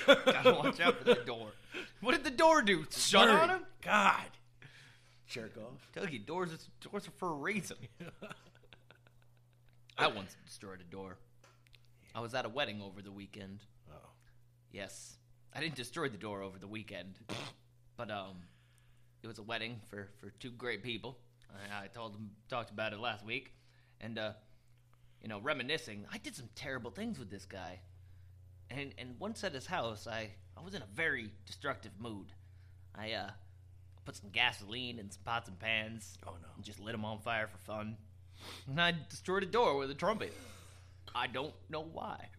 gotta 0.06 0.54
watch 0.54 0.80
out 0.80 0.98
for 0.98 1.04
that 1.06 1.26
door. 1.26 1.50
What 2.02 2.12
did 2.14 2.24
the 2.24 2.32
door 2.32 2.62
do? 2.62 2.86
Shut 2.90 3.28
on 3.28 3.50
him? 3.50 3.62
God. 3.82 4.26
Jerk 5.28 5.58
off. 5.58 5.88
Tell 5.94 6.08
you, 6.08 6.20
doors 6.20 6.52
is, 6.54 6.70
doors 6.80 7.08
are 7.08 7.12
for 7.18 7.30
a 7.30 7.36
reason. 7.36 7.78
I 9.98 10.08
once 10.08 10.36
destroyed 10.46 10.80
a 10.80 10.92
door. 10.92 11.18
I 12.16 12.22
was 12.22 12.34
at 12.34 12.46
a 12.46 12.50
wedding 12.50 12.82
over 12.82 13.02
the 13.02 13.12
weekend. 13.12 13.60
Oh. 13.92 14.10
Yes, 14.72 15.18
I 15.54 15.60
didn't 15.60 15.76
destroy 15.76 16.08
the 16.08 16.18
door 16.18 16.42
over 16.42 16.58
the 16.60 16.68
weekend, 16.68 17.16
but 17.98 18.10
um, 18.10 18.38
it 19.22 19.28
was 19.28 19.40
a 19.40 19.44
wedding 19.44 19.82
for 19.90 20.08
for 20.20 20.30
two 20.40 20.52
great 20.52 20.84
people. 20.84 21.18
I, 21.52 21.86
I 21.86 21.88
told 21.88 22.14
them 22.14 22.32
talked 22.50 22.70
about 22.70 22.94
it 22.94 23.00
last 23.00 23.26
week, 23.26 23.54
and 24.00 24.18
uh, 24.18 24.32
you 25.22 25.30
know, 25.30 25.40
reminiscing. 25.40 26.06
I 26.12 26.18
did 26.18 26.36
some 26.36 26.50
terrible 26.56 26.92
things 26.92 27.20
with 27.20 27.30
this 27.30 27.46
guy, 27.46 27.80
and 28.70 28.94
and 28.98 29.16
once 29.20 29.44
at 29.44 29.54
his 29.54 29.66
house, 29.66 30.08
I 30.08 30.32
I 30.58 30.62
was 30.62 30.74
in 30.74 30.82
a 30.82 30.88
very 30.94 31.32
destructive 31.46 31.92
mood. 32.00 32.32
I 32.96 33.14
uh 33.14 33.30
put 34.06 34.16
some 34.16 34.30
gasoline 34.30 35.00
in 35.00 35.12
some 35.12 35.24
pots 35.24 35.48
and 35.48 35.60
pans. 35.60 36.18
Oh 36.26 36.36
no! 36.42 36.48
And 36.56 36.64
just 36.64 36.80
lit 36.80 36.94
them 36.94 37.06
on 37.06 37.20
fire 37.20 37.48
for 37.48 37.58
fun. 37.58 37.98
And 38.68 38.80
I 38.80 38.94
destroyed 39.10 39.44
a 39.44 39.48
door 39.48 39.78
with 39.78 39.90
a 39.90 39.96
trumpet. 39.96 40.34
I 41.16 41.28
don't 41.28 41.54
know 41.70 41.84
why. 41.84 42.30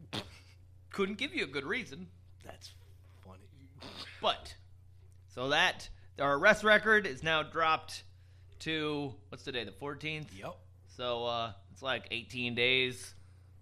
Couldn't 0.91 1.19
give 1.19 1.35
you 1.35 1.45
a 1.45 1.49
good 1.49 1.65
reason. 1.65 2.07
That's 2.45 2.73
funny. 3.25 3.91
But 4.23 4.55
so 5.35 5.49
that 5.49 5.89
our 6.19 6.35
arrest 6.35 6.65
record 6.65 7.07
is 7.07 7.23
now 7.23 7.43
dropped 7.43 8.05
to 8.61 9.15
what's 9.29 9.45
today, 9.45 9.65
the 9.65 9.71
14th? 9.71 10.27
Yep. 10.37 10.57
So 10.99 11.25
uh 11.25 11.53
it's 11.73 11.81
like 11.81 12.09
18 12.11 12.55
days, 12.57 13.15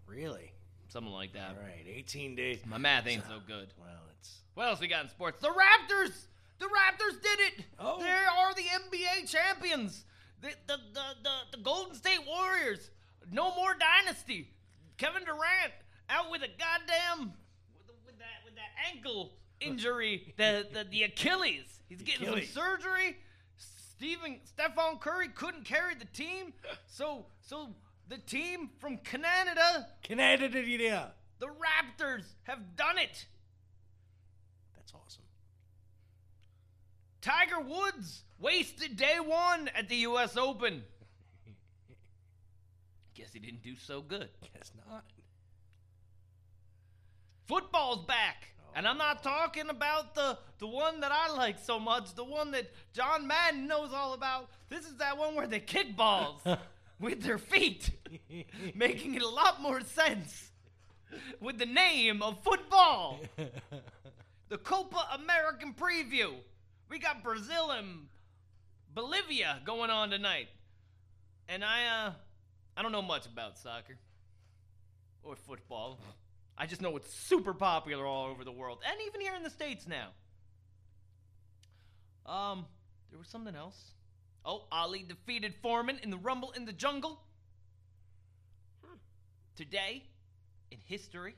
Really? 0.07 0.51
something 0.89 1.13
like 1.13 1.35
that. 1.35 1.51
All 1.51 1.63
right, 1.63 1.85
18 1.87 2.35
days. 2.35 2.61
My 2.65 2.79
math 2.79 3.07
ain't 3.07 3.25
so 3.29 3.39
good. 3.47 3.69
Well, 3.79 3.91
it's 4.19 4.39
What 4.55 4.69
else 4.69 4.81
we 4.81 4.89
got 4.89 5.05
in 5.05 5.11
sports? 5.11 5.39
The 5.43 5.49
Raptors! 5.49 6.13
The 6.59 6.65
Raptors 6.65 7.21
did 7.23 7.39
it! 7.41 7.65
Oh. 7.79 8.01
They 8.01 8.09
are 8.09 8.55
the 8.55 8.63
NBA 8.63 9.31
champions! 9.31 10.05
The, 10.41 10.49
the, 10.67 10.79
the, 10.95 11.03
the, 11.23 11.31
the 11.53 11.63
Golden 11.63 11.95
State 11.95 12.21
Warriors! 12.27 12.91
No 13.31 13.55
more 13.55 13.75
dynasty! 13.79 14.49
Kevin 14.97 15.25
Durant 15.25 15.73
out 16.09 16.31
with 16.31 16.41
a 16.43 16.49
goddamn 16.49 17.35
with, 17.87 17.97
with 18.07 18.19
that 18.19 18.45
with 18.47 18.55
that 18.55 18.71
ankle 18.95 19.33
injury, 19.61 20.33
the, 20.39 20.67
the 20.73 20.85
the 20.85 21.03
Achilles. 21.03 21.81
He's 21.91 22.01
getting 22.01 22.27
Achilles. 22.29 22.49
some 22.51 22.63
surgery. 22.63 23.19
Stephen 23.97 24.41
Stephon 24.45 25.01
Curry 25.01 25.29
couldn't 25.29 25.65
carry 25.65 25.95
the 25.95 26.05
team, 26.07 26.53
so 26.87 27.27
so 27.41 27.71
the 28.09 28.19
team 28.19 28.71
from 28.79 28.99
Canada, 28.99 29.89
Canada. 30.03 31.15
the 31.39 31.47
Raptors, 31.47 32.25
have 32.45 32.77
done 32.77 32.99
it. 32.99 33.27
That's 34.75 34.93
awesome. 34.93 35.23
Tiger 37.23 37.61
Woods 37.61 38.23
wasted 38.39 38.97
day 38.97 39.17
one 39.19 39.71
at 39.75 39.89
the 39.89 39.97
U.S. 39.97 40.37
Open. 40.37 40.85
Guess 43.15 43.33
he 43.33 43.39
didn't 43.39 43.63
do 43.63 43.77
so 43.77 44.03
good. 44.03 44.29
Guess 44.55 44.73
not. 44.89 45.05
Football's 47.47 48.05
back. 48.07 48.49
And 48.77 48.87
I'm 48.87 48.99
not 48.99 49.23
talking 49.23 49.71
about 49.71 50.15
the, 50.15 50.37
the 50.59 50.67
one 50.67 51.01
that 51.01 51.11
I 51.11 51.33
like 51.35 51.59
so 51.59 51.81
much, 51.81 52.15
the 52.15 52.23
one 52.23 52.51
that 52.51 52.71
John 52.93 53.27
Madden 53.27 53.67
knows 53.67 53.89
all 53.95 54.13
about. 54.13 54.51
This 54.69 54.85
is 54.85 54.97
that 54.97 55.17
one 55.17 55.35
where 55.35 55.47
they 55.47 55.61
kick 55.61 55.97
balls 55.97 56.43
with 57.01 57.23
their 57.23 57.39
feet, 57.39 57.91
making 58.75 59.15
it 59.15 59.23
a 59.23 59.29
lot 59.29 59.63
more 59.63 59.81
sense 59.81 60.51
with 61.41 61.57
the 61.57 61.65
name 61.65 62.21
of 62.21 62.45
football. 62.45 63.21
the 64.51 64.59
Copa 64.59 65.09
American 65.15 65.73
preview. 65.73 66.35
We 66.91 66.99
got 66.99 67.23
Brazil 67.23 67.71
and 67.71 68.09
Bolivia 68.95 69.61
going 69.65 69.89
on 69.89 70.11
tonight. 70.11 70.49
And 71.49 71.65
I 71.65 71.87
uh 71.87 72.13
I 72.77 72.83
don't 72.83 72.93
know 72.93 73.01
much 73.01 73.25
about 73.25 73.57
soccer 73.57 73.97
or 75.23 75.35
football. 75.35 75.99
I 76.59 76.67
just 76.67 76.81
know 76.81 76.97
it's 76.97 77.13
super 77.13 77.53
popular 77.55 78.07
all 78.07 78.27
over 78.27 78.45
the 78.45 78.53
world 78.53 78.79
and 78.89 78.97
even 79.07 79.21
here 79.21 79.35
in 79.35 79.43
the 79.43 79.51
states 79.51 79.87
now. 79.87 80.09
Um 82.31 82.67
there 83.11 83.19
was 83.19 83.29
something 83.29 83.55
else. 83.55 83.93
Oh, 84.45 84.67
Ali 84.71 85.05
defeated 85.07 85.55
Foreman 85.63 85.99
in 86.03 86.11
the 86.11 86.17
Rumble 86.17 86.53
in 86.53 86.65
the 86.65 86.73
Jungle. 86.73 87.21
Today 89.57 90.05
in 90.71 90.79
history. 90.85 91.35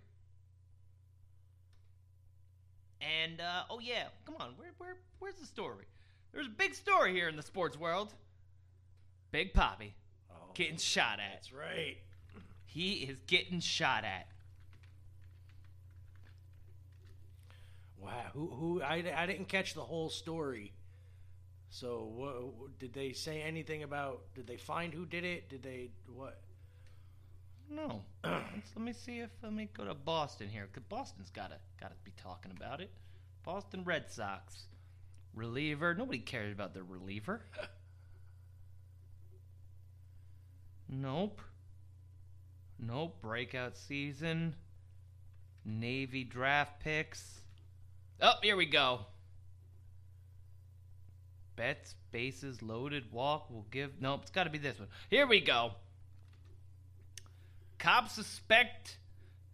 And 3.01 3.41
uh, 3.41 3.63
oh 3.71 3.79
yeah, 3.79 4.05
come 4.27 4.35
on, 4.41 4.55
where 4.57 4.73
where 4.79 4.97
where's 5.21 5.37
the 5.37 5.47
story? 5.47 5.85
There's 6.33 6.47
a 6.47 6.51
big 6.51 6.75
story 6.75 7.13
here 7.13 7.29
in 7.29 7.37
the 7.37 7.43
sports 7.43 7.79
world. 7.79 8.13
Big 9.31 9.55
Papi 9.55 9.93
getting 10.59 10.77
shot 10.77 11.21
at. 11.21 11.27
Oh, 11.27 11.35
That's 11.35 11.53
right. 11.53 11.97
He 12.67 12.95
is 12.95 13.17
getting 13.27 13.61
shot 13.61 14.05
at. 14.05 14.27
Wow. 18.01 18.31
Who? 18.33 18.47
Who? 18.47 18.83
I, 18.83 19.05
I 19.17 19.27
didn't 19.27 19.49
catch 19.49 19.75
the 19.75 19.83
whole 19.83 20.09
story. 20.11 20.73
So, 21.71 22.11
what, 22.15 22.79
did 22.79 22.95
they 22.95 23.13
say 23.13 23.43
anything 23.43 23.83
about? 23.83 24.23
Did 24.35 24.47
they 24.47 24.57
find 24.57 24.93
who 24.95 25.05
did 25.05 25.25
it? 25.25 25.49
Did 25.51 25.63
they 25.63 25.91
what? 26.07 26.41
No. 27.71 28.03
Let's- 28.25 28.73
let 28.75 28.85
me 28.85 28.93
see 28.93 29.21
if 29.21 29.31
let 29.43 29.53
me 29.53 29.69
go 29.77 29.85
to 29.85 29.95
Boston 29.95 30.49
here, 30.49 30.69
cause 30.73 30.85
Boston's 30.89 31.31
gotta 31.31 31.59
gotta 31.81 31.95
be 32.05 32.13
talking 32.17 32.53
about 32.57 32.81
it. 32.81 32.91
Boston 33.45 33.85
Red 33.85 34.11
Sox 34.11 34.65
reliever. 35.35 35.95
Nobody 35.95 36.19
cares 36.19 36.53
about 36.53 36.73
their 36.75 36.85
reliever. 36.85 37.43
nope. 40.89 41.43
Nope. 42.79 43.21
Breakout 43.21 43.77
season. 43.77 44.55
Navy 45.65 46.25
draft 46.25 46.81
picks. 46.81 47.41
Oh, 48.21 48.35
here 48.43 48.57
we 48.57 48.67
go. 48.67 49.01
Bets, 51.57 51.95
bases 52.13 52.63
loaded, 52.63 53.13
walk 53.13 53.51
will 53.51 53.67
give. 53.71 54.01
Nope, 54.01 54.21
it's 54.23 54.31
got 54.31 54.45
to 54.45 54.51
be 54.51 54.59
this 54.59 54.79
one. 54.79 54.89
Here 55.11 55.27
we 55.27 55.41
go. 55.41 55.73
Cops 57.79 58.13
suspect 58.13 58.99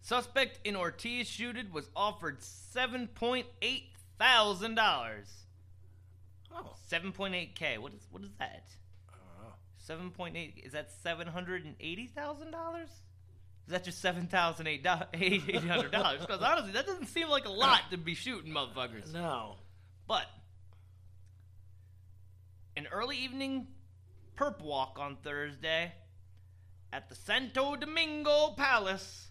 suspect 0.01 0.59
in 0.63 0.75
Ortiz 0.75 1.27
shooting 1.27 1.71
was 1.71 1.89
offered 1.95 2.41
seven 2.43 3.07
point 3.07 3.47
eight 3.61 3.89
thousand 4.19 4.75
dollars. 4.75 5.31
Oh. 6.53 6.73
Seven 6.87 7.11
point 7.11 7.35
eight 7.35 7.55
K. 7.55 7.77
What 7.77 7.93
is 7.93 8.07
what 8.11 8.23
is 8.23 8.31
that? 8.39 8.65
Seven 9.77 10.09
point 10.09 10.35
eight 10.35 10.61
is 10.63 10.71
that 10.71 10.91
seven 11.03 11.27
hundred 11.27 11.63
and 11.65 11.75
eighty 11.79 12.07
thousand 12.07 12.49
dollars? 12.49 12.89
Is 13.67 13.71
that 13.71 13.83
just 13.83 13.99
seven 13.99 14.27
thousand 14.27 14.67
eight 14.67 14.85
hundred 14.85 15.91
dollars? 15.91 16.21
Because 16.21 16.41
honestly, 16.41 16.71
that 16.73 16.85
doesn't 16.85 17.07
seem 17.07 17.29
like 17.29 17.45
a 17.45 17.51
lot 17.51 17.81
to 17.91 17.97
be 17.97 18.13
shooting 18.13 18.53
motherfuckers. 18.53 19.11
No. 19.11 19.55
But 20.07 20.25
an 22.77 22.87
early 22.91 23.17
evening 23.17 23.67
perp 24.37 24.61
walk 24.61 24.97
on 24.99 25.17
Thursday 25.23 25.93
at 26.93 27.09
the 27.09 27.15
Santo 27.15 27.75
Domingo 27.75 28.53
Palace 28.55 29.29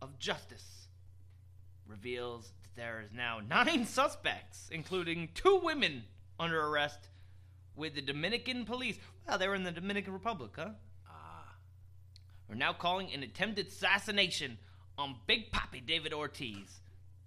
of 0.00 0.18
Justice 0.18 0.88
reveals 1.86 2.52
that 2.62 2.80
there 2.80 3.02
is 3.04 3.12
now 3.12 3.40
nine 3.40 3.86
suspects, 3.86 4.68
including 4.70 5.30
two 5.34 5.60
women 5.62 6.04
under 6.38 6.60
arrest 6.60 7.08
with 7.74 7.94
the 7.94 8.02
Dominican 8.02 8.64
police. 8.64 8.98
Wow, 9.26 9.36
they 9.36 9.48
were 9.48 9.54
in 9.54 9.64
the 9.64 9.72
Dominican 9.72 10.12
Republic, 10.12 10.52
huh? 10.56 10.70
Are 12.52 12.56
now 12.56 12.74
calling 12.74 13.10
an 13.14 13.22
attempted 13.22 13.68
assassination 13.68 14.58
on 14.98 15.16
Big 15.26 15.50
Papi 15.50 15.84
David 15.84 16.12
Ortiz. 16.12 16.80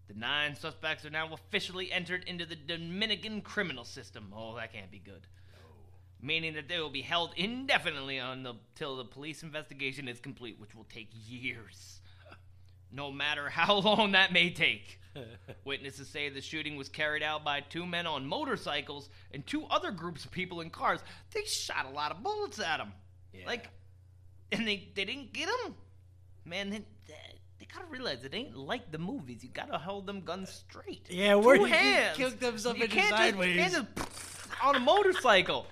The 0.07 0.14
nine 0.14 0.56
suspects 0.56 1.03
are 1.03 1.10
now 1.10 1.34
officially 1.34 1.91
entered 1.91 2.23
into 2.26 2.45
the 2.45 2.56
Dominican 2.56 3.41
criminal 3.41 3.85
system. 3.85 4.31
Oh, 4.38 4.56
that 4.57 4.72
can't 4.72 4.91
be 4.91 4.99
good. 4.99 5.26
meaning 6.22 6.53
that 6.53 6.68
they 6.68 6.80
will 6.80 6.91
be 6.91 7.02
held 7.02 7.31
indefinitely 7.38 8.18
until 8.19 8.97
the 8.97 9.03
police 9.06 9.41
investigation 9.41 10.07
is 10.07 10.19
complete, 10.19 10.60
which 10.60 10.76
will 10.76 10.85
take 10.93 11.10
years. 11.27 12.02
No 12.91 13.11
matter 13.11 13.49
how 13.49 13.73
long 13.80 14.11
that 14.11 14.31
may 14.31 14.52
take. 14.52 14.99
Witnesses 15.65 16.07
say 16.07 16.30
the 16.30 16.39
shooting 16.39 16.76
was 16.76 16.88
carried 16.88 17.23
out 17.23 17.43
by 17.43 17.61
two 17.61 17.88
men 17.88 18.06
on 18.06 18.27
motorcycles 18.27 19.10
and 19.31 19.43
two 19.47 19.65
other 19.72 19.89
groups 19.89 20.23
of 20.23 20.30
people 20.30 20.61
in 20.61 20.69
cars. 20.69 20.99
They 21.34 21.45
shot 21.45 21.88
a 21.88 21.95
lot 21.95 22.11
of 22.11 22.22
bullets 22.22 22.60
at 22.60 22.77
them. 22.77 22.91
Like, 23.47 23.69
and 24.52 24.68
they, 24.68 24.90
they 24.96 25.06
didn't 25.06 25.34
get 25.34 25.50
them? 25.64 25.76
Man, 26.46 26.70
they, 26.70 26.82
they 27.60 27.68
gotta 27.74 27.88
realize 27.90 28.24
it 28.24 28.34
ain't 28.34 28.56
like 28.56 28.92
the 28.92 28.98
movies. 28.98 29.44
You 29.44 29.50
gotta 29.50 29.78
hold 29.78 30.06
them 30.08 30.22
guns 30.22 30.50
straight. 30.50 31.08
Yeah, 31.10 31.36
where 31.36 31.58
Two 31.58 31.66
hands. 31.66 32.18
kick 32.18 32.40
them 32.40 32.58
some 32.58 32.78
you 32.78 32.88
can't 32.88 33.16
just, 33.16 33.48
you 33.48 33.56
can't 33.56 33.74
just 33.74 33.86
on 34.64 34.76
a 34.76 34.80
motorcycle. 34.80 35.66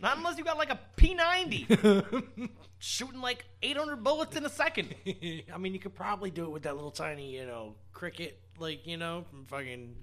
Not 0.00 0.16
unless 0.16 0.36
you 0.36 0.44
got 0.44 0.58
like 0.58 0.70
a 0.70 0.80
P90. 0.96 2.48
Shooting 2.78 3.20
like 3.20 3.44
800 3.62 4.02
bullets 4.02 4.36
in 4.36 4.44
a 4.44 4.48
second. 4.48 4.94
I 5.06 5.58
mean, 5.58 5.74
you 5.74 5.78
could 5.78 5.94
probably 5.94 6.30
do 6.30 6.44
it 6.44 6.50
with 6.50 6.64
that 6.64 6.74
little 6.74 6.90
tiny, 6.90 7.36
you 7.36 7.46
know, 7.46 7.74
cricket, 7.92 8.40
like 8.58 8.86
you 8.86 8.96
know, 8.96 9.24
from 9.30 9.46
fucking 9.46 9.94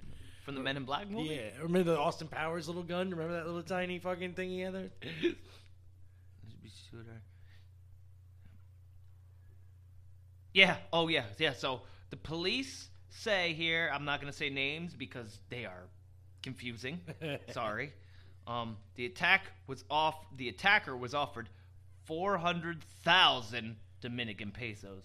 From 0.46 0.56
the 0.56 0.62
Men 0.62 0.78
in 0.78 0.86
Black 0.86 1.10
movie? 1.10 1.36
Yeah, 1.36 1.62
remember 1.62 1.92
the 1.92 2.00
Austin 2.00 2.28
Powers 2.28 2.68
little 2.68 2.84
gun? 2.84 3.10
Remember 3.10 3.34
that 3.34 3.46
little 3.46 3.62
tiny 3.62 4.00
fucking 4.00 4.34
thing 4.34 4.50
he 4.50 4.62
had 4.62 4.74
there? 4.74 4.90
Yeah. 10.54 10.78
Oh, 10.92 11.08
yeah. 11.08 11.24
Yeah. 11.38 11.54
So 11.54 11.82
the 12.10 12.18
police 12.18 12.90
say 13.10 13.54
here, 13.54 13.90
I'm 13.94 14.06
not 14.06 14.22
going 14.22 14.32
to 14.32 14.38
say 14.38 14.50
names 14.50 14.94
because 14.96 15.40
they 15.50 15.66
are 15.66 15.84
confusing. 16.44 17.00
Sorry. 17.52 17.94
Um, 18.48 18.78
the 18.96 19.06
attack 19.06 19.44
was 19.68 19.84
off. 19.90 20.16
The 20.38 20.50
attacker 20.50 20.96
was 20.96 21.14
offered 21.14 21.50
400,000 22.06 23.76
Dominican 24.02 24.52
pesos. 24.52 25.04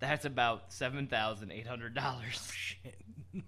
That's 0.00 0.24
about 0.24 0.72
seven 0.72 1.06
thousand 1.06 1.50
eight 1.50 1.66
hundred 1.66 1.94
dollars. 1.94 2.52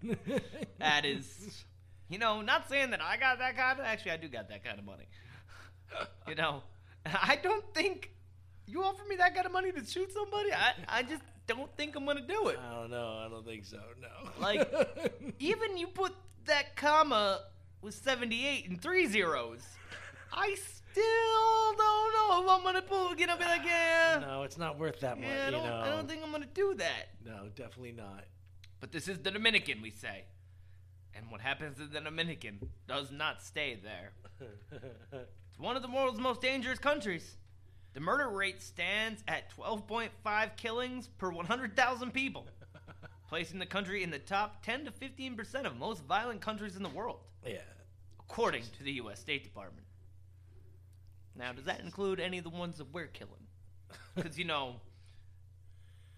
that 0.79 1.05
is, 1.05 1.65
you 2.09 2.19
know, 2.19 2.41
not 2.41 2.69
saying 2.71 2.91
that 2.93 3.03
I 3.03 3.19
got 3.19 3.39
that 3.41 3.57
kind 3.57 3.79
of. 3.79 3.85
Actually, 3.85 4.13
I 4.13 4.17
do 4.17 4.29
got 4.29 4.49
that 4.49 4.65
kind 4.65 4.79
of 4.79 4.85
money. 4.87 5.07
You 6.27 6.35
know, 6.35 6.63
I 7.05 7.39
don't 7.43 7.65
think 7.75 8.11
you 8.67 8.83
offer 8.83 9.03
me 9.09 9.17
that 9.17 9.35
kind 9.35 9.45
of 9.45 9.53
money 9.53 9.71
to 9.71 9.85
shoot 9.85 10.11
somebody. 10.13 10.53
I, 10.53 10.73
I 10.89 11.03
just 11.03 11.23
don't 11.47 11.75
think 11.77 11.97
I'm 11.97 12.05
gonna 12.05 12.21
do 12.27 12.49
it. 12.49 12.59
I 12.59 12.75
don't 12.75 12.91
know. 12.91 13.23
I 13.25 13.29
don't 13.29 13.45
think 13.45 13.65
so. 13.65 13.81
No. 14.01 14.31
Like, 14.41 14.69
even 15.39 15.77
you 15.77 15.87
put 15.87 16.15
that 16.47 16.77
comma 16.77 17.43
with 17.83 17.95
78 17.95 18.69
and 18.69 18.81
three 18.81 19.07
zeros. 19.07 19.63
I 20.33 20.55
still 20.55 21.75
don't 21.77 22.13
know 22.13 22.43
if 22.45 22.51
I'm 22.51 22.65
gonna 22.65 22.83
pull. 22.83 23.15
Get 23.15 23.29
up 23.31 23.39
be 23.39 23.45
like, 23.45 23.65
yeah. 23.65 24.19
no, 24.21 24.43
it's 24.43 24.59
not 24.59 24.79
worth 24.79 25.01
that 25.01 25.19
much. 25.19 25.29
Yeah, 25.29 25.43
I 25.43 25.47
you 25.47 25.51
don't, 25.53 25.65
know. 25.65 25.77
I 25.77 25.89
don't 25.89 26.09
think 26.09 26.23
I'm 26.25 26.33
gonna 26.33 26.47
do 26.53 26.75
that. 26.75 27.09
No, 27.25 27.49
definitely 27.55 27.93
not. 27.93 28.25
But 28.81 28.93
this 28.93 29.09
is 29.09 29.19
the 29.19 29.31
Dominican, 29.31 29.83
we 29.83 29.91
say. 29.91 30.25
And 31.15 31.31
what 31.31 31.41
happens 31.41 31.79
to 31.79 31.87
the 31.87 32.01
Dominican 32.01 32.59
does 32.87 33.11
not 33.11 33.43
stay 33.43 33.79
there. 33.83 34.13
It's 35.57 35.63
one 35.63 35.75
of 35.75 35.81
the 35.81 35.89
world's 35.89 36.21
most 36.21 36.43
dangerous 36.43 36.79
countries. 36.79 37.39
The 37.97 38.03
murder 38.03 38.29
rate 38.29 38.61
stands 38.61 39.25
at 39.27 39.51
12.5 39.57 40.57
killings 40.59 41.07
per 41.17 41.31
100,000 41.31 42.13
people, 42.13 42.47
placing 43.31 43.59
the 43.59 43.65
country 43.65 44.03
in 44.03 44.11
the 44.11 44.19
top 44.19 44.63
10 44.67 44.85
to 44.85 44.91
15% 44.91 45.65
of 45.65 45.79
most 45.79 46.05
violent 46.05 46.43
countries 46.43 46.77
in 46.77 46.83
the 46.83 46.91
world, 46.91 47.21
Yeah. 47.43 47.57
according 48.21 48.65
to 48.77 48.83
the 48.83 48.93
U.S. 48.93 49.19
State 49.19 49.45
Department. 49.45 49.87
Now, 51.35 51.53
does 51.55 51.65
that 51.65 51.81
include 51.81 52.21
any 52.21 52.37
of 52.37 52.45
the 52.45 52.51
ones 52.51 52.77
that 52.77 52.93
we're 52.93 53.07
killing? 53.07 53.33
Because, 54.15 54.39
you 54.39 54.45
know, 54.45 54.77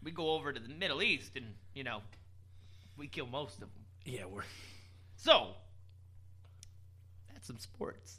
we 0.02 0.10
go 0.10 0.30
over 0.32 0.52
to 0.52 0.58
the 0.58 0.68
Middle 0.68 1.00
East 1.00 1.36
and, 1.36 1.46
you 1.74 1.84
know, 1.84 2.00
we 2.96 3.06
kill 3.06 3.28
most 3.28 3.54
of 3.54 3.60
them. 3.60 3.70
Yeah, 4.04 4.24
we're. 4.24 4.42
So, 5.14 5.50
that's 7.32 7.46
some 7.46 7.58
sports. 7.60 8.18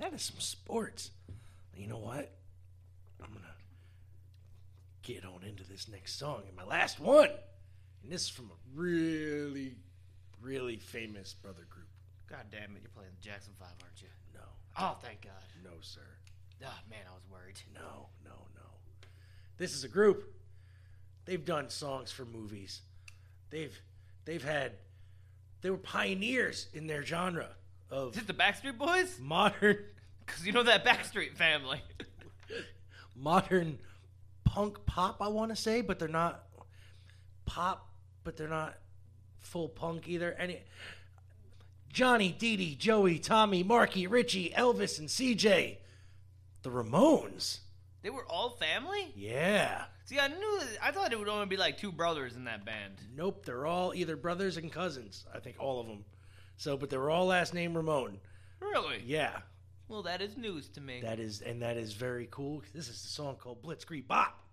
That 0.00 0.12
is 0.14 0.22
some 0.22 0.40
sports. 0.40 1.12
You 1.76 1.86
know 1.86 1.98
what? 1.98 2.32
I'm 3.22 3.32
gonna 3.32 3.54
get 5.02 5.24
on 5.24 5.42
into 5.44 5.64
this 5.64 5.88
next 5.88 6.18
song 6.18 6.42
and 6.46 6.56
my 6.56 6.64
last 6.64 7.00
one. 7.00 7.30
And 8.02 8.12
this 8.12 8.22
is 8.22 8.28
from 8.28 8.46
a 8.46 8.78
really, 8.78 9.76
really 10.40 10.76
famous 10.76 11.34
brother 11.34 11.66
group. 11.68 11.88
God 12.28 12.46
damn 12.50 12.76
it, 12.76 12.82
you're 12.82 12.90
playing 12.94 13.10
the 13.20 13.26
Jackson 13.26 13.52
5, 13.58 13.68
aren't 13.82 14.02
you? 14.02 14.08
No. 14.34 14.40
Oh, 14.78 14.96
thank 15.02 15.22
God. 15.22 15.32
No, 15.64 15.70
sir. 15.80 16.00
Oh, 16.64 16.78
man, 16.90 17.00
I 17.08 17.14
was 17.14 17.22
worried. 17.30 17.60
No, 17.74 18.08
no, 18.24 18.30
no. 18.54 18.66
This 19.56 19.74
is 19.74 19.84
a 19.84 19.88
group. 19.88 20.34
They've 21.24 21.44
done 21.44 21.70
songs 21.70 22.10
for 22.10 22.24
movies. 22.24 22.80
They've 23.50 23.78
they've 24.24 24.44
had 24.44 24.72
they 25.62 25.70
were 25.70 25.76
pioneers 25.76 26.68
in 26.72 26.86
their 26.86 27.04
genre 27.04 27.48
of 27.90 28.14
Is 28.16 28.22
it 28.22 28.26
the 28.26 28.34
Backstreet 28.34 28.78
Boys? 28.78 29.18
modern 29.20 29.78
Because 30.26 30.46
you 30.46 30.52
know 30.52 30.62
that 30.62 30.84
Backstreet 30.84 31.34
family. 31.36 31.82
modern 33.18 33.78
punk 34.44 34.84
pop, 34.86 35.18
I 35.20 35.28
want 35.28 35.50
to 35.50 35.56
say, 35.56 35.80
but 35.80 35.98
they're 35.98 36.08
not 36.08 36.44
pop, 37.46 37.88
but 38.24 38.36
they're 38.36 38.48
not 38.48 38.78
full 39.40 39.68
punk 39.68 40.08
either. 40.08 40.32
Any 40.38 40.60
Johnny, 41.92 42.30
Dee 42.30 42.56
Dee, 42.56 42.74
Joey, 42.74 43.18
Tommy, 43.18 43.62
Marky, 43.62 44.06
Richie, 44.06 44.52
Elvis, 44.56 44.98
and 44.98 45.08
CJ. 45.08 45.78
The 46.62 46.70
Ramones. 46.70 47.60
They 48.02 48.10
were 48.10 48.26
all 48.26 48.50
family? 48.50 49.12
Yeah. 49.16 49.84
See, 50.04 50.18
I 50.18 50.28
knew, 50.28 50.60
I 50.82 50.90
thought 50.90 51.12
it 51.12 51.18
would 51.18 51.28
only 51.28 51.46
be 51.46 51.56
like 51.56 51.78
two 51.78 51.92
brothers 51.92 52.36
in 52.36 52.44
that 52.44 52.64
band. 52.64 52.94
Nope, 53.14 53.44
they're 53.44 53.66
all 53.66 53.92
either 53.94 54.16
brothers 54.16 54.56
and 54.56 54.72
cousins. 54.72 55.24
I 55.34 55.40
think 55.40 55.56
all 55.58 55.80
of 55.80 55.86
them. 55.86 56.04
So, 56.56 56.76
but 56.76 56.90
they 56.90 56.96
were 56.96 57.10
all 57.10 57.26
last 57.26 57.54
name 57.54 57.76
Ramone. 57.76 58.18
Really? 58.60 59.02
Yeah. 59.04 59.38
Well, 59.88 60.02
that 60.02 60.20
is 60.20 60.36
news 60.36 60.68
to 60.70 60.82
me. 60.82 61.00
That 61.00 61.18
is, 61.18 61.40
and 61.40 61.62
that 61.62 61.78
is 61.78 61.94
very 61.94 62.28
cool. 62.30 62.62
This 62.74 62.88
is 62.88 63.02
the 63.02 63.08
song 63.08 63.36
called 63.36 63.62
Blitzkrieg 63.62 64.06
Bop. 64.06 64.44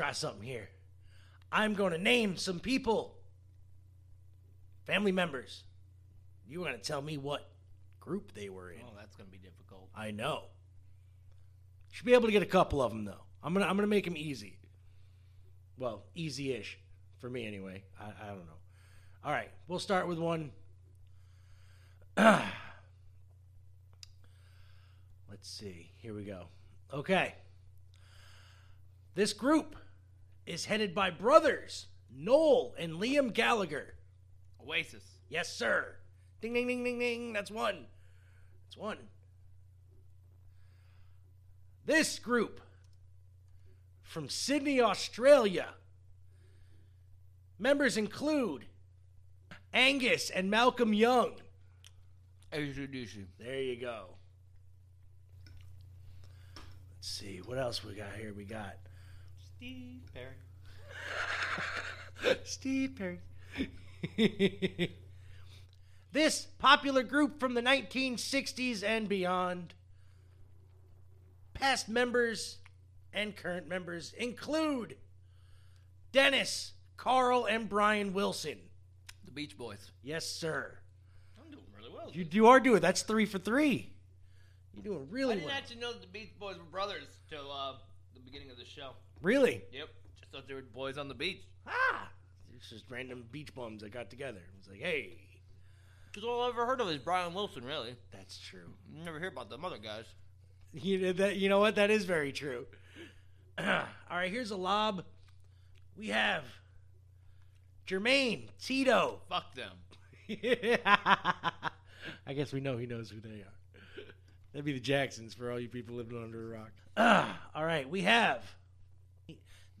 Try 0.00 0.12
something 0.12 0.42
here. 0.42 0.68
I'm 1.52 1.74
going 1.74 1.92
to 1.92 1.98
name 1.98 2.36
some 2.36 2.58
people, 2.58 3.16
family 4.86 5.12
members. 5.12 5.64
You're 6.48 6.64
going 6.64 6.76
to 6.76 6.82
tell 6.82 7.02
me 7.02 7.18
what 7.18 7.50
group 8.00 8.32
they 8.32 8.48
were 8.48 8.70
in. 8.70 8.80
Oh, 8.82 8.92
that's 8.98 9.14
gonna 9.14 9.28
be 9.28 9.38
difficult. 9.38 9.88
I 9.94 10.10
know. 10.10 10.44
Should 11.92 12.06
be 12.06 12.14
able 12.14 12.26
to 12.26 12.32
get 12.32 12.42
a 12.42 12.46
couple 12.46 12.80
of 12.82 12.90
them 12.90 13.04
though. 13.04 13.22
I'm 13.42 13.52
gonna 13.52 13.66
I'm 13.66 13.76
gonna 13.76 13.86
make 13.86 14.04
them 14.04 14.16
easy. 14.16 14.58
Well, 15.76 16.04
easy-ish 16.14 16.78
for 17.18 17.30
me 17.30 17.46
anyway. 17.46 17.84
I, 18.00 18.06
I 18.06 18.28
don't 18.28 18.46
know. 18.46 18.58
All 19.24 19.32
right, 19.32 19.50
we'll 19.68 19.78
start 19.78 20.08
with 20.08 20.18
one. 20.18 20.50
Let's 22.16 22.48
see. 25.42 25.90
Here 25.98 26.14
we 26.14 26.24
go. 26.24 26.46
Okay. 26.92 27.34
This 29.14 29.32
group 29.32 29.76
is 30.50 30.64
headed 30.64 30.94
by 30.94 31.10
brothers 31.10 31.86
Noel 32.12 32.74
and 32.76 32.94
Liam 32.94 33.32
Gallagher. 33.32 33.94
Oasis. 34.66 35.04
Yes, 35.28 35.48
sir. 35.48 35.94
Ding, 36.40 36.52
ding, 36.52 36.66
ding, 36.66 36.82
ding, 36.82 36.98
ding. 36.98 37.32
That's 37.32 37.50
one. 37.50 37.86
That's 38.64 38.76
one. 38.76 38.98
This 41.86 42.18
group 42.18 42.60
from 44.02 44.28
Sydney, 44.28 44.80
Australia. 44.80 45.68
Members 47.58 47.96
include 47.96 48.64
Angus 49.72 50.30
and 50.30 50.50
Malcolm 50.50 50.92
Young. 50.92 51.34
ACDC. 52.52 53.26
There 53.38 53.60
you 53.60 53.80
go. 53.80 54.06
Let's 56.96 57.08
see. 57.08 57.40
What 57.44 57.58
else 57.58 57.84
we 57.84 57.94
got 57.94 58.14
here? 58.18 58.34
We 58.34 58.44
got 58.44 58.74
Steve 59.60 60.00
Perry. 60.14 60.36
Steve 62.44 62.96
Perry. 62.96 63.20
this 66.12 66.46
popular 66.58 67.02
group 67.02 67.38
from 67.38 67.52
the 67.52 67.60
1960s 67.60 68.82
and 68.82 69.06
beyond. 69.06 69.74
Past 71.52 71.90
members 71.90 72.56
and 73.12 73.36
current 73.36 73.68
members 73.68 74.14
include 74.14 74.96
Dennis, 76.10 76.72
Carl, 76.96 77.44
and 77.44 77.68
Brian 77.68 78.14
Wilson. 78.14 78.56
The 79.26 79.30
Beach 79.30 79.58
Boys. 79.58 79.90
Yes, 80.02 80.26
sir. 80.26 80.78
I'm 81.38 81.50
doing 81.50 81.64
really 81.78 81.92
well. 81.94 82.10
You, 82.14 82.26
you 82.30 82.46
are 82.46 82.60
doing 82.60 82.80
that's 82.80 83.02
three 83.02 83.26
for 83.26 83.38
three. 83.38 83.92
You're 84.72 84.84
doing 84.84 85.06
really 85.10 85.26
well. 85.26 85.30
I 85.32 85.34
didn't 85.34 85.46
well. 85.48 85.54
actually 85.54 85.80
know 85.80 85.92
that 85.92 86.00
the 86.00 86.06
Beach 86.06 86.32
Boys 86.40 86.56
were 86.56 86.64
brothers 86.64 87.04
till 87.28 87.52
uh, 87.52 87.74
the 88.14 88.20
beginning 88.20 88.50
of 88.50 88.56
the 88.56 88.64
show. 88.64 88.92
Really? 89.22 89.62
Yep. 89.72 89.88
Just 90.20 90.32
thought 90.32 90.48
they 90.48 90.54
were 90.54 90.62
boys 90.62 90.98
on 90.98 91.08
the 91.08 91.14
beach. 91.14 91.42
Ah! 91.66 92.08
It's 92.56 92.68
just 92.70 92.84
random 92.90 93.24
beach 93.30 93.54
bums 93.54 93.82
that 93.82 93.90
got 93.92 94.10
together. 94.10 94.38
It 94.38 94.58
was 94.58 94.68
like, 94.68 94.80
hey, 94.80 95.18
Because 96.12 96.26
all 96.28 96.42
I've 96.42 96.50
ever 96.54 96.66
heard 96.66 96.80
of 96.80 96.88
is 96.88 96.98
Brian 96.98 97.32
Wilson, 97.34 97.64
really. 97.64 97.96
that's 98.12 98.38
true. 98.38 98.72
You 98.92 99.04
never 99.04 99.18
hear 99.18 99.28
about 99.28 99.48
them 99.50 99.64
other 99.64 99.78
guys. 99.78 100.04
You 100.72 100.98
know, 100.98 101.12
that, 101.14 101.36
you 101.36 101.48
know 101.48 101.58
what? 101.58 101.74
That 101.76 101.90
is 101.90 102.04
very 102.04 102.32
true. 102.32 102.66
All 103.58 103.66
right, 104.10 104.30
here's 104.30 104.50
a 104.52 104.56
lob. 104.56 105.04
We 105.96 106.08
have 106.08 106.44
Jermaine, 107.86 108.48
Tito. 108.62 109.20
Fuck 109.28 109.54
them. 109.54 109.72
I 110.86 112.34
guess 112.34 112.52
we 112.52 112.60
know 112.60 112.76
he 112.76 112.86
knows 112.86 113.10
who 113.10 113.20
they 113.20 113.40
are. 113.40 114.04
That'd 114.52 114.64
be 114.64 114.72
the 114.72 114.80
Jacksons 114.80 115.34
for 115.34 115.50
all 115.50 115.58
you 115.60 115.68
people 115.68 115.96
living 115.96 116.20
under 116.22 116.54
a 116.54 116.58
rock. 116.58 116.70
Ah, 116.96 117.40
all 117.54 117.64
right, 117.64 117.88
we 117.88 118.02
have 118.02 118.44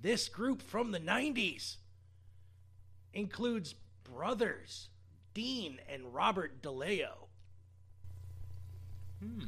this 0.00 0.28
group 0.28 0.62
from 0.62 0.92
the 0.92 1.00
90s 1.00 1.76
includes 3.12 3.74
brothers 4.04 4.88
Dean 5.34 5.78
and 5.88 6.14
Robert 6.14 6.62
DeLeo. 6.62 7.28
Hmm. 9.22 9.40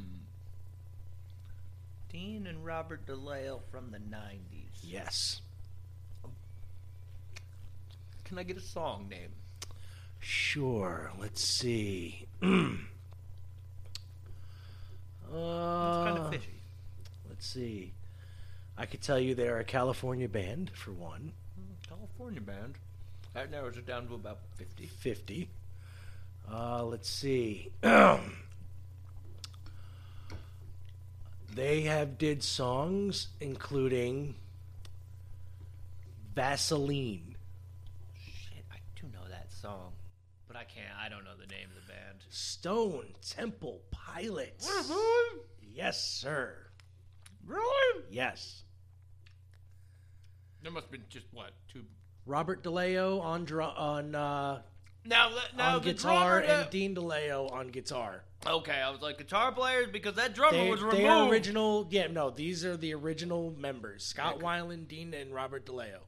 Dean 2.09 2.47
and 2.47 2.63
Robert 2.63 3.05
DeLeo 3.05 3.61
from 3.71 3.91
the 3.91 3.97
90s. 3.97 4.39
Yes. 4.83 5.41
Can 8.23 8.37
I 8.37 8.43
get 8.43 8.57
a 8.57 8.61
song 8.61 9.07
name? 9.09 9.31
Sure. 10.19 11.11
Let's 11.19 11.43
see. 11.43 12.27
uh, 12.41 12.47
kind 15.31 16.17
of 16.17 16.29
fishy. 16.31 16.61
Let's 17.27 17.45
see. 17.45 17.93
I 18.77 18.85
could 18.85 19.01
tell 19.01 19.19
you 19.19 19.35
they're 19.35 19.59
a 19.59 19.63
California 19.63 20.27
band 20.27 20.71
for 20.73 20.91
one. 20.91 21.33
California 21.87 22.41
band. 22.41 22.75
That 23.33 23.51
narrows 23.51 23.77
it 23.77 23.85
down 23.85 24.07
to 24.07 24.15
about 24.15 24.39
50. 24.55 24.87
50. 24.87 25.49
Uh, 26.51 26.83
let's 26.83 27.09
see. 27.09 27.71
they 31.55 31.81
have 31.81 32.17
did 32.17 32.43
songs 32.43 33.27
including 33.39 34.35
Vaseline. 36.35 37.35
Shit, 38.19 38.65
I 38.71 38.77
do 38.99 39.07
know 39.07 39.27
that 39.29 39.51
song. 39.51 39.91
But 40.47 40.57
I 40.57 40.63
can't, 40.63 40.87
I 40.99 41.09
don't 41.09 41.23
know 41.23 41.35
the 41.39 41.47
name 41.47 41.67
of 41.75 41.81
the 41.81 41.93
band. 41.93 42.19
Stone 42.29 43.05
Temple 43.27 43.81
Pilots. 43.91 44.67
Yes, 45.75 46.03
sir. 46.03 46.55
Really? 47.45 48.03
Yes. 48.09 48.63
There 50.61 50.71
must 50.71 50.85
have 50.85 50.91
been 50.91 51.03
just, 51.09 51.25
what, 51.31 51.51
two. 51.71 51.83
Robert 52.25 52.63
DeLeo 52.63 53.21
on 53.21 53.43
drum 53.43 53.73
on 53.75 54.15
uh, 54.15 54.61
Now, 55.05 55.29
now 55.57 55.75
on 55.75 55.81
the 55.81 55.91
guitar 55.93 56.39
drummer 56.41 56.61
and 56.61 56.69
Dean 56.69 56.95
DeLeo 56.95 57.51
on 57.51 57.67
guitar. 57.67 58.23
Okay, 58.47 58.71
I 58.81 58.89
was 58.89 59.01
like, 59.01 59.17
guitar 59.17 59.51
players? 59.51 59.87
Because 59.91 60.15
that 60.15 60.33
drummer 60.33 60.57
They, 60.57 60.69
was 60.69 60.79
they 60.79 60.85
removed. 60.85 61.05
are 61.05 61.29
original. 61.29 61.87
Yeah, 61.89 62.07
no, 62.07 62.29
these 62.29 62.63
are 62.63 62.77
the 62.77 62.93
original 62.93 63.53
members: 63.57 64.05
Scott 64.05 64.39
Weiland, 64.39 64.87
Dean, 64.87 65.13
and 65.13 65.33
Robert 65.33 65.65
DeLeo. 65.65 65.99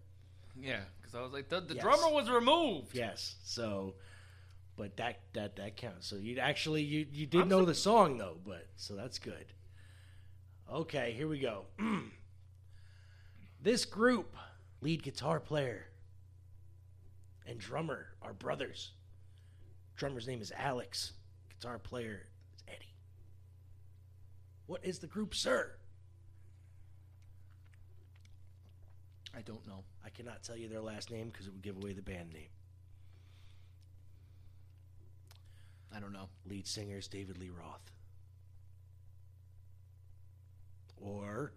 Yeah, 0.58 0.82
because 1.02 1.16
I 1.16 1.22
was 1.22 1.34
like, 1.34 1.50
the, 1.50 1.60
the 1.62 1.76
Yes. 1.76 1.84
drummer 1.84 2.14
was 2.14 2.30
removed. 2.30 2.94
Yes. 2.96 3.36
So, 3.44 3.96
but 4.78 4.96
that 4.98 5.20
that 5.34 5.56
that 5.58 5.76
counts. 5.78 6.08
So 6.08 6.16
you 6.16 6.40
actually 6.40 6.84
you 6.84 7.06
you 7.12 7.26
did 7.26 7.48
know 7.48 7.66
the 7.66 7.76
song 7.76 8.18
though, 8.18 8.38
but 8.46 8.68
so 8.78 8.96
that's 8.96 9.20
good. 9.20 9.46
Okay, 10.72 11.14
here 11.16 11.28
we 11.28 11.40
go. 11.40 11.66
this 13.62 13.86
group, 13.86 14.36
lead 14.82 15.04
guitar 15.04 15.40
player 15.40 15.86
and 17.46 17.60
drummer 17.60 18.08
are 18.22 18.34
brothers. 18.34 18.92
Drummer's 19.96 20.28
name 20.28 20.42
is 20.42 20.52
Alex. 20.58 21.14
Guitar 21.50 21.78
player 21.78 22.28
is 22.56 22.64
Eddie. 22.68 22.94
What 24.66 24.84
is 24.84 25.00
the 25.00 25.08
group, 25.08 25.36
sir? 25.36 25.72
I 29.36 29.42
don't 29.42 29.66
know. 29.68 29.84
I 30.04 30.10
cannot 30.10 30.44
tell 30.44 30.58
you 30.58 30.68
their 30.68 30.82
last 30.82 31.12
name 31.12 31.30
because 31.30 31.48
it 31.48 31.54
would 31.54 31.62
give 31.62 31.78
away 31.78 31.94
the 31.94 32.02
band 32.02 32.34
name. 32.34 32.50
I 35.96 36.00
don't 36.00 36.14
know. 36.14 36.30
Lead 36.46 36.68
singer 36.68 36.98
is 36.98 37.08
David 37.08 37.38
Lee 37.38 37.50
Roth. 37.50 37.92
Or, 40.98 41.54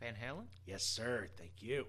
Van 0.00 0.14
Halen? 0.14 0.44
yes, 0.66 0.84
sir. 0.84 1.28
Thank 1.36 1.52
you. 1.60 1.86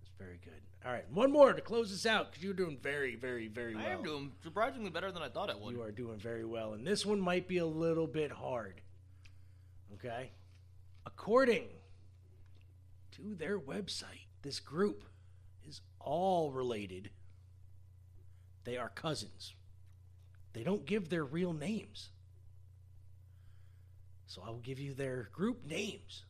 That's 0.00 0.12
very 0.18 0.38
good. 0.42 0.62
All 0.84 0.92
right, 0.92 1.04
one 1.10 1.32
more 1.32 1.52
to 1.52 1.60
close 1.60 1.90
this 1.90 2.06
out 2.06 2.30
because 2.30 2.44
you're 2.44 2.54
doing 2.54 2.78
very, 2.80 3.16
very, 3.16 3.48
very 3.48 3.74
well. 3.74 3.84
I 3.84 3.90
am 3.90 4.04
doing 4.04 4.32
surprisingly 4.42 4.90
better 4.90 5.10
than 5.10 5.22
I 5.22 5.28
thought 5.28 5.50
I 5.50 5.56
would. 5.56 5.74
You 5.74 5.82
are 5.82 5.90
doing 5.90 6.18
very 6.18 6.44
well, 6.44 6.74
and 6.74 6.86
this 6.86 7.04
one 7.04 7.20
might 7.20 7.48
be 7.48 7.58
a 7.58 7.66
little 7.66 8.06
bit 8.06 8.30
hard. 8.30 8.80
Okay? 9.94 10.30
According 11.04 11.64
to 13.16 13.34
their 13.34 13.58
website, 13.58 14.28
this 14.42 14.60
group 14.60 15.02
is 15.66 15.80
all 15.98 16.52
related. 16.52 17.10
They 18.62 18.76
are 18.76 18.88
cousins. 18.90 19.54
They 20.52 20.62
don't 20.62 20.86
give 20.86 21.08
their 21.08 21.24
real 21.24 21.52
names. 21.52 22.10
So 24.26 24.42
I 24.46 24.50
will 24.50 24.58
give 24.58 24.78
you 24.80 24.92
their 24.94 25.28
group 25.32 25.64
names 25.66 26.24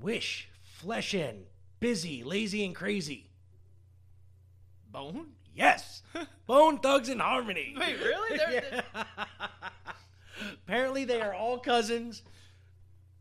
Wish, 0.00 0.48
Flesh 0.62 1.14
In, 1.14 1.44
Bizzy, 1.80 2.24
Layzie, 2.24 2.64
and 2.66 2.74
Krayzie. 2.74 3.24
Bone? 4.90 5.28
Yes. 5.54 6.02
Bone 6.46 6.78
Thugs 6.78 7.08
and 7.08 7.20
Harmony. 7.20 7.74
Wait, 7.78 7.96
really? 8.00 8.36
They're- 8.38 8.82
Yeah. 8.94 9.04
Apparently, 10.66 11.04
they 11.04 11.20
are 11.20 11.32
all 11.32 11.58
cousins. 11.58 12.22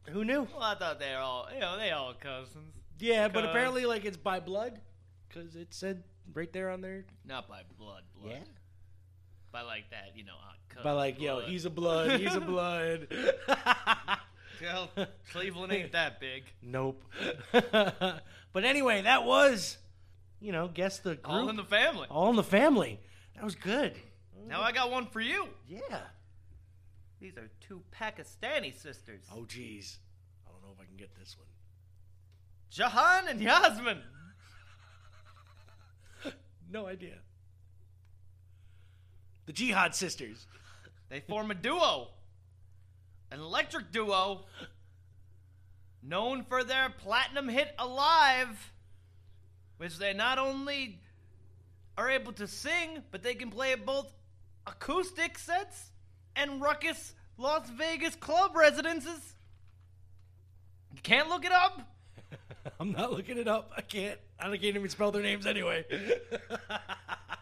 Who 0.09 0.25
knew? 0.25 0.47
Well, 0.51 0.63
I 0.63 0.75
thought 0.75 0.99
they 0.99 1.11
were 1.11 1.17
all, 1.21 1.47
you 1.53 1.59
know, 1.59 1.77
they 1.77 1.91
all 1.91 2.13
cousins. 2.15 2.73
Yeah, 2.99 3.27
but 3.27 3.45
apparently, 3.45 3.85
like 3.85 4.03
it's 4.03 4.17
by 4.17 4.39
blood, 4.39 4.81
because 5.29 5.55
it 5.55 5.73
said 5.73 6.03
right 6.33 6.51
there 6.51 6.69
on 6.71 6.81
there. 6.81 7.05
Not 7.23 7.47
by 7.47 7.61
blood, 7.77 8.01
blood. 8.19 8.31
Yeah. 8.33 8.43
By 9.53 9.61
like 9.61 9.91
that, 9.91 10.13
you 10.15 10.25
know. 10.25 10.33
Uh, 10.33 10.53
cut 10.73 10.83
By 10.83 10.91
like, 10.93 11.21
yo, 11.21 11.41
he's 11.41 11.65
a 11.65 11.69
blood, 11.69 12.19
he's 12.19 12.33
a 12.33 12.41
blood. 12.41 13.07
Well, 14.59 14.89
Cleveland 15.31 15.71
ain't 15.71 15.91
that 15.91 16.19
big. 16.19 16.45
Nope. 16.63 17.03
but 17.51 18.63
anyway, 18.63 19.03
that 19.03 19.25
was, 19.25 19.77
you 20.41 20.51
know, 20.51 20.67
guess 20.73 20.97
the 20.99 21.15
group. 21.15 21.29
All 21.29 21.49
in 21.49 21.55
the 21.55 21.63
family. 21.63 22.07
All 22.09 22.31
in 22.31 22.35
the 22.35 22.43
family. 22.43 22.99
That 23.35 23.43
was 23.43 23.53
good. 23.53 23.93
Now 24.47 24.61
I 24.61 24.71
got 24.71 24.89
one 24.89 25.05
for 25.05 25.21
you. 25.21 25.47
Yeah. 25.67 25.99
These 27.21 27.37
are 27.37 27.49
two 27.61 27.83
Pakistani 27.97 28.73
sisters. 28.73 29.21
Oh, 29.31 29.43
jeez. 29.43 29.97
I 30.47 30.51
don't 30.51 30.63
know 30.63 30.73
if 30.73 30.81
I 30.81 30.85
can 30.85 30.97
get 30.97 31.13
this 31.19 31.37
one. 31.37 31.47
Jahan 32.71 33.27
and 33.27 33.39
Yasmin. 33.39 33.99
No 36.71 36.87
idea. 36.87 37.17
The 39.45 39.53
Jihad 39.53 39.95
sisters. 39.95 40.47
They 41.09 41.19
form 41.19 41.51
a 41.51 41.55
duo. 41.55 42.09
An 43.31 43.39
electric 43.39 43.91
duo 43.91 44.45
known 46.01 46.43
for 46.43 46.63
their 46.63 46.89
platinum 46.89 47.49
hit 47.49 47.73
Alive, 47.79 48.71
which 49.77 49.97
they 49.97 50.13
not 50.13 50.37
only 50.37 50.99
are 51.97 52.09
able 52.09 52.33
to 52.33 52.47
sing, 52.47 53.03
but 53.11 53.23
they 53.23 53.35
can 53.35 53.49
play 53.49 53.75
both 53.75 54.13
acoustic 54.65 55.37
sets 55.37 55.91
and 56.35 56.61
ruckus 56.61 57.13
Las 57.37 57.69
Vegas 57.69 58.15
club 58.15 58.55
residences. 58.55 59.35
You 60.93 61.01
can't 61.01 61.29
look 61.29 61.45
it 61.45 61.51
up. 61.51 61.81
I'm 62.79 62.91
not 62.91 63.11
looking 63.11 63.37
it 63.37 63.47
up. 63.47 63.71
I 63.75 63.81
can't. 63.81 64.19
I 64.39 64.47
can't 64.49 64.75
even 64.75 64.89
spell 64.89 65.11
their 65.11 65.23
names 65.23 65.45
anyway. 65.45 65.85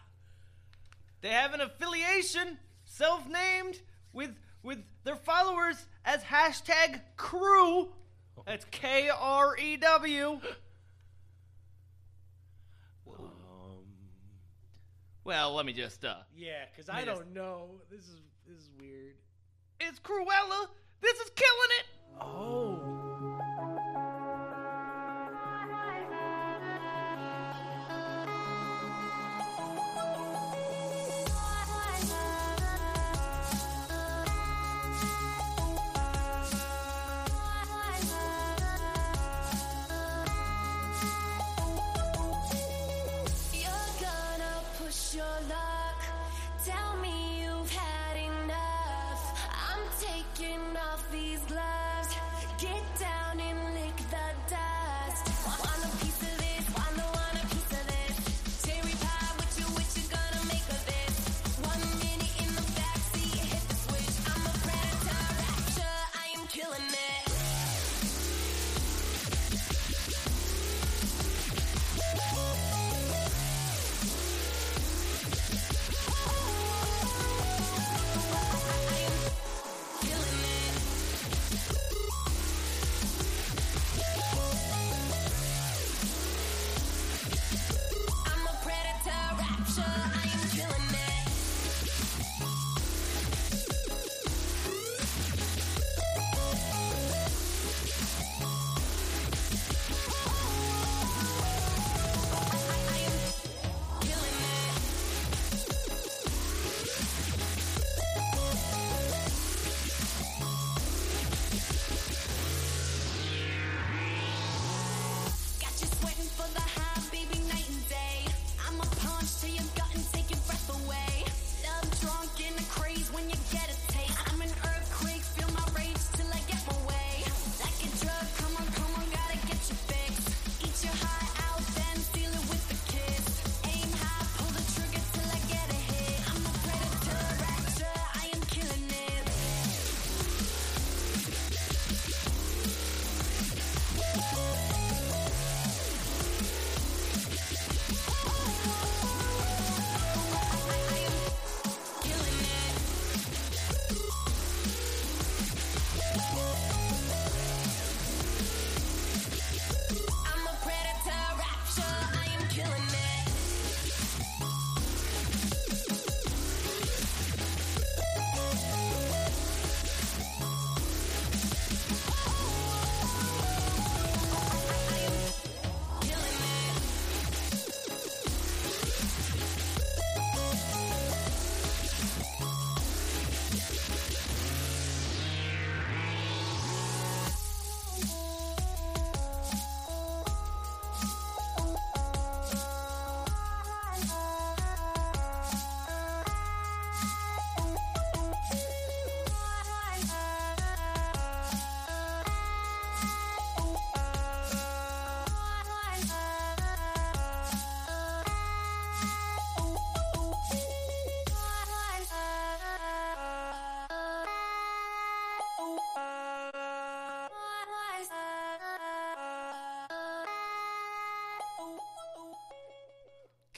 They 1.22 1.30
have 1.30 1.53
an 1.53 1.61
affiliation, 1.61 2.57
self-named, 2.85 3.80
with 4.14 4.31
with 4.64 4.80
their 5.03 5.15
followers 5.15 5.88
as 6.06 6.22
hashtag 6.23 7.02
crew. 7.18 7.89
That's 8.45 8.65
K 8.72 9.10
R 9.10 9.56
E 9.57 9.77
W. 9.77 10.39
Well, 15.23 15.53
let 15.53 15.65
me 15.65 15.73
just 15.73 16.03
uh. 16.03 16.15
yeah, 16.35 16.65
because 16.72 16.89
I 16.89 17.06
just- 17.06 17.22
don't 17.22 17.34
know. 17.34 17.81
This 17.91 18.02
is 18.02 18.22
this 18.48 18.57
is 18.57 18.69
weird. 18.80 19.15
It's 19.80 19.99
Krewella. 19.99 20.68
This 21.02 21.19
is 21.19 21.30
killing 21.35 21.72
it. 21.80 21.85
Oh. 22.19 23.01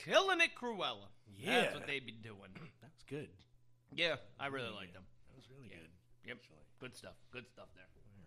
Killing 0.04 0.40
it, 0.40 0.50
Krewella. 0.60 1.08
Yeah. 1.36 1.62
That's 1.62 1.74
what 1.74 1.86
they 1.86 1.98
be 2.00 2.12
doing. 2.12 2.52
That's 2.82 3.02
good. 3.08 3.28
Yeah, 3.92 4.16
I 4.38 4.46
really 4.48 4.70
like 4.74 4.92
them. 4.92 5.02
That 5.28 5.36
was 5.36 5.46
really 5.50 5.68
good. 5.68 5.88
Yep. 6.26 6.38
Good 6.80 6.96
stuff. 6.96 7.14
Good 7.32 7.48
stuff 7.48 7.68
there. 7.74 7.84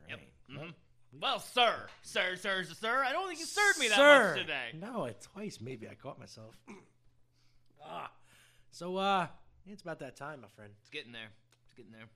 Yep. 0.10 0.20
Mhm. 0.49 0.74
Well, 1.22 1.40
sir, 1.40 1.88
sir, 2.02 2.36
sir, 2.36 2.64
sir, 2.64 3.04
I 3.06 3.12
don't 3.12 3.28
think 3.28 3.40
you 3.40 3.45
served 3.45 3.80
me 3.80 3.88
that 3.90 3.95
Sir. 3.95 4.30
much 4.30 4.40
today. 4.41 4.70
No, 4.80 5.10
twice 5.34 5.60
maybe 5.62 5.88
I 5.88 5.95
caught 5.95 6.20
myself. 6.20 6.56
ah. 7.84 8.12
So 8.72 8.98
uh 8.98 9.28
It's 9.66 9.82
about 9.82 9.99
that 9.99 10.16
time, 10.16 10.41
my 10.41 10.48
friend. 10.56 10.72
It's 10.82 10.90
getting 10.90 11.12
there. 11.12 11.30
It's 11.66 11.74
getting 11.74 11.91
there. 11.91 12.08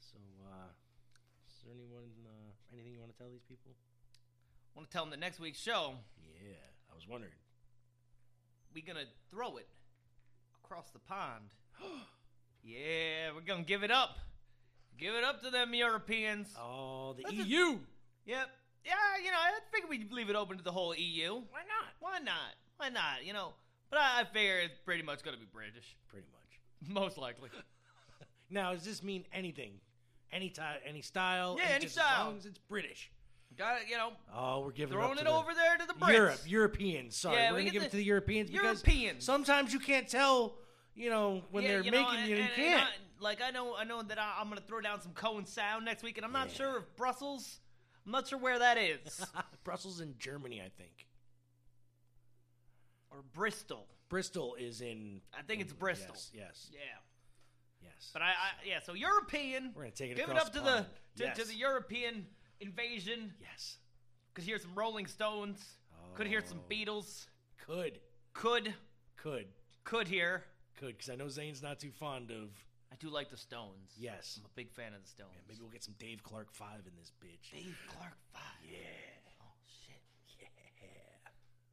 So, 0.00 0.16
uh, 0.46 0.68
is 1.48 1.62
there 1.64 1.72
anyone, 1.74 2.10
uh, 2.26 2.52
anything 2.72 2.92
you 2.92 3.00
want 3.00 3.12
to 3.12 3.18
tell 3.18 3.30
these 3.30 3.42
people? 3.48 3.72
I 4.74 4.78
want 4.78 4.88
to 4.90 4.92
tell 4.92 5.02
them 5.04 5.10
the 5.10 5.16
next 5.16 5.40
week's 5.40 5.58
show, 5.60 5.94
Yeah, 6.22 6.54
I 6.90 6.94
was 6.94 7.08
wondering. 7.08 7.32
We 8.74 8.82
gonna 8.82 9.04
throw 9.30 9.56
it 9.56 9.68
across 10.64 10.90
the 10.90 10.98
pond. 10.98 11.54
yeah, 12.64 13.30
we're 13.34 13.40
gonna 13.46 13.62
give 13.62 13.82
it 13.82 13.90
up. 13.90 14.18
Give 14.98 15.14
it 15.14 15.24
up 15.24 15.42
to 15.42 15.50
them 15.50 15.74
Europeans. 15.74 16.48
Oh, 16.60 17.14
the 17.16 17.22
That's 17.22 17.34
a- 17.34 17.48
EU. 17.48 17.78
Yep. 18.26 18.50
Yeah, 18.84 18.92
you 19.24 19.30
know, 19.30 19.38
I 19.38 19.52
figured 19.72 19.88
we'd 19.90 20.12
leave 20.12 20.28
it 20.28 20.36
open 20.36 20.58
to 20.58 20.64
the 20.64 20.72
whole 20.72 20.94
EU. 20.94 21.32
Why 21.32 21.62
not? 21.66 21.94
Why 22.00 22.18
not? 22.18 22.54
Why 22.76 22.88
not? 22.90 23.24
You 23.24 23.32
know, 23.32 23.54
but 23.90 23.98
I, 24.00 24.20
I 24.20 24.24
figure 24.24 24.58
it's 24.58 24.78
pretty 24.84 25.02
much 25.02 25.22
gonna 25.22 25.36
be 25.36 25.46
British. 25.50 25.96
Pretty 26.08 26.26
much. 26.32 26.90
Most 26.92 27.18
likely. 27.18 27.50
Now, 28.50 28.74
does 28.74 28.84
this 28.84 29.02
mean 29.02 29.24
anything? 29.32 29.80
Any 30.30 30.50
type, 30.50 30.82
any 30.86 31.00
style? 31.00 31.56
Yeah, 31.58 31.64
and 31.70 31.82
any 31.82 31.88
style. 31.88 32.20
As 32.20 32.26
long 32.26 32.36
as 32.36 32.46
it's 32.46 32.58
British. 32.58 33.10
Got 33.56 33.82
it, 33.82 33.88
you 33.88 33.96
know. 33.96 34.12
Oh, 34.34 34.60
we're 34.60 34.72
giving 34.72 34.94
Throwing 34.94 35.12
it, 35.12 35.12
up 35.12 35.18
to 35.18 35.24
the- 35.24 35.30
over 35.30 35.54
there 35.54 35.76
to 35.78 35.86
the 35.86 35.94
Brits. 35.94 36.12
Europe, 36.12 36.40
Europeans. 36.46 37.16
Sorry, 37.16 37.36
Yeah, 37.36 37.50
we're 37.52 37.58
we 37.58 37.62
gonna 37.62 37.70
give 37.72 37.82
the 37.82 37.86
it 37.86 37.90
to 37.92 37.96
the 37.98 38.04
Europeans 38.04 38.50
because 38.50 38.82
Europeans. 38.84 39.24
sometimes 39.24 39.72
you 39.72 39.78
can't 39.80 40.08
tell. 40.08 40.58
You 40.96 41.10
know 41.10 41.42
when 41.50 41.62
Yeah, 41.64 41.68
they're 41.70 41.82
you 41.82 41.90
know, 41.90 42.02
making 42.02 42.18
and- 42.20 42.28
you, 42.28 42.36
you 42.36 42.42
and- 42.42 42.50
and 42.52 42.56
can't. 42.56 42.82
I- 42.90 42.94
like 43.20 43.40
I 43.40 43.50
know, 43.50 43.74
I 43.76 43.84
know 43.84 44.02
that 44.02 44.18
I, 44.18 44.36
I'm 44.40 44.48
gonna 44.48 44.60
throw 44.60 44.80
down 44.80 45.00
some 45.00 45.12
Cohen 45.12 45.46
Sound 45.46 45.84
next 45.84 46.02
week, 46.02 46.18
and 46.18 46.24
I'm 46.26 46.32
not 46.32 46.48
Yeah. 46.50 46.54
sure 46.54 46.78
if 46.78 46.96
Brussels. 46.96 47.60
I'm 48.04 48.12
not 48.12 48.26
sure 48.28 48.38
where 48.38 48.58
that 48.58 48.76
is, 48.76 49.24
Brussels 49.64 50.00
in 50.00 50.18
Germany, 50.18 50.60
I 50.60 50.68
think. 50.68 51.06
or 53.10 53.22
Bristol. 53.32 53.86
Bristol 54.08 54.56
is 54.56 54.80
in. 54.80 55.20
I 55.32 55.42
think 55.42 55.60
it's 55.62 55.72
Bristol. 55.72 56.14
Yes, 56.14 56.30
yes, 56.34 56.70
Yeah. 56.72 56.80
yes. 57.82 58.10
But 58.12 58.22
I, 58.22 58.26
I 58.30 58.50
yeah, 58.66 58.80
so 58.80 58.92
European. 58.94 59.72
We're 59.74 59.82
gonna 59.84 59.94
take 59.94 60.10
it 60.10 60.16
Give 60.16 60.28
it 60.28 60.36
up 60.36 60.52
to 60.52 60.60
the 60.60 60.64
the 60.64 60.86
to, 61.16 61.24
Yes. 61.24 61.36
to 61.38 61.44
the 61.44 61.54
European 61.54 62.26
invasion. 62.64 63.32
Yes. 63.40 63.78
Could 64.34 64.44
hear 64.44 64.58
some 64.58 64.74
Rolling 64.74 65.06
Stones. 65.06 65.62
Could 66.14 66.26
hear 66.26 66.42
some 66.44 66.60
Oh. 66.60 66.72
Beatles. 66.72 67.26
Could, 67.66 67.98
Could 68.34 68.74
could, 69.16 69.46
could 69.84 70.06
hear. 70.08 70.44
could, 70.78 70.96
because 70.98 71.08
I 71.08 71.14
know 71.16 71.28
Zane's 71.28 71.62
not 71.62 71.78
too 71.80 71.90
fond 71.90 72.30
of. 72.30 72.50
I 72.92 72.96
do 73.00 73.08
like 73.08 73.30
the 73.30 73.36
Stones. 73.36 73.92
Yes. 73.96 74.38
I'm 74.38 74.44
a 74.46 74.54
big 74.54 74.70
fan 74.70 74.92
of 74.94 75.02
the 75.02 75.08
Stones. 75.08 75.30
Maybe 75.48 75.60
we'll 75.60 75.70
get 75.70 75.82
some 75.82 75.94
Dave 75.98 76.22
Clark 76.22 76.52
Five 76.52 76.80
in 76.86 76.92
this 76.98 77.10
bitch. 77.24 77.50
Dave 77.52 77.76
Clark 77.88 78.16
Five. 78.32 78.42
Yeah. 78.62 78.78
Oh 79.42 79.46
shit. 79.86 80.00
Yeah. 80.38 80.46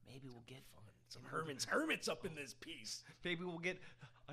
Maybe 0.07 0.27
we'll 0.29 0.43
get 0.47 0.63
Fun. 0.73 0.83
Some 1.09 1.23
Hermits, 1.23 1.65
Hermits 1.65 2.07
up 2.07 2.25
in 2.25 2.35
this 2.35 2.53
piece. 2.59 3.03
Maybe 3.25 3.43
we'll 3.43 3.57
get 3.59 3.79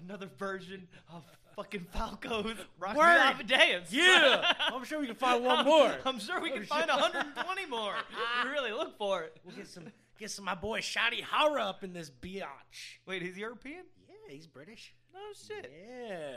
another 0.05 0.29
version 0.39 0.89
of 1.13 1.25
fucking 1.57 1.87
Falco's 1.95 2.57
Rock 2.79 2.97
Word. 2.97 3.07
Yeah. 3.91 4.53
I'm 4.61 4.85
sure 4.85 5.01
we 5.01 5.07
can 5.07 5.17
find 5.17 5.45
one 5.45 5.65
more. 5.65 5.95
I'm 6.05 6.19
sure 6.19 6.41
we 6.41 6.51
Oh, 6.53 6.55
can 6.55 6.63
shit. 6.63 6.69
find 6.69 6.89
120 6.89 7.67
more. 7.67 7.95
we 8.45 8.51
really 8.51 8.73
look 8.73 8.97
for 8.99 9.23
it. 9.23 9.37
We'll 9.45 9.57
get 9.57 9.67
some, 9.69 9.85
get 10.19 10.31
some 10.31 10.45
my 10.45 10.55
boy 10.55 10.81
Shadi 10.81 11.23
Hara 11.23 11.63
up 11.65 11.83
in 11.85 11.93
this 11.93 12.11
biatch. 12.11 12.99
Wait, 13.07 13.23
he's 13.23 13.37
European? 13.37 13.85
Yeah, 14.09 14.35
he's 14.35 14.47
British. 14.47 14.95
No 15.13 15.21
shit. 15.47 15.71
Yeah. 15.89 16.37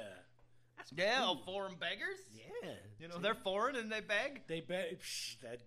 Yeah, 0.95 1.19
oh, 1.21 1.37
foreign 1.45 1.75
beggars. 1.75 2.17
Yeah. 2.33 2.71
You 2.99 3.07
know 3.07 3.19
they're 3.19 3.35
foreign 3.35 3.75
and 3.75 3.91
they 3.91 3.99
beg. 4.01 4.41
They 4.47 4.61
psh, 4.61 5.39
that. 5.41 5.59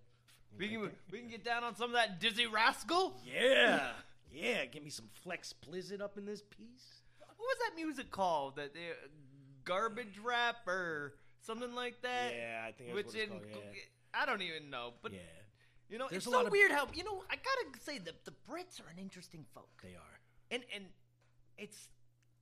We 0.57 0.67
can 0.67 0.91
we 1.11 1.19
can 1.19 1.29
get 1.29 1.43
down 1.45 1.63
on 1.63 1.75
some 1.75 1.91
of 1.91 1.95
that 1.95 2.19
Dizzee 2.19 2.51
Rascal. 2.51 3.15
Yeah. 3.25 3.91
Yeah. 4.33 4.65
Give 4.65 4.83
me 4.83 4.89
some 4.89 5.07
Flex 5.23 5.53
Blizzard 5.53 6.01
up 6.01 6.17
in 6.17 6.25
this 6.25 6.41
piece. 6.41 6.94
What 7.45 7.57
was 7.59 7.69
that 7.69 7.75
music 7.75 8.09
called? 8.11 8.55
That 8.55 8.71
garbage 9.63 10.17
rap 10.23 10.67
or 10.67 11.13
something 11.41 11.73
like 11.75 12.01
that? 12.01 12.33
Yeah, 12.35 12.65
I 12.67 12.71
think 12.71 12.93
that's 12.95 13.13
Which 13.13 13.23
in 13.23 13.29
called, 13.29 13.43
yeah. 13.53 13.81
I 14.13 14.25
don't 14.25 14.41
even 14.41 14.69
know, 14.69 14.93
but 15.01 15.13
Yeah. 15.13 15.19
you 15.89 15.97
know 15.97 16.07
There's 16.09 16.23
it's 16.23 16.27
a 16.27 16.31
so 16.31 16.37
lot 16.37 16.45
of- 16.47 16.51
weird 16.51 16.71
how 16.71 16.87
you 16.93 17.03
know 17.03 17.23
I 17.29 17.35
gotta 17.35 17.79
say 17.81 17.97
that 17.99 18.25
the 18.25 18.31
Brits 18.49 18.79
are 18.83 18.89
an 18.89 18.97
interesting 18.97 19.45
folk, 19.53 19.69
They 19.83 19.95
are. 19.95 20.19
and 20.51 20.63
and 20.73 20.85
it's 21.57 21.87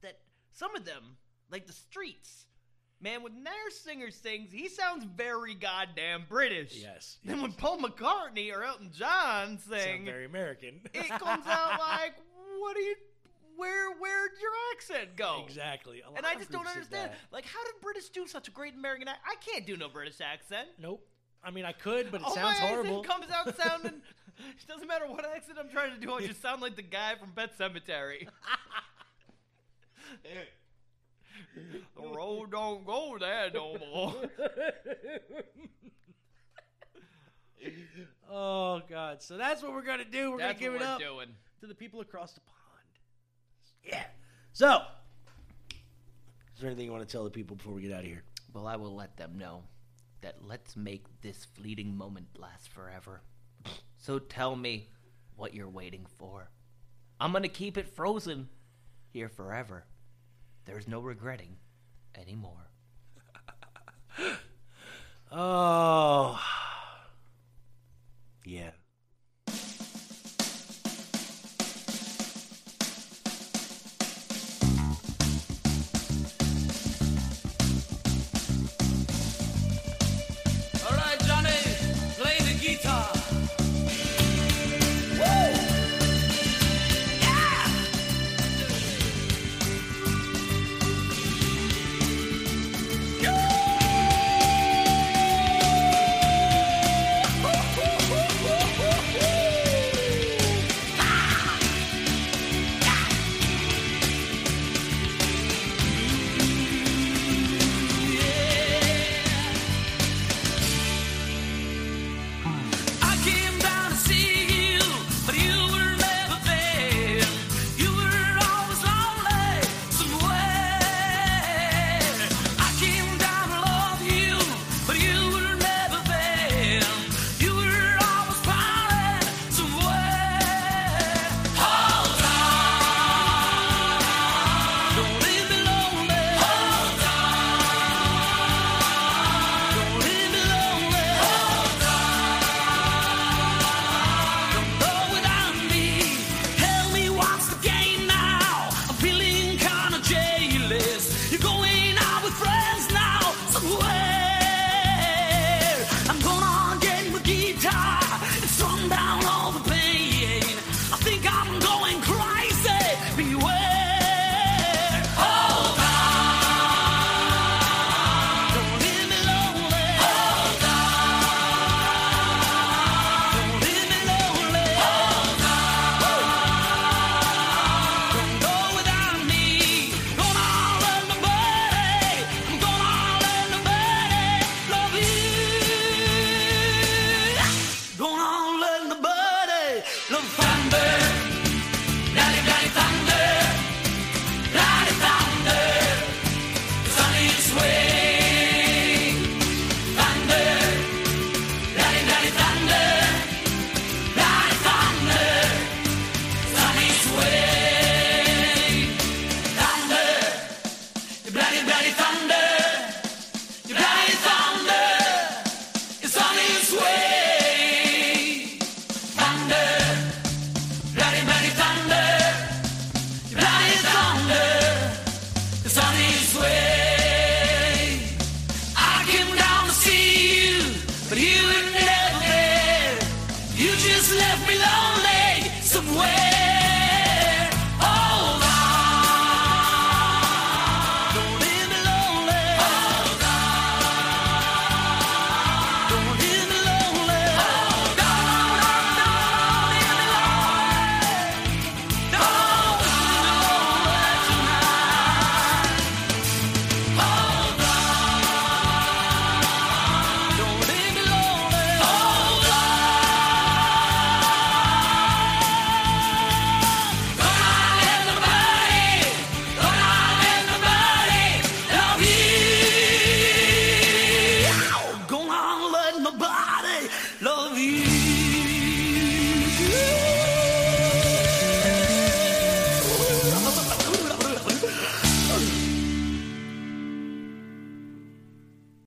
that 0.01 0.19
some 0.51 0.75
of 0.75 0.85
them 0.85 1.17
like 1.49 1.67
the 1.67 1.73
Streets. 1.73 2.45
Man, 3.01 3.21
when 3.21 3.43
their 3.43 3.69
singer 3.69 4.11
sings, 4.11 4.49
he 4.53 4.69
sounds 4.69 5.03
very 5.03 5.55
goddamn 5.55 6.25
British. 6.29 6.77
Yes. 6.77 7.17
Then 7.25 7.41
when 7.41 7.51
Paul 7.51 7.79
McCartney 7.79 8.53
or 8.55 8.63
Elton 8.63 8.91
John 8.93 9.57
Sound 9.59 9.81
sing, 9.81 10.05
very 10.05 10.23
American. 10.25 10.79
it 10.93 11.09
comes 11.09 11.45
out 11.45 11.79
like, 11.79 12.13
what 12.59 12.77
are 12.77 12.79
you, 12.81 12.95
where, 13.57 13.91
where'd 13.97 14.31
your 14.41 14.51
accent 14.73 15.15
go? 15.15 15.43
exactly. 15.47 16.01
And 16.15 16.25
I 16.25 16.35
just 16.35 16.51
don't 16.51 16.67
understand. 16.67 17.11
Like, 17.31 17.45
how 17.45 17.63
did 17.63 17.73
British 17.81 18.09
do 18.09 18.27
such 18.27 18.47
a 18.47 18.51
great 18.51 18.75
American 18.75 19.07
accent? 19.07 19.23
I 19.27 19.35
can't 19.43 19.65
do 19.65 19.77
no 19.77 19.89
British 19.89 20.21
accent. 20.21 20.67
Nope. 20.79 21.05
I 21.43 21.51
mean, 21.51 21.65
I 21.65 21.71
could, 21.73 22.11
but 22.11 22.21
it 22.21 22.27
All 22.27 22.35
sounds 22.35 22.59
my 22.61 22.67
horrible. 22.67 22.99
accent 23.01 23.21
comes 23.21 23.31
out 23.31 23.57
sounding. 23.67 24.01
it 24.37 24.67
doesn't 24.67 24.87
matter 24.87 25.07
what 25.07 25.25
accent 25.25 25.57
I'm 25.59 25.69
trying 25.69 25.93
to 25.93 25.99
do. 25.99 26.13
I 26.13 26.25
just 26.25 26.41
sound 26.41 26.61
like 26.61 26.75
the 26.75 26.81
guy 26.81 27.15
from 27.19 27.31
Pet 27.31 27.57
Sematary. 27.57 28.27
the 31.95 32.01
road 32.07 32.51
don't 32.51 32.85
go 32.85 33.17
there 33.19 33.49
no 33.53 33.77
more. 33.77 34.15
oh 38.29 38.81
God! 38.89 39.21
So 39.21 39.37
that's 39.37 39.61
what 39.61 39.73
we're 39.73 39.81
gonna 39.83 40.03
do. 40.05 40.31
We're 40.31 40.37
That's 40.39 40.59
gonna 40.59 40.73
give 40.73 40.81
it 40.81 40.87
up 40.87 40.99
doing. 40.99 41.29
to 41.61 41.67
the 41.67 41.75
people 41.75 42.01
across 42.01 42.33
the 42.33 42.39
pond. 42.41 42.57
Yeah. 43.83 44.03
So, 44.53 44.81
is 46.53 46.61
there 46.61 46.69
anything 46.69 46.85
you 46.85 46.91
want 46.91 47.07
to 47.07 47.11
tell 47.11 47.23
the 47.23 47.29
people 47.29 47.55
before 47.55 47.73
we 47.73 47.81
get 47.81 47.91
out 47.91 48.01
of 48.01 48.05
here? 48.05 48.23
Well, 48.53 48.67
I 48.67 48.75
will 48.75 48.95
let 48.95 49.17
them 49.17 49.37
know 49.37 49.63
that 50.21 50.35
let's 50.41 50.75
make 50.75 51.05
this 51.21 51.45
fleeting 51.53 51.95
moment 51.97 52.27
last 52.37 52.69
forever. 52.69 53.21
So 53.97 54.19
tell 54.19 54.55
me 54.55 54.89
what 55.35 55.53
you're 55.53 55.69
waiting 55.69 56.05
for. 56.17 56.49
I'm 57.19 57.31
going 57.31 57.43
to 57.43 57.49
keep 57.49 57.77
it 57.77 57.87
frozen 57.87 58.49
here 59.11 59.29
forever. 59.29 59.85
There's 60.65 60.87
no 60.87 60.99
regretting 60.99 61.57
anymore. 62.15 62.69
oh. 65.31 66.39
Yeah. 68.45 68.71